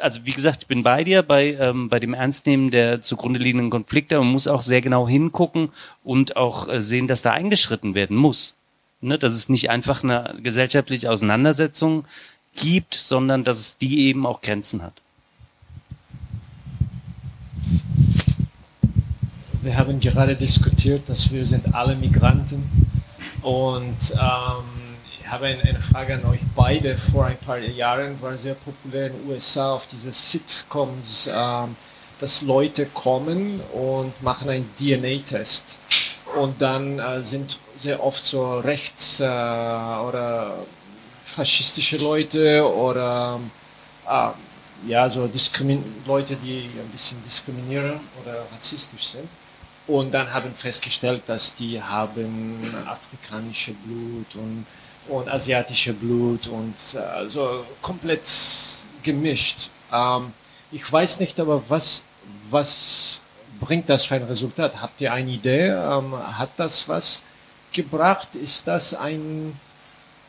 also 0.00 0.24
wie 0.24 0.30
gesagt, 0.30 0.58
ich 0.62 0.66
bin 0.68 0.84
bei 0.84 1.02
dir 1.02 1.24
bei, 1.24 1.54
ähm, 1.54 1.88
bei 1.88 1.98
dem 1.98 2.14
Ernstnehmen 2.14 2.70
der 2.70 3.00
zugrunde 3.02 3.40
liegenden 3.40 3.68
Konflikte. 3.68 4.16
Man 4.18 4.28
muss 4.28 4.46
auch 4.46 4.62
sehr 4.62 4.80
genau 4.80 5.08
hingucken 5.08 5.70
und 6.04 6.36
auch 6.36 6.68
äh, 6.68 6.80
sehen, 6.80 7.08
dass 7.08 7.20
da 7.20 7.32
eingeschritten 7.32 7.96
werden 7.96 8.16
muss. 8.16 8.54
Ne? 9.00 9.18
Dass 9.18 9.32
es 9.32 9.48
nicht 9.48 9.70
einfach 9.70 10.04
eine 10.04 10.36
gesellschaftliche 10.40 11.10
Auseinandersetzung 11.10 12.04
gibt, 12.54 12.94
sondern 12.94 13.42
dass 13.42 13.58
es 13.58 13.76
die 13.76 14.06
eben 14.06 14.24
auch 14.24 14.40
Grenzen 14.40 14.82
hat. 14.82 15.02
Wir 19.62 19.76
haben 19.76 19.98
gerade 19.98 20.36
diskutiert, 20.36 21.08
dass 21.08 21.32
wir 21.32 21.44
sind 21.44 21.74
alle 21.74 21.96
Migranten 21.96 22.62
und 23.42 24.12
ähm, 24.12 24.79
habe 25.30 25.46
eine 25.46 25.80
Frage 25.80 26.14
an 26.14 26.24
euch 26.24 26.40
beide. 26.56 26.96
Vor 26.96 27.26
ein 27.26 27.36
paar 27.38 27.58
Jahren 27.58 28.20
war 28.20 28.36
sehr 28.36 28.54
populär 28.54 29.06
in 29.06 29.12
den 29.12 29.30
USA 29.30 29.74
auf 29.74 29.86
diese 29.86 30.12
Sitcoms, 30.12 31.30
ähm, 31.32 31.76
dass 32.18 32.42
Leute 32.42 32.86
kommen 32.86 33.60
und 33.72 34.20
machen 34.22 34.50
einen 34.50 34.68
DNA-Test. 34.76 35.78
Und 36.36 36.60
dann 36.60 36.98
äh, 36.98 37.22
sind 37.22 37.58
sehr 37.76 38.02
oft 38.02 38.24
so 38.24 38.58
rechts- 38.58 39.20
äh, 39.20 39.24
oder 39.24 40.58
faschistische 41.24 41.96
Leute 41.98 42.68
oder 42.68 43.40
äh, 44.08 44.28
ja, 44.88 45.08
so 45.10 45.28
Leute, 46.06 46.36
die 46.36 46.70
ein 46.78 46.88
bisschen 46.92 47.22
diskriminieren 47.24 48.00
oder 48.22 48.44
rassistisch 48.56 49.06
sind. 49.06 49.28
Und 49.86 50.12
dann 50.12 50.32
haben 50.32 50.52
festgestellt, 50.56 51.22
dass 51.26 51.54
die 51.54 51.82
haben 51.82 52.74
afrikanische 52.86 53.72
Blut 53.72 54.34
und 54.34 54.66
und 55.08 55.28
asiatische 55.28 55.92
Blut 55.92 56.46
und 56.46 56.74
also 56.96 57.64
komplett 57.82 58.28
gemischt. 59.02 59.70
Ähm, 59.92 60.32
ich 60.72 60.90
weiß 60.90 61.20
nicht, 61.20 61.38
aber 61.40 61.62
was, 61.68 62.02
was 62.50 63.22
bringt 63.60 63.88
das 63.88 64.04
für 64.04 64.16
ein 64.16 64.24
Resultat? 64.24 64.80
Habt 64.80 65.00
ihr 65.00 65.12
eine 65.12 65.30
Idee? 65.30 65.68
Ähm, 65.68 66.14
hat 66.38 66.50
das 66.56 66.88
was 66.88 67.22
gebracht? 67.72 68.34
Ist 68.34 68.66
das 68.66 68.94
ein, 68.94 69.58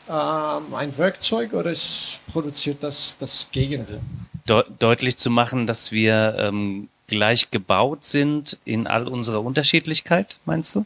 ähm, 0.08 0.74
ein 0.74 0.96
Werkzeug 0.96 1.52
oder 1.54 1.72
produziert 2.32 2.82
das 2.82 3.16
das 3.18 3.48
Gegenteil? 3.52 4.00
De 4.48 4.64
deutlich 4.78 5.16
zu 5.18 5.30
machen, 5.30 5.66
dass 5.68 5.92
wir 5.92 6.34
ähm, 6.38 6.88
gleich 7.06 7.50
gebaut 7.50 8.04
sind 8.04 8.58
in 8.64 8.86
all 8.86 9.06
unserer 9.06 9.42
Unterschiedlichkeit, 9.42 10.38
meinst 10.44 10.74
du? 10.74 10.84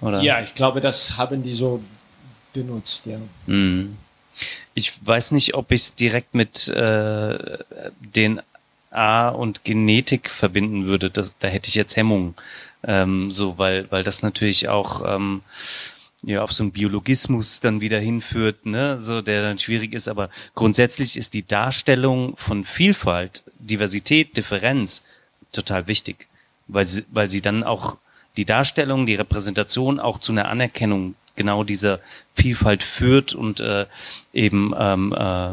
Oder? 0.00 0.22
Ja, 0.22 0.40
ich 0.40 0.54
glaube, 0.54 0.80
das 0.80 1.16
haben 1.16 1.42
die 1.42 1.52
so 1.52 1.82
benutzt, 2.52 3.06
ja. 3.06 3.18
Mhm. 3.46 3.96
ich 4.74 4.92
weiß 5.06 5.32
nicht, 5.32 5.54
ob 5.54 5.70
ich 5.72 5.82
es 5.82 5.94
direkt 5.94 6.34
mit 6.34 6.68
äh, 6.68 7.58
DNA 8.14 9.28
und 9.28 9.64
Genetik 9.64 10.30
verbinden 10.30 10.86
würde. 10.86 11.10
Das, 11.10 11.36
da 11.38 11.48
hätte 11.48 11.68
ich 11.68 11.74
jetzt 11.74 11.96
Hemmungen. 11.96 12.34
Ähm, 12.82 13.30
so, 13.30 13.58
weil, 13.58 13.90
weil 13.90 14.02
das 14.02 14.22
natürlich 14.22 14.68
auch 14.68 15.02
ähm, 15.06 15.42
ja 16.22 16.42
auf 16.42 16.52
so 16.52 16.62
einen 16.62 16.72
Biologismus 16.72 17.60
dann 17.60 17.80
wieder 17.80 17.98
hinführt, 17.98 18.66
ne, 18.66 19.00
so 19.00 19.22
der 19.22 19.42
dann 19.42 19.58
schwierig 19.58 19.92
ist. 19.92 20.08
Aber 20.08 20.30
grundsätzlich 20.54 21.16
ist 21.16 21.34
die 21.34 21.46
Darstellung 21.46 22.36
von 22.36 22.64
Vielfalt, 22.64 23.42
Diversität, 23.58 24.36
Differenz 24.36 25.02
total 25.52 25.86
wichtig, 25.86 26.26
weil 26.68 26.86
sie, 26.86 27.04
weil 27.10 27.28
sie 27.28 27.42
dann 27.42 27.64
auch 27.64 27.98
die 28.36 28.44
Darstellung, 28.44 29.06
die 29.06 29.14
Repräsentation 29.14 30.00
auch 30.00 30.18
zu 30.18 30.32
einer 30.32 30.48
Anerkennung 30.48 31.14
genau 31.36 31.64
dieser 31.64 32.00
Vielfalt 32.34 32.82
führt 32.82 33.34
und 33.34 33.60
äh, 33.60 33.86
eben 34.32 34.74
ähm, 34.78 35.14
äh, 35.16 35.50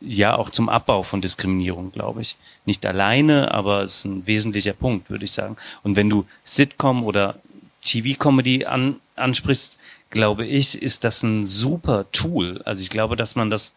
ja 0.00 0.36
auch 0.36 0.50
zum 0.50 0.68
Abbau 0.68 1.02
von 1.02 1.20
Diskriminierung, 1.20 1.92
glaube 1.92 2.22
ich. 2.22 2.36
Nicht 2.64 2.86
alleine, 2.86 3.52
aber 3.52 3.82
es 3.82 3.96
ist 3.96 4.04
ein 4.04 4.26
wesentlicher 4.26 4.72
Punkt, 4.72 5.10
würde 5.10 5.24
ich 5.24 5.32
sagen. 5.32 5.56
Und 5.82 5.96
wenn 5.96 6.08
du 6.08 6.26
Sitcom 6.44 7.04
oder 7.04 7.36
TV-Comedy 7.84 8.64
an, 8.64 8.96
ansprichst, 9.16 9.78
glaube 10.10 10.46
ich, 10.46 10.80
ist 10.80 11.04
das 11.04 11.22
ein 11.22 11.46
super 11.46 12.06
Tool. 12.12 12.62
Also 12.64 12.82
ich 12.82 12.90
glaube, 12.90 13.16
dass 13.16 13.36
man 13.36 13.50
das 13.50 13.72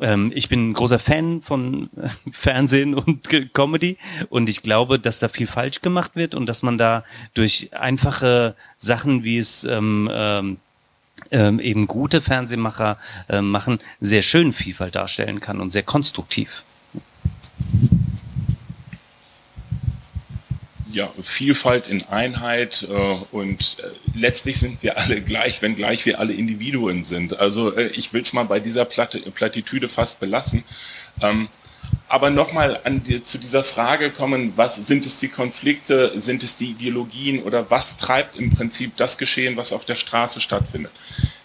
ähm, 0.00 0.32
ich 0.34 0.48
bin 0.48 0.70
ein 0.70 0.72
großer 0.74 0.98
Fan 0.98 1.42
von 1.42 1.90
Fernsehen 2.32 2.94
und 2.94 3.28
Comedy 3.52 3.96
und 4.28 4.48
ich 4.48 4.62
glaube, 4.62 4.98
dass 4.98 5.18
da 5.18 5.28
viel 5.28 5.46
falsch 5.46 5.80
gemacht 5.80 6.12
wird 6.14 6.34
und 6.34 6.46
dass 6.46 6.62
man 6.62 6.78
da 6.78 7.04
durch 7.34 7.70
einfache 7.72 8.54
Sachen, 8.78 9.24
wie 9.24 9.38
es 9.38 9.64
ähm, 9.64 10.10
ähm, 10.12 10.56
ähm 11.30 11.60
eben 11.60 11.86
gute 11.86 12.20
Fernsehmacher 12.20 12.98
äh, 13.28 13.40
machen, 13.40 13.78
sehr 14.00 14.22
schön 14.22 14.52
Vielfalt 14.52 14.94
darstellen 14.94 15.40
kann 15.40 15.60
und 15.60 15.70
sehr 15.70 15.82
konstruktiv. 15.82 16.62
Ja, 20.98 21.08
Vielfalt 21.22 21.86
in 21.86 22.02
Einheit 22.08 22.86
äh, 22.90 22.94
und 23.30 23.76
äh, 23.78 24.18
letztlich 24.18 24.58
sind 24.58 24.82
wir 24.82 24.98
alle 24.98 25.20
gleich, 25.20 25.62
wenngleich 25.62 26.04
wir 26.06 26.18
alle 26.18 26.32
Individuen 26.32 27.04
sind. 27.04 27.38
Also 27.38 27.74
äh, 27.76 27.86
ich 27.94 28.12
will 28.12 28.22
es 28.22 28.32
mal 28.32 28.42
bei 28.42 28.58
dieser 28.58 28.84
Platte, 28.84 29.20
Plattitüde 29.20 29.88
fast 29.88 30.18
belassen. 30.18 30.64
Ähm, 31.22 31.48
aber 32.08 32.30
nochmal 32.30 32.80
die, 33.06 33.22
zu 33.22 33.38
dieser 33.38 33.62
Frage 33.62 34.10
kommen, 34.10 34.54
was 34.56 34.74
sind 34.74 35.06
es 35.06 35.20
die 35.20 35.28
Konflikte, 35.28 36.18
sind 36.18 36.42
es 36.42 36.56
die 36.56 36.70
Ideologien 36.70 37.44
oder 37.44 37.70
was 37.70 37.96
treibt 37.96 38.36
im 38.36 38.50
Prinzip 38.50 38.96
das 38.96 39.18
Geschehen, 39.18 39.56
was 39.56 39.72
auf 39.72 39.84
der 39.84 39.94
Straße 39.94 40.40
stattfindet? 40.40 40.90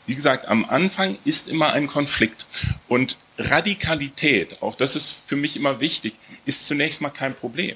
Wie 0.08 0.16
gesagt, 0.16 0.48
am 0.48 0.66
Anfang 0.66 1.18
ist 1.26 1.48
immer 1.48 1.74
ein 1.74 1.86
Konflikt 1.86 2.48
und 2.88 3.18
Radikalität, 3.38 4.62
auch 4.62 4.76
das 4.76 4.96
ist 4.96 5.14
für 5.28 5.36
mich 5.36 5.56
immer 5.56 5.80
wichtig, 5.80 6.14
ist 6.46 6.66
zunächst 6.66 7.02
mal 7.02 7.10
kein 7.10 7.36
Problem. 7.36 7.76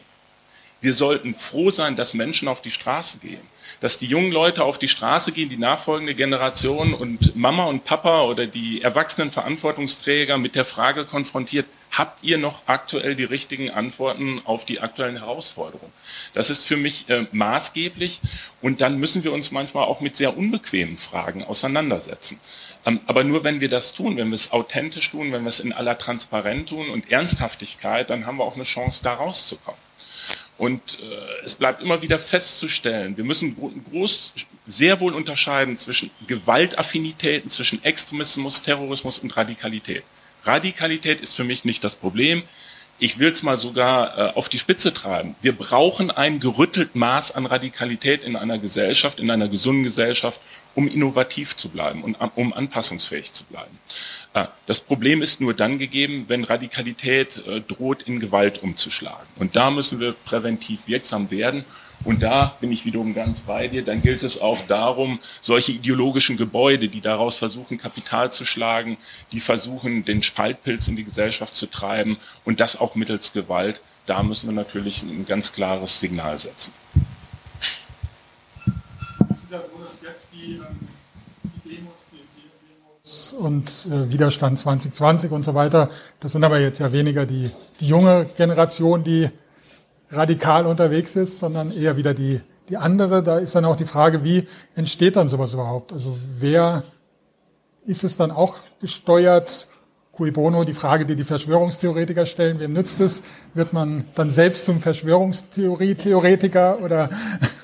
Wir 0.80 0.94
sollten 0.94 1.34
froh 1.34 1.72
sein, 1.72 1.96
dass 1.96 2.14
Menschen 2.14 2.48
auf 2.48 2.62
die 2.62 2.72
Straße 2.72 3.18
gehen, 3.18 3.42
dass 3.82 3.98
die 3.98 4.06
jungen 4.06 4.32
Leute 4.32 4.64
auf 4.64 4.78
die 4.78 4.88
Straße 4.88 5.32
gehen, 5.32 5.50
die 5.50 5.58
nachfolgende 5.58 6.14
Generation 6.14 6.94
und 6.94 7.36
Mama 7.36 7.66
und 7.66 7.84
Papa 7.84 8.24
oder 8.24 8.46
die 8.46 8.82
erwachsenen 8.82 9.32
Verantwortungsträger 9.32 10.38
mit 10.38 10.56
der 10.56 10.66
Frage 10.66 11.06
konfrontiert, 11.06 11.66
habt 11.92 12.24
ihr 12.24 12.38
noch 12.38 12.62
aktuell 12.68 13.16
die 13.16 13.24
richtigen 13.24 13.72
Antworten 13.72 14.42
auf 14.46 14.66
die 14.66 14.82
aktuellen 14.82 15.18
Herausforderungen? 15.18 15.92
Das 16.36 16.50
ist 16.50 16.64
für 16.64 16.78
mich 16.78 17.10
äh, 17.10 17.26
maßgeblich 17.32 18.20
und 18.62 18.82
dann 18.82 19.00
müssen 19.00 19.24
wir 19.24 19.34
uns 19.34 19.52
manchmal 19.52 19.86
auch 19.86 20.00
mit 20.00 20.16
sehr 20.16 20.38
unbequemen 20.38 20.98
Fragen 20.98 21.44
auseinandersetzen. 21.44 22.40
Ähm, 22.86 23.00
aber 23.08 23.24
nur 23.24 23.44
wenn 23.44 23.62
wir 23.62 23.70
das 23.70 23.94
tun, 23.94 24.18
wenn 24.18 24.30
wir 24.30 24.36
es 24.36 24.52
authentisch 24.52 25.10
tun, 25.10 25.32
wenn 25.32 25.44
wir 25.44 25.50
es 25.50 25.60
in 25.60 25.74
aller 25.74 25.98
Transparenz 25.98 26.70
tun 26.70 26.90
und 26.90 27.12
Ernsthaftigkeit, 27.12 28.10
dann 28.10 28.26
haben 28.26 28.38
wir 28.38 28.44
auch 28.44 28.56
eine 28.56 28.64
Chance, 28.64 29.02
da 29.04 29.16
rauszukommen. 29.16 29.87
Und 30.58 31.00
äh, 31.00 31.46
es 31.46 31.56
bleibt 31.56 31.82
immer 31.82 32.02
wieder 32.02 32.18
festzustellen, 32.18 33.16
wir 33.16 33.24
müssen 33.24 33.56
groß, 33.92 34.34
sehr 34.66 35.00
wohl 35.00 35.14
unterscheiden 35.14 35.78
zwischen 35.78 36.10
Gewaltaffinitäten, 36.26 37.50
zwischen 37.50 37.84
Extremismus, 37.84 38.64
Terrorismus 38.64 39.20
und 39.20 39.38
Radikalität. 39.38 40.04
Radikalität 40.44 41.22
ist 41.22 41.34
für 41.34 41.44
mich 41.44 41.64
nicht 41.64 41.84
das 41.84 41.96
Problem. 41.96 42.44
Ich 43.00 43.20
will 43.20 43.32
es 43.32 43.44
mal 43.44 43.58
sogar 43.58 44.18
äh, 44.18 44.34
auf 44.34 44.50
die 44.50 44.58
Spitze 44.58 44.92
treiben. 44.92 45.36
Wir 45.42 45.56
brauchen 45.56 46.10
ein 46.10 46.40
gerüttelt 46.40 46.96
Maß 46.96 47.36
an 47.36 47.46
Radikalität 47.46 48.24
in 48.24 48.36
einer 48.36 48.58
Gesellschaft, 48.58 49.20
in 49.20 49.30
einer 49.30 49.48
gesunden 49.48 49.84
Gesellschaft, 49.84 50.42
um 50.74 50.88
innovativ 50.88 51.56
zu 51.56 51.70
bleiben 51.70 52.04
und 52.04 52.16
um 52.36 52.54
anpassungsfähig 52.54 53.32
zu 53.34 53.44
bleiben. 53.44 53.78
Das 54.68 54.82
Problem 54.82 55.22
ist 55.22 55.42
nur 55.42 55.54
dann 55.54 55.80
gegeben, 55.80 56.26
wenn 56.28 56.44
Radikalität 56.44 57.42
äh, 57.48 57.62
droht, 57.62 58.04
in 58.04 58.20
Gewalt 58.20 58.62
umzuschlagen. 58.62 59.26
Und 59.38 59.56
da 59.56 59.72
müssen 59.72 60.00
wir 60.00 60.12
präventiv 60.12 60.88
wirksam 60.88 61.32
werden. 61.32 61.66
Und 62.04 62.22
da 62.22 62.56
bin 62.62 62.72
ich 62.72 62.86
wiederum 62.86 63.16
ganz 63.16 63.42
bei 63.42 63.68
dir. 63.68 63.84
Dann 63.84 64.02
gilt 64.02 64.22
es 64.22 64.40
auch 64.40 64.60
darum, 64.68 65.20
solche 65.42 65.72
ideologischen 65.72 66.38
Gebäude, 66.38 66.90
die 66.90 67.02
daraus 67.02 67.38
versuchen, 67.38 67.78
Kapital 67.78 68.32
zu 68.32 68.46
schlagen, 68.46 68.98
die 69.32 69.40
versuchen, 69.40 70.06
den 70.06 70.22
Spaltpilz 70.22 70.88
in 70.88 70.96
die 70.96 71.04
Gesellschaft 71.04 71.56
zu 71.56 71.66
treiben 71.66 72.18
und 72.46 72.60
das 72.60 72.80
auch 72.80 72.96
mittels 72.96 73.34
Gewalt, 73.34 73.82
da 74.06 74.24
müssen 74.24 74.48
wir 74.48 74.54
natürlich 74.54 75.04
ein 75.04 75.26
ganz 75.26 75.52
klares 75.54 76.00
Signal 76.00 76.38
setzen. 76.38 76.74
Es 79.30 79.44
ist 79.44 79.52
ja 79.52 79.60
so, 79.60 79.82
dass 79.82 80.02
jetzt 80.02 80.28
die 80.34 80.56
ähm, 80.56 80.88
und 83.40 83.88
äh, 83.92 84.12
Widerstand 84.12 84.60
2020 84.60 85.32
und 85.32 85.44
so 85.44 85.54
weiter. 85.54 85.90
Das 86.20 86.34
sind 86.34 86.44
aber 86.44 86.60
jetzt 86.60 86.80
ja 86.80 86.92
weniger 86.92 87.26
die, 87.26 87.50
die 87.80 87.88
junge 87.88 88.26
Generation, 88.36 89.04
die 89.04 89.30
radikal 90.10 90.66
unterwegs 90.66 91.16
ist, 91.16 91.40
sondern 91.40 91.72
eher 91.72 91.98
wieder 91.98 92.14
die, 92.14 92.42
die 92.70 92.78
andere. 92.78 93.24
Da 93.24 93.38
ist 93.38 93.56
dann 93.56 93.66
auch 93.66 93.76
die 93.76 93.86
Frage, 93.86 94.24
wie 94.24 94.48
entsteht 94.76 95.16
dann 95.16 95.28
sowas 95.30 95.54
überhaupt? 95.54 95.94
Also 95.94 96.18
wer 96.38 96.84
ist 97.86 98.04
es 98.04 98.18
dann 98.18 98.32
auch 98.32 98.56
gesteuert? 98.82 99.68
Cui 100.12 100.32
bono, 100.32 100.64
die 100.64 100.74
Frage, 100.74 101.06
die 101.06 101.16
die 101.16 101.24
Verschwörungstheoretiker 101.24 102.26
stellen, 102.26 102.60
wem 102.60 102.74
nützt 102.74 103.00
es? 103.00 103.22
Wird 103.54 103.72
man 103.72 104.06
dann 104.16 104.32
selbst 104.32 104.66
zum 104.66 104.82
Verschwörungstheorie-Theoretiker 104.82 106.80
oder 106.82 107.10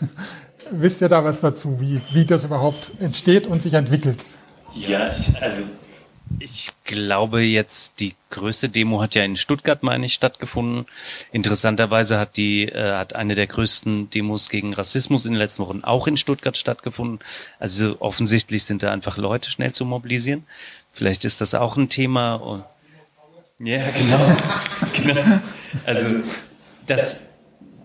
wisst 0.71 1.01
ihr 1.01 1.09
da 1.09 1.23
was 1.23 1.39
dazu, 1.39 1.81
wie, 1.81 1.99
wie 2.13 2.25
das 2.25 2.45
überhaupt 2.45 2.91
entsteht 2.99 3.47
und 3.47 3.63
sich 3.63 3.73
entwickelt? 3.73 4.23
Ja, 4.75 5.11
ich, 5.11 5.41
also 5.41 5.63
ich 6.39 6.71
glaube 6.83 7.41
jetzt, 7.41 7.99
die 7.99 8.15
größte 8.29 8.69
Demo 8.69 9.01
hat 9.01 9.15
ja 9.15 9.23
in 9.23 9.37
Stuttgart, 9.37 9.83
meine 9.83 10.05
ich, 10.05 10.13
stattgefunden. 10.13 10.85
Interessanterweise 11.31 12.17
hat 12.17 12.37
die, 12.37 12.63
äh, 12.63 12.93
hat 12.93 13.15
eine 13.15 13.35
der 13.35 13.47
größten 13.47 14.09
Demos 14.09 14.49
gegen 14.49 14.73
Rassismus 14.73 15.25
in 15.25 15.33
den 15.33 15.39
letzten 15.39 15.63
Wochen 15.63 15.83
auch 15.83 16.07
in 16.07 16.17
Stuttgart 16.17 16.57
stattgefunden. 16.57 17.19
Also 17.59 17.97
offensichtlich 17.99 18.63
sind 18.63 18.83
da 18.83 18.91
einfach 18.91 19.17
Leute 19.17 19.51
schnell 19.51 19.73
zu 19.73 19.85
mobilisieren. 19.85 20.45
Vielleicht 20.91 21.25
ist 21.25 21.41
das 21.41 21.55
auch 21.55 21.77
ein 21.77 21.89
Thema. 21.89 22.65
Ja, 23.59 23.81
genau. 23.91 24.37
genau. 25.03 25.39
Also 25.85 26.07
das 26.87 27.32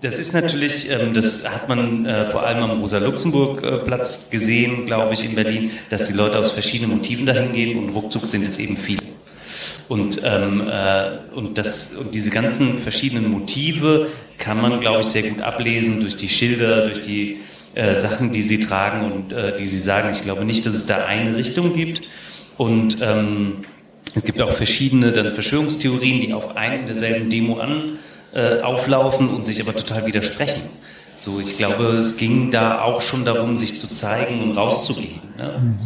das 0.01 0.19
ist 0.19 0.33
natürlich, 0.33 0.91
ähm, 0.91 1.12
das 1.12 1.49
hat 1.49 1.69
man 1.69 2.07
äh, 2.07 2.31
vor 2.31 2.47
allem 2.47 2.62
am 2.62 2.81
Rosa-Luxemburg-Platz 2.81 4.31
gesehen, 4.31 4.87
glaube 4.87 5.15
ich, 5.15 5.25
in 5.25 5.35
Berlin, 5.35 5.70
dass 5.91 6.07
die 6.07 6.16
Leute 6.16 6.39
aus 6.39 6.53
verschiedenen 6.53 6.93
Motiven 6.93 7.27
dahin 7.27 7.53
gehen 7.53 7.79
und 7.79 7.91
ruckzuck 7.91 8.27
sind 8.27 8.47
es 8.47 8.59
eben 8.59 8.77
viele. 8.77 9.03
Und, 9.89 10.19
ähm, 10.25 10.69
äh, 10.70 11.35
und, 11.35 11.59
das, 11.59 11.95
und 11.95 12.15
diese 12.15 12.31
ganzen 12.31 12.79
verschiedenen 12.79 13.31
Motive 13.31 14.09
kann 14.39 14.61
man, 14.61 14.79
glaube 14.81 15.01
ich, 15.01 15.07
sehr 15.07 15.23
gut 15.23 15.41
ablesen 15.41 16.01
durch 16.01 16.15
die 16.15 16.29
Schilder, 16.29 16.87
durch 16.87 17.01
die 17.01 17.39
äh, 17.75 17.97
Sachen, 17.97 18.31
die 18.31 18.43
sie 18.43 18.61
tragen 18.61 19.11
und 19.11 19.33
äh, 19.33 19.57
die 19.57 19.66
sie 19.66 19.81
sagen. 19.81 20.11
Ich 20.12 20.23
glaube 20.23 20.45
nicht, 20.45 20.65
dass 20.66 20.75
es 20.75 20.87
da 20.87 21.07
eine 21.07 21.37
Richtung 21.37 21.73
gibt. 21.73 22.03
Und 22.57 22.99
ähm, 23.03 23.65
es 24.15 24.25
gibt 24.25 24.41
auch 24.43 24.53
verschiedene 24.53 25.11
dann 25.11 25.35
Verschwörungstheorien, 25.35 26.20
die 26.20 26.35
auf 26.35 26.57
einen 26.57 26.87
derselben 26.87 27.31
Demo 27.31 27.59
an 27.59 27.99
äh, 28.39 28.60
auflaufen 28.62 29.31
und 29.31 29.44
sich 29.44 29.60
aber 29.60 29.74
total 29.74 30.06
widersprechen. 30.06 30.70
So, 31.19 31.40
ich 31.40 31.56
glaube, 31.56 31.85
es 31.98 32.16
ging 32.16 32.52
da 32.52 32.82
auch 32.82 33.02
schon 33.02 33.24
darum, 33.24 33.56
sich 33.56 33.77
zu 33.77 33.89
zeigen 33.89 34.43
und 34.43 34.56
rauszugehen. 34.56 35.20
Ne? 35.36 35.78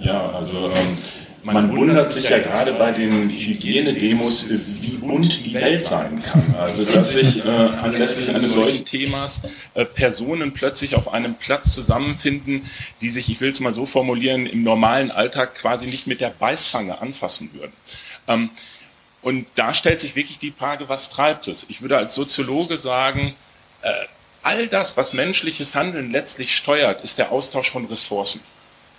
Ja, 0.00 0.30
also 0.34 0.70
ähm, 0.70 0.98
man 1.42 1.74
wundert 1.74 2.12
sich 2.12 2.28
ja 2.28 2.38
gerade 2.38 2.72
bei 2.72 2.90
den 2.90 3.30
Hygienedemos, 3.30 4.50
äh, 4.50 4.58
wie 4.82 4.98
bunt 4.98 5.46
die 5.46 5.54
Welt 5.54 5.86
sein 5.86 6.20
kann. 6.20 6.54
Also 6.58 6.84
dass 6.84 7.12
sich 7.12 7.42
äh, 7.44 7.48
anlässlich 7.48 8.28
eines 8.28 8.52
solchen 8.52 8.84
Themas 8.84 9.42
äh, 9.72 9.86
Personen 9.86 10.52
plötzlich 10.52 10.94
auf 10.94 11.14
einem 11.14 11.34
Platz 11.34 11.72
zusammenfinden, 11.72 12.68
die 13.00 13.08
sich, 13.08 13.30
ich 13.30 13.40
will 13.40 13.50
es 13.50 13.60
mal 13.60 13.72
so 13.72 13.86
formulieren, 13.86 14.44
im 14.44 14.62
normalen 14.62 15.10
Alltag 15.10 15.54
quasi 15.54 15.86
nicht 15.86 16.06
mit 16.06 16.20
der 16.20 16.30
Beißzange 16.30 17.00
anfassen 17.00 17.50
würden. 17.54 17.72
Ähm, 18.28 18.50
und 19.26 19.44
da 19.56 19.74
stellt 19.74 19.98
sich 19.98 20.14
wirklich 20.14 20.38
die 20.38 20.52
Frage, 20.52 20.88
was 20.88 21.10
treibt 21.10 21.48
es? 21.48 21.66
Ich 21.68 21.82
würde 21.82 21.96
als 21.96 22.14
Soziologe 22.14 22.78
sagen, 22.78 23.34
äh, 23.82 23.90
all 24.44 24.68
das, 24.68 24.96
was 24.96 25.14
menschliches 25.14 25.74
Handeln 25.74 26.12
letztlich 26.12 26.54
steuert, 26.54 27.02
ist 27.02 27.18
der 27.18 27.32
Austausch 27.32 27.68
von 27.68 27.86
Ressourcen. 27.86 28.40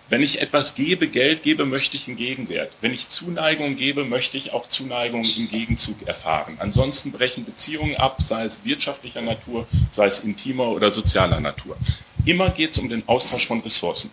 Wenn 0.10 0.22
ich 0.22 0.42
etwas 0.42 0.76
gebe, 0.76 1.08
Geld 1.08 1.44
gebe, 1.44 1.66
möchte 1.66 1.96
ich 1.96 2.10
einen 2.10 2.18
Gegenwert. 2.18 2.74
Wenn 2.82 2.94
ich 2.94 3.08
Zuneigung 3.08 3.78
gebe, 3.78 4.04
möchte 4.04 4.36
ich 4.36 4.52
auch 4.52 4.68
Zuneigung 4.68 5.24
im 5.24 5.48
Gegenzug 5.48 6.06
erfahren. 6.06 6.58
Ansonsten 6.60 7.14
brechen 7.14 7.46
Beziehungen 7.46 7.96
ab, 7.96 8.18
sei 8.22 8.44
es 8.44 8.58
wirtschaftlicher 8.66 9.22
Natur, 9.22 9.66
sei 9.94 10.08
es 10.08 10.20
intimer 10.20 10.68
oder 10.68 10.92
sozialer 10.92 11.40
Natur. 11.40 11.78
Immer 12.26 12.50
geht 12.50 12.72
es 12.72 12.80
um 12.80 12.90
den 12.90 13.08
Austausch 13.08 13.48
von 13.48 13.62
Ressourcen. 13.62 14.12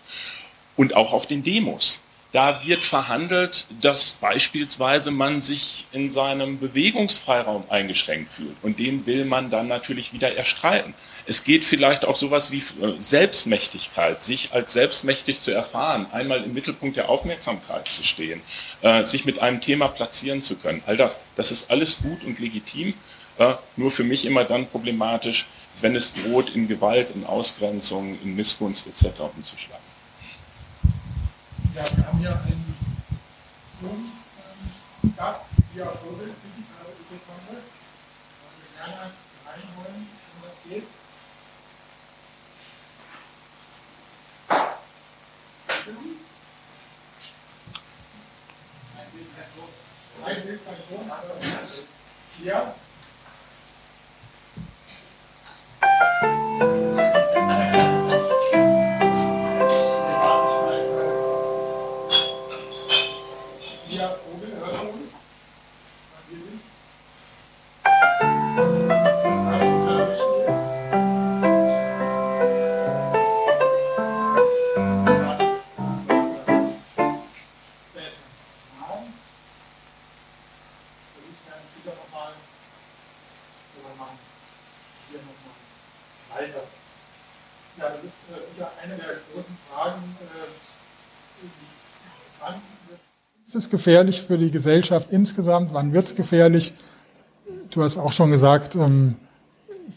Und 0.76 0.94
auch 0.94 1.12
auf 1.12 1.26
den 1.26 1.42
Demos. 1.42 2.03
Da 2.34 2.60
wird 2.64 2.82
verhandelt, 2.82 3.64
dass 3.80 4.14
beispielsweise 4.14 5.12
man 5.12 5.40
sich 5.40 5.86
in 5.92 6.10
seinem 6.10 6.58
Bewegungsfreiraum 6.58 7.62
eingeschränkt 7.68 8.28
fühlt. 8.28 8.56
Und 8.60 8.80
den 8.80 9.06
will 9.06 9.24
man 9.24 9.50
dann 9.50 9.68
natürlich 9.68 10.12
wieder 10.12 10.36
erstreiten. 10.36 10.94
Es 11.26 11.44
geht 11.44 11.64
vielleicht 11.64 12.04
auch 12.04 12.16
sowas 12.16 12.50
wie 12.50 12.58
äh, 12.58 12.94
Selbstmächtigkeit, 12.98 14.20
sich 14.20 14.52
als 14.52 14.72
selbstmächtig 14.72 15.38
zu 15.38 15.52
erfahren, 15.52 16.06
einmal 16.10 16.42
im 16.42 16.54
Mittelpunkt 16.54 16.96
der 16.96 17.08
Aufmerksamkeit 17.08 17.86
zu 17.86 18.02
stehen, 18.02 18.40
äh, 18.82 19.04
sich 19.04 19.24
mit 19.24 19.38
einem 19.38 19.60
Thema 19.60 19.86
platzieren 19.86 20.42
zu 20.42 20.56
können. 20.56 20.82
All 20.86 20.96
das, 20.96 21.20
das 21.36 21.52
ist 21.52 21.70
alles 21.70 21.98
gut 21.98 22.24
und 22.24 22.40
legitim, 22.40 22.94
äh, 23.38 23.54
nur 23.76 23.92
für 23.92 24.02
mich 24.02 24.24
immer 24.24 24.42
dann 24.42 24.66
problematisch, 24.66 25.46
wenn 25.82 25.94
es 25.94 26.12
droht, 26.12 26.50
in 26.56 26.66
Gewalt, 26.66 27.10
in 27.10 27.24
Ausgrenzung, 27.24 28.18
in 28.24 28.34
Missgunst 28.34 28.88
etc. 28.88 29.20
umzuschlagen. 29.36 29.83
Ja, 31.74 31.82
wir 31.96 32.06
haben 32.06 32.18
hier 32.18 32.30
einen 32.30 32.76
ähm, 33.82 35.14
Gast, 35.16 35.40
Pia 35.72 35.86
Vogel, 35.86 36.30
die 36.30 36.64
gerade 36.70 36.94
bekommen. 37.10 37.48
Wollen 37.48 37.64
wir 38.62 38.70
gerne 38.78 39.10
reinholen, 39.44 40.06
wenn 40.30 40.42
das 40.48 40.56
geht. 40.68 40.86
Ein 50.24 50.42
Bild 50.44 50.64
bei 50.64 50.74
Ton, 50.74 51.10
aber 51.10 51.34
hier. 52.38 52.74
Ist 93.54 93.66
es 93.66 93.70
gefährlich 93.70 94.22
für 94.22 94.36
die 94.36 94.50
Gesellschaft 94.50 95.10
insgesamt? 95.12 95.72
Wann 95.72 95.92
wird 95.92 96.06
es 96.06 96.16
gefährlich? 96.16 96.74
Du 97.70 97.82
hast 97.82 97.98
auch 97.98 98.12
schon 98.12 98.30
gesagt, 98.30 98.74
ähm, 98.74 99.14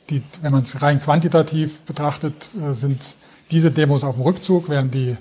die, 0.09 0.21
wenn 0.41 0.51
man 0.51 0.63
es 0.63 0.81
rein 0.81 1.01
quantitativ 1.01 1.81
betrachtet, 1.81 2.51
äh, 2.55 2.73
sind 2.73 3.17
diese 3.49 3.71
Demos 3.71 4.03
auf 4.03 4.15
dem 4.15 4.23
Rückzug, 4.23 4.69
während 4.69 4.93
die 4.93 5.17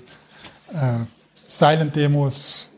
äh, 0.71 0.99
Silent-Demos 1.47 2.69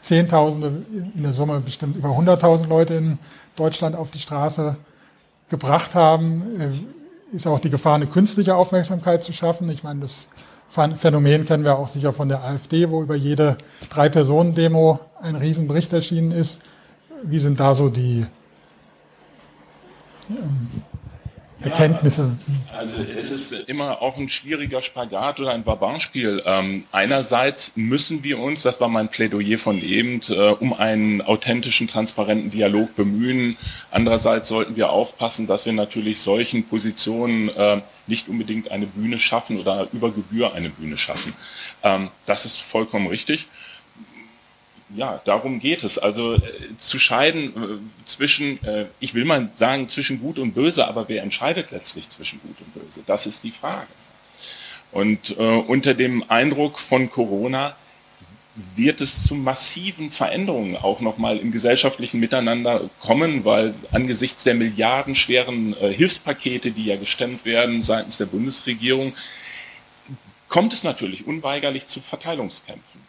Zehntausende, 0.00 0.82
in 1.14 1.22
der 1.22 1.32
Summe 1.32 1.58
bestimmt 1.60 1.96
über 1.96 2.10
100.000 2.10 2.68
Leute 2.68 2.94
in 2.94 3.18
Deutschland 3.56 3.96
auf 3.96 4.10
die 4.10 4.20
Straße 4.20 4.76
gebracht 5.48 5.94
haben, 5.94 6.60
äh, 6.60 7.34
ist 7.34 7.46
auch 7.46 7.58
die 7.58 7.70
Gefahr, 7.70 7.96
eine 7.96 8.06
künstliche 8.06 8.54
Aufmerksamkeit 8.54 9.24
zu 9.24 9.32
schaffen. 9.32 9.68
Ich 9.70 9.82
meine, 9.82 10.00
das 10.00 10.28
Phänomen 10.68 11.46
kennen 11.46 11.64
wir 11.64 11.76
auch 11.76 11.88
sicher 11.88 12.12
von 12.12 12.28
der 12.28 12.44
AfD, 12.44 12.90
wo 12.90 13.02
über 13.02 13.16
jede 13.16 13.56
Drei-Personen-Demo 13.88 15.00
ein 15.20 15.34
Riesenbericht 15.34 15.92
erschienen 15.92 16.30
ist. 16.30 16.62
Wie 17.24 17.38
sind 17.38 17.58
da 17.58 17.74
so 17.74 17.88
die 17.88 18.26
ähm, 20.30 20.68
Erkenntnisse? 21.60 22.36
Ja, 22.70 22.78
also 22.78 22.96
es 22.98 23.30
ist 23.30 23.68
immer 23.68 24.02
auch 24.02 24.18
ein 24.18 24.28
schwieriger 24.28 24.82
Spagat 24.82 25.40
oder 25.40 25.52
ein 25.52 25.64
Barbarspiel. 25.64 26.42
Ähm, 26.44 26.84
einerseits 26.92 27.72
müssen 27.74 28.22
wir 28.22 28.38
uns, 28.38 28.62
das 28.62 28.80
war 28.80 28.88
mein 28.88 29.08
Plädoyer 29.08 29.58
von 29.58 29.82
eben, 29.82 30.20
äh, 30.28 30.50
um 30.50 30.74
einen 30.74 31.22
authentischen, 31.22 31.88
transparenten 31.88 32.50
Dialog 32.50 32.94
bemühen. 32.94 33.56
Andererseits 33.90 34.50
sollten 34.50 34.76
wir 34.76 34.90
aufpassen, 34.90 35.46
dass 35.46 35.66
wir 35.66 35.72
natürlich 35.72 36.20
solchen 36.20 36.64
Positionen 36.64 37.48
äh, 37.56 37.80
nicht 38.08 38.28
unbedingt 38.28 38.70
eine 38.70 38.86
Bühne 38.86 39.18
schaffen 39.18 39.60
oder 39.60 39.88
über 39.92 40.10
Gebühr 40.10 40.54
eine 40.54 40.70
Bühne 40.70 40.96
schaffen. 40.96 41.34
Ähm, 41.82 42.10
das 42.26 42.44
ist 42.44 42.60
vollkommen 42.60 43.06
richtig 43.06 43.46
ja, 44.94 45.20
darum 45.24 45.60
geht 45.60 45.84
es. 45.84 45.98
Also 45.98 46.34
äh, 46.34 46.40
zu 46.76 46.98
scheiden 46.98 47.48
äh, 47.48 48.04
zwischen, 48.04 48.62
äh, 48.64 48.86
ich 49.00 49.14
will 49.14 49.24
mal 49.24 49.48
sagen, 49.54 49.88
zwischen 49.88 50.20
Gut 50.20 50.38
und 50.38 50.52
Böse, 50.52 50.86
aber 50.88 51.08
wer 51.08 51.22
entscheidet 51.22 51.70
letztlich 51.70 52.08
zwischen 52.08 52.40
Gut 52.40 52.56
und 52.60 52.74
Böse? 52.74 53.02
Das 53.06 53.26
ist 53.26 53.44
die 53.44 53.50
Frage. 53.50 53.86
Und 54.90 55.36
äh, 55.38 55.42
unter 55.42 55.94
dem 55.94 56.24
Eindruck 56.28 56.78
von 56.78 57.10
Corona 57.10 57.76
wird 58.76 59.00
es 59.00 59.24
zu 59.24 59.34
massiven 59.34 60.10
Veränderungen 60.10 60.76
auch 60.76 61.00
nochmal 61.00 61.38
im 61.38 61.52
gesellschaftlichen 61.52 62.18
Miteinander 62.18 62.88
kommen, 63.00 63.44
weil 63.44 63.74
angesichts 63.92 64.44
der 64.44 64.54
milliardenschweren 64.54 65.76
äh, 65.80 65.92
Hilfspakete, 65.92 66.72
die 66.72 66.86
ja 66.86 66.96
gestemmt 66.96 67.44
werden 67.44 67.82
seitens 67.82 68.16
der 68.16 68.26
Bundesregierung, 68.26 69.14
kommt 70.48 70.72
es 70.72 70.82
natürlich 70.82 71.26
unweigerlich 71.26 71.86
zu 71.86 72.00
Verteilungskämpfen. 72.00 73.00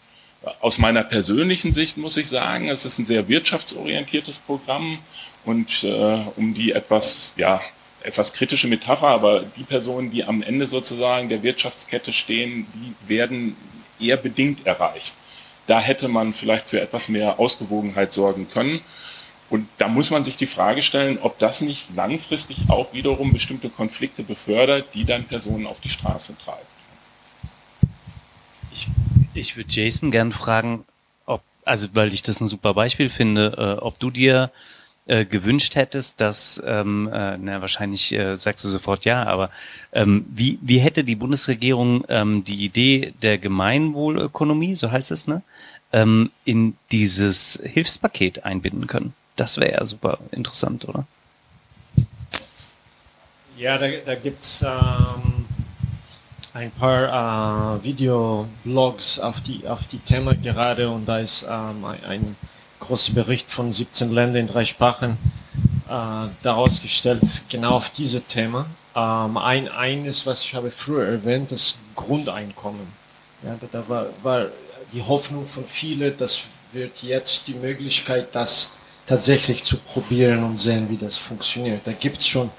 Aus 0.61 0.77
meiner 0.77 1.03
persönlichen 1.03 1.73
Sicht 1.73 1.97
muss 1.97 2.15
ich 2.15 2.30
sagen, 2.30 2.69
es 2.69 2.85
ist 2.85 2.99
ein 2.99 3.05
sehr 3.05 3.27
wirtschaftsorientiertes 3.27 4.39
Programm 4.39 4.99
und 5.45 5.84
äh, 5.84 6.19
um 6.35 6.53
die 6.53 6.71
etwas, 6.71 7.34
ja, 7.35 7.61
etwas 8.03 8.34
kritische 8.34 8.67
Metapher, 8.67 9.07
aber 9.07 9.43
die 9.57 9.63
Personen, 9.63 10.11
die 10.11 10.23
am 10.23 10.41
Ende 10.41 10.67
sozusagen 10.67 11.27
der 11.27 11.43
Wirtschaftskette 11.43 12.13
stehen, 12.13 12.65
die 12.73 13.09
werden 13.09 13.57
eher 13.99 14.15
bedingt 14.15 14.65
erreicht. 14.65 15.13
Da 15.69 15.79
hätte 15.79 16.07
man 16.07 16.33
vielleicht 16.33 16.67
für 16.67 16.81
etwas 16.81 17.09
mehr 17.09 17.39
Ausgewogenheit 17.39 18.11
sorgen 18.11 18.49
können. 18.49 18.81
Und 19.49 19.67
da 19.77 19.87
muss 19.87 20.11
man 20.11 20.23
sich 20.23 20.35
die 20.35 20.47
Frage 20.47 20.81
stellen, 20.81 21.17
ob 21.21 21.39
das 21.39 21.61
nicht 21.61 21.95
langfristig 21.95 22.63
auch 22.69 22.93
wiederum 22.93 23.33
bestimmte 23.33 23.69
Konflikte 23.69 24.23
befördert, 24.23 24.87
die 24.93 25.05
dann 25.05 25.23
Personen 25.25 25.65
auf 25.65 25.79
die 25.79 25.89
Straße 25.89 26.35
treiben. 26.43 26.67
Ich 28.71 28.87
ich 29.33 29.57
würde 29.57 29.69
Jason 29.71 30.11
gern 30.11 30.31
fragen, 30.31 30.85
ob, 31.25 31.41
also 31.65 31.87
weil 31.93 32.13
ich 32.13 32.21
das 32.21 32.41
ein 32.41 32.47
super 32.47 32.73
Beispiel 32.73 33.09
finde, 33.09 33.77
äh, 33.79 33.81
ob 33.81 33.99
du 33.99 34.09
dir 34.11 34.51
äh, 35.10 35.26
gewünscht 35.26 35.76
hättest, 35.76 36.22
dass, 36.22 36.61
ähm, 36.65 37.10
äh, 37.11 37.38
na 37.38 37.61
wahrscheinlich 37.61 38.14
äh, 38.14 38.36
sagst 38.38 38.64
du 38.64 38.69
sofort 38.69 39.06
ja, 39.06 39.23
aber 39.26 39.49
ähm, 39.91 40.26
wie, 40.30 40.60
wie 40.61 40.77
hätte 40.77 41.03
die 41.03 41.15
Bundesregierung 41.15 42.06
ähm, 42.10 42.44
die 42.44 42.64
Idee 42.64 43.14
der 43.23 43.40
Gemeinwohlökonomie, 43.40 44.76
so 44.76 44.91
heißt 44.91 45.10
es, 45.11 45.27
ne, 45.27 45.41
ähm, 45.91 46.31
in 46.45 46.77
dieses 46.91 47.60
Hilfspaket 47.64 48.45
einbinden 48.45 48.86
können? 48.86 49.14
Das 49.36 49.57
wäre 49.57 49.73
ja 49.73 49.86
super 49.86 50.19
interessant, 50.31 50.88
oder? 50.88 51.06
Ja, 53.57 53.77
da, 53.77 53.88
da 54.06 54.15
gibt 54.15 54.44
es 54.44 54.61
ähm, 54.61 55.45
ein 56.53 56.72
paar 56.72 57.80
äh, 57.80 57.84
Videoblogs 57.84 59.19
auf 59.19 59.41
die, 59.41 59.68
auf 59.68 59.88
die 59.88 59.99
Thema 59.99 60.36
gerade 60.36 60.90
und 60.90 61.06
da 61.07 61.19
ist 61.19 61.48
ähm, 61.49 61.84
ein, 61.84 62.03
ein, 62.07 62.36
großer 62.80 63.14
Bericht 63.14 63.49
von 63.49 63.72
17 63.72 64.11
Ländern 64.11 64.41
in 64.41 64.47
drei 64.47 64.65
Sprachen 64.65 65.18
äh, 65.88 66.27
daraus 66.43 66.81
gestellt, 66.81 67.22
genau 67.49 67.77
auf 67.77 67.89
diese 67.89 68.22
Thema. 68.22 68.65
Ähm, 68.95 69.38
ein, 69.38 69.68
eines, 69.69 70.26
was 70.26 70.43
ich 70.43 70.56
habe 70.56 70.72
früher 70.72 71.06
erwähnt, 71.06 71.51
das 71.51 71.76
Grundeinkommen. 71.95 72.88
Ja, 73.43 73.56
da 73.72 73.88
war, 73.88 74.07
war 74.23 74.47
die 74.91 75.01
Hoffnung 75.01 75.47
von 75.47 75.65
vielen, 75.65 76.18
das 76.18 76.43
wird 76.72 77.03
jetzt 77.03 77.47
die 77.47 77.53
Möglichkeit, 77.53 78.30
das 78.34 78.72
tatsächlich 79.06 79.64
zu 79.64 79.77
probieren 79.77 80.43
und 80.43 80.60
sehen, 80.60 80.89
wie 80.89 80.97
das 80.97 81.18
funktioniert. 81.18 81.81
Da 81.85 81.93
gibt 81.93 82.19
es 82.19 82.27
schon 82.27 82.51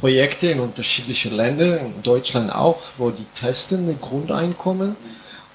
Projekte 0.00 0.48
in 0.48 0.60
unterschiedlichen 0.60 1.34
Ländern, 1.34 1.78
in 1.78 2.02
Deutschland 2.02 2.52
auch, 2.52 2.80
wo 2.98 3.10
die 3.10 3.26
testen 3.34 3.86
mit 3.86 4.00
Grundeinkommen. 4.00 4.96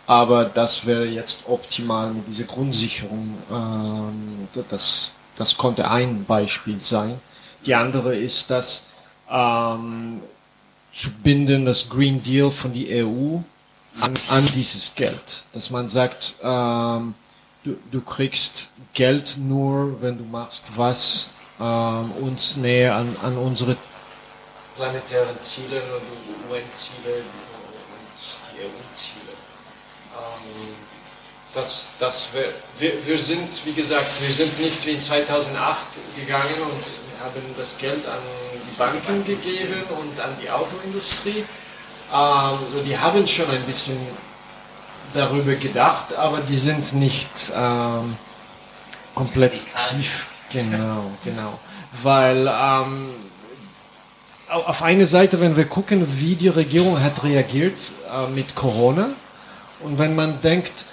Aber 0.08 0.46
das 0.46 0.86
wäre 0.86 1.06
jetzt 1.06 1.44
optimal 1.48 2.12
mit 2.12 2.28
dieser 2.28 2.46
Grundsicherung. 2.46 3.38
Ähm, 3.52 4.48
das, 4.70 5.12
das 5.36 5.58
konnte 5.58 5.90
ein 5.90 6.24
Beispiel 6.26 6.80
sein. 6.82 7.20
Die 7.66 7.76
andere 7.76 8.16
ist, 8.16 8.50
dass 8.50 8.84
ähm, 9.30 10.22
zu 10.94 11.12
binden, 11.12 11.66
das 11.66 11.90
Green 11.90 12.24
Deal 12.24 12.50
von 12.50 12.74
der 12.74 13.06
EU 13.06 13.38
an, 14.00 14.14
an 14.30 14.46
dieses 14.56 14.96
Geld. 14.96 15.44
Dass 15.52 15.70
man 15.70 15.88
sagt, 15.90 16.36
ähm, 16.42 17.14
du, 17.64 17.78
du 17.92 18.02
kriegst 18.02 18.70
Geld 18.94 19.36
nur, 19.38 20.02
wenn 20.02 20.18
du 20.18 20.24
machst, 20.24 20.72
was 20.76 21.30
ähm, 21.60 22.12
uns 22.22 22.58
näher 22.58 22.96
an, 22.96 23.16
an 23.24 23.38
unsere 23.38 23.76
planetären 24.78 25.36
Ziele 25.42 25.82
UN-Ziele 26.50 27.16
und 27.16 27.26
die 28.54 28.64
EU-Ziele. 28.64 29.17
Ähm, 31.58 31.62
das, 31.62 31.88
das 32.00 32.30
wir, 32.34 32.44
wir, 32.80 33.06
wir 33.06 33.18
sind, 33.18 33.50
wie 33.66 33.74
gesagt, 33.74 34.06
wir 34.22 34.34
sind 34.34 34.60
nicht 34.60 34.86
wie 34.86 34.92
in 34.92 35.02
2008 35.02 35.78
gegangen 36.16 36.62
und 36.62 37.24
haben 37.24 37.56
das 37.58 37.78
Geld 37.78 38.06
an 38.06 38.20
die 38.54 38.78
Banken 38.78 39.26
gegeben 39.26 39.84
und 39.90 40.20
an 40.20 40.32
die 40.42 40.50
Autoindustrie. 40.50 41.46
Ähm, 42.14 42.86
die 42.86 42.98
haben 42.98 43.28
schon 43.28 43.50
ein 43.50 43.64
bisschen 43.64 43.98
darüber 45.14 45.56
gedacht, 45.56 46.16
aber 46.16 46.40
die 46.40 46.58
sind 46.58 46.94
nicht 46.94 47.52
ähm, 47.56 48.16
komplett 49.16 49.66
tief. 49.90 50.28
Genau, 50.52 51.12
genau. 51.24 51.60
Weil 52.04 52.48
ähm, 52.48 53.10
auf 54.50 54.82
eine 54.82 55.06
Seite, 55.06 55.42
wenn 55.42 55.58
wir 55.58 55.66
gucken, 55.66 56.08
wie 56.20 56.36
die 56.36 56.48
Regierung 56.48 57.02
hat 57.02 57.24
reagiert 57.24 57.92
äh, 58.10 58.30
mit 58.32 58.56
Corona 58.56 59.10
und 59.82 60.00
wenn 60.00 60.16
man 60.16 60.42
denkt, 60.42 60.86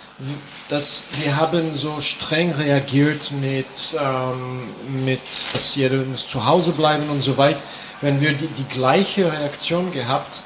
dass 0.68 1.04
wir 1.22 1.36
haben 1.36 1.76
so 1.76 2.00
streng 2.00 2.52
reagiert 2.52 3.30
mit, 3.40 3.66
ähm, 4.00 5.04
mit 5.04 5.20
dass 5.52 5.74
jeder 5.74 5.98
muss 6.04 6.26
zu 6.26 6.44
Hause 6.44 6.72
bleiben 6.72 7.08
und 7.10 7.22
so 7.22 7.36
weiter, 7.36 7.60
wenn 8.00 8.20
wir 8.20 8.32
die, 8.32 8.46
die 8.46 8.64
gleiche 8.64 9.30
Reaktion 9.30 9.92
gehabt 9.92 10.42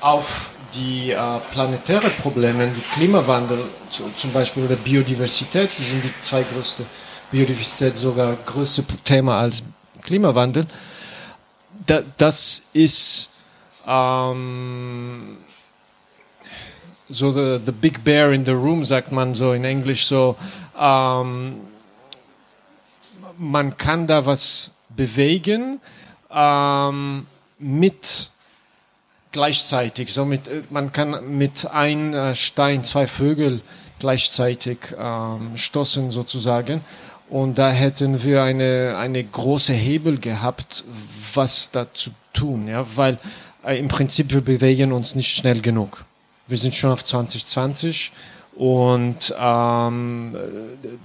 auf 0.00 0.50
die 0.74 1.10
äh, 1.10 1.16
planetäre 1.52 2.10
Probleme, 2.10 2.68
die 2.68 2.80
Klimawandel 2.94 3.64
zu, 3.90 4.04
zum 4.16 4.32
Beispiel 4.32 4.64
oder 4.64 4.76
Biodiversität, 4.76 5.70
die 5.78 5.84
sind 5.84 6.04
die 6.04 6.12
zwei 6.22 6.42
größte 6.42 6.84
Biodiversität 7.30 7.96
sogar 7.96 8.36
größte 8.46 8.84
Thema 9.04 9.40
als 9.40 9.62
Klimawandel. 10.02 10.66
Da, 11.86 12.02
das 12.16 12.62
ist 12.72 13.30
ähm, 13.86 15.38
so 17.10 17.30
the, 17.30 17.60
the 17.64 17.72
big 17.72 18.02
bear 18.04 18.32
in 18.32 18.44
the 18.44 18.52
room, 18.52 18.84
sagt 18.84 19.12
man 19.12 19.34
so 19.34 19.52
in 19.52 19.64
Englisch 19.64 20.06
so. 20.06 20.36
Ähm, 20.78 21.56
man 23.36 23.76
kann 23.76 24.06
da 24.06 24.24
was 24.26 24.70
bewegen 24.90 25.80
ähm, 26.32 27.26
mit 27.58 28.30
gleichzeitig. 29.32 30.12
So 30.12 30.24
mit, 30.24 30.48
äh, 30.48 30.62
man 30.70 30.92
kann 30.92 31.36
mit 31.36 31.66
ein 31.70 32.14
äh, 32.14 32.34
Stein 32.34 32.84
zwei 32.84 33.06
Vögel 33.06 33.60
gleichzeitig 33.98 34.78
ähm, 34.98 35.56
stoßen 35.56 36.10
sozusagen. 36.10 36.80
Und 37.28 37.58
da 37.58 37.70
hätten 37.70 38.24
wir 38.24 38.42
eine, 38.42 38.96
eine 38.98 39.22
große 39.22 39.72
Hebel 39.72 40.18
gehabt, 40.18 40.84
was 41.34 41.70
da 41.70 41.86
zu 41.92 42.10
tun. 42.32 42.66
Ja? 42.66 42.84
Weil 42.96 43.18
äh, 43.64 43.78
im 43.78 43.88
Prinzip 43.88 44.32
wir 44.32 44.40
bewegen 44.40 44.92
uns 44.92 45.14
nicht 45.14 45.36
schnell 45.36 45.60
genug. 45.60 46.04
Wir 46.50 46.58
sind 46.58 46.74
schon 46.74 46.90
auf 46.90 47.04
2020 47.04 48.10
und 48.56 49.32
ähm, 49.38 50.34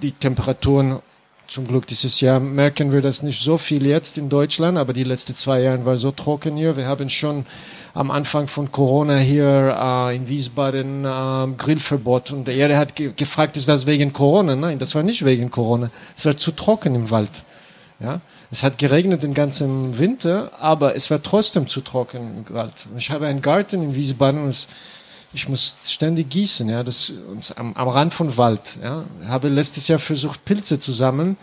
die 0.02 0.12
Temperaturen 0.12 1.00
zum 1.48 1.68
Glück 1.68 1.86
dieses 1.86 2.20
Jahr 2.20 2.40
merken 2.40 2.92
wir 2.92 3.04
das 3.04 3.22
nicht 3.22 3.40
so 3.40 3.60
viel 3.60 3.86
jetzt 3.86 4.18
in 4.18 4.28
Deutschland, 4.28 4.80
aber 4.80 4.92
die 4.92 5.04
letzten 5.04 5.36
zwei 5.36 5.62
Jahre 5.62 5.86
war 5.86 5.98
so 5.98 6.10
trocken 6.10 6.58
hier. 6.58 6.76
Wir 6.76 6.88
haben 6.88 7.12
schon 7.12 7.46
am 7.94 8.10
Anfang 8.10 8.48
von 8.48 8.72
Corona 8.72 9.18
hier 9.18 9.78
äh, 9.80 10.16
in 10.16 10.28
Wiesbaden 10.28 11.06
äh, 11.06 11.48
Grillverbot 11.56 12.32
und 12.32 12.48
der 12.48 12.56
Erde 12.56 12.76
hat 12.76 12.96
ge 12.96 13.12
gefragt, 13.16 13.56
ist 13.56 13.70
das 13.70 13.86
wegen 13.86 14.14
Corona? 14.14 14.56
Nein, 14.56 14.80
das 14.80 14.96
war 14.96 15.04
nicht 15.04 15.24
wegen 15.24 15.52
Corona. 15.52 15.92
Es 16.18 16.26
war 16.26 16.36
zu 16.36 16.54
trocken 16.54 16.96
im 16.96 17.12
Wald. 17.12 17.44
Ja? 18.00 18.20
Es 18.50 18.64
hat 18.64 18.80
geregnet 18.80 19.22
den 19.22 19.36
ganzen 19.36 20.00
Winter, 20.00 20.50
aber 20.60 20.96
es 20.96 21.12
war 21.12 21.22
trotzdem 21.22 21.68
zu 21.68 21.82
trocken 21.82 22.46
im 22.48 22.56
Wald. 22.56 22.88
Ich 22.98 23.12
habe 23.12 23.28
einen 23.28 23.44
Garten 23.44 23.84
in 23.84 23.94
Wiesbaden 23.94 24.42
und 24.42 24.50
es 24.50 24.68
ich 25.36 25.50
muss 25.50 25.76
ständig 25.84 26.30
gießen, 26.30 26.70
ja, 26.70 26.82
das, 26.82 27.14
am, 27.58 27.74
am 27.74 27.88
Rand 27.90 28.14
von 28.14 28.38
Wald. 28.38 28.80
Ja. 28.82 29.04
Habe 29.28 29.50
letztes 29.50 29.88
Jahr 29.90 30.00
versucht, 30.00 30.46
Pilze 30.46 30.80
zu 30.80 30.94
sammeln, 30.94 31.36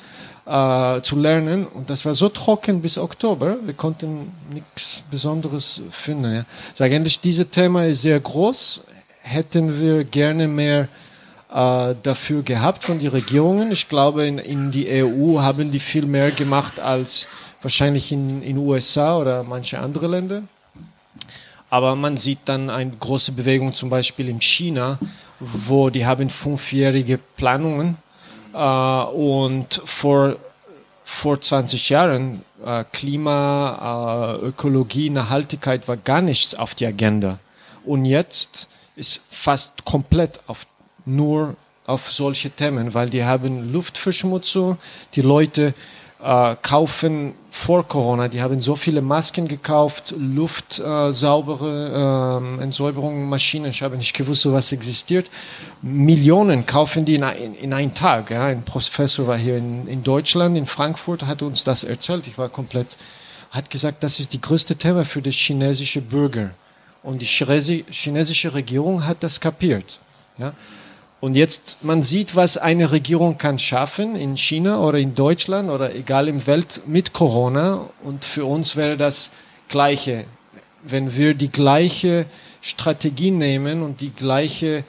äh, 0.46 1.02
zu 1.02 1.14
lernen 1.16 1.66
und 1.66 1.90
das 1.90 2.04
war 2.06 2.14
so 2.14 2.30
trocken 2.30 2.80
bis 2.80 2.96
Oktober, 2.96 3.56
wir 3.62 3.74
konnten 3.74 4.32
nichts 4.52 5.04
Besonderes 5.10 5.82
finden. 5.90 6.34
Ja. 6.34 6.44
Also 6.70 6.84
eigentlich, 6.84 7.20
dieses 7.20 7.50
Thema 7.50 7.84
ist 7.84 8.02
sehr 8.02 8.18
groß, 8.18 8.82
hätten 9.20 9.78
wir 9.78 10.04
gerne 10.04 10.48
mehr 10.48 10.88
äh, 11.52 11.94
dafür 12.02 12.42
gehabt 12.42 12.84
von 12.84 12.98
den 12.98 13.08
Regierungen. 13.08 13.72
Ich 13.72 13.90
glaube, 13.90 14.26
in, 14.26 14.38
in 14.38 14.70
die 14.70 14.88
EU 14.88 15.40
haben 15.40 15.70
die 15.70 15.80
viel 15.80 16.06
mehr 16.06 16.30
gemacht 16.30 16.80
als 16.80 17.28
wahrscheinlich 17.60 18.10
in 18.10 18.40
den 18.40 18.56
USA 18.56 19.18
oder 19.18 19.44
manche 19.44 19.78
andere 19.78 20.08
Länder. 20.08 20.42
Aber 21.72 21.96
man 21.96 22.18
sieht 22.18 22.40
dann 22.44 22.68
eine 22.68 22.90
große 22.90 23.32
Bewegung 23.32 23.72
zum 23.72 23.88
Beispiel 23.88 24.28
in 24.28 24.42
China, 24.42 24.98
wo 25.40 25.88
die 25.88 26.04
haben 26.04 26.28
fünfjährige 26.28 27.16
Planungen 27.16 27.96
äh, 28.52 28.58
und 28.58 29.80
vor, 29.86 30.36
vor 31.02 31.40
20 31.40 31.88
Jahren 31.88 32.42
äh, 32.62 32.84
Klima, 32.92 34.36
äh, 34.42 34.48
Ökologie, 34.48 35.08
Nachhaltigkeit 35.08 35.88
war 35.88 35.96
gar 35.96 36.20
nichts 36.20 36.54
auf 36.54 36.74
die 36.74 36.84
Agenda. 36.84 37.38
Und 37.86 38.04
jetzt 38.04 38.68
ist 38.94 39.22
fast 39.30 39.86
komplett 39.86 40.40
auf 40.48 40.66
nur 41.06 41.56
auf 41.86 42.12
solche 42.12 42.50
Themen, 42.50 42.92
weil 42.92 43.08
die 43.08 43.24
haben 43.24 43.72
Luftverschmutzung, 43.72 44.76
die 45.14 45.22
Leute 45.22 45.72
äh, 46.22 46.56
kaufen 46.62 47.34
vor 47.50 47.86
Corona. 47.86 48.28
Die 48.28 48.40
haben 48.40 48.60
so 48.60 48.76
viele 48.76 49.02
Masken 49.02 49.48
gekauft, 49.48 50.14
Luft, 50.16 50.78
äh, 50.78 51.08
äh, 51.10 52.62
Entsäuberungsmaschinen. 52.62 53.70
Ich 53.70 53.82
habe 53.82 53.96
nicht 53.96 54.14
gewusst, 54.14 54.50
was 54.50 54.72
existiert. 54.72 55.30
Millionen 55.82 56.64
kaufen 56.64 57.04
die 57.04 57.16
in, 57.16 57.22
in, 57.22 57.54
in 57.54 57.72
einem 57.72 57.92
Tag. 57.92 58.30
Ja. 58.30 58.46
Ein 58.46 58.62
Professor 58.62 59.26
war 59.26 59.36
hier 59.36 59.56
in, 59.56 59.86
in 59.88 60.02
Deutschland, 60.02 60.56
in 60.56 60.66
Frankfurt, 60.66 61.24
hat 61.26 61.42
uns 61.42 61.64
das 61.64 61.84
erzählt. 61.84 62.26
Ich 62.26 62.38
war 62.38 62.48
komplett, 62.48 62.96
hat 63.50 63.68
gesagt, 63.68 64.02
das 64.02 64.20
ist 64.20 64.32
die 64.32 64.40
größte 64.40 64.76
Thema 64.76 65.04
für 65.04 65.22
die 65.22 65.32
chinesische 65.32 66.00
Bürger. 66.00 66.50
Und 67.02 67.20
die 67.20 67.26
chinesische 67.26 68.54
Regierung 68.54 69.04
hat 69.04 69.24
das 69.24 69.40
kapiert. 69.40 69.98
Ja. 70.38 70.52
Und 71.22 71.36
jetzt, 71.36 71.84
man 71.84 72.02
sieht, 72.02 72.34
was 72.34 72.56
eine 72.56 72.90
Regierung 72.90 73.38
kann 73.38 73.60
schaffen 73.60 74.16
in 74.16 74.36
China 74.36 74.80
oder 74.80 74.98
in 74.98 75.14
Deutschland 75.14 75.70
oder 75.70 75.94
egal 75.94 76.26
im 76.26 76.44
Welt 76.48 76.82
mit 76.84 77.12
Corona. 77.12 77.88
Und 78.02 78.24
für 78.24 78.44
uns 78.44 78.74
wäre 78.74 78.96
das 78.96 79.30
Gleiche. 79.68 80.24
Wenn 80.82 81.14
wir 81.14 81.34
die 81.34 81.48
gleiche 81.48 82.26
Strategie 82.60 83.30
nehmen 83.30 83.84
und 83.84 84.00
die 84.00 84.10
gleiche 84.10 84.82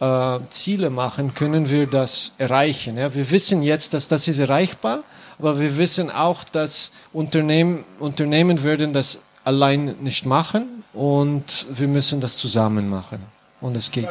äh, 0.00 0.38
Ziele 0.50 0.90
machen, 0.90 1.34
können 1.34 1.70
wir 1.70 1.86
das 1.86 2.32
erreichen. 2.38 2.98
Ja? 2.98 3.14
Wir 3.14 3.30
wissen 3.30 3.62
jetzt, 3.62 3.94
dass 3.94 4.08
das 4.08 4.26
ist 4.26 4.40
erreichbar, 4.40 5.04
aber 5.38 5.60
wir 5.60 5.78
wissen 5.78 6.10
auch, 6.10 6.42
dass 6.42 6.90
Unternehmen, 7.12 7.84
Unternehmen 8.00 8.64
werden 8.64 8.92
das 8.92 9.20
allein 9.44 9.94
nicht 10.00 10.26
machen 10.26 10.82
und 10.92 11.66
wir 11.70 11.86
müssen 11.86 12.20
das 12.20 12.36
zusammen 12.36 12.90
machen. 12.90 13.22
Und 13.60 13.76
es 13.76 13.92
geht 13.92 14.08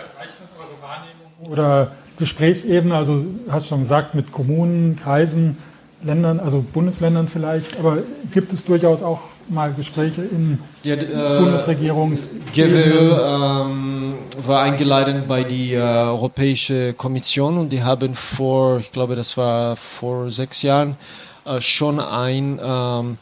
oder 1.50 1.92
Gesprächsebene, 2.18 2.96
also 2.96 3.26
hast 3.50 3.68
schon 3.68 3.80
gesagt, 3.80 4.16
mit 4.16 4.32
Kommunen, 4.32 4.96
Kreisen, 4.96 5.58
Ländern, 6.04 6.40
also 6.40 6.64
Bundesländern 6.74 7.28
vielleicht, 7.28 7.78
aber 7.80 8.00
gibt 8.32 8.54
es 8.54 8.64
durchaus 8.64 9.02
auch 9.02 9.22
mal 9.50 9.74
Gespräche 9.74 10.22
in 10.22 10.60
ja, 10.84 10.96
äh, 10.96 11.40
Bundesregierungs 11.40 12.30
GWÖ 12.54 13.14
ähm, 13.14 14.14
war 14.46 14.62
eingeladen 14.62 15.24
bei 15.28 15.44
die 15.44 15.74
äh, 15.74 15.80
Europäische 15.80 16.94
Kommission 16.94 17.58
und 17.58 17.70
die 17.70 17.82
haben 17.82 18.14
vor, 18.14 18.80
ich 18.80 18.92
glaube, 18.92 19.16
das 19.16 19.38
war 19.38 19.76
vor 19.76 20.30
sechs 20.32 20.62
Jahren, 20.62 20.96
äh, 21.46 21.62
schon 21.62 22.00
ein 22.00 22.60
ähm, 22.64 23.18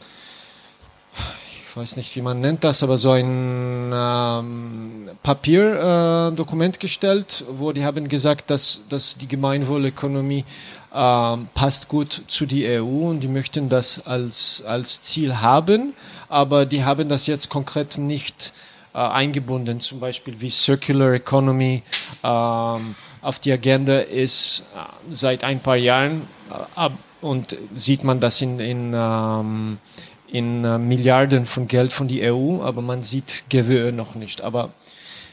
weiß 1.76 1.96
nicht, 1.96 2.16
wie 2.16 2.22
man 2.22 2.40
nennt 2.40 2.64
das, 2.64 2.82
aber 2.82 2.96
so 2.96 3.10
ein 3.10 3.92
ähm, 3.94 5.10
Papierdokument 5.22 6.76
äh, 6.76 6.80
gestellt, 6.80 7.44
wo 7.50 7.72
die 7.72 7.84
haben 7.84 8.08
gesagt, 8.08 8.50
dass, 8.50 8.82
dass 8.88 9.18
die 9.18 9.28
Gemeinwohlökonomie 9.28 10.44
äh, 10.94 11.36
passt 11.54 11.88
gut 11.88 12.22
zu 12.28 12.46
die 12.46 12.66
EU 12.66 13.10
und 13.10 13.20
die 13.20 13.28
möchten 13.28 13.68
das 13.68 14.06
als, 14.06 14.62
als 14.66 15.02
Ziel 15.02 15.42
haben, 15.42 15.92
aber 16.30 16.64
die 16.64 16.82
haben 16.84 17.10
das 17.10 17.26
jetzt 17.26 17.50
konkret 17.50 17.98
nicht 17.98 18.54
äh, 18.94 18.98
eingebunden, 18.98 19.78
zum 19.80 20.00
Beispiel 20.00 20.40
wie 20.40 20.48
Circular 20.48 21.12
Economy 21.12 21.82
ähm, 22.24 22.94
auf 23.20 23.38
die 23.38 23.52
Agenda 23.52 23.98
ist 23.98 24.60
äh, 24.74 25.12
seit 25.12 25.44
ein 25.44 25.60
paar 25.60 25.76
Jahren 25.76 26.22
äh, 26.74 26.88
und 27.20 27.54
sieht 27.74 28.02
man 28.02 28.18
das 28.18 28.40
in, 28.40 28.60
in 28.60 28.94
ähm, 28.96 29.78
in 30.28 30.64
äh, 30.64 30.78
Milliarden 30.78 31.46
von 31.46 31.68
Geld 31.68 31.92
von 31.92 32.08
der 32.08 32.34
EU, 32.34 32.62
aber 32.62 32.82
man 32.82 33.02
sieht 33.02 33.44
GWÖ 33.48 33.92
noch 33.92 34.14
nicht. 34.14 34.42
Aber 34.42 34.70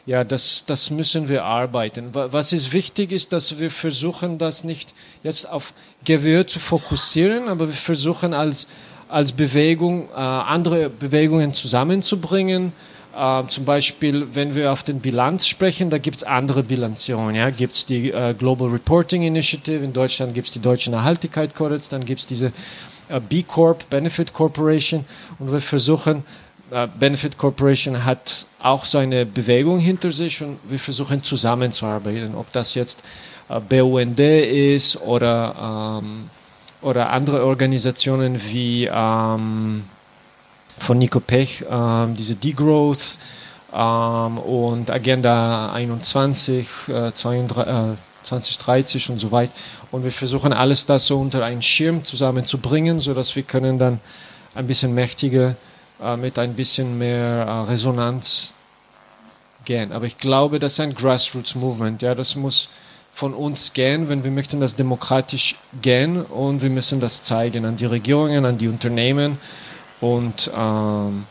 ja, 0.06 0.24
das, 0.24 0.66
das 0.66 0.90
müssen 0.90 1.30
wir 1.30 1.46
arbeiten. 1.46 2.10
Was 2.12 2.52
ist 2.52 2.74
wichtig 2.74 3.12
ist, 3.12 3.32
dass 3.32 3.58
wir 3.58 3.72
versuchen, 3.72 4.38
das 4.38 4.64
nicht 4.64 4.94
jetzt 5.24 5.50
auf 5.50 5.74
Gewehr 6.04 6.46
zu 6.46 6.60
fokussieren, 6.60 7.48
aber 7.48 7.68
wir 7.68 7.76
versuchen 7.76 8.34
als, 8.34 8.68
als 9.08 9.32
Bewegung 9.32 10.10
äh, 10.10 10.20
andere 10.20 10.90
Bewegungen 10.90 11.54
zusammenzubringen. 11.54 12.74
Äh, 13.18 13.44
zum 13.48 13.64
Beispiel, 13.64 14.28
wenn 14.34 14.56
wir 14.56 14.74
auf 14.74 14.84
den 14.84 15.00
Bilanz 15.00 15.48
sprechen, 15.48 15.90
da 15.90 16.00
gibt 16.00 16.18
es 16.18 16.24
andere 16.26 16.64
Bilanzierungen. 16.64 17.36
Ja? 17.36 17.50
Gibt 17.50 17.76
es 17.76 17.86
die 17.86 18.12
äh, 18.12 18.34
Global 18.34 18.70
Reporting 18.70 19.22
Initiative, 19.24 19.86
in 19.86 19.94
Deutschland 19.94 20.34
gibt 20.34 20.48
es 20.48 20.54
die 20.54 20.62
Deutsche 20.62 20.92
Nachhaltigkeitskodex, 20.92 21.88
dann 21.88 22.04
gibt 22.04 22.20
es 22.20 22.28
diese 22.28 22.52
B 23.30 23.44
Corp, 23.44 23.90
Benefit 23.90 24.34
Corporation. 24.34 25.06
Und 25.40 25.52
wir 25.52 25.62
versuchen, 25.62 26.24
äh, 26.72 26.88
Benefit 27.00 27.38
Corporation 27.38 28.04
hat 28.04 28.48
auch 28.62 28.86
so 28.86 28.98
eine 28.98 29.26
Bewegung 29.26 29.80
hinter 29.80 30.12
sich 30.12 30.42
und 30.42 30.58
wir 30.68 30.80
versuchen 30.80 31.24
zusammenzuarbeiten, 31.24 32.34
ob 32.36 32.52
das 32.52 32.74
jetzt 32.74 33.04
äh, 33.50 33.60
BUND 33.60 34.20
ist 34.20 35.00
oder, 35.02 36.00
ähm, 36.02 36.30
oder 36.82 37.12
andere 37.12 37.46
Organisationen 37.46 38.42
wie 38.50 38.90
ähm, 38.92 39.84
von 40.80 40.98
Nico 40.98 41.20
Pech, 41.20 41.64
ähm, 41.70 42.16
diese 42.16 42.36
Degrowth 42.36 43.20
ähm, 43.74 44.38
und 44.40 44.90
Agenda 44.90 45.74
21, 45.74 46.68
äh, 46.88 47.12
32, 47.14 47.68
äh, 47.68 47.96
2030 48.24 49.10
und 49.10 49.20
so 49.20 49.32
weiter. 49.32 49.52
Und 49.92 50.04
wir 50.04 50.12
versuchen 50.12 50.54
alles 50.54 50.86
das 50.86 51.06
so 51.06 51.20
unter 51.20 51.44
einen 51.44 51.62
Schirm 51.62 52.04
zusammenzubringen, 52.04 53.00
sodass 53.00 53.36
wir 53.36 53.44
können 53.44 53.80
dann 53.80 54.00
ein 54.56 54.68
bisschen 54.68 54.94
mächtiger 54.94 55.56
äh, 56.02 56.18
mit 56.18 56.38
ein 56.40 56.54
bisschen 56.54 56.98
mehr 56.98 57.46
äh, 57.46 57.70
Resonanz 57.70 58.54
gehen. 59.66 59.92
Aber 59.92 60.06
ich 60.06 60.18
glaube, 60.18 60.60
das 60.60 60.74
ist 60.74 60.80
ein 60.80 60.94
Grassroots-Movement. 60.94 62.02
Ja, 62.02 62.16
das 62.16 62.36
muss 62.36 62.70
von 63.14 63.34
uns 63.34 63.74
gehen, 63.74 64.10
wenn 64.10 64.24
wir 64.24 64.32
möchten 64.32 64.60
das 64.60 64.76
demokratisch 64.76 65.56
gehen 65.82 66.24
und 66.24 66.62
wir 66.62 66.70
müssen 66.70 67.00
das 67.00 67.24
zeigen 67.24 67.64
an 67.66 67.78
die 67.78 67.86
Regierungen, 67.86 68.44
an 68.44 68.58
die 68.58 68.68
Unternehmen 68.68 69.38
und, 70.02 70.52
ähm, 70.58 71.26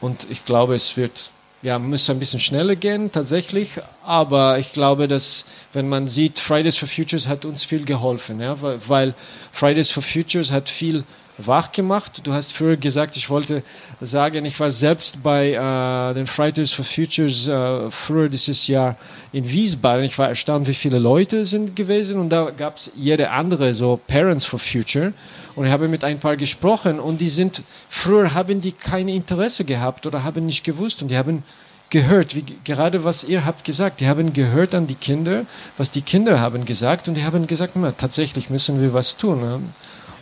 und 0.00 0.26
ich 0.30 0.44
glaube, 0.44 0.76
es 0.76 0.96
wird 0.96 1.31
ja, 1.62 1.78
muss 1.78 2.10
ein 2.10 2.18
bisschen 2.18 2.40
schneller 2.40 2.76
gehen, 2.76 3.12
tatsächlich. 3.12 3.80
Aber 4.04 4.58
ich 4.58 4.72
glaube, 4.72 5.06
dass, 5.08 5.44
wenn 5.72 5.88
man 5.88 6.08
sieht, 6.08 6.38
Fridays 6.40 6.76
for 6.76 6.88
Futures 6.88 7.28
hat 7.28 7.44
uns 7.44 7.64
viel 7.64 7.84
geholfen, 7.84 8.40
ja, 8.40 8.56
weil 8.60 9.14
Fridays 9.52 9.90
for 9.90 10.02
Futures 10.02 10.50
hat 10.50 10.68
viel 10.68 11.04
wach 11.38 11.72
gemacht. 11.72 12.20
Du 12.24 12.32
hast 12.32 12.52
früher 12.52 12.76
gesagt, 12.76 13.16
ich 13.16 13.30
wollte 13.30 13.62
sagen, 14.00 14.44
ich 14.44 14.58
war 14.60 14.70
selbst 14.70 15.22
bei 15.22 15.52
äh, 15.52 16.14
den 16.14 16.26
Fridays 16.26 16.72
for 16.72 16.84
Futures 16.84 17.48
äh, 17.48 17.90
früher 17.90 18.28
dieses 18.28 18.66
Jahr 18.66 18.96
in 19.32 19.48
Wiesbaden. 19.48 20.04
Ich 20.04 20.18
war 20.18 20.28
erstaunt, 20.28 20.66
wie 20.66 20.74
viele 20.74 20.98
Leute 20.98 21.44
sind 21.44 21.74
gewesen 21.74 22.20
und 22.20 22.30
da 22.30 22.50
gab 22.50 22.76
es 22.76 22.90
jede 22.94 23.30
andere, 23.30 23.74
so 23.74 23.98
Parents 24.06 24.44
for 24.44 24.58
Future. 24.58 25.12
Und 25.54 25.66
ich 25.66 25.72
habe 25.72 25.88
mit 25.88 26.04
ein 26.04 26.18
paar 26.18 26.36
gesprochen 26.36 26.98
und 26.98 27.20
die 27.20 27.28
sind, 27.28 27.62
früher 27.88 28.34
haben 28.34 28.60
die 28.60 28.72
kein 28.72 29.08
Interesse 29.08 29.64
gehabt 29.64 30.06
oder 30.06 30.24
haben 30.24 30.46
nicht 30.46 30.64
gewusst 30.64 31.02
und 31.02 31.08
die 31.08 31.16
haben 31.16 31.42
gehört, 31.90 32.34
wie 32.34 32.44
gerade 32.64 33.04
was 33.04 33.22
ihr 33.22 33.44
habt 33.44 33.64
gesagt. 33.64 34.00
Die 34.00 34.08
haben 34.08 34.32
gehört 34.32 34.74
an 34.74 34.86
die 34.86 34.94
Kinder, 34.94 35.44
was 35.76 35.90
die 35.90 36.00
Kinder 36.00 36.40
haben 36.40 36.64
gesagt 36.64 37.06
und 37.06 37.14
die 37.14 37.24
haben 37.24 37.46
gesagt, 37.46 37.74
na, 37.76 37.92
tatsächlich 37.92 38.48
müssen 38.48 38.80
wir 38.80 38.94
was 38.94 39.16
tun. 39.16 39.40
Ne? 39.40 39.60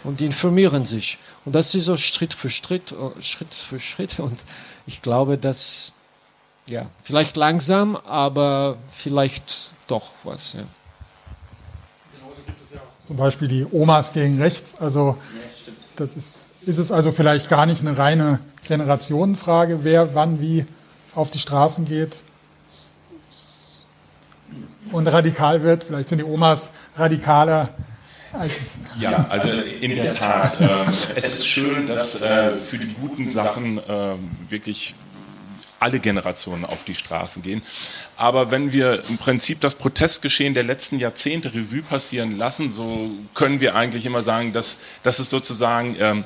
Und 0.04 0.20
die 0.20 0.26
informieren 0.26 0.84
sich. 0.86 1.18
Und 1.44 1.54
das 1.54 1.74
ist 1.74 1.84
so 1.84 1.96
Schritt 1.96 2.34
für 2.34 2.50
Schritt, 2.50 2.92
äh, 2.92 3.22
Schritt 3.22 3.54
für 3.54 3.80
Schritt. 3.80 4.18
Und 4.18 4.38
ich 4.86 5.02
glaube, 5.02 5.38
dass, 5.38 5.92
ja, 6.66 6.86
vielleicht 7.02 7.36
langsam, 7.36 7.96
aber 7.96 8.76
vielleicht 8.92 9.70
doch 9.86 10.12
was. 10.24 10.54
Ja. 10.54 10.60
Zum 13.06 13.16
Beispiel 13.16 13.48
die 13.48 13.66
Omas 13.70 14.12
gegen 14.12 14.40
rechts. 14.40 14.76
Also 14.78 15.18
das 15.96 16.14
ist, 16.14 16.54
ist 16.64 16.78
es 16.78 16.92
also 16.92 17.12
vielleicht 17.12 17.48
gar 17.48 17.66
nicht 17.66 17.80
eine 17.86 17.98
reine 17.98 18.38
Generationenfrage, 18.66 19.80
wer 19.82 20.14
wann 20.14 20.40
wie 20.40 20.64
auf 21.14 21.30
die 21.30 21.38
Straßen 21.38 21.84
geht 21.84 22.22
und 24.92 25.06
radikal 25.08 25.62
wird. 25.62 25.84
Vielleicht 25.84 26.08
sind 26.08 26.18
die 26.18 26.24
Omas 26.24 26.72
radikaler 26.96 27.70
ja, 29.00 29.26
also 29.28 29.48
in 29.80 29.94
der 29.96 30.14
Tat. 30.14 30.60
Äh, 30.60 30.84
es 31.16 31.26
ist 31.34 31.48
schön, 31.48 31.86
dass 31.86 32.22
äh, 32.22 32.56
für 32.56 32.78
die 32.78 32.92
guten 32.94 33.28
Sachen 33.28 33.78
äh, 33.78 34.14
wirklich 34.48 34.94
alle 35.80 35.98
Generationen 35.98 36.64
auf 36.64 36.84
die 36.84 36.94
Straßen 36.94 37.42
gehen. 37.42 37.62
Aber 38.16 38.50
wenn 38.50 38.72
wir 38.72 39.02
im 39.08 39.16
Prinzip 39.18 39.60
das 39.60 39.74
Protestgeschehen 39.74 40.54
der 40.54 40.62
letzten 40.62 40.98
Jahrzehnte 40.98 41.54
Revue 41.54 41.82
passieren 41.82 42.36
lassen, 42.36 42.70
so 42.70 43.10
können 43.34 43.60
wir 43.60 43.74
eigentlich 43.74 44.04
immer 44.04 44.22
sagen, 44.22 44.52
dass, 44.52 44.78
dass 45.02 45.18
es 45.18 45.30
sozusagen 45.30 45.96
ähm, 45.98 46.24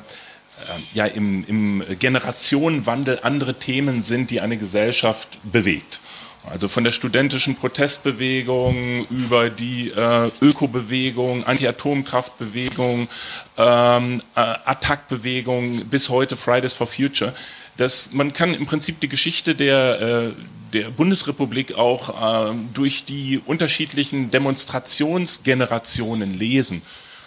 äh, 0.59 0.97
ja, 0.97 1.07
im, 1.07 1.45
im 1.47 1.85
Generationenwandel 1.99 3.21
andere 3.23 3.55
Themen 3.55 4.03
sind, 4.03 4.31
die 4.31 4.41
eine 4.41 4.57
Gesellschaft 4.57 5.39
bewegt. 5.45 6.01
Also 6.51 6.69
von 6.69 6.85
der 6.85 6.93
studentischen 6.93 7.57
Protestbewegung 7.57 9.07
über 9.09 9.49
die 9.49 9.91
äh, 9.91 10.31
Ökobewegung, 10.43 11.45
Anti-Atomkraftbewegung, 11.45 13.09
ähm, 13.57 14.21
äh, 14.37 14.41
Attack-Bewegung 14.41 15.87
bis 15.87 16.11
heute 16.11 16.37
Fridays 16.37 16.75
for 16.75 16.87
Future. 16.87 17.35
Das, 17.79 18.11
man 18.13 18.35
kann 18.35 18.55
im 18.55 18.67
Prinzip 18.67 19.01
die 19.01 19.09
Geschichte 19.09 19.55
der, 19.55 20.01
äh, 20.01 20.33
der 20.75 20.91
Bundesrepublik 20.91 21.77
auch 21.77 22.51
äh, 22.51 22.55
durch 22.75 23.07
die 23.07 23.41
unterschiedlichen 23.45 24.31
Demonstrationsgenerationen 24.31 26.39
lesen. 26.39 26.83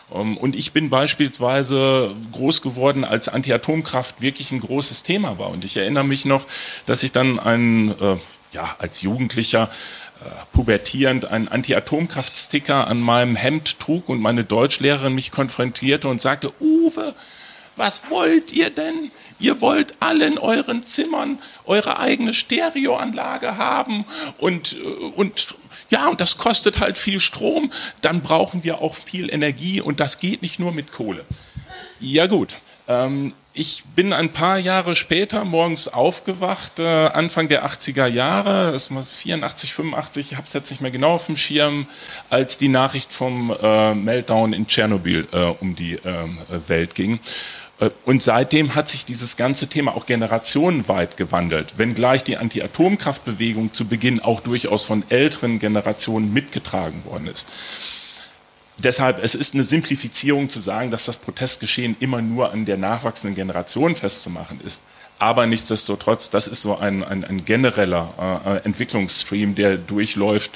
Um, 0.10 0.22
ähm, 0.22 0.38
und 0.38 0.56
ich 0.56 0.72
bin 0.72 0.90
beispielsweise 0.90 2.16
groß 2.32 2.62
geworden, 2.62 3.04
als 3.04 3.28
Anti-Atomkraft 3.28 4.22
wirklich 4.22 4.52
ein 4.52 4.62
großes 4.62 5.04
Thema 5.04 5.38
war. 5.38 5.50
Und 5.50 5.66
ich 5.66 5.76
erinnere 5.76 6.06
mich 6.06 6.24
noch, 6.24 6.46
dass 6.86 7.04
ich 7.04 7.12
dann 7.12 7.40
ein 7.40 7.90
äh, 8.00 8.16
ja, 8.58 8.76
als 8.80 9.04
Jugendlicher 9.04 9.70
äh, 10.20 10.30
pubertierend 10.52 11.26
einen 11.26 11.48
Anti-Atomkraft-Sticker 11.48 12.88
an 12.88 13.00
meinem 13.00 13.36
Hemd 13.36 13.80
trug 13.80 14.10
und 14.10 14.20
meine 14.20 14.44
Deutschlehrerin 14.44 15.14
mich 15.14 15.30
konfrontierte 15.30 16.08
und 16.08 16.20
sagte, 16.20 16.52
Uwe, 16.60 17.14
was 17.76 18.10
wollt 18.10 18.52
ihr 18.54 18.72
denn? 18.72 19.12
Ihr 19.38 19.62
wollt 19.62 19.94
alle 20.00 20.26
in 20.26 20.40
euren 20.40 20.84
Zimmern 20.84 21.38
eure 21.66 22.00
eigene 22.00 22.34
Stereoanlage 22.34 23.58
haben 23.58 24.06
und, 24.40 24.74
äh, 24.74 24.78
und 25.16 25.56
ja, 25.92 26.08
und 26.08 26.20
das 26.20 26.40
kostet 26.40 26.80
halt 26.80 26.98
viel 26.98 27.20
Strom, 27.20 27.72
dann 28.02 28.22
brauchen 28.22 28.64
wir 28.64 28.82
auch 28.82 28.96
viel 28.96 29.32
Energie 29.32 29.82
und 29.82 30.00
das 30.00 30.20
geht 30.20 30.42
nicht 30.42 30.58
nur 30.58 30.72
mit 30.72 30.92
Kohle. 30.92 31.24
Ja 32.00 32.26
gut, 32.26 32.58
ähm, 32.88 33.34
ich 33.58 33.84
bin 33.96 34.14
ein 34.14 34.32
paar 34.32 34.60
Jahre 34.60 34.96
später 34.96 35.44
morgens 35.44 35.88
aufgewacht, 35.88 36.80
äh, 36.80 36.84
Anfang 36.84 37.48
der 37.48 37.66
80er 37.66 38.06
Jahre, 38.06 38.72
das 38.72 38.94
war 38.94 39.04
84, 39.04 39.74
85, 39.74 40.32
ich 40.32 40.38
habe 40.38 40.46
es 40.46 40.54
jetzt 40.54 40.70
nicht 40.70 40.82
mehr 40.82 40.92
genau 40.92 41.14
auf 41.16 41.26
dem 41.26 41.38
Schirm, 41.38 41.88
als 42.30 42.60
die 42.60 42.68
Nachricht 42.68 43.12
vom 43.12 43.56
äh, 43.62 43.96
Meltdown 43.96 44.54
in 44.54 44.68
Tschernobyl 44.68 45.28
äh, 45.32 45.38
um 45.60 45.76
die 45.76 45.98
ähm, 46.06 46.38
Welt 46.68 46.94
ging. 46.94 47.20
Äh, 47.80 47.90
und 48.06 48.22
seitdem 48.22 48.76
hat 48.76 48.90
sich 48.90 49.06
dieses 49.06 49.38
ganze 49.38 49.68
Thema 49.68 49.96
auch 49.96 50.06
generationenweit 50.06 51.18
gewandelt, 51.18 51.78
wenngleich 51.78 52.24
die 52.24 52.38
Anti-Atomkraftbewegung 52.38 53.74
zu 53.74 53.86
Beginn 53.88 54.20
auch 54.20 54.42
durchaus 54.42 54.86
von 54.86 55.04
älteren 55.10 55.58
Generationen 55.58 56.32
mitgetragen 56.32 57.04
worden 57.06 57.28
ist 57.28 57.48
deshalb, 58.78 59.24
es 59.24 59.36
ist 59.36 59.54
eine 59.54 59.64
Simplifizierung 59.64 60.50
zu 60.50 60.60
sagen, 60.60 60.92
dass 60.92 61.06
das 61.06 61.18
Protestgeschehen 61.18 61.96
immer 62.00 62.22
nur 62.22 62.52
an 62.52 62.66
der 62.66 62.78
nachwachsenden 62.78 63.36
Generation 63.36 63.96
festzumachen 63.96 64.60
ist. 64.62 64.82
Aber 65.20 65.48
nichtsdestotrotz, 65.48 66.30
das 66.30 66.48
ist 66.48 66.62
so 66.62 66.78
ein, 66.78 67.04
ein, 67.04 67.24
ein 67.24 67.44
genereller 67.44 68.44
äh, 68.46 68.66
Entwicklungsstream, 68.66 69.56
der 69.56 69.78
durchläuft 69.78 70.52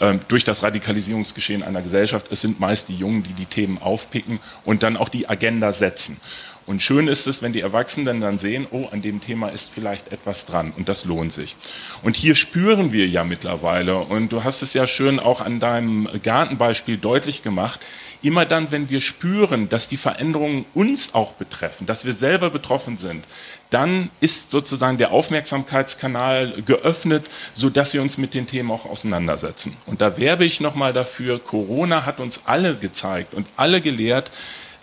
äh, 0.00 0.14
durch 0.28 0.44
das 0.44 0.62
Radikalisierungsgeschehen 0.62 1.62
einer 1.62 1.80
Gesellschaft. 1.80 2.26
Es 2.30 2.42
sind 2.42 2.60
meist 2.60 2.90
die 2.90 2.96
Jungen, 2.96 3.22
die 3.22 3.32
die 3.32 3.46
Themen 3.46 3.78
aufpicken 3.80 4.38
und 4.66 4.82
dann 4.82 4.98
auch 4.98 5.08
die 5.08 5.30
Agenda 5.30 5.72
setzen. 5.72 6.18
Und 6.66 6.80
schön 6.80 7.08
ist 7.08 7.26
es, 7.26 7.42
wenn 7.42 7.52
die 7.52 7.60
Erwachsenen 7.60 8.20
dann 8.20 8.38
sehen, 8.38 8.66
oh, 8.70 8.88
an 8.92 9.02
dem 9.02 9.20
Thema 9.20 9.48
ist 9.48 9.70
vielleicht 9.70 10.12
etwas 10.12 10.46
dran 10.46 10.72
und 10.76 10.88
das 10.88 11.04
lohnt 11.04 11.32
sich. 11.32 11.56
Und 12.02 12.16
hier 12.16 12.34
spüren 12.34 12.92
wir 12.92 13.06
ja 13.08 13.24
mittlerweile, 13.24 13.96
und 13.96 14.32
du 14.32 14.44
hast 14.44 14.62
es 14.62 14.72
ja 14.74 14.86
schön 14.86 15.18
auch 15.18 15.40
an 15.40 15.60
deinem 15.60 16.08
Gartenbeispiel 16.22 16.98
deutlich 16.98 17.42
gemacht, 17.42 17.80
immer 18.22 18.46
dann, 18.46 18.70
wenn 18.70 18.88
wir 18.88 19.00
spüren, 19.00 19.68
dass 19.68 19.88
die 19.88 19.96
Veränderungen 19.96 20.64
uns 20.74 21.14
auch 21.14 21.32
betreffen, 21.32 21.86
dass 21.86 22.04
wir 22.04 22.14
selber 22.14 22.50
betroffen 22.50 22.96
sind, 22.96 23.24
dann 23.70 24.10
ist 24.20 24.50
sozusagen 24.50 24.98
der 24.98 25.12
Aufmerksamkeitskanal 25.12 26.62
geöffnet, 26.64 27.24
sodass 27.52 27.94
wir 27.94 28.02
uns 28.02 28.18
mit 28.18 28.34
den 28.34 28.46
Themen 28.46 28.70
auch 28.70 28.86
auseinandersetzen. 28.86 29.76
Und 29.86 30.00
da 30.00 30.18
werbe 30.18 30.44
ich 30.44 30.60
nochmal 30.60 30.92
dafür, 30.92 31.38
Corona 31.38 32.06
hat 32.06 32.20
uns 32.20 32.42
alle 32.44 32.76
gezeigt 32.76 33.34
und 33.34 33.46
alle 33.56 33.80
gelehrt, 33.80 34.30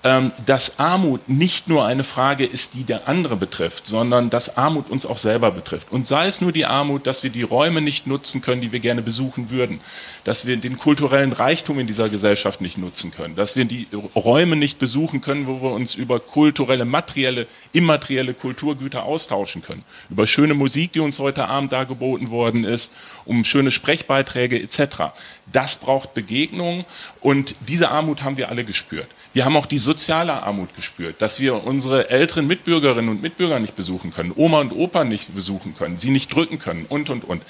dass 0.02 0.80
Armut 0.80 1.28
nicht 1.28 1.68
nur 1.68 1.86
eine 1.86 2.06
Frage 2.06 2.46
ist, 2.46 2.74
die 2.74 2.84
der 2.84 3.10
andere 3.10 3.36
betrifft, 3.36 3.86
sondern 3.86 4.30
dass 4.30 4.56
Armut 4.56 4.90
uns 4.90 5.06
auch 5.06 5.18
selber 5.18 5.52
betrifft. 5.52 5.92
Und 5.92 6.08
sei 6.08 6.28
es 6.28 6.40
nur 6.40 6.54
die 6.54 6.66
Armut, 6.66 7.06
dass 7.06 7.24
wir 7.24 7.30
die 7.30 7.42
Räume 7.42 7.82
nicht 7.82 8.08
nutzen 8.08 8.42
können, 8.42 8.62
die 8.62 8.72
wir 8.72 8.80
gerne 8.80 9.02
besuchen 9.02 9.50
würden, 9.50 9.82
dass 10.24 10.46
wir 10.46 10.56
den 10.56 10.78
kulturellen 10.78 11.34
Reichtum 11.34 11.80
in 11.80 11.88
dieser 11.88 12.08
Gesellschaft 12.08 12.62
nicht 12.62 12.78
nutzen 12.78 13.12
können, 13.12 13.36
dass 13.36 13.58
wir 13.58 13.66
die 13.66 13.88
Räume 14.16 14.56
nicht 14.56 14.80
besuchen 14.80 15.20
können, 15.20 15.48
wo 15.48 15.62
wir 15.62 15.72
uns 15.72 15.96
über 15.96 16.22
kulturelle, 16.22 16.86
materielle, 16.86 17.46
immaterielle 17.74 18.34
Kulturgüter 18.34 19.04
austauschen 19.04 19.62
können, 19.62 19.84
über 20.10 20.28
schöne 20.28 20.54
Musik, 20.54 20.94
die 20.94 21.02
uns 21.02 21.20
heute 21.20 21.50
Abend 21.50 21.74
dargeboten 21.74 22.30
worden 22.30 22.64
ist, 22.64 22.96
um 23.26 23.44
schöne 23.44 23.72
Sprechbeiträge 23.72 24.62
etc. 24.62 25.12
Das 25.52 25.76
braucht 25.76 26.14
Begegnung 26.14 26.86
und 27.20 27.56
diese 27.68 27.90
Armut 27.90 28.24
haben 28.24 28.38
wir 28.38 28.48
alle 28.48 28.64
gespürt. 28.64 29.10
Wir 29.34 29.46
haben 29.46 29.56
auch 29.56 29.68
die 29.68 29.78
soziale 29.78 30.44
Armut 30.44 30.76
gespürt, 30.76 31.22
dass 31.22 31.40
wir 31.40 31.64
unsere 31.64 32.10
älteren 32.10 32.48
Mitbürgerinnen 32.48 33.10
und 33.10 33.22
Mitbürger 33.22 33.60
nicht 33.60 33.76
besuchen 33.76 34.12
können, 34.12 34.32
Oma 34.36 34.60
und 34.62 34.72
Opa 34.74 35.04
nicht 35.04 35.36
besuchen 35.36 35.76
können, 35.78 35.98
sie 35.98 36.10
nicht 36.10 36.34
drücken 36.34 36.60
können 36.60 36.86
und, 36.90 37.10
und, 37.10 37.24
und. 37.24 37.44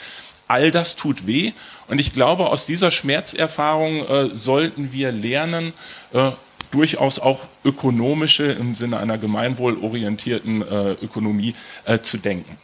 All 0.47 0.71
das 0.71 0.95
tut 0.95 1.27
weh 1.27 1.53
und 1.87 1.99
ich 1.99 2.11
glaube, 2.11 2.47
aus 2.47 2.65
dieser 2.65 2.91
Schmerzerfahrung 2.91 4.05
äh, 4.07 4.35
sollten 4.35 4.91
wir 4.91 5.11
lernen, 5.11 5.73
äh, 6.11 6.31
durchaus 6.71 7.19
auch 7.19 7.41
ökonomische 7.63 8.43
im 8.43 8.75
Sinne 8.75 8.97
einer 8.97 9.17
gemeinwohlorientierten 9.17 10.61
äh, 10.61 10.91
Ökonomie 11.03 11.55
äh, 11.85 11.99
zu 11.99 12.17
denken. 12.17 12.57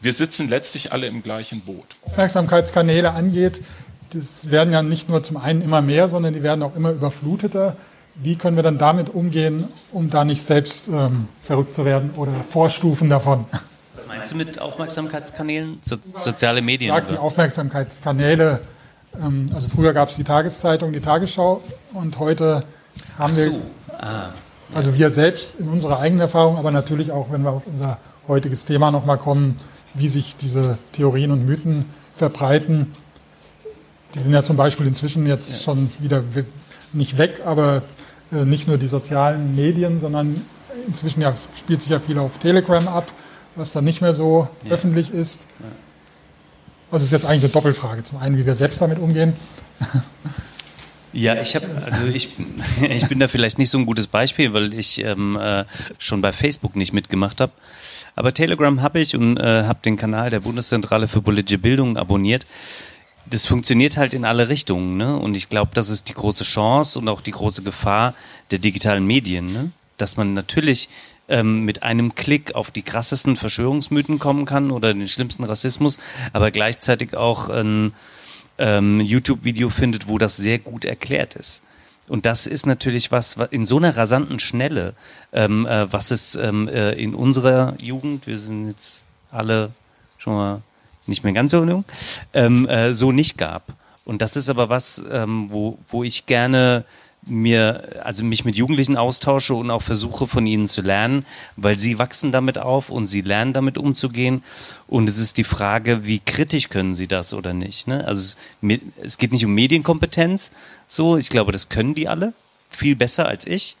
Wir 0.00 0.12
sitzen 0.12 0.48
letztlich 0.48 0.92
alle 0.92 1.06
im 1.06 1.22
gleichen 1.22 1.60
Boot. 1.60 1.96
Aufmerksamkeitskanäle 2.02 3.12
angeht, 3.12 3.62
das 4.12 4.50
werden 4.50 4.72
ja 4.72 4.82
nicht 4.82 5.08
nur 5.08 5.22
zum 5.22 5.36
einen 5.36 5.60
immer 5.60 5.82
mehr, 5.82 6.08
sondern 6.08 6.32
die 6.32 6.42
werden 6.42 6.62
auch 6.62 6.74
immer 6.76 6.90
überfluteter. 6.92 7.76
Wie 8.20 8.34
können 8.34 8.56
wir 8.56 8.64
dann 8.64 8.78
damit 8.78 9.10
umgehen, 9.10 9.68
um 9.92 10.10
da 10.10 10.24
nicht 10.24 10.42
selbst 10.42 10.88
ähm, 10.88 11.28
verrückt 11.40 11.74
zu 11.74 11.84
werden 11.84 12.10
oder 12.16 12.32
Vorstufen 12.48 13.08
davon? 13.08 13.44
Was 13.94 14.08
meinst 14.08 14.32
du 14.32 14.36
mit 14.36 14.60
Aufmerksamkeitskanälen? 14.60 15.78
So, 15.84 15.96
soziale 16.02 16.60
Medien? 16.60 16.92
Sag, 16.92 17.06
die 17.08 17.16
Aufmerksamkeitskanäle. 17.16 18.60
Ähm, 19.22 19.48
also 19.54 19.68
früher 19.68 19.92
gab 19.92 20.08
es 20.08 20.16
die 20.16 20.24
Tageszeitung, 20.24 20.92
die 20.92 21.00
Tagesschau 21.00 21.62
und 21.92 22.18
heute 22.18 22.64
haben 23.16 23.32
so. 23.32 23.42
wir, 23.42 23.60
ah. 24.00 24.30
also 24.74 24.94
wir 24.94 25.10
selbst 25.10 25.60
in 25.60 25.68
unserer 25.68 26.00
eigenen 26.00 26.22
Erfahrung, 26.22 26.56
aber 26.56 26.72
natürlich 26.72 27.12
auch, 27.12 27.30
wenn 27.30 27.42
wir 27.42 27.50
auf 27.52 27.66
unser 27.66 27.98
heutiges 28.26 28.64
Thema 28.64 28.90
nochmal 28.90 29.18
kommen, 29.18 29.56
wie 29.94 30.08
sich 30.08 30.36
diese 30.36 30.74
Theorien 30.90 31.30
und 31.30 31.46
Mythen 31.46 31.84
verbreiten. 32.16 32.94
Die 34.14 34.18
sind 34.18 34.32
ja 34.32 34.42
zum 34.42 34.56
Beispiel 34.56 34.86
inzwischen 34.86 35.26
jetzt 35.26 35.52
ja. 35.52 35.58
schon 35.58 35.90
wieder 36.00 36.24
nicht 36.92 37.16
weg, 37.16 37.42
aber 37.44 37.82
nicht 38.30 38.68
nur 38.68 38.78
die 38.78 38.88
sozialen 38.88 39.56
Medien, 39.56 40.00
sondern 40.00 40.40
inzwischen 40.86 41.20
ja, 41.20 41.34
spielt 41.56 41.82
sich 41.82 41.90
ja 41.90 42.00
viel 42.00 42.18
auf 42.18 42.38
Telegram 42.38 42.86
ab, 42.88 43.10
was 43.56 43.72
dann 43.72 43.84
nicht 43.84 44.00
mehr 44.00 44.14
so 44.14 44.48
ja. 44.64 44.72
öffentlich 44.72 45.12
ist. 45.12 45.46
Also 46.90 47.04
ist 47.04 47.12
jetzt 47.12 47.26
eigentlich 47.26 47.44
eine 47.44 47.52
Doppelfrage. 47.52 48.02
Zum 48.04 48.18
einen, 48.18 48.36
wie 48.38 48.46
wir 48.46 48.54
selbst 48.54 48.80
damit 48.80 48.98
umgehen. 48.98 49.34
Ja, 51.12 51.40
ich 51.40 51.54
habe, 51.56 51.66
also 51.84 52.06
ich, 52.06 52.36
ich 52.82 53.08
bin 53.08 53.18
da 53.18 53.28
vielleicht 53.28 53.58
nicht 53.58 53.70
so 53.70 53.78
ein 53.78 53.86
gutes 53.86 54.06
Beispiel, 54.06 54.52
weil 54.52 54.74
ich 54.74 55.02
ähm, 55.02 55.36
äh, 55.40 55.64
schon 55.98 56.20
bei 56.20 56.32
Facebook 56.32 56.76
nicht 56.76 56.92
mitgemacht 56.92 57.40
habe. 57.40 57.52
Aber 58.14 58.34
Telegram 58.34 58.82
habe 58.82 59.00
ich 59.00 59.16
und 59.16 59.38
äh, 59.38 59.64
habe 59.64 59.78
den 59.84 59.96
Kanal 59.96 60.30
der 60.30 60.40
Bundeszentrale 60.40 61.08
für 61.08 61.22
politische 61.22 61.58
Bildung 61.58 61.96
abonniert 61.96 62.46
das 63.30 63.46
funktioniert 63.46 63.96
halt 63.96 64.14
in 64.14 64.24
alle 64.24 64.48
Richtungen, 64.48 64.96
ne? 64.96 65.16
Und 65.16 65.34
ich 65.34 65.48
glaube, 65.48 65.70
das 65.74 65.88
ist 65.90 66.08
die 66.08 66.14
große 66.14 66.44
Chance 66.44 66.98
und 66.98 67.08
auch 67.08 67.20
die 67.20 67.30
große 67.30 67.62
Gefahr 67.62 68.14
der 68.50 68.58
digitalen 68.58 69.06
Medien, 69.06 69.52
ne? 69.52 69.70
Dass 69.96 70.16
man 70.16 70.34
natürlich 70.34 70.88
ähm, 71.28 71.64
mit 71.64 71.82
einem 71.82 72.14
Klick 72.14 72.54
auf 72.54 72.70
die 72.70 72.82
krassesten 72.82 73.36
Verschwörungsmythen 73.36 74.18
kommen 74.18 74.44
kann 74.44 74.70
oder 74.70 74.94
den 74.94 75.08
schlimmsten 75.08 75.44
Rassismus, 75.44 75.98
aber 76.32 76.50
gleichzeitig 76.50 77.16
auch 77.16 77.48
ein 77.48 77.92
ähm, 78.58 79.00
YouTube-Video 79.00 79.70
findet, 79.70 80.08
wo 80.08 80.18
das 80.18 80.36
sehr 80.36 80.58
gut 80.58 80.84
erklärt 80.84 81.34
ist. 81.34 81.62
Und 82.08 82.24
das 82.24 82.46
ist 82.46 82.66
natürlich 82.66 83.12
was, 83.12 83.38
was 83.38 83.50
in 83.50 83.66
so 83.66 83.76
einer 83.76 83.96
rasanten 83.96 84.38
Schnelle, 84.38 84.94
ähm, 85.32 85.66
äh, 85.66 85.92
was 85.92 86.10
es 86.10 86.34
ähm, 86.36 86.68
äh, 86.68 86.92
in 86.92 87.14
unserer 87.14 87.74
Jugend, 87.80 88.26
wir 88.26 88.38
sind 88.38 88.68
jetzt 88.68 89.02
alle 89.30 89.70
schon 90.16 90.34
mal 90.34 90.62
nicht 91.08 91.24
mehr 91.24 91.32
ganz 91.32 91.50
so 91.50 91.64
jung, 91.64 91.84
ähm, 92.34 92.68
äh, 92.68 92.94
so 92.94 93.12
nicht 93.12 93.38
gab. 93.38 93.74
Und 94.04 94.22
das 94.22 94.36
ist 94.36 94.48
aber 94.48 94.68
was, 94.68 95.04
ähm, 95.10 95.50
wo, 95.50 95.78
wo 95.88 96.02
ich 96.02 96.26
gerne 96.26 96.84
mir, 97.26 98.00
also 98.04 98.24
mich 98.24 98.44
mit 98.44 98.56
Jugendlichen 98.56 98.96
austausche 98.96 99.54
und 99.54 99.70
auch 99.70 99.82
versuche 99.82 100.26
von 100.26 100.46
ihnen 100.46 100.68
zu 100.68 100.82
lernen, 100.82 101.26
weil 101.56 101.78
sie 101.78 101.98
wachsen 101.98 102.32
damit 102.32 102.58
auf 102.58 102.90
und 102.90 103.06
sie 103.06 103.20
lernen 103.20 103.52
damit 103.52 103.76
umzugehen. 103.78 104.42
Und 104.86 105.08
es 105.08 105.18
ist 105.18 105.36
die 105.36 105.44
Frage, 105.44 106.04
wie 106.04 106.20
kritisch 106.20 106.68
können 106.68 106.94
sie 106.94 107.06
das 107.06 107.34
oder 107.34 107.52
nicht. 107.52 107.86
Ne? 107.86 108.04
Also 108.06 108.36
es, 108.62 108.80
es 109.02 109.18
geht 109.18 109.32
nicht 109.32 109.44
um 109.44 109.52
Medienkompetenz, 109.52 110.52
so, 110.86 111.16
ich 111.16 111.28
glaube, 111.28 111.52
das 111.52 111.68
können 111.68 111.94
die 111.94 112.08
alle, 112.08 112.32
viel 112.70 112.96
besser 112.96 113.28
als 113.28 113.46
ich, 113.46 113.76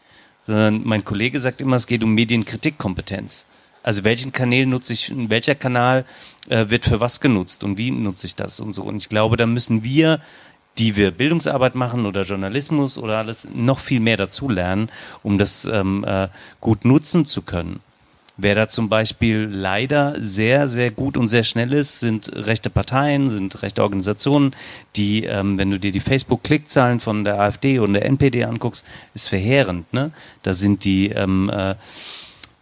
sondern 0.46 0.82
mein 0.84 1.04
Kollege 1.04 1.40
sagt 1.40 1.60
immer, 1.60 1.76
es 1.76 1.86
geht 1.86 2.02
um 2.02 2.14
Medienkritikkompetenz. 2.14 3.46
Also 3.82 4.04
welchen 4.04 4.32
Kanal 4.32 4.66
nutze 4.66 4.92
ich, 4.92 5.12
welcher 5.14 5.54
Kanal 5.54 6.04
äh, 6.48 6.66
wird 6.68 6.84
für 6.84 7.00
was 7.00 7.20
genutzt 7.20 7.64
und 7.64 7.78
wie 7.78 7.90
nutze 7.90 8.26
ich 8.26 8.34
das 8.34 8.60
und 8.60 8.72
so. 8.72 8.82
Und 8.82 8.96
ich 8.96 9.08
glaube, 9.08 9.36
da 9.36 9.46
müssen 9.46 9.84
wir, 9.84 10.20
die 10.78 10.96
wir 10.96 11.10
Bildungsarbeit 11.10 11.74
machen 11.74 12.06
oder 12.06 12.22
Journalismus 12.22 12.98
oder 12.98 13.18
alles, 13.18 13.48
noch 13.54 13.78
viel 13.78 14.00
mehr 14.00 14.16
dazu 14.16 14.48
lernen, 14.48 14.90
um 15.22 15.38
das 15.38 15.64
ähm, 15.64 16.04
äh, 16.04 16.28
gut 16.60 16.84
nutzen 16.84 17.26
zu 17.26 17.42
können. 17.42 17.80
Wer 18.40 18.54
da 18.54 18.68
zum 18.68 18.88
Beispiel 18.88 19.48
leider 19.50 20.14
sehr, 20.16 20.68
sehr 20.68 20.92
gut 20.92 21.16
und 21.16 21.26
sehr 21.26 21.42
schnell 21.42 21.72
ist, 21.72 21.98
sind 21.98 22.30
rechte 22.32 22.70
Parteien, 22.70 23.28
sind 23.30 23.62
rechte 23.62 23.82
Organisationen, 23.82 24.54
die, 24.94 25.24
ähm, 25.24 25.58
wenn 25.58 25.72
du 25.72 25.80
dir 25.80 25.90
die 25.90 25.98
Facebook-Klickzahlen 25.98 27.00
von 27.00 27.24
der 27.24 27.40
AfD 27.40 27.80
und 27.80 27.94
der 27.94 28.04
NPD 28.04 28.44
anguckst, 28.44 28.86
ist 29.12 29.28
verheerend. 29.28 29.92
Ne? 29.92 30.12
Da 30.44 30.54
sind 30.54 30.84
die 30.84 31.08
ähm, 31.08 31.50
äh, 31.52 31.74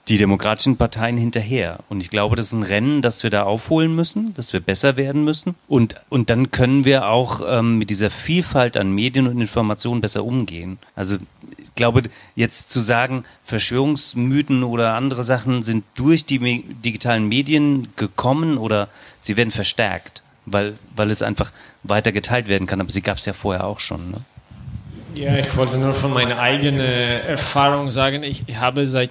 die 0.08 0.18
demokratischen 0.18 0.76
Parteien 0.76 1.16
hinterher. 1.16 1.80
Und 1.88 2.00
ich 2.00 2.10
glaube, 2.10 2.36
das 2.36 2.46
ist 2.46 2.52
ein 2.52 2.62
Rennen, 2.62 3.02
das 3.02 3.24
wir 3.24 3.30
da 3.30 3.42
aufholen 3.42 3.94
müssen, 3.94 4.34
dass 4.34 4.52
wir 4.52 4.60
besser 4.60 4.96
werden 4.96 5.24
müssen. 5.24 5.56
Und, 5.66 5.96
und 6.08 6.30
dann 6.30 6.52
können 6.52 6.84
wir 6.84 7.08
auch 7.08 7.40
ähm, 7.46 7.78
mit 7.78 7.90
dieser 7.90 8.10
Vielfalt 8.10 8.76
an 8.76 8.92
Medien 8.92 9.26
und 9.26 9.40
Informationen 9.40 10.00
besser 10.00 10.24
umgehen. 10.24 10.78
Also 10.94 11.16
ich 11.58 11.74
glaube, 11.74 12.02
jetzt 12.36 12.70
zu 12.70 12.80
sagen, 12.80 13.24
Verschwörungsmythen 13.44 14.62
oder 14.62 14.94
andere 14.94 15.24
Sachen 15.24 15.64
sind 15.64 15.84
durch 15.96 16.24
die 16.24 16.38
me 16.38 16.62
digitalen 16.84 17.28
Medien 17.28 17.88
gekommen 17.96 18.58
oder 18.58 18.88
sie 19.20 19.36
werden 19.36 19.50
verstärkt, 19.50 20.22
weil, 20.46 20.74
weil 20.94 21.10
es 21.10 21.22
einfach 21.22 21.52
weiter 21.82 22.12
geteilt 22.12 22.46
werden 22.46 22.68
kann. 22.68 22.80
Aber 22.80 22.90
sie 22.90 23.02
gab 23.02 23.18
es 23.18 23.26
ja 23.26 23.32
vorher 23.32 23.66
auch 23.66 23.80
schon. 23.80 24.12
Ne? 24.12 24.20
Ja, 25.16 25.34
ich 25.38 25.56
wollte 25.56 25.78
nur 25.78 25.94
von 25.94 26.12
meiner 26.12 26.38
eigenen 26.38 26.78
Erfahrung 26.78 27.90
sagen, 27.90 28.22
ich 28.22 28.42
habe 28.60 28.86
seit 28.86 29.10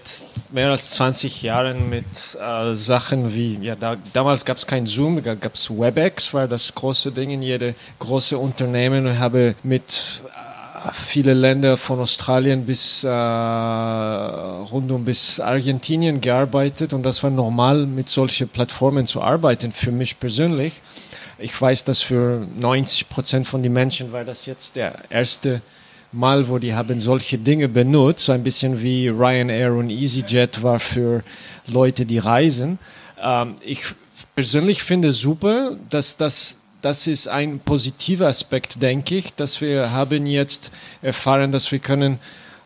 mehr 0.52 0.70
als 0.70 0.92
20 0.92 1.42
Jahren 1.42 1.90
mit 1.90 2.06
äh, 2.40 2.76
Sachen 2.76 3.34
wie, 3.34 3.58
ja, 3.60 3.76
da, 3.76 3.96
damals 4.14 4.46
gab 4.46 4.58
es 4.58 4.68
kein 4.68 4.86
Zoom, 4.86 5.24
da 5.24 5.34
gab 5.34 5.56
es 5.56 5.68
WebEx, 5.68 6.32
war 6.36 6.48
das 6.48 6.76
große 6.76 7.12
Ding 7.12 7.32
in 7.32 7.42
jedem 7.42 7.74
großen 7.98 8.38
Unternehmen 8.38 9.08
und 9.08 9.18
habe 9.18 9.56
mit 9.64 10.22
äh, 10.28 10.92
viele 10.94 11.34
Länder 11.34 11.76
von 11.76 12.00
Australien 12.00 12.68
bis 12.68 13.04
äh, 13.04 13.10
rund 13.10 14.92
um 14.92 15.06
bis 15.06 15.40
Argentinien 15.40 16.22
gearbeitet 16.22 16.94
und 16.94 17.02
das 17.02 17.24
war 17.24 17.32
normal, 17.32 17.88
mit 17.88 18.10
solchen 18.10 18.48
Plattformen 18.48 19.08
zu 19.08 19.24
arbeiten, 19.24 19.72
für 19.72 19.92
mich 19.92 20.20
persönlich. 20.20 20.82
Ich 21.40 21.60
weiß, 21.60 21.84
dass 21.84 22.04
für 22.04 22.46
90 22.60 23.10
Prozent 23.10 23.48
von 23.48 23.64
den 23.64 23.74
Menschen 23.74 24.12
war 24.12 24.24
das 24.24 24.46
jetzt 24.46 24.76
der 24.76 24.94
erste 25.10 25.62
Mal, 26.16 26.48
wo 26.48 26.58
die 26.58 26.74
haben 26.74 27.00
solche 27.00 27.38
Dinge 27.38 27.68
benutzt, 27.68 28.26
so 28.26 28.32
ein 28.32 28.44
bisschen 28.44 28.82
wie 28.82 29.10
Ryanair 29.10 29.74
und 29.74 29.90
EasyJet 29.90 30.64
war 30.64 30.80
für 30.80 31.24
Leute, 31.68 32.06
die 32.06 32.20
reisen. 32.20 32.80
Ähm, 33.22 33.56
ich 33.62 33.84
persönlich 34.36 34.84
finde 34.84 35.12
super, 35.12 35.76
dass 35.90 36.18
das 36.18 36.58
das 36.86 37.08
ist 37.08 37.28
ein 37.28 37.58
positiver 37.58 38.28
Aspekt, 38.28 38.80
denke 38.80 39.16
ich, 39.16 39.34
dass 39.34 39.60
wir 39.60 39.90
haben 39.90 40.28
jetzt 40.28 40.72
erfahren, 41.02 41.52
dass 41.52 41.72
wir 41.72 41.80
können 41.80 42.20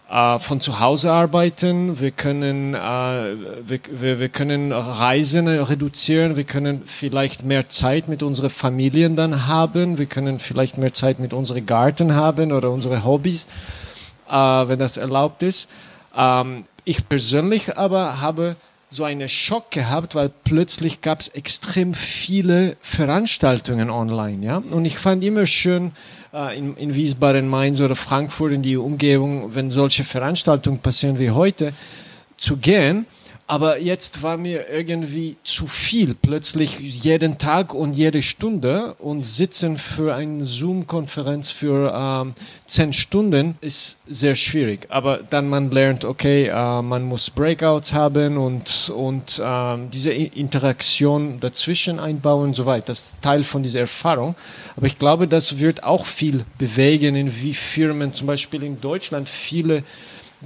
äh, 0.10 0.40
von 0.40 0.60
zu 0.60 0.80
Hause 0.80 1.12
arbeiten, 1.12 2.00
wir 2.00 2.12
können, 2.12 2.74
äh, 2.74 2.78
wir, 2.78 3.80
wir, 3.92 4.20
wir, 4.20 4.30
können 4.30 4.72
Reisen 4.72 5.48
reduzieren, 5.48 6.36
wir 6.36 6.46
können 6.46 6.82
vielleicht 6.86 7.44
mehr 7.44 7.70
Zeit 7.70 8.08
mit 8.08 8.24
unseren 8.24 8.50
Familien 8.50 9.16
dann 9.16 9.48
haben, 9.48 9.98
wir 9.98 10.08
können 10.08 10.40
vielleicht 10.40 10.78
mehr 10.78 10.94
Zeit 10.94 11.20
mit 11.20 11.34
unserem 11.34 11.66
Garten 11.66 12.16
haben 12.16 12.52
oder 12.52 12.72
unsere 12.72 13.04
Hobbys, 13.06 13.46
äh, 14.30 14.34
wenn 14.34 14.80
das 14.80 14.98
erlaubt 14.98 15.44
ist. 15.44 15.70
Ähm, 16.18 16.66
ich 16.86 17.08
persönlich 17.08 17.78
aber 17.78 18.20
habe 18.20 18.56
so 18.90 19.04
einen 19.04 19.30
Schock 19.30 19.70
gehabt, 19.70 20.16
weil 20.16 20.32
plötzlich 20.44 21.02
gab 21.02 21.20
es 21.20 21.28
extrem 21.28 21.94
viele 21.94 22.76
Veranstaltungen 22.82 23.92
online. 23.92 24.44
Ja? 24.44 24.58
Und 24.58 24.86
ich 24.86 24.98
fand 24.98 25.24
immer 25.24 25.46
schön 25.46 25.92
in, 26.32 26.76
in 26.78 26.96
Wiesbaden, 26.96 27.48
Mainz 27.48 27.82
oder 27.82 27.96
Frankfurt 27.96 28.52
in 28.52 28.62
die 28.62 28.78
Umgebung, 28.78 29.56
wenn 29.56 29.72
solche 29.72 30.04
Veranstaltungen 30.04 30.80
passieren 30.80 31.20
wie 31.20 31.32
heute, 31.32 31.74
zu 32.38 32.58
gehen 32.58 33.06
aber 33.50 33.82
jetzt 33.82 34.22
war 34.22 34.38
mir 34.38 34.70
irgendwie 34.70 35.36
zu 35.44 35.66
viel, 35.66 36.14
plötzlich 36.14 36.80
jeden 36.80 37.40
Tag 37.40 37.74
und 37.74 37.96
jede 37.96 38.22
Stunde 38.22 38.94
und 39.00 39.26
sitzen 39.26 39.76
für 39.78 40.14
eine 40.14 40.46
Zoom-Konferenz 40.46 41.50
für 41.50 41.92
ähm, 41.92 42.36
zehn 42.68 42.94
Stunden 42.94 43.58
ist 43.60 43.98
sehr 44.08 44.36
schwierig. 44.36 44.86
Aber 44.90 45.22
dann 45.32 45.50
man 45.50 45.72
lernt, 45.72 46.06
okay, 46.06 46.46
äh, 46.46 46.82
man 46.84 47.06
muss 47.06 47.32
Breakouts 47.32 47.92
haben 47.92 48.38
und, 48.38 48.92
und 48.96 49.40
äh, 49.40 49.78
diese 49.92 50.12
Interaktion 50.12 51.40
dazwischen 51.40 52.00
einbauen 52.00 52.50
und 52.50 52.56
so 52.56 52.68
weiter. 52.68 52.86
Das 52.88 53.00
ist 53.00 53.22
Teil 53.24 53.44
von 53.44 53.64
dieser 53.64 53.80
Erfahrung. 53.80 54.36
Aber 54.78 54.86
ich 54.86 55.00
glaube, 55.00 55.28
das 55.28 55.58
wird 55.58 55.84
auch 55.84 56.06
viel 56.06 56.46
bewegen, 56.60 57.16
in 57.16 57.42
wie 57.42 57.56
Firmen, 57.56 58.14
zum 58.14 58.28
Beispiel 58.28 58.62
in 58.62 58.80
Deutschland, 58.80 59.28
viele 59.28 59.84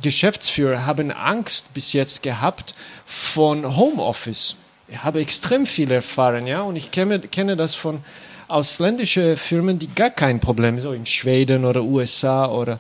Geschäftsführer 0.02 0.86
haben 0.86 1.12
Angst 1.12 1.74
bis 1.74 1.94
jetzt 1.94 2.24
gehabt 2.24 2.74
von 3.06 3.78
Homeoffice. 3.78 4.56
Ich 4.88 5.04
habe 5.04 5.22
extrem 5.22 5.66
viel 5.66 5.92
erfahren, 5.92 6.48
ja, 6.48 6.62
und 6.62 6.76
ich 6.76 6.92
kenne, 6.92 7.20
kenne 7.20 7.56
das 7.56 7.76
von 7.76 8.04
ausländischen 8.48 9.38
Firmen, 9.38 9.80
die 9.80 9.94
gar 9.94 10.10
kein 10.10 10.40
Problem, 10.40 10.80
so 10.80 10.94
in 10.94 11.06
Schweden 11.06 11.66
oder 11.66 11.84
USA 11.84 12.48
oder 12.48 12.74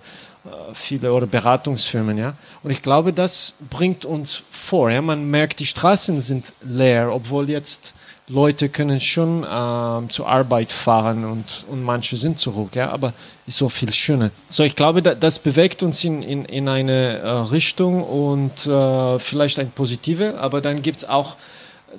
äh, 0.45 0.49
viele 0.73 1.13
oder 1.13 1.25
Beratungsfirmen, 1.25 2.17
ja. 2.17 2.35
Und 2.63 2.71
ich 2.71 2.81
glaube, 2.81 3.13
das 3.13 3.53
bringt 3.69 4.05
uns 4.05 4.43
vor, 4.51 4.91
ja. 4.91 5.01
Man 5.01 5.29
merkt, 5.29 5.59
die 5.59 5.65
Straßen 5.65 6.19
sind 6.19 6.53
leer, 6.61 7.11
obwohl 7.13 7.49
jetzt 7.49 7.93
Leute 8.29 8.69
können 8.69 9.01
schon 9.01 9.45
ähm, 9.49 10.09
zur 10.09 10.27
Arbeit 10.27 10.71
fahren 10.71 11.25
und, 11.25 11.65
und 11.69 11.83
manche 11.83 12.15
sind 12.15 12.39
zurück, 12.39 12.75
ja, 12.75 12.89
aber 12.89 13.13
ist 13.47 13.57
so 13.57 13.67
viel 13.67 13.91
schöner. 13.91 14.31
So, 14.47 14.63
ich 14.63 14.77
glaube, 14.77 15.01
da, 15.01 15.13
das 15.13 15.39
bewegt 15.39 15.83
uns 15.83 16.03
in, 16.05 16.23
in, 16.23 16.45
in 16.45 16.69
eine 16.69 17.17
äh, 17.17 17.29
Richtung 17.29 18.01
und 18.01 18.65
äh, 18.65 19.19
vielleicht 19.19 19.59
ein 19.59 19.71
positive, 19.71 20.39
aber 20.39 20.61
dann 20.61 20.81
gibt 20.81 20.99
es 20.99 21.09
auch 21.09 21.35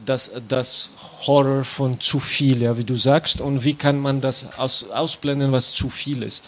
das, 0.07 0.33
das 0.49 0.93
Horror 1.27 1.65
von 1.65 2.01
zu 2.01 2.19
viel, 2.19 2.63
ja, 2.63 2.79
wie 2.79 2.85
du 2.85 2.97
sagst, 2.97 3.43
und 3.43 3.65
wie 3.65 3.75
kann 3.75 4.01
man 4.01 4.23
das 4.23 4.59
aus, 4.59 4.91
ausblenden, 4.91 5.53
was 5.53 5.73
zu 5.73 5.91
viel 5.91 6.23
ist. 6.23 6.43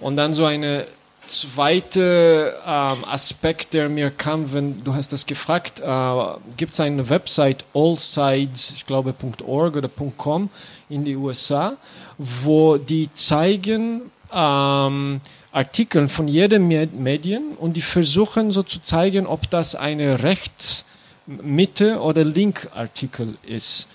Und 0.00 0.16
dann 0.16 0.32
so 0.32 0.46
eine 0.46 0.86
zweite 1.28 2.54
ähm, 2.66 3.04
Aspekt, 3.10 3.74
der 3.74 3.88
mir 3.88 4.10
kam, 4.10 4.52
wenn 4.52 4.82
du 4.82 4.94
hast 4.94 5.12
das 5.12 5.26
gefragt, 5.26 5.80
äh, 5.80 6.12
gibt 6.56 6.72
es 6.72 6.80
eine 6.80 7.08
Website 7.08 7.64
allsides, 7.74 8.72
ich 8.74 8.86
glaube 8.86 9.14
.org 9.46 9.76
oder 9.76 9.88
.com 10.16 10.50
in 10.88 11.04
die 11.04 11.16
USA, 11.16 11.74
wo 12.18 12.76
die 12.76 13.08
zeigen 13.14 14.10
ähm, 14.32 15.20
Artikel 15.52 16.08
von 16.08 16.28
jedem 16.28 16.68
Medien 16.68 17.52
und 17.58 17.74
die 17.74 17.82
versuchen 17.82 18.50
so 18.50 18.62
zu 18.62 18.80
zeigen, 18.80 19.26
ob 19.26 19.48
das 19.50 19.74
eine 19.74 20.22
Rechts-, 20.22 20.84
Mitte- 21.26 22.00
oder 22.00 22.24
Link-Artikel 22.24 23.36
ist. 23.46 23.88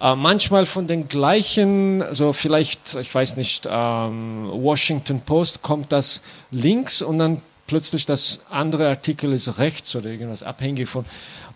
Äh, 0.00 0.16
manchmal 0.16 0.64
von 0.64 0.86
den 0.86 1.08
gleichen, 1.08 2.02
so 2.12 2.32
vielleicht, 2.32 2.94
ich 2.94 3.14
weiß 3.14 3.36
nicht, 3.36 3.68
ähm, 3.70 4.48
Washington 4.50 5.20
Post 5.20 5.60
kommt 5.60 5.92
das 5.92 6.22
links 6.50 7.02
und 7.02 7.18
dann 7.18 7.42
plötzlich 7.66 8.06
das 8.06 8.40
andere 8.48 8.88
Artikel 8.88 9.32
ist 9.32 9.58
rechts 9.58 9.94
oder 9.94 10.08
irgendwas 10.08 10.42
abhängig 10.42 10.88
von. 10.88 11.04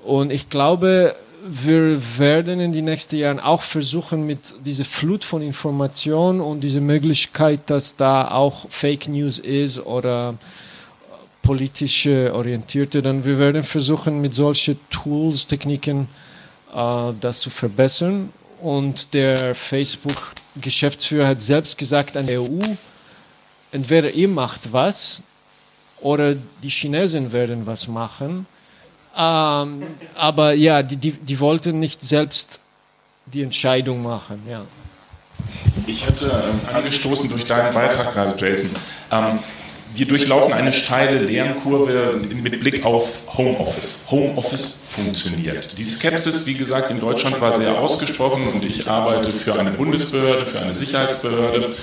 Und 0.05 0.31
ich 0.31 0.51
glaube, 0.51 1.17
wir 1.47 2.19
werden 2.19 2.61
in 2.61 2.73
den 2.73 2.85
nächsten 2.85 3.17
Jahren 3.17 3.41
auch 3.41 3.63
versuchen, 3.63 4.27
mit 4.27 4.55
dieser 4.65 4.85
Flut 4.85 5.25
von 5.25 5.41
Informationen 5.41 6.43
und 6.43 6.61
dieser 6.61 6.81
Möglichkeit, 6.81 7.61
dass 7.67 7.97
da 7.97 8.31
auch 8.31 8.67
Fake 8.69 9.09
News 9.09 9.39
ist 9.39 9.79
oder 9.79 10.35
politische 11.43 12.35
orientierte, 12.35 13.01
dann 13.01 13.25
wir 13.25 13.39
werden 13.39 13.65
versuchen, 13.65 14.21
mit 14.21 14.35
solchen 14.35 14.79
Tools, 14.91 15.47
Techniken, 15.47 16.03
äh, 16.03 16.24
das 16.75 17.41
zu 17.41 17.51
verbessern. 17.51 18.33
Und 18.61 19.13
der 19.15 19.55
Facebook-Geschäftsführer 19.55 21.29
hat 21.29 21.41
selbst 21.41 21.79
gesagt 21.79 22.17
an 22.17 22.27
der 22.27 22.43
EU, 22.43 22.61
entweder 23.73 24.11
ihr 24.11 24.29
macht 24.29 24.73
was 24.73 25.23
oder 26.01 26.35
die 26.63 26.69
Chinesen 26.69 27.33
werden 27.33 27.67
was 27.67 27.89
machen. 27.89 28.47
Ähm, 29.17 29.83
aber 30.15 30.55
ja, 30.55 30.83
die, 30.83 30.97
die, 30.97 31.13
die 31.13 31.41
wollten 31.41 31.79
nicht 31.79 32.03
selbst 32.03 32.61
die 33.27 33.43
Entscheidung 33.43 34.03
machen. 34.03 34.43
Ja. 34.49 34.63
Ich 35.87 36.07
hatte 36.07 36.27
ähm, 36.27 36.61
angestoßen 36.75 37.29
durch 37.29 37.47
deinen 37.47 37.73
Beitrag 37.73 38.13
gerade, 38.13 38.35
Jason. 38.39 38.71
Ähm, 39.11 39.39
wir 39.95 40.07
durchlaufen 40.07 40.53
eine 40.53 40.73
steile 40.73 41.19
Lernkurve 41.19 42.21
mit 42.43 42.61
Blick 42.61 42.85
auf 42.85 43.37
Homeoffice. 43.37 44.05
Homeoffice 44.11 44.79
funktioniert. 44.85 45.79
Die 45.79 45.85
Skepsis, 45.85 46.47
wie 46.47 46.55
gesagt, 46.55 46.91
in 46.91 47.01
Deutschland 47.01 47.41
war 47.41 47.53
sehr 47.53 47.79
ausgesprochen 47.79 48.49
und 48.49 48.65
ich 48.65 48.89
arbeite 48.89 49.33
für 49.33 49.59
eine 49.59 49.71
Bundesbehörde, 49.71 50.47
für 50.47 50.61
eine 50.61 50.75
Sicherheitsbehörde 50.75 51.75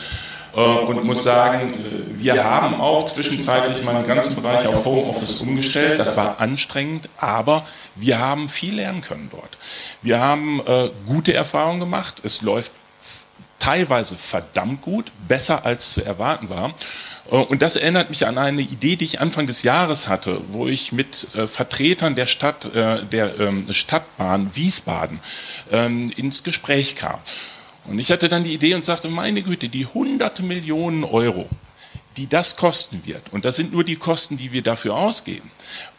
äh, 0.56 0.60
und 0.60 1.04
muss 1.06 1.24
sagen, 1.24 1.74
äh, 1.74 2.22
wir 2.22 2.44
haben 2.44 2.80
auch 2.80 3.06
zwischenzeitlich 3.06 3.84
meinen 3.84 4.06
ganzen 4.06 4.42
Bereich 4.42 4.68
auf 4.68 4.84
Homeoffice 4.86 5.42
umgestellt. 5.42 6.00
Das 6.00 6.18
war 6.18 6.40
anstrengend, 6.40 7.08
aber 7.18 7.66
wir 7.96 8.20
haben 8.20 8.50
viel 8.50 8.76
lernen 8.76 9.02
können 9.02 9.30
dort. 9.32 9.58
Wir 10.02 10.20
haben 10.20 10.62
äh, 10.68 10.90
gute 11.08 11.34
Erfahrungen 11.34 11.80
gemacht. 11.80 12.16
Es 12.24 12.42
läuft 12.42 12.72
teilweise 13.60 14.18
verdammt 14.18 14.82
gut, 14.82 15.12
besser 15.28 15.66
als 15.66 15.94
zu 15.94 16.04
erwarten 16.04 16.50
war. 16.50 16.74
Äh, 17.32 17.36
und 17.36 17.62
das 17.62 17.76
erinnert 17.76 18.10
mich 18.10 18.28
an 18.28 18.38
eine 18.38 18.62
Idee, 18.62 18.96
die 18.96 19.06
ich 19.06 19.22
Anfang 19.22 19.48
des 19.48 19.64
Jahres 19.64 20.08
hatte, 20.08 20.42
wo 20.50 20.68
ich 20.68 20.92
mit 20.92 21.28
äh, 21.36 21.48
Vertretern 21.48 22.16
der 22.16 22.28
Stadt, 22.28 22.74
äh, 22.76 23.04
der 23.06 23.40
ähm, 23.40 23.72
Stadtbahn 23.74 24.52
Wiesbaden 24.56 25.20
ähm, 25.72 26.12
ins 26.16 26.44
Gespräch 26.44 26.96
kam. 26.96 27.20
Und 27.86 27.98
ich 27.98 28.12
hatte 28.12 28.30
dann 28.30 28.44
die 28.44 28.54
Idee 28.54 28.76
und 28.76 28.86
sagte, 28.86 29.10
meine 29.10 29.42
Güte, 29.42 29.68
die 29.68 29.88
hunderte 29.88 30.44
Millionen 30.44 31.04
Euro, 31.04 31.50
die 32.18 32.28
das 32.28 32.58
kosten 32.58 33.02
wird. 33.06 33.22
Und 33.32 33.46
das 33.46 33.56
sind 33.56 33.72
nur 33.72 33.84
die 33.84 33.96
Kosten, 33.96 34.38
die 34.38 34.52
wir 34.52 34.62
dafür 34.62 34.96
ausgeben. 34.96 35.50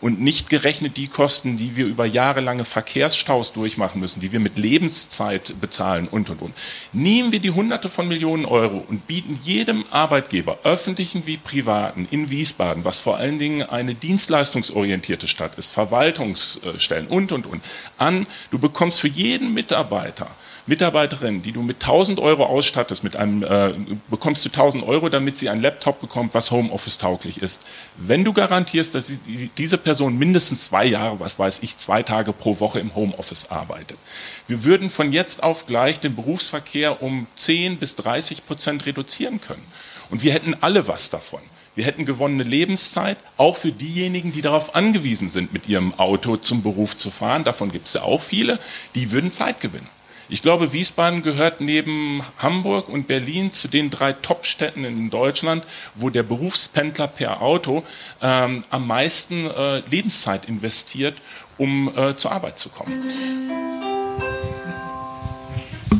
Und 0.00 0.20
nicht 0.20 0.50
gerechnet 0.50 0.98
die 0.98 1.08
Kosten, 1.08 1.56
die 1.56 1.76
wir 1.76 1.86
über 1.86 2.04
jahrelange 2.04 2.66
Verkehrsstaus 2.66 3.54
durchmachen 3.54 4.00
müssen, 4.00 4.20
die 4.20 4.32
wir 4.32 4.40
mit 4.40 4.58
Lebenszeit 4.58 5.54
bezahlen 5.60 6.08
und, 6.08 6.28
und, 6.28 6.42
und. 6.42 6.54
Nehmen 6.92 7.32
wir 7.32 7.40
die 7.40 7.52
Hunderte 7.52 7.88
von 7.88 8.08
Millionen 8.08 8.44
Euro 8.44 8.84
und 8.86 9.06
bieten 9.06 9.38
jedem 9.42 9.84
Arbeitgeber, 9.90 10.58
öffentlichen 10.64 11.26
wie 11.26 11.38
privaten, 11.38 12.06
in 12.10 12.28
Wiesbaden, 12.28 12.84
was 12.84 12.98
vor 12.98 13.16
allen 13.16 13.38
Dingen 13.38 13.62
eine 13.62 13.94
dienstleistungsorientierte 13.94 15.28
Stadt 15.28 15.56
ist, 15.56 15.72
Verwaltungsstellen 15.72 17.06
und, 17.06 17.32
und, 17.32 17.46
und, 17.46 17.62
an. 17.96 18.26
Du 18.50 18.58
bekommst 18.58 19.00
für 19.00 19.08
jeden 19.08 19.54
Mitarbeiter 19.54 20.28
Mitarbeiterin, 20.66 21.42
die 21.42 21.50
du 21.50 21.62
mit 21.62 21.80
1000 21.80 22.20
Euro 22.20 22.44
ausstattest, 22.44 23.02
mit 23.02 23.16
einem, 23.16 23.42
äh, 23.42 23.72
bekommst 24.08 24.44
du 24.44 24.48
1000 24.48 24.84
Euro, 24.84 25.08
damit 25.08 25.36
sie 25.36 25.48
einen 25.48 25.60
Laptop 25.60 26.00
bekommt, 26.00 26.34
was 26.34 26.52
Homeoffice 26.52 26.98
tauglich 26.98 27.42
ist. 27.42 27.62
Wenn 27.96 28.22
du 28.22 28.32
garantierst, 28.32 28.94
dass 28.94 29.08
sie, 29.08 29.50
diese 29.58 29.76
Person 29.76 30.16
mindestens 30.18 30.64
zwei 30.64 30.84
Jahre, 30.84 31.18
was 31.18 31.38
weiß 31.38 31.60
ich, 31.62 31.78
zwei 31.78 32.04
Tage 32.04 32.32
pro 32.32 32.60
Woche 32.60 32.78
im 32.78 32.94
Homeoffice 32.94 33.50
arbeitet. 33.50 33.98
Wir 34.46 34.62
würden 34.62 34.88
von 34.88 35.12
jetzt 35.12 35.42
auf 35.42 35.66
gleich 35.66 35.98
den 35.98 36.14
Berufsverkehr 36.14 37.02
um 37.02 37.26
10 37.34 37.78
bis 37.78 37.96
30 37.96 38.46
Prozent 38.46 38.86
reduzieren 38.86 39.40
können. 39.40 39.64
Und 40.10 40.22
wir 40.22 40.32
hätten 40.32 40.54
alle 40.60 40.86
was 40.86 41.10
davon. 41.10 41.40
Wir 41.74 41.86
hätten 41.86 42.04
gewonnene 42.04 42.42
Lebenszeit, 42.42 43.16
auch 43.38 43.56
für 43.56 43.72
diejenigen, 43.72 44.30
die 44.30 44.42
darauf 44.42 44.74
angewiesen 44.74 45.28
sind, 45.28 45.52
mit 45.52 45.68
ihrem 45.68 45.98
Auto 45.98 46.36
zum 46.36 46.62
Beruf 46.62 46.96
zu 46.96 47.10
fahren. 47.10 47.44
Davon 47.44 47.72
gibt 47.72 47.88
es 47.88 47.94
ja 47.94 48.02
auch 48.02 48.20
viele. 48.20 48.58
Die 48.94 49.10
würden 49.10 49.32
Zeit 49.32 49.60
gewinnen. 49.60 49.88
Ich 50.28 50.40
glaube, 50.40 50.72
Wiesbaden 50.72 51.22
gehört 51.22 51.60
neben 51.60 52.22
Hamburg 52.38 52.88
und 52.88 53.06
Berlin 53.06 53.52
zu 53.52 53.68
den 53.68 53.90
drei 53.90 54.12
Top-Städten 54.12 54.84
in 54.84 55.10
Deutschland, 55.10 55.64
wo 55.94 56.10
der 56.10 56.22
Berufspendler 56.22 57.06
per 57.06 57.42
Auto 57.42 57.82
ähm, 58.22 58.64
am 58.70 58.86
meisten 58.86 59.46
äh, 59.46 59.80
Lebenszeit 59.90 60.48
investiert, 60.48 61.16
um 61.58 61.90
äh, 61.96 62.16
zur 62.16 62.32
Arbeit 62.32 62.58
zu 62.58 62.68
kommen. 62.68 62.92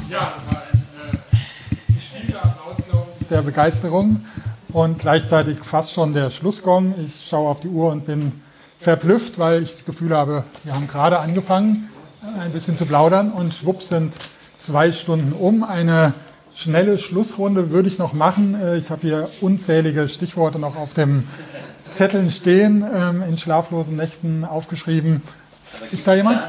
Ja, 0.08 0.34
ein 2.14 2.28
äh, 2.30 2.34
Applaus, 2.34 2.76
glaube 2.88 3.08
ich, 3.20 3.26
der 3.26 3.42
Begeisterung 3.42 4.24
und 4.68 4.98
gleichzeitig 4.98 5.58
fast 5.62 5.92
schon 5.92 6.14
der 6.14 6.30
Schlussgong. 6.30 6.94
Ich 7.04 7.26
schaue 7.28 7.50
auf 7.50 7.60
die 7.60 7.68
Uhr 7.68 7.90
und 7.90 8.06
bin 8.06 8.40
verblüfft, 8.78 9.38
weil 9.38 9.62
ich 9.62 9.70
das 9.70 9.84
Gefühl 9.84 10.16
habe, 10.16 10.44
wir 10.64 10.74
haben 10.74 10.86
gerade 10.86 11.18
angefangen 11.18 11.88
ein 12.40 12.52
bisschen 12.52 12.76
zu 12.76 12.86
plaudern 12.86 13.32
und 13.32 13.54
schwupp 13.54 13.82
sind 13.82 14.16
zwei 14.56 14.92
Stunden 14.92 15.32
um. 15.32 15.64
Eine 15.64 16.14
schnelle 16.54 16.98
Schlussrunde 16.98 17.70
würde 17.70 17.88
ich 17.88 17.98
noch 17.98 18.12
machen. 18.12 18.54
Äh, 18.54 18.78
ich 18.78 18.90
habe 18.90 19.02
hier 19.02 19.28
unzählige 19.40 20.08
Stichworte 20.08 20.58
noch 20.58 20.76
auf 20.76 20.94
dem 20.94 21.26
Zetteln 21.92 22.30
stehen, 22.30 22.84
ähm, 22.94 23.22
in 23.22 23.38
schlaflosen 23.38 23.96
Nächten 23.96 24.44
aufgeschrieben. 24.44 25.22
Ist 25.90 26.06
da 26.06 26.14
jemand? 26.14 26.42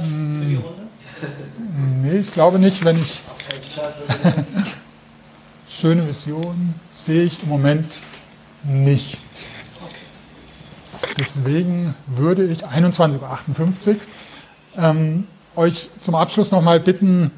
Hm. 0.00 0.62
Nee, 2.02 2.18
ich 2.18 2.32
glaube 2.32 2.58
nicht, 2.58 2.84
wenn 2.84 3.00
ich. 3.00 3.22
Schöne 5.68 6.08
Vision 6.08 6.74
sehe 6.90 7.24
ich 7.24 7.42
im 7.42 7.48
Moment 7.48 8.02
nicht. 8.64 9.22
Deswegen 11.18 11.94
würde 12.06 12.44
ich 12.44 12.64
21.58 12.64 13.18
Uhr 13.18 13.96
ähm, 14.78 15.26
euch 15.56 15.90
zum 16.00 16.14
Abschluss 16.14 16.50
nochmal 16.50 16.80
bitten, 16.80 17.30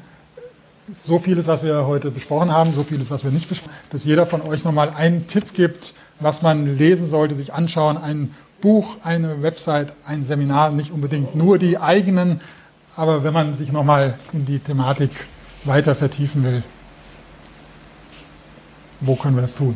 so 0.95 1.19
vieles, 1.19 1.47
was 1.47 1.63
wir 1.63 1.85
heute 1.87 2.11
besprochen 2.11 2.51
haben, 2.51 2.73
so 2.73 2.83
vieles, 2.83 3.11
was 3.11 3.23
wir 3.23 3.31
nicht 3.31 3.49
besprochen 3.49 3.73
haben, 3.73 3.89
dass 3.89 4.03
jeder 4.05 4.25
von 4.25 4.41
euch 4.41 4.63
nochmal 4.63 4.93
einen 4.95 5.27
Tipp 5.27 5.53
gibt, 5.53 5.93
was 6.19 6.41
man 6.41 6.77
lesen 6.77 7.07
sollte, 7.07 7.35
sich 7.35 7.53
anschauen, 7.53 7.97
ein 7.97 8.33
Buch, 8.61 8.97
eine 9.03 9.41
Website, 9.41 9.93
ein 10.05 10.23
Seminar, 10.23 10.71
nicht 10.71 10.91
unbedingt 10.91 11.35
nur 11.35 11.57
die 11.57 11.77
eigenen, 11.77 12.41
aber 12.95 13.23
wenn 13.23 13.33
man 13.33 13.53
sich 13.53 13.71
nochmal 13.71 14.19
in 14.33 14.45
die 14.45 14.59
Thematik 14.59 15.11
weiter 15.63 15.95
vertiefen 15.95 16.43
will, 16.43 16.63
wo 18.99 19.15
können 19.15 19.35
wir 19.35 19.41
das 19.41 19.55
tun? 19.55 19.75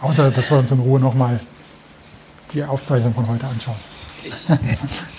Außer, 0.00 0.30
dass 0.30 0.50
wir 0.50 0.58
uns 0.58 0.70
in 0.70 0.80
Ruhe 0.80 1.00
nochmal 1.00 1.40
die 2.52 2.64
Aufzeichnung 2.64 3.14
von 3.14 3.26
heute 3.28 3.46
anschauen. 3.46 3.91
Ich, 4.24 4.46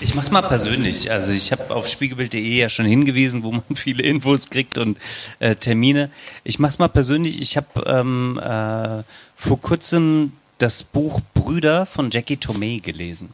ich 0.02 0.16
mache 0.16 0.26
es 0.26 0.32
mal 0.32 0.42
persönlich. 0.42 1.12
Also 1.12 1.32
ich 1.32 1.52
habe 1.52 1.74
auf 1.76 1.88
spiegelbild.de 1.88 2.42
ja 2.42 2.70
schon 2.70 2.86
hingewiesen, 2.86 3.44
wo 3.44 3.52
man 3.52 3.64
viele 3.76 4.04
Infos 4.04 4.50
kriegt 4.50 4.78
und 4.78 4.98
äh, 5.40 5.56
Termine. 5.56 6.10
Ich 6.44 6.60
mache 6.60 6.72
es 6.72 6.80
mal 6.80 6.88
persönlich. 6.88 7.42
Ich 7.42 7.58
habe 7.58 7.84
ähm, 7.86 8.40
äh, 8.40 9.04
vor 9.36 9.62
kurzem 9.62 10.34
das 10.58 10.84
Buch 10.84 11.20
Brüder 11.34 11.86
von 11.86 12.12
Jackie 12.12 12.38
Tomei 12.38 12.80
gelesen. 12.82 13.30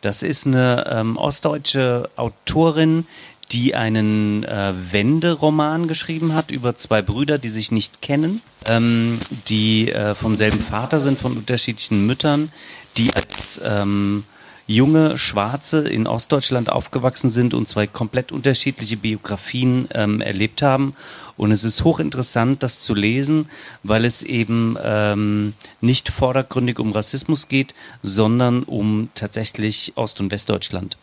Das 0.00 0.22
ist 0.22 0.46
eine 0.46 0.86
ähm, 0.90 1.16
ostdeutsche 1.16 2.10
Autorin, 2.16 3.06
die 3.52 3.74
einen 3.74 4.44
äh, 4.44 4.72
Wenderoman 4.90 5.88
geschrieben 5.88 6.34
hat 6.34 6.50
über 6.50 6.76
zwei 6.76 7.02
Brüder, 7.02 7.38
die 7.38 7.48
sich 7.48 7.70
nicht 7.70 8.02
kennen, 8.02 8.40
ähm, 8.66 9.18
die 9.48 9.90
äh, 9.90 10.14
vom 10.14 10.36
selben 10.36 10.60
Vater 10.60 11.00
sind, 11.00 11.18
von 11.18 11.36
unterschiedlichen 11.36 12.06
Müttern, 12.06 12.52
die 12.96 13.14
als 13.14 13.60
ähm, 13.64 14.24
junge 14.66 15.18
Schwarze 15.18 15.88
in 15.88 16.06
Ostdeutschland 16.06 16.70
aufgewachsen 16.70 17.30
sind 17.30 17.54
und 17.54 17.68
zwei 17.68 17.86
komplett 17.86 18.32
unterschiedliche 18.32 18.96
Biografien 18.96 19.88
ähm, 19.92 20.20
erlebt 20.20 20.62
haben. 20.62 20.94
Und 21.36 21.50
es 21.50 21.64
ist 21.64 21.84
hochinteressant, 21.84 22.62
das 22.62 22.80
zu 22.80 22.94
lesen, 22.94 23.48
weil 23.82 24.04
es 24.04 24.22
eben 24.22 24.76
ähm, 24.82 25.54
nicht 25.80 26.08
vordergründig 26.08 26.78
um 26.78 26.92
Rassismus 26.92 27.48
geht, 27.48 27.74
sondern 28.02 28.62
um 28.62 29.08
tatsächlich 29.14 29.92
Ost- 29.96 30.20
und 30.20 30.30
Westdeutschland 30.30 30.96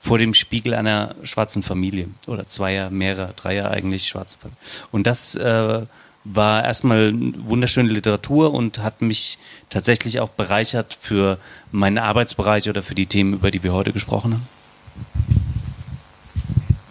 vor 0.00 0.18
dem 0.18 0.34
Spiegel 0.34 0.74
einer 0.74 1.14
schwarzen 1.22 1.62
Familie 1.62 2.08
oder 2.26 2.46
zweier, 2.46 2.90
mehrer, 2.90 3.32
dreier 3.36 3.70
eigentlich 3.70 4.06
schwarze 4.06 4.36
Familie. 4.38 4.58
Und 4.92 5.06
das 5.06 5.34
äh, 5.34 5.82
war 6.24 6.64
erstmal 6.64 7.12
wunderschöne 7.14 7.92
Literatur 7.92 8.52
und 8.52 8.78
hat 8.78 9.02
mich 9.02 9.38
tatsächlich 9.68 10.20
auch 10.20 10.30
bereichert 10.30 10.96
für 11.00 11.38
meinen 11.70 11.98
Arbeitsbereich 11.98 12.68
oder 12.68 12.82
für 12.82 12.94
die 12.94 13.06
Themen, 13.06 13.34
über 13.34 13.50
die 13.50 13.62
wir 13.62 13.74
heute 13.74 13.92
gesprochen 13.92 14.34
haben. 14.34 14.48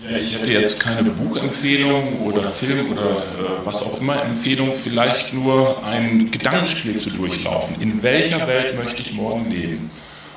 Ja, 0.08 0.18
ich 0.18 0.38
hätte 0.38 0.52
jetzt 0.52 0.82
keine 0.82 1.10
Buchempfehlung 1.10 2.22
oder 2.24 2.50
Film 2.50 2.92
oder 2.92 3.02
äh, 3.02 3.66
was 3.66 3.82
auch 3.84 4.00
immer 4.00 4.22
Empfehlung, 4.22 4.74
vielleicht 4.76 5.34
nur 5.34 5.84
ein 5.86 6.30
Gedankenspiel 6.30 6.98
zu 6.98 7.12
durchlaufen. 7.12 7.82
In 7.82 8.04
welcher 8.04 8.46
Welt 8.48 8.78
möchte 8.78 9.02
ich 9.02 9.14
morgen 9.14 9.50
leben? 9.50 9.90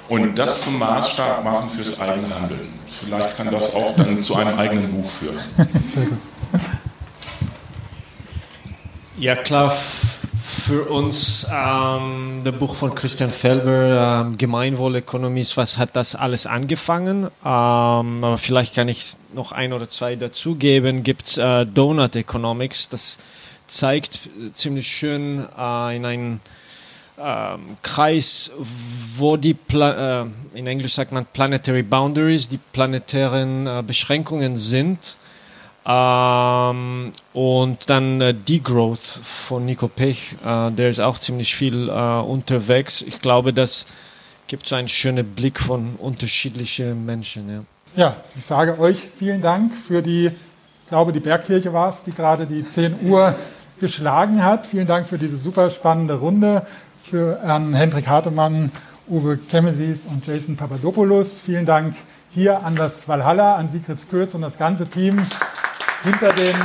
Und 0.09 0.39
das 0.39 0.63
zum 0.63 0.79
Maßstab 0.79 1.43
machen 1.45 1.69
fürs 1.71 2.01
eigene 2.01 2.33
Handeln. 2.33 2.69
Vielleicht 2.89 3.37
kann 3.37 3.51
das 3.51 3.75
auch 3.75 3.97
dann 3.97 4.23
zu 4.23 4.37
einem 4.37 4.57
eigenen 4.57 4.89
Buch 4.93 5.11
führen. 5.11 5.39
Sehr 5.85 6.05
gut. 6.05 6.19
Ja, 9.19 9.35
klar, 9.35 9.71
für 9.71 10.83
uns 10.91 11.47
ähm, 11.51 12.43
das 12.45 12.55
Buch 12.55 12.75
von 12.75 12.95
Christian 12.95 13.33
Felber, 13.33 14.25
ähm, 14.27 14.37
Gemeinwohlökonomie, 14.37 15.47
was 15.55 15.79
hat 15.79 15.97
das 15.97 16.15
alles 16.15 16.47
angefangen? 16.47 17.25
Ähm, 17.25 17.31
aber 17.43 18.37
vielleicht 18.37 18.75
kann 18.75 18.89
ich 18.89 19.15
noch 19.33 19.53
ein 19.53 19.73
oder 19.73 19.89
zwei 19.89 20.17
dazugeben. 20.17 21.03
Gibt 21.03 21.29
es 21.29 21.39
äh, 21.39 21.65
Donut 21.65 22.15
Economics, 22.15 22.91
das 22.91 23.19
zeigt 23.67 24.21
ziemlich 24.53 24.87
schön 24.87 25.47
äh, 25.59 25.97
in 25.97 26.05
einem 26.05 26.41
ähm, 27.19 27.79
Kreis, 27.83 28.51
wo 29.17 29.39
die, 29.39 29.55
Pla 29.55 30.25
äh, 30.25 30.27
in 30.53 30.67
Englisch 30.67 30.93
sagt 30.93 31.13
man 31.13 31.25
Planetary 31.25 31.83
Boundaries, 31.83 32.49
die 32.49 32.59
planetären 32.59 33.67
äh, 33.67 33.83
Beschränkungen 33.87 34.57
sind 34.57 35.17
ähm, 35.87 37.13
und 37.33 37.89
dann 37.89 38.21
äh, 38.21 38.35
Degrowth 38.35 39.21
von 39.23 39.65
Nico 39.65 39.87
Pech, 39.87 40.35
äh, 40.45 40.73
der 40.73 40.91
ist 40.91 41.01
auch 41.01 41.17
ziemlich 41.17 41.55
viel 41.55 41.89
äh, 41.89 41.93
unterwegs. 41.93 43.03
Ich 43.03 43.21
glaube, 43.21 43.53
das 43.53 43.87
gibt 44.49 44.67
so 44.67 44.75
einen 44.75 44.89
schönen 44.89 45.25
Blick 45.25 45.61
von 45.61 45.95
unterschiedlichen 45.99 47.07
Menschen. 47.07 47.67
Ja. 47.95 48.05
ja, 48.05 48.17
ich 48.35 48.45
sage 48.45 48.81
euch 48.81 48.99
vielen 48.99 49.43
Dank 49.43 49.75
für 49.75 50.03
die, 50.03 50.27
ich 50.27 50.89
glaube, 50.89 51.13
die 51.13 51.21
Bergkirche 51.21 51.73
war 51.73 51.89
es, 51.91 52.03
die 52.03 52.13
gerade 52.13 52.47
die 52.47 52.67
10 52.67 53.09
Uhr 53.09 53.37
geschlagen 53.79 54.43
hat. 54.43 54.67
Vielen 54.67 54.89
Dank 54.89 55.07
für 55.07 55.19
diese 55.19 55.37
super 55.37 55.71
spannende 55.71 56.15
Runde. 56.15 56.67
Für 57.05 57.39
Herrn 57.43 57.75
Hendrik 57.75 58.09
Hartemann, 58.09 58.73
Uwe 59.09 59.37
Kemesis 59.37 60.07
und 60.07 60.27
Jason 60.27 60.57
Papadopoulos. 60.57 61.39
Vielen 61.39 61.65
Dank 61.65 61.95
hier 62.35 62.65
an 62.65 62.75
das 62.75 63.07
Valhalla, 63.07 63.55
an 63.55 63.69
Sigrid 63.69 64.11
Kürz 64.11 64.35
und 64.35 64.43
das 64.43 64.59
ganze 64.59 64.89
Team 64.89 65.25
hinter 66.03 66.33
den 66.33 66.57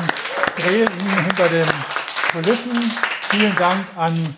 Drehsen, 0.57 1.23
hinter 1.25 1.49
den 1.49 1.67
Kulissen. 2.31 2.91
Vielen 3.29 3.55
Dank 3.55 3.85
an 3.95 4.35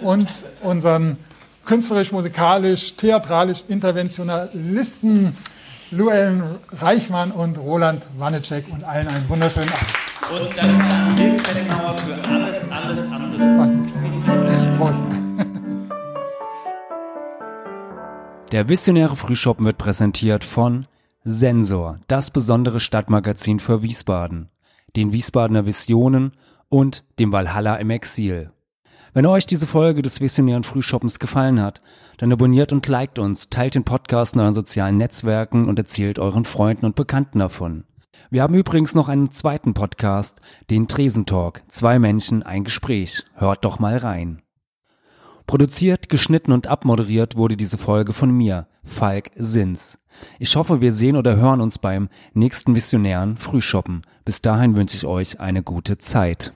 Und 0.00 0.28
unseren 0.62 1.18
künstlerisch, 1.64 2.12
musikalisch, 2.12 2.96
theatralisch 2.96 3.64
Interventionalisten 3.68 5.36
Luellen 5.90 6.42
Reichmann 6.72 7.30
und 7.30 7.58
Roland 7.58 8.02
Wanecek 8.18 8.64
und 8.72 8.84
allen 8.84 9.06
einen 9.06 9.28
wunderschönen 9.28 9.68
Abend. 9.68 10.40
Und 10.40 10.56
danke 10.56 10.84
an 10.84 11.16
Dirk 11.16 11.42
Bettenauer 11.42 11.96
für 11.98 12.28
alles, 12.28 12.70
alles 12.70 13.12
andere. 13.12 13.34
Prost. 14.78 15.04
Der 18.50 18.68
visionäre 18.68 19.16
Frühschoppen 19.16 19.66
wird 19.66 19.78
präsentiert 19.78 20.44
von 20.44 20.86
Sensor, 21.24 21.98
das 22.08 22.30
besondere 22.30 22.80
Stadtmagazin 22.80 23.60
für 23.60 23.82
Wiesbaden, 23.82 24.48
den 24.96 25.12
Wiesbadener 25.12 25.66
Visionen 25.66 26.32
und 26.68 27.04
dem 27.18 27.32
Valhalla 27.32 27.76
im 27.76 27.90
Exil. 27.90 28.50
Wenn 29.12 29.26
euch 29.26 29.46
diese 29.46 29.68
Folge 29.68 30.02
des 30.02 30.20
visionären 30.20 30.64
Frühshoppens 30.64 31.20
gefallen 31.20 31.60
hat, 31.60 31.82
dann 32.16 32.32
abonniert 32.32 32.72
und 32.72 32.86
liked 32.88 33.20
uns, 33.20 33.48
teilt 33.48 33.76
den 33.76 33.84
Podcast 33.84 34.34
in 34.34 34.40
euren 34.40 34.54
sozialen 34.54 34.96
Netzwerken 34.96 35.68
und 35.68 35.78
erzählt 35.78 36.18
euren 36.18 36.44
Freunden 36.44 36.84
und 36.84 36.96
Bekannten 36.96 37.38
davon. 37.38 37.84
Wir 38.30 38.42
haben 38.42 38.54
übrigens 38.54 38.96
noch 38.96 39.08
einen 39.08 39.30
zweiten 39.30 39.74
Podcast, 39.74 40.40
den 40.68 40.88
Tresentalk. 40.88 41.62
Zwei 41.68 42.00
Menschen, 42.00 42.42
ein 42.42 42.64
Gespräch. 42.64 43.24
Hört 43.34 43.64
doch 43.64 43.78
mal 43.78 43.96
rein. 43.98 44.42
Produziert, 45.46 46.08
geschnitten 46.08 46.52
und 46.52 46.68
abmoderiert 46.68 47.36
wurde 47.36 47.56
diese 47.56 47.76
Folge 47.76 48.14
von 48.14 48.30
mir, 48.30 48.66
Falk 48.82 49.30
Sins. 49.34 49.98
Ich 50.38 50.56
hoffe, 50.56 50.80
wir 50.80 50.90
sehen 50.90 51.16
oder 51.16 51.36
hören 51.36 51.60
uns 51.60 51.78
beim 51.78 52.08
nächsten 52.32 52.74
Visionären 52.74 53.36
Frühshoppen. 53.36 54.02
Bis 54.24 54.40
dahin 54.40 54.74
wünsche 54.74 54.96
ich 54.96 55.04
euch 55.04 55.40
eine 55.40 55.62
gute 55.62 55.98
Zeit. 55.98 56.54